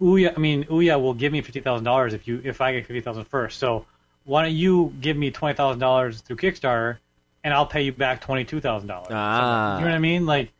Ouya, 0.00 0.34
I 0.36 0.38
mean, 0.40 0.64
Ouya 0.64 1.00
will 1.00 1.14
give 1.14 1.32
me 1.32 1.40
fifty 1.40 1.60
thousand 1.60 1.84
dollars 1.84 2.12
if 2.14 2.28
you 2.28 2.40
if 2.44 2.60
I 2.60 2.72
get 2.72 2.86
fifty 2.86 3.00
thousand 3.00 3.24
first. 3.24 3.58
So 3.58 3.86
why 4.24 4.42
don't 4.44 4.54
you 4.54 4.92
give 5.00 5.16
me 5.16 5.30
twenty 5.30 5.56
thousand 5.56 5.80
dollars 5.80 6.20
through 6.20 6.36
Kickstarter, 6.36 6.98
and 7.44 7.54
I'll 7.54 7.66
pay 7.66 7.82
you 7.82 7.92
back 7.92 8.20
twenty 8.20 8.44
two 8.44 8.60
thousand 8.60 8.88
dollars. 8.88 9.08
Ah. 9.10 9.78
You 9.78 9.84
know 9.84 9.90
what 9.90 9.96
I 9.96 9.98
mean? 10.00 10.26
Like, 10.26 10.52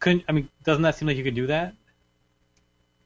couldn't 0.00 0.24
I 0.28 0.32
mean? 0.32 0.48
Doesn't 0.64 0.82
that 0.82 0.94
seem 0.94 1.06
like 1.08 1.16
you 1.18 1.24
could 1.24 1.34
do 1.34 1.48
that? 1.48 1.74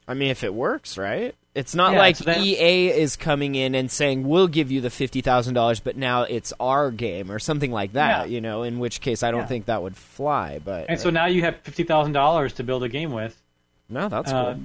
I 0.07 0.14
mean, 0.14 0.30
if 0.30 0.43
it 0.45 0.53
works, 0.53 0.99
right? 0.99 1.35
It's 1.55 1.74
not 1.74 1.93
Yeah, 1.93 1.99
like 1.99 2.16
so 2.16 2.24
that- 2.24 2.39
EA 2.39 2.89
is 2.91 3.16
coming 3.16 3.55
in 3.55 3.74
and 3.74 3.91
saying 3.91 4.26
we'll 4.26 4.49
give 4.49 4.70
you 4.70 4.80
the 4.80 4.89
fifty 4.91 5.20
thousand 5.20 5.55
dollars, 5.55 5.80
but 5.80 5.97
now 5.97 6.22
it's 6.22 6.53
our 6.61 6.91
game 6.91 7.30
or 7.30 7.39
something 7.39 7.70
like 7.72 7.93
that. 7.93 8.28
Yeah. 8.28 8.35
You 8.35 8.41
know, 8.41 8.62
in 8.62 8.78
which 8.78 9.01
case 9.01 9.22
I 9.22 9.30
don't 9.30 9.41
Yeah. 9.43 9.47
think 9.47 9.66
that 9.66 9.83
would 9.83 9.97
fly. 9.97 10.61
But 10.64 10.87
And 10.89 10.99
so 10.99 11.11
now 11.11 11.26
you 11.26 11.43
have 11.43 11.57
fifty 11.61 11.83
thousand 11.85 12.12
dollars 12.12 12.53
to 12.55 12.64
build 12.64 12.83
a 12.85 12.89
game 12.89 13.12
with, 13.12 13.41
no, 13.89 14.09
that's 14.09 14.33
uh, 14.33 14.55
cool, 14.55 14.62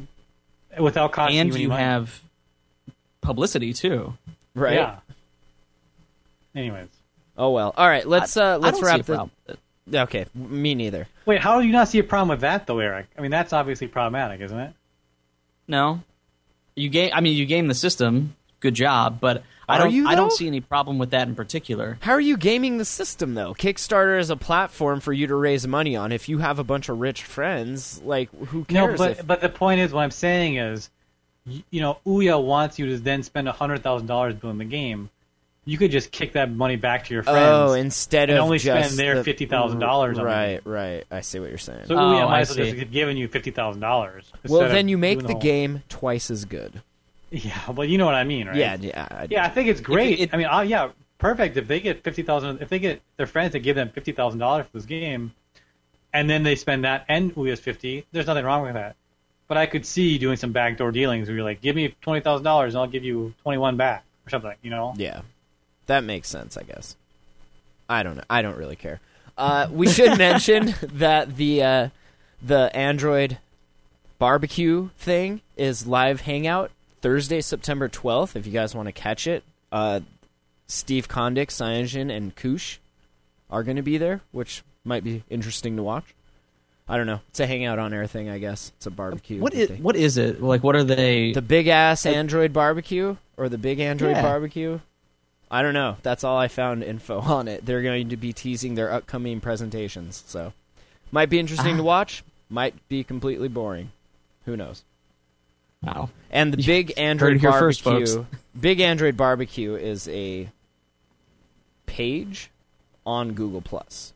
without 0.80 1.12
costing 1.12 1.40
and 1.40 1.54
you, 1.54 1.62
you 1.64 1.68
money. 1.70 1.84
have 1.84 2.22
publicity 3.22 3.74
too. 3.74 4.14
right? 4.56 4.76
Yeah. 4.76 4.98
Anyways, 6.56 6.88
Oh 7.38 7.52
well. 7.52 7.74
All 7.78 7.88
right, 7.88 8.08
let's 8.08 8.36
uh 8.36 8.58
let's 8.58 8.80
don't 8.80 8.86
see 8.86 8.90
a 8.90 8.94
wrap 8.98 9.06
this. 9.06 9.06
problem 9.16 9.32
with 9.48 9.58
it. 9.94 9.98
Okay, 9.98 10.26
me 10.34 10.76
neither. 10.76 11.08
wait, 11.26 11.40
how 11.40 11.62
do 11.62 11.66
you 11.68 11.72
not 11.72 11.88
see 11.88 12.00
a 12.00 12.04
problem 12.04 12.30
with 12.30 12.42
that 12.42 12.66
though, 12.68 12.80
Eric? 12.80 13.08
I 13.18 13.22
mean, 13.22 13.32
that's 13.32 13.54
obviously 13.54 13.88
problematic, 13.88 14.42
isn't 14.42 14.60
it? 14.60 14.74
No, 15.68 16.02
you 16.76 16.90
game. 16.90 17.12
I 17.14 17.22
mean, 17.22 17.38
you 17.38 17.46
game 17.46 17.68
the 17.68 17.74
system. 17.76 18.36
Good 18.60 18.74
job, 18.74 19.20
but 19.20 19.44
I 19.70 19.78
don't. 19.78 19.92
you, 19.92 20.08
I 20.08 20.16
don't 20.16 20.32
see 20.32 20.48
any 20.48 20.62
problem 20.62 20.98
with 20.98 21.12
that 21.12 21.28
in 21.28 21.36
particular. 21.36 21.98
How 22.02 22.14
are 22.14 22.22
you 22.22 22.38
gaming 22.38 22.78
the 22.78 22.86
system 22.86 23.34
though? 23.34 23.54
Kickstarter 23.54 24.20
is 24.20 24.30
a 24.30 24.38
platform 24.38 25.00
for 25.00 25.14
you 25.14 25.28
to 25.28 25.36
raise 25.36 25.68
money 25.68 25.96
on. 25.96 26.12
If 26.12 26.30
you 26.30 26.38
have 26.40 26.58
a 26.58 26.64
bunch 26.64 26.90
of 26.90 27.00
rich 27.00 27.24
friends, 27.24 28.02
like 28.04 28.30
who 28.48 28.64
cares? 28.66 28.74
No, 28.74 28.88
cares? 28.88 28.98
but 28.98 29.12
if, 29.12 29.28
but 29.28 29.42
the 29.42 29.50
point 29.50 29.82
is, 29.82 29.92
what 29.92 30.02
I'm 30.04 30.12
saying 30.12 30.56
is, 30.58 30.90
you, 31.46 31.64
you 31.70 31.82
know, 31.82 32.00
Ouya 32.06 32.42
wants 32.42 32.80
you 32.80 32.88
to 32.88 32.98
then 32.98 33.24
spend 33.24 33.48
hundred 33.50 33.84
thousand 33.84 34.08
dollars 34.08 34.36
building 34.36 34.60
the 34.60 34.66
game. 34.66 35.10
You 35.66 35.78
could 35.78 35.92
just 35.92 36.12
kick 36.12 36.32
that 36.34 36.50
money 36.50 36.78
back 36.78 37.06
to 37.08 37.14
your 37.14 37.24
oh, 37.28 37.32
friends. 37.34 37.72
oh, 37.72 37.74
instead 37.74 38.30
and 38.30 38.40
of 38.40 38.46
only 38.46 38.58
just 38.58 38.96
spend 38.96 38.98
their 38.98 39.22
the- 39.22 39.34
$50,000 39.34 39.84
on 39.84 40.18
it. 40.18 40.24
Right, 40.24 40.62
right. 40.66 41.04
I 41.12 41.20
see 41.20 41.42
what 41.42 41.50
you're 41.50 41.58
saying. 41.58 41.88
so 41.88 41.96
Oh, 41.96 41.98
Ouya 41.98 42.22
I 42.22 42.26
might 42.26 42.40
as 42.40 42.56
well 42.56 42.66
just 42.66 42.78
have 42.78 42.90
given 42.90 43.18
you 43.18 43.28
fifty 43.28 43.52
thousand 43.52 43.82
dollars. 43.82 44.32
well, 44.48 44.70
then 44.70 44.88
you 44.88 44.98
make 44.98 45.24
the 45.28 45.36
game 45.36 45.84
twice 45.90 46.32
as 46.32 46.46
good. 46.46 46.82
Yeah, 47.30 47.72
well, 47.72 47.88
you 47.88 47.98
know 47.98 48.06
what 48.06 48.16
I 48.16 48.24
mean, 48.24 48.48
right? 48.48 48.56
Yeah, 48.56 48.78
yeah. 48.80 49.08
I- 49.12 49.28
Yeah, 49.30 49.44
I 49.46 49.50
think 49.50 49.68
it's 49.70 49.82
great. 49.82 50.20
it- 50.20 50.34
I 50.34 50.38
mean, 50.38 50.48
uh, 50.48 50.62
yeah, 50.62 50.90
perfect. 51.18 51.58
If 51.58 51.68
they 51.68 51.80
get 51.80 52.04
fifty 52.04 52.22
thousand, 52.24 52.62
if 52.62 52.70
they 52.70 52.80
get 52.80 53.02
their 53.18 53.28
friends 53.28 53.52
to 53.54 53.60
give 53.60 53.76
them 53.76 53.90
fifty 53.90 54.12
thousand 54.14 54.40
dollars 54.40 54.66
for 54.68 54.78
this 54.78 54.86
game, 54.86 55.34
and 56.14 56.30
then 56.30 56.44
they 56.44 56.56
spend 56.56 56.86
that 56.86 57.06
and 57.10 57.34
Ouya's 57.36 57.60
fifty, 57.60 58.06
there's 58.12 58.28
nothing 58.28 58.46
wrong 58.46 58.64
with 58.64 58.74
that. 58.76 58.96
But 59.50 59.58
I 59.58 59.66
could 59.66 59.86
see 59.86 60.18
doing 60.18 60.38
some 60.38 60.52
backdoor 60.52 60.92
dealings 60.92 61.28
where 61.28 61.36
you're 61.38 61.46
like, 61.46 61.62
give 61.62 61.76
me 61.76 61.96
twenty 62.02 62.22
thousand 62.22 62.44
dollars 62.46 62.74
and 62.76 62.82
I'll 62.82 62.88
give 62.90 63.04
you 63.04 63.34
twenty 63.44 63.58
one 63.58 63.76
back 63.78 64.04
or 64.26 64.30
something. 64.30 64.54
You 64.62 64.70
know? 64.70 64.94
Yeah, 64.98 65.22
that 65.88 66.04
makes 66.06 66.30
sense. 66.30 66.56
I 66.58 66.64
guess. 66.64 66.96
I 67.90 68.04
don't 68.04 68.16
know. 68.18 68.24
I 68.30 68.42
don't 68.42 68.58
really 68.58 68.76
care. 68.78 69.00
Uh, 69.38 69.68
we 69.72 69.88
should 69.90 70.18
mention 70.28 70.76
that 70.82 71.36
the 71.36 71.64
uh, 71.64 71.90
the 72.42 72.74
Android 72.76 73.38
barbecue 74.20 74.90
thing 74.98 75.42
is 75.58 75.86
live 75.88 76.22
hangout 76.22 76.72
Thursday, 77.08 77.40
September 77.40 77.88
twelfth. 77.88 78.36
If 78.36 78.46
you 78.46 78.52
guys 78.52 78.76
want 78.76 78.88
to 78.88 78.92
catch 78.92 79.28
it, 79.28 79.42
uh, 79.72 80.02
Steve 80.68 81.08
Kondik, 81.08 81.48
Cyanogen, 81.48 82.12
and 82.14 82.36
Koush 82.36 82.80
are 83.50 83.64
going 83.64 83.78
to 83.78 83.82
be 83.82 83.98
there, 83.98 84.20
which 84.34 84.62
might 84.84 85.06
be 85.06 85.24
interesting 85.30 85.78
to 85.78 85.84
watch. 85.84 86.04
I 86.86 86.98
don't 86.98 87.08
know. 87.08 87.22
It's 87.30 87.40
a 87.40 87.48
hangout 87.48 87.80
on 87.80 87.94
air 87.94 88.08
thing, 88.08 88.30
I 88.30 88.40
guess. 88.40 88.74
It's 88.76 88.88
a 88.88 88.92
barbecue. 88.92 89.40
What 89.40 89.54
is 89.54 89.70
they- 89.70 89.76
what 89.78 89.96
is 89.96 90.18
it 90.18 90.42
like? 90.44 90.66
What 90.66 90.76
are 90.76 90.84
they? 90.84 91.32
the 91.32 91.42
big 91.42 91.70
ass 91.70 92.06
Android 92.06 92.52
barbecue 92.52 93.16
or 93.38 93.48
the 93.48 93.58
big 93.58 93.80
Android 93.80 94.18
Yeah. 94.18 94.22
barbecue? 94.22 94.80
I 95.50 95.62
don't 95.62 95.74
know. 95.74 95.96
That's 96.04 96.26
all 96.26 96.38
I 96.38 96.50
found 96.50 96.84
info 96.84 97.20
on 97.22 97.48
it. 97.48 97.66
They're 97.66 97.84
going 97.84 98.10
to 98.10 98.18
be 98.18 98.34
teasing 98.34 98.76
their 98.76 98.92
upcoming 98.92 99.40
presentations, 99.40 100.26
so 100.28 100.52
might 101.14 101.30
be 101.30 101.40
interesting 101.40 101.76
Ah. 101.76 101.78
to 101.78 101.84
watch. 101.84 102.24
Might 102.50 102.76
be 102.90 103.06
completely 103.06 103.48
boring. 103.48 103.94
Who 104.44 104.58
knows? 104.58 104.84
Wow. 105.84 106.10
And 106.30 106.54
the 106.54 106.58
big 106.64 106.94
Android 106.98 107.38
it 107.38 107.42
first, 107.42 107.84
barbecue, 107.84 108.16
folks. 108.16 108.28
big 108.60 108.80
Android 108.80 109.16
barbecue 109.18 109.76
is 109.76 110.08
a 110.10 110.50
page 111.86 112.50
on 113.06 113.34
Google 113.34 113.62
Plus. 113.62 114.14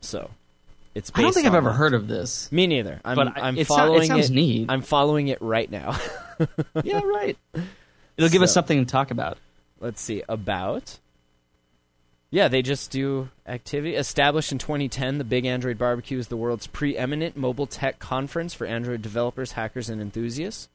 So 0.00 0.30
it's. 0.94 1.10
I 1.14 1.22
don't 1.22 1.32
think 1.34 1.46
I've 1.46 1.54
ever 1.54 1.70
that. 1.70 1.76
heard 1.76 1.94
of 1.94 2.08
this. 2.08 2.50
Me 2.50 2.66
neither. 2.66 3.00
I'm, 3.04 3.16
But 3.16 3.36
I- 3.36 3.48
I'm 3.48 3.58
it 3.58 3.66
sou- 3.66 3.74
it 3.74 3.76
following 3.76 4.08
sounds 4.08 4.30
neat. 4.30 4.66
I'm 4.70 4.82
following 4.82 5.28
it 5.28 5.40
right 5.42 5.70
now. 5.70 5.96
yeah, 6.84 7.00
right. 7.00 7.36
It'll 8.16 8.30
give 8.30 8.42
us 8.42 8.52
something 8.52 8.78
to 8.84 8.90
talk 8.90 9.10
about. 9.10 9.38
let's 9.80 10.00
see 10.00 10.22
about 10.28 10.98
yeah 12.30 12.48
they 12.48 12.62
just 12.62 12.90
do 12.90 13.28
activity. 13.46 13.94
Established 13.96 14.52
in 14.52 14.58
2010 14.58 15.18
the 15.18 15.24
big 15.24 15.44
android 15.44 15.78
barbecue 15.78 16.18
is 16.18 16.28
the 16.28 16.36
world's 16.36 16.66
preeminent 16.66 17.36
mobile 17.36 17.66
tech 17.66 17.98
conference 17.98 18.54
for 18.54 18.66
android 18.66 19.02
developers 19.02 19.52
hackers 19.52 19.88
and 19.90 20.00
enthusiasts. 20.00 20.68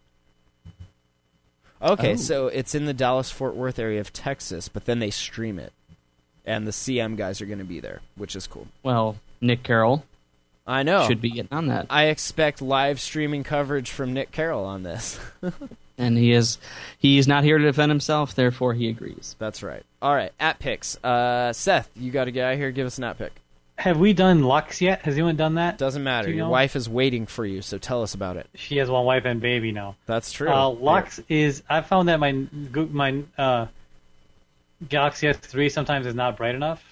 Okay 1.82 2.14
Oh. 2.14 2.16
so 2.16 2.48
it's 2.48 2.74
in 2.74 2.86
the 2.86 2.94
dallas 2.94 3.32
fort 3.32 3.56
worth 3.56 3.80
area 3.80 4.00
of 4.00 4.12
texas 4.14 4.68
but 4.70 4.86
then 4.86 5.00
they 5.00 5.12
stream 5.12 5.60
it 5.60 5.74
and 6.46 6.66
the 6.66 6.72
cm 6.72 7.18
guys 7.18 7.42
are 7.42 7.46
going 7.46 7.60
to 7.60 7.66
be 7.66 7.80
there 7.80 8.02
which 8.16 8.36
is 8.36 8.48
cool. 8.48 8.68
Well, 8.84 9.18
Nick 9.42 9.64
Carroll 9.64 10.06
i 10.68 10.82
know. 10.84 11.06
should 11.06 11.22
be 11.22 11.30
getting 11.30 11.52
on 11.56 11.68
that. 11.68 11.86
i 11.90 12.06
expect 12.06 12.62
live 12.62 13.00
streaming 13.00 13.44
coverage 13.44 13.92
from 13.92 14.14
nick 14.14 14.32
carroll 14.32 14.66
on 14.66 14.84
this 14.84 15.20
and 15.98 16.18
he 16.18 16.32
is 16.32 16.58
he 16.98 17.18
is 17.18 17.28
not 17.28 17.44
here 17.44 17.58
to 17.58 17.64
defend 17.64 17.92
himself. 17.92 18.36
Therefore, 18.36 18.74
he 18.74 18.90
agrees. 18.90 19.36
That's 19.40 19.64
right. 19.64 19.84
All 20.02 20.14
right, 20.14 20.32
at 20.40 20.60
picks. 20.60 21.04
Uh, 21.04 21.54
Seth, 21.54 21.90
you 21.96 22.12
got 22.12 22.26
to 22.26 22.32
get 22.32 22.46
out 22.46 22.54
of 22.54 22.60
here. 22.60 22.72
Give 22.72 22.88
us 22.88 22.98
an 22.98 23.04
at 23.06 23.18
pick. 23.18 23.34
Have 23.78 24.00
we 24.00 24.14
done 24.14 24.44
Lux 24.44 24.82
yet? 24.82 25.02
Has 25.02 25.16
anyone 25.16 25.36
done 25.36 25.56
that? 25.56 25.78
Doesn't 25.78 26.04
matter. 26.04 26.28
Do 26.28 26.32
you 26.32 26.38
Your 26.38 26.46
know? 26.46 26.52
wife 26.52 26.78
is 26.78 26.88
waiting 26.88 27.26
for 27.26 27.46
you, 27.46 27.62
so 27.62 27.78
tell 27.78 28.04
us 28.04 28.14
about 28.14 28.38
it. 28.38 28.48
She 28.56 28.78
has 28.78 28.90
one 28.90 29.04
wife 29.04 29.26
and 29.26 29.42
baby 29.42 29.74
now. 29.74 29.98
That's 30.06 30.32
true. 30.32 30.50
Uh, 30.50 30.70
Lux 30.70 31.20
is. 31.28 31.62
I 31.70 31.82
found 31.82 32.08
that 32.10 32.20
my 32.20 32.32
my 32.32 33.24
uh, 33.38 33.68
Galaxy 34.88 35.28
S3 35.28 35.72
sometimes 35.72 36.06
is 36.06 36.16
not 36.16 36.38
bright 36.38 36.56
enough. 36.56 36.84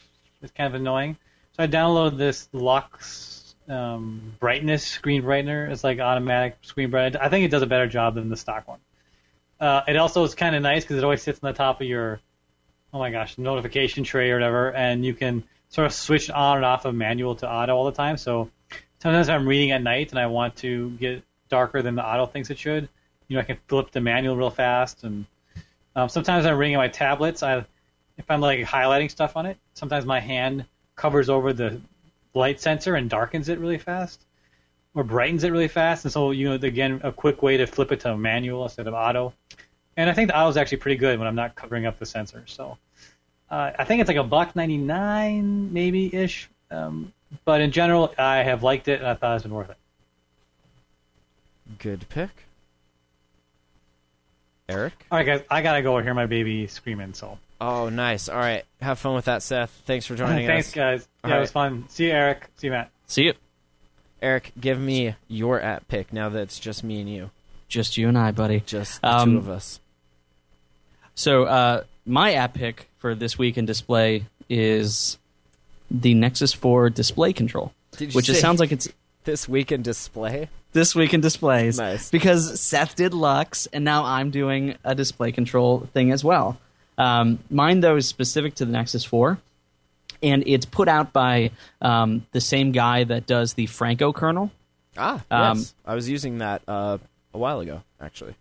It's 0.41 0.51
kind 0.51 0.67
of 0.73 0.79
annoying. 0.79 1.17
So 1.55 1.63
I 1.63 1.67
downloaded 1.67 2.17
this 2.17 2.49
Lux 2.51 3.55
um, 3.69 4.33
brightness 4.39 4.85
screen 4.85 5.23
brightener. 5.23 5.69
It's 5.71 5.83
like 5.83 5.99
automatic 5.99 6.57
screen 6.63 6.89
brighten. 6.89 7.21
I 7.21 7.29
think 7.29 7.45
it 7.45 7.51
does 7.51 7.61
a 7.61 7.67
better 7.67 7.87
job 7.87 8.15
than 8.15 8.29
the 8.29 8.37
stock 8.37 8.67
one. 8.67 8.79
Uh, 9.63 9.81
it 9.87 9.95
also 9.95 10.25
is 10.25 10.35
kind 10.35 10.57
of 10.57 10.61
nice 10.61 10.83
because 10.83 10.97
it 10.97 11.05
always 11.05 11.21
sits 11.21 11.39
on 11.41 11.47
the 11.49 11.57
top 11.57 11.79
of 11.79 11.87
your, 11.87 12.19
oh 12.93 12.99
my 12.99 13.11
gosh, 13.11 13.37
notification 13.37 14.03
tray 14.03 14.29
or 14.29 14.35
whatever, 14.35 14.73
and 14.73 15.05
you 15.05 15.13
can 15.13 15.41
sort 15.69 15.85
of 15.85 15.93
switch 15.93 16.29
on 16.29 16.57
and 16.57 16.65
off 16.65 16.83
of 16.83 16.93
manual 16.93 17.35
to 17.35 17.49
auto 17.49 17.73
all 17.73 17.85
the 17.85 17.93
time. 17.93 18.17
So 18.17 18.51
sometimes 19.01 19.29
I'm 19.29 19.47
reading 19.47 19.71
at 19.71 19.81
night 19.81 20.09
and 20.09 20.19
I 20.19 20.25
want 20.25 20.57
to 20.57 20.89
get 20.89 21.23
darker 21.47 21.81
than 21.81 21.95
the 21.95 22.05
auto 22.05 22.25
thinks 22.25 22.49
it 22.49 22.59
should. 22.59 22.89
You 23.29 23.37
know, 23.37 23.39
I 23.39 23.45
can 23.45 23.57
flip 23.69 23.91
the 23.91 24.01
manual 24.01 24.35
real 24.35 24.49
fast, 24.49 25.05
and 25.05 25.25
um, 25.95 26.09
sometimes 26.09 26.45
I'm 26.45 26.57
reading 26.57 26.75
on 26.75 26.81
my 26.81 26.89
tablets. 26.89 27.41
I, 27.41 27.65
if 28.17 28.29
I'm 28.29 28.41
like 28.41 28.59
highlighting 28.65 29.09
stuff 29.09 29.37
on 29.37 29.45
it, 29.45 29.57
sometimes 29.75 30.05
my 30.05 30.19
hand 30.19 30.65
covers 30.97 31.29
over 31.29 31.53
the 31.53 31.79
light 32.33 32.59
sensor 32.59 32.95
and 32.95 33.09
darkens 33.09 33.47
it 33.47 33.59
really 33.59 33.77
fast, 33.77 34.25
or 34.95 35.03
brightens 35.03 35.43
it 35.43 35.51
really 35.51 35.67
fast. 35.67 36.05
And 36.05 36.11
so, 36.11 36.31
you 36.31 36.49
know, 36.49 36.55
again, 36.55 37.01
a 37.03 37.11
quick 37.11 37.41
way 37.41 37.57
to 37.57 37.65
flip 37.67 37.91
it 37.91 38.01
to 38.01 38.15
manual 38.17 38.63
instead 38.63 38.87
of 38.87 38.93
auto. 38.93 39.33
And 39.97 40.09
I 40.09 40.13
think 40.13 40.29
the 40.29 40.37
auto 40.37 40.49
is 40.49 40.57
actually 40.57 40.77
pretty 40.77 40.97
good 40.97 41.19
when 41.19 41.27
I'm 41.27 41.35
not 41.35 41.55
covering 41.55 41.85
up 41.85 41.99
the 41.99 42.05
sensor. 42.05 42.43
So 42.47 42.77
uh, 43.49 43.71
I 43.77 43.83
think 43.83 44.01
it's 44.01 44.07
like 44.07 44.17
a 44.17 44.23
buck 44.23 44.55
ninety 44.55 44.77
nine 44.77 45.71
maybe 45.73 46.13
ish. 46.13 46.49
Um, 46.71 47.13
but 47.45 47.61
in 47.61 47.71
general, 47.71 48.13
I 48.17 48.37
have 48.37 48.63
liked 48.63 48.87
it 48.87 48.99
and 48.99 49.07
I 49.07 49.13
thought 49.13 49.35
it's 49.35 49.43
been 49.43 49.53
worth 49.53 49.69
it. 49.69 49.77
Good 51.79 52.07
pick. 52.09 52.29
Eric? 54.69 54.93
All 55.11 55.17
right, 55.17 55.25
guys, 55.25 55.41
I 55.49 55.61
gotta 55.61 55.81
go 55.81 55.99
hear 55.99 56.13
my 56.13 56.25
baby 56.25 56.67
screaming. 56.67 57.13
So 57.13 57.37
Oh, 57.61 57.87
nice. 57.87 58.27
All 58.27 58.37
right. 58.37 58.65
Have 58.81 58.99
fun 58.99 59.15
with 59.15 59.25
that, 59.25 59.41
Seth. 59.41 59.69
Thanks 59.85 60.05
for 60.05 60.15
joining 60.15 60.47
thanks, 60.47 60.67
us. 60.67 60.73
Thanks, 60.73 61.03
guys. 61.03 61.07
All 61.23 61.29
Yeah, 61.29 61.37
it 61.37 61.39
was 61.39 61.51
fun. 61.51 61.85
See 61.87 62.05
you, 62.07 62.11
Eric. 62.11 62.49
See 62.57 62.67
you, 62.67 62.71
Matt. 62.71 62.89
See 63.07 63.23
you. 63.23 63.33
Eric, 64.23 64.53
give 64.59 64.79
me 64.79 65.15
your 65.27 65.59
at 65.59 65.87
pick 65.87 66.11
now 66.13 66.29
that 66.29 66.39
it's 66.39 66.59
just 66.59 66.83
me 66.83 67.01
and 67.01 67.09
you. 67.09 67.29
Just 67.67 67.97
you 67.97 68.07
and 68.07 68.17
I, 68.17 68.31
buddy. 68.31 68.61
Just 68.65 69.01
the 69.01 69.13
Um, 69.15 69.31
two 69.33 69.37
of 69.37 69.49
us. 69.49 69.79
So 71.15 71.43
uh, 71.43 71.83
my 72.05 72.33
app 72.33 72.53
pick 72.53 72.89
for 72.97 73.13
this 73.15 73.37
week 73.37 73.57
in 73.57 73.65
display 73.65 74.25
is 74.49 75.17
the 75.91 76.13
Nexus 76.13 76.53
4 76.53 76.89
display 76.89 77.33
control, 77.33 77.71
Did 77.97 78.13
you 78.13 78.17
which 78.17 78.29
it 78.29 78.35
sounds 78.35 78.59
like 78.59 78.71
it's 78.71 78.87
this 79.25 79.47
week 79.47 79.71
in 79.71 79.81
display? 79.81 80.49
this 80.71 80.95
week 80.95 81.13
in 81.13 81.21
displays. 81.21 81.77
Nice. 81.77 82.09
Because 82.09 82.59
Seth 82.59 82.95
did 82.95 83.13
Lux, 83.13 83.67
and 83.67 83.85
now 83.85 84.03
I'm 84.05 84.31
doing 84.31 84.75
a 84.83 84.95
display 84.95 85.31
control 85.31 85.87
thing 85.93 86.11
as 86.11 86.23
well. 86.23 86.57
Um, 86.97 87.39
mine 87.51 87.81
though 87.81 87.95
is 87.97 88.07
specific 88.07 88.55
to 88.55 88.65
the 88.65 88.71
Nexus 88.71 89.03
4, 89.05 89.37
and 90.23 90.43
it's 90.47 90.65
put 90.65 90.87
out 90.87 91.13
by 91.13 91.51
um, 91.81 92.25
the 92.31 92.41
same 92.41 92.71
guy 92.71 93.03
that 93.03 93.27
does 93.27 93.53
the 93.53 93.65
Franco 93.67 94.11
kernel. 94.13 94.49
Ah, 94.97 95.21
Um, 95.29 95.57
yes. 95.59 95.75
I 95.85 95.93
was 95.95 96.07
using 96.09 96.39
that 96.39 96.61
uh, 96.67 96.97
a 97.33 97.37
while 97.37 97.59
ago, 97.59 97.83
actually. 98.01 98.35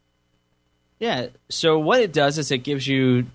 Yeah. 0.99 1.27
So 1.49 1.79
what 1.79 2.01
it 2.01 2.13
does 2.13 2.39
is 2.39 2.51
it 2.51 2.59
gives 2.59 2.87
you, 2.87 3.27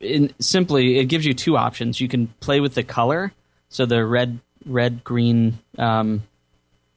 in, 0.00 0.32
simply, 0.38 0.98
it 0.98 1.06
gives 1.06 1.24
you 1.24 1.32
two 1.34 1.56
options. 1.56 2.00
You 2.00 2.08
can 2.08 2.26
play 2.40 2.60
with 2.60 2.74
the 2.74 2.82
color, 2.82 3.32
so 3.70 3.86
the 3.86 4.04
red, 4.04 4.38
red, 4.66 5.02
green, 5.04 5.58
um, 5.78 6.22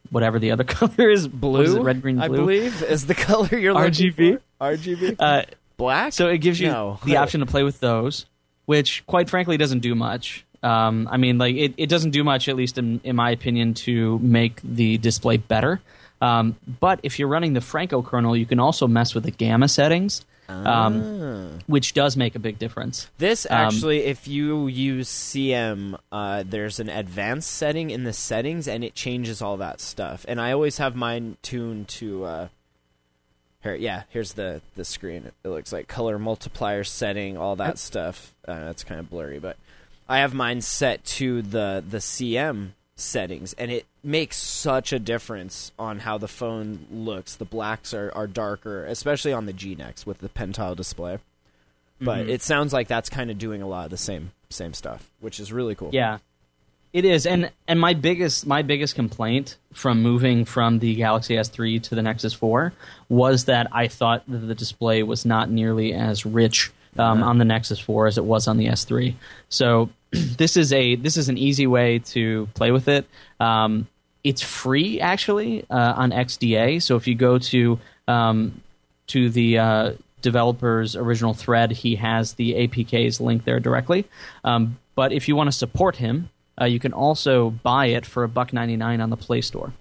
whatever 0.09 0.39
the 0.39 0.51
other 0.51 0.63
color 0.65 1.09
is, 1.09 1.27
Blue, 1.27 1.61
is 1.61 1.75
it? 1.75 1.81
red, 1.81 2.01
green, 2.01 2.15
blue. 2.17 2.25
I 2.25 2.27
believe, 2.27 2.83
is 2.83 3.05
the 3.05 3.15
color 3.15 3.57
you're 3.57 3.73
looking 3.73 4.11
RGB? 4.11 4.39
for. 4.57 4.65
RGB. 4.65 5.15
Uh, 5.19 5.43
Black. 5.77 6.11
so 6.11 6.27
it 6.27 6.39
gives 6.39 6.59
you 6.59 6.67
No. 6.67 6.99
the 7.05 7.15
option 7.17 7.39
to 7.39 7.45
play 7.45 7.63
with 7.63 7.79
those, 7.79 8.25
which, 8.65 9.05
quite 9.05 9.29
frankly, 9.29 9.55
doesn't 9.55 9.79
do 9.79 9.95
much. 9.95 10.45
Um, 10.61 11.07
I 11.09 11.17
mean, 11.17 11.37
like 11.37 11.55
it, 11.55 11.73
it 11.77 11.87
doesn't 11.87 12.11
do 12.11 12.23
much, 12.23 12.49
at 12.49 12.55
least 12.55 12.77
in, 12.77 12.99
in 13.03 13.15
my 13.15 13.31
opinion, 13.31 13.73
to 13.75 14.19
make 14.19 14.59
the 14.61 14.97
display 14.97 15.37
better. 15.37 15.81
Um, 16.21 16.57
but 16.79 16.99
if 17.03 17.17
you're 17.17 17.29
running 17.29 17.53
the 17.53 17.61
Franco 17.61 18.01
kernel, 18.01 18.35
you 18.35 18.45
can 18.45 18.59
also 18.59 18.87
mess 18.87 19.15
with 19.15 19.23
the 19.23 19.31
gamma 19.31 19.69
settings, 19.69 20.25
um, 20.49 21.59
which 21.67 21.93
does 21.93 22.17
make 22.17 22.35
a 22.35 22.39
big 22.39 22.59
difference. 22.59 23.07
This 23.19 23.45
Um, 23.49 23.55
actually, 23.55 23.99
if 23.99 24.27
you 24.27 24.67
use 24.67 25.07
CM, 25.07 25.97
uh, 26.11 26.43
there's 26.45 26.79
an 26.81 26.89
advanced 26.89 27.51
setting 27.51 27.89
in 27.89 28.03
the 28.03 28.11
settings, 28.13 28.67
and 28.67 28.83
it 28.83 28.95
changes 28.95 29.41
all 29.41 29.57
that 29.57 29.79
stuff. 29.79 30.25
And 30.27 30.41
I 30.41 30.51
always 30.51 30.77
have 30.77 30.95
mine 30.95 31.37
tuned 31.41 31.87
to. 31.89 32.25
Uh, 32.25 32.47
here, 33.63 33.75
yeah, 33.75 34.03
here's 34.09 34.33
the 34.33 34.61
the 34.75 34.83
screen. 34.85 35.25
It, 35.25 35.33
it 35.43 35.49
looks 35.49 35.71
like 35.71 35.87
color 35.87 36.19
multiplier 36.19 36.83
setting, 36.83 37.37
all 37.37 37.55
that 37.57 37.77
stuff. 37.77 38.33
Uh, 38.47 38.67
it's 38.71 38.83
kind 38.83 38.99
of 38.99 39.09
blurry, 39.09 39.39
but 39.39 39.57
I 40.09 40.19
have 40.19 40.33
mine 40.33 40.61
set 40.61 41.05
to 41.05 41.41
the 41.41 41.83
the 41.87 41.99
CM 41.99 42.71
settings, 42.95 43.53
and 43.53 43.71
it 43.71 43.85
makes 44.03 44.35
such 44.35 44.91
a 44.91 44.99
difference 44.99 45.71
on 45.79 45.99
how 45.99 46.17
the 46.17 46.27
phone 46.27 46.85
looks. 46.91 47.35
The 47.35 47.45
blacks 47.45 47.93
are, 47.93 48.11
are 48.13 48.27
darker, 48.27 48.85
especially 48.85 49.31
on 49.31 49.45
the 49.45 49.53
G 49.53 49.75
Nex 49.75 50.05
with 50.05 50.17
the 50.17 50.29
pentile 50.29 50.75
display 50.75 51.19
but 52.01 52.29
it 52.29 52.41
sounds 52.41 52.73
like 52.73 52.87
that's 52.87 53.09
kind 53.09 53.29
of 53.29 53.37
doing 53.37 53.61
a 53.61 53.67
lot 53.67 53.85
of 53.85 53.91
the 53.91 53.97
same 53.97 54.31
same 54.49 54.73
stuff, 54.73 55.09
which 55.19 55.39
is 55.39 55.51
really 55.51 55.75
cool. 55.75 55.89
Yeah, 55.91 56.19
it 56.93 57.05
is. 57.05 57.25
And 57.25 57.51
and 57.67 57.79
my 57.79 57.93
biggest 57.93 58.47
my 58.47 58.61
biggest 58.61 58.95
complaint 58.95 59.57
from 59.73 60.01
moving 60.01 60.45
from 60.45 60.79
the 60.79 60.95
Galaxy 60.95 61.35
S3 61.35 61.81
to 61.83 61.95
the 61.95 62.01
Nexus 62.01 62.33
4 62.33 62.73
was 63.09 63.45
that 63.45 63.67
I 63.71 63.87
thought 63.87 64.23
that 64.27 64.39
the 64.39 64.55
display 64.55 65.03
was 65.03 65.25
not 65.25 65.49
nearly 65.49 65.93
as 65.93 66.25
rich 66.25 66.71
um, 66.97 67.21
on 67.21 67.37
the 67.37 67.45
Nexus 67.45 67.79
4 67.79 68.07
as 68.07 68.17
it 68.17 68.25
was 68.25 68.47
on 68.47 68.57
the 68.57 68.67
S3. 68.67 69.13
So 69.49 69.89
this 70.37 70.57
is 70.57 70.73
a 70.73 70.95
this 70.95 71.17
is 71.17 71.29
an 71.29 71.37
easy 71.37 71.67
way 71.67 71.99
to 71.99 72.47
play 72.53 72.71
with 72.71 72.87
it. 72.87 73.05
Um, 73.39 73.87
it's 74.23 74.41
free 74.41 74.99
actually 74.99 75.65
uh, 75.69 75.93
on 75.95 76.11
XDA. 76.11 76.81
So 76.81 76.95
if 76.95 77.07
you 77.07 77.15
go 77.15 77.39
to 77.39 77.79
um, 78.07 78.61
to 79.07 79.29
the 79.29 79.57
uh, 79.57 79.93
developer's 80.21 80.95
original 80.95 81.33
thread, 81.33 81.71
he 81.71 81.95
has 81.95 82.33
the 82.33 82.67
APKs 82.67 83.19
linked 83.19 83.45
there 83.45 83.59
directly. 83.59 84.05
Um, 84.43 84.77
but 84.95 85.13
if 85.13 85.27
you 85.27 85.35
want 85.35 85.47
to 85.47 85.57
support 85.57 85.97
him, 85.97 86.29
uh, 86.59 86.65
you 86.65 86.79
can 86.79 86.91
also 86.93 87.49
buy 87.51 87.87
it 87.87 88.05
for 88.05 88.23
a 88.23 88.29
buck 88.29 88.51
ninety 88.51 88.75
nine 88.75 89.01
on 89.01 89.09
the 89.09 89.17
Play 89.17 89.41
Store. 89.41 89.73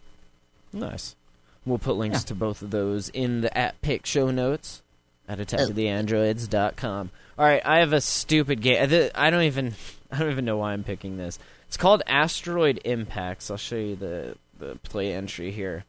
Nice. 0.73 1.17
We'll 1.65 1.79
put 1.79 1.97
links 1.97 2.25
to 2.25 2.35
both 2.35 2.63
of 2.63 2.71
those 2.71 3.09
in 3.11 3.43
the 3.43 3.57
at 3.57 3.81
pick 3.83 4.07
show 4.07 4.31
notes 4.31 4.83
at 5.29 5.39
attackoftheandroids.com. 5.39 7.11
All 7.39 7.45
right, 7.45 7.65
I 7.65 7.79
have 7.79 7.93
a 7.93 8.01
stupid 8.01 8.63
game. 8.63 9.11
I 9.15 9.31
don't 9.31 9.43
even 9.43 9.75
I 10.13 10.19
don't 10.19 10.31
even 10.31 10.45
know 10.45 10.57
why 10.57 10.73
I'm 10.73 10.85
picking 10.85 11.17
this. 11.17 11.39
It's 11.67 11.77
called 11.77 12.03
Asteroid 12.07 12.81
Impacts. 12.85 13.51
I'll 13.51 13.57
show 13.57 13.77
you 13.77 13.97
the 13.97 14.37
the 14.59 14.77
play 14.83 15.13
entry 15.13 15.51
here. 15.53 15.85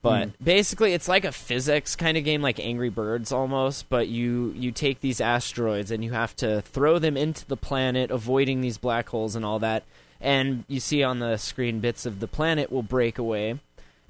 But 0.00 0.28
hmm. 0.28 0.44
basically, 0.44 0.92
it's 0.92 1.08
like 1.08 1.24
a 1.24 1.32
physics 1.32 1.96
kind 1.96 2.16
of 2.16 2.24
game, 2.24 2.40
like 2.40 2.60
Angry 2.60 2.88
Birds 2.88 3.32
almost. 3.32 3.88
But 3.88 4.08
you 4.08 4.52
you 4.56 4.70
take 4.70 5.00
these 5.00 5.20
asteroids 5.20 5.90
and 5.90 6.04
you 6.04 6.12
have 6.12 6.36
to 6.36 6.62
throw 6.62 6.98
them 6.98 7.16
into 7.16 7.46
the 7.46 7.56
planet, 7.56 8.10
avoiding 8.10 8.60
these 8.60 8.78
black 8.78 9.08
holes 9.08 9.34
and 9.34 9.44
all 9.44 9.58
that. 9.60 9.84
And 10.20 10.64
you 10.66 10.80
see 10.80 11.02
on 11.02 11.20
the 11.20 11.36
screen 11.36 11.80
bits 11.80 12.04
of 12.04 12.20
the 12.20 12.26
planet 12.26 12.72
will 12.72 12.82
break 12.82 13.18
away, 13.18 13.60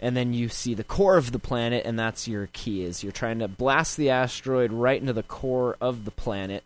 and 0.00 0.16
then 0.16 0.32
you 0.32 0.48
see 0.48 0.72
the 0.74 0.84
core 0.84 1.18
of 1.18 1.32
the 1.32 1.38
planet, 1.38 1.84
and 1.84 1.98
that's 1.98 2.28
your 2.28 2.48
key. 2.52 2.82
Is 2.82 3.02
you're 3.02 3.12
trying 3.12 3.38
to 3.40 3.48
blast 3.48 3.96
the 3.96 4.10
asteroid 4.10 4.72
right 4.72 5.00
into 5.00 5.12
the 5.12 5.22
core 5.22 5.76
of 5.80 6.04
the 6.04 6.10
planet. 6.10 6.64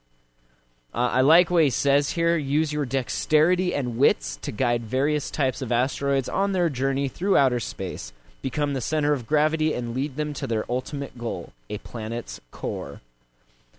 Uh, 0.94 1.09
I 1.12 1.20
like 1.23 1.51
what 1.51 1.64
he 1.64 1.70
says 1.70 2.10
here. 2.10 2.36
Use 2.36 2.73
your 2.73 2.85
dexterity 2.85 3.74
and 3.74 3.97
wits 3.97 4.36
to 4.43 4.52
guide 4.52 4.85
various 4.85 5.31
types 5.31 5.62
of 5.62 5.73
asteroids 5.73 6.28
on 6.28 6.52
their 6.52 6.69
journey 6.69 7.09
through 7.09 7.36
outer 7.36 7.60
space. 7.60 8.12
Become 8.43 8.74
the 8.74 8.81
center 8.81 9.12
of 9.12 9.27
gravity 9.27 9.73
and 9.73 9.94
lead 9.94 10.16
them 10.16 10.35
to 10.35 10.47
their 10.47 10.64
ultimate 10.69 11.16
goal 11.16 11.52
a 11.70 11.78
planet's 11.78 12.40
core. 12.51 13.01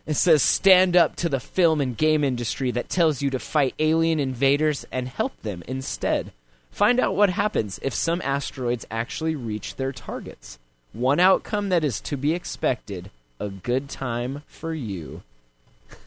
It 0.05 0.15
says 0.15 0.41
stand 0.41 0.97
up 0.97 1.15
to 1.17 1.29
the 1.29 1.39
film 1.39 1.79
and 1.79 1.95
game 1.95 2.23
industry 2.23 2.71
that 2.71 2.89
tells 2.89 3.21
you 3.21 3.29
to 3.29 3.39
fight 3.39 3.75
alien 3.77 4.19
invaders 4.19 4.85
and 4.91 5.07
help 5.07 5.39
them 5.43 5.63
instead. 5.67 6.31
Find 6.71 6.99
out 6.99 7.15
what 7.15 7.29
happens 7.29 7.79
if 7.83 7.93
some 7.93 8.21
asteroids 8.23 8.85
actually 8.89 9.35
reach 9.35 9.75
their 9.75 9.91
targets. 9.91 10.57
One 10.91 11.19
outcome 11.19 11.69
that 11.69 11.83
is 11.83 12.01
to 12.01 12.17
be 12.17 12.33
expected 12.33 13.11
a 13.39 13.49
good 13.49 13.89
time 13.89 14.41
for 14.47 14.73
you. 14.73 15.21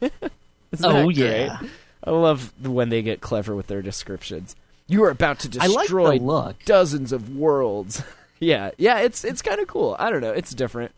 Oh, 0.84 1.08
yeah. 1.08 1.58
great? 1.58 1.70
I 2.04 2.10
love 2.10 2.52
when 2.64 2.88
they 2.88 3.02
get 3.02 3.20
clever 3.20 3.54
with 3.54 3.66
their 3.66 3.82
descriptions. 3.82 4.54
You 4.86 5.02
are 5.04 5.10
about 5.10 5.40
to 5.40 5.58
like 5.58 5.70
destroy 5.88 6.16
look. 6.16 6.56
dozens 6.64 7.10
of 7.12 7.34
worlds. 7.36 8.02
yeah, 8.38 8.70
yeah, 8.78 9.00
it's 9.00 9.24
it's 9.24 9.42
kind 9.42 9.60
of 9.60 9.66
cool. 9.66 9.96
I 9.98 10.10
don't 10.10 10.20
know, 10.20 10.30
it's 10.32 10.52
different. 10.54 10.92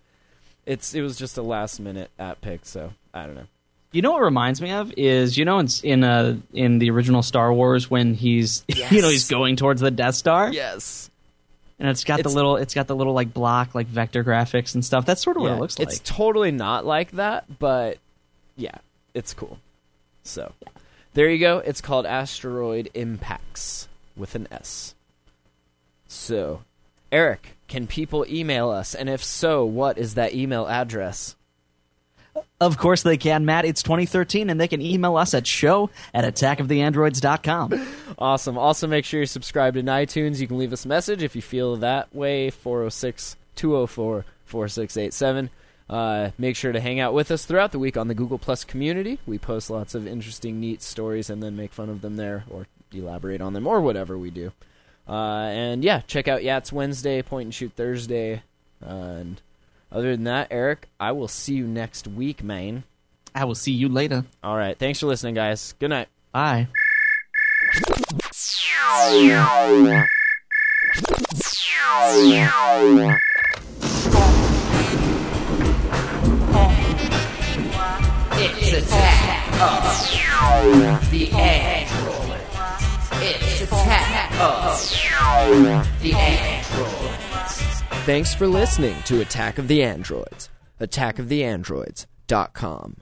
it's 0.67 0.95
it 0.95 1.01
was 1.01 1.17
just 1.17 1.39
a 1.39 1.43
last 1.43 1.81
minute 1.81 2.11
app 2.19 2.41
pick, 2.43 2.61
so 2.67 2.93
I 3.15 3.25
don't 3.25 3.35
know. 3.37 3.47
You 3.93 4.03
know 4.03 4.13
what 4.13 4.21
reminds 4.23 4.61
me 4.61 4.71
of 4.73 4.93
is 4.99 5.39
you 5.39 5.47
know 5.47 5.59
in 5.59 5.69
in 5.83 6.05
uh 6.05 6.37
in 6.53 6.79
the 6.79 6.91
original 6.91 7.23
Star 7.23 7.51
Wars 7.55 7.91
when 7.91 8.13
he's 8.13 8.63
you 8.91 9.01
know 9.01 9.09
he's 9.09 9.29
going 9.31 9.57
towards 9.57 9.81
the 9.81 9.91
Death 9.91 10.17
Star 10.17 10.53
Yes. 10.53 11.11
and 11.79 11.89
it's 11.89 12.05
got 12.05 12.23
the 12.23 12.29
little 12.29 12.57
it's 12.57 12.75
got 12.75 12.87
the 12.87 12.95
little 12.97 13.15
like 13.15 13.33
block 13.33 13.75
like 13.75 13.87
vector 13.87 14.23
graphics 14.23 14.75
and 14.75 14.85
stuff. 14.85 15.07
That's 15.07 15.23
sort 15.23 15.39
of 15.39 15.43
what 15.45 15.53
it 15.53 15.59
looks 15.59 15.79
like. 15.79 15.89
It's 15.89 16.01
totally 16.01 16.51
not 16.51 16.85
like 16.85 17.13
that, 17.13 17.59
but 17.59 17.97
yeah, 18.57 18.75
it's 19.15 19.33
cool. 19.33 19.59
So 20.29 20.53
there 21.15 21.31
you 21.31 21.39
go. 21.39 21.59
It's 21.59 21.81
called 21.81 22.07
Asteroid 22.07 22.91
Impacts 22.95 23.89
with 24.17 24.35
an 24.35 24.47
S. 24.51 24.95
So, 26.07 26.63
Eric, 27.11 27.57
can 27.67 27.87
people 27.87 28.25
email 28.29 28.71
us? 28.71 28.95
And 28.95 29.09
if 29.09 29.25
so, 29.25 29.65
what 29.65 29.99
is 29.99 30.15
that 30.15 30.35
email 30.35 30.67
address? 30.67 31.35
Of 32.61 32.79
course 32.79 33.03
they 33.03 33.17
can, 33.17 33.45
Matt. 33.45 33.65
It's 33.65 33.83
2013 33.83 34.51
and 34.51 34.61
they 34.61 34.69
can 34.69 34.83
email 34.83 35.17
us 35.17 35.35
at 35.35 35.47
show 35.47 35.91
at 36.13 36.25
attackoftheandroids.com. 36.25 37.89
Awesome. 38.19 38.59
Also, 38.59 38.87
make 38.87 39.05
sure 39.05 39.21
you're 39.21 39.27
subscribed 39.27 39.77
in 39.77 39.87
iTunes. 39.87 40.41
You 40.41 40.47
can 40.47 40.59
leave 40.59 40.73
us 40.73 40.85
a 40.85 40.89
message 40.89 41.23
if 41.23 41.37
you 41.37 41.43
feel 41.43 41.77
that 41.77 42.15
way. 42.15 42.51
406 42.51 43.37
204 43.55 44.25
4687. 44.45 45.51
Uh, 45.89 46.31
make 46.37 46.55
sure 46.55 46.73
to 46.73 46.81
hang 46.81 47.01
out 47.01 47.15
with 47.15 47.31
us 47.31 47.47
throughout 47.47 47.73
the 47.73 47.79
week 47.79 47.97
on 47.97 48.09
the 48.09 48.15
Google 48.15 48.39
Plus 48.39 48.65
community. 48.65 49.19
We 49.27 49.39
post 49.39 49.71
lots 49.71 49.95
of 49.95 50.07
interesting, 50.07 50.61
neat 50.61 50.83
stories 50.83 51.31
and 51.31 51.43
then 51.43 51.57
make 51.57 51.73
fun 51.73 51.89
of 51.89 52.03
them 52.03 52.17
there 52.17 52.45
or 52.51 52.67
elaborate 52.93 53.41
on 53.41 53.55
them 53.55 53.67
or 53.67 53.81
whatever 53.81 54.19
we 54.19 54.31
do. 54.31 54.53
Uh, 55.09 55.49
and 55.51 55.83
yeah, 55.83 56.01
check 56.07 56.29
out 56.29 56.43
Yats 56.43 56.73
Wednesday, 56.73 57.23
Point 57.23 57.47
and 57.47 57.55
Shoot 57.55 57.73
Thursday. 57.75 58.43
Uh, 58.85 58.91
and 58.91 59.41
other 59.91 60.11
than 60.15 60.25
that, 60.25 60.49
Eric, 60.51 60.89
I 61.01 61.13
will 61.13 61.29
see 61.29 61.55
you 61.55 61.67
next 61.67 62.07
week, 62.07 62.43
man. 62.43 62.85
I 63.35 63.45
will 63.45 63.55
see 63.55 63.73
you 63.73 63.89
later. 63.89 64.25
All 64.43 64.57
right. 64.57 64.79
Thanks 64.79 65.01
for 65.01 65.07
listening, 65.07 65.35
guys. 65.35 65.75
Good 65.79 65.91
night. 65.91 66.09
Bye. 66.33 66.69
It's 78.57 78.73
attack 78.73 79.53
of 79.61 79.83
the. 81.11 81.29
It's 83.21 83.61
attack 83.63 84.33
of 84.41 84.79
the 86.03 86.15
android. 86.15 87.15
Thanks 88.05 88.33
for 88.35 88.47
listening 88.47 88.97
to 89.05 89.21
Attack 89.21 89.59
of 89.59 89.69
the 89.69 89.83
Androids. 89.83 90.49
AttackoftheAndroids.com. 90.81 92.97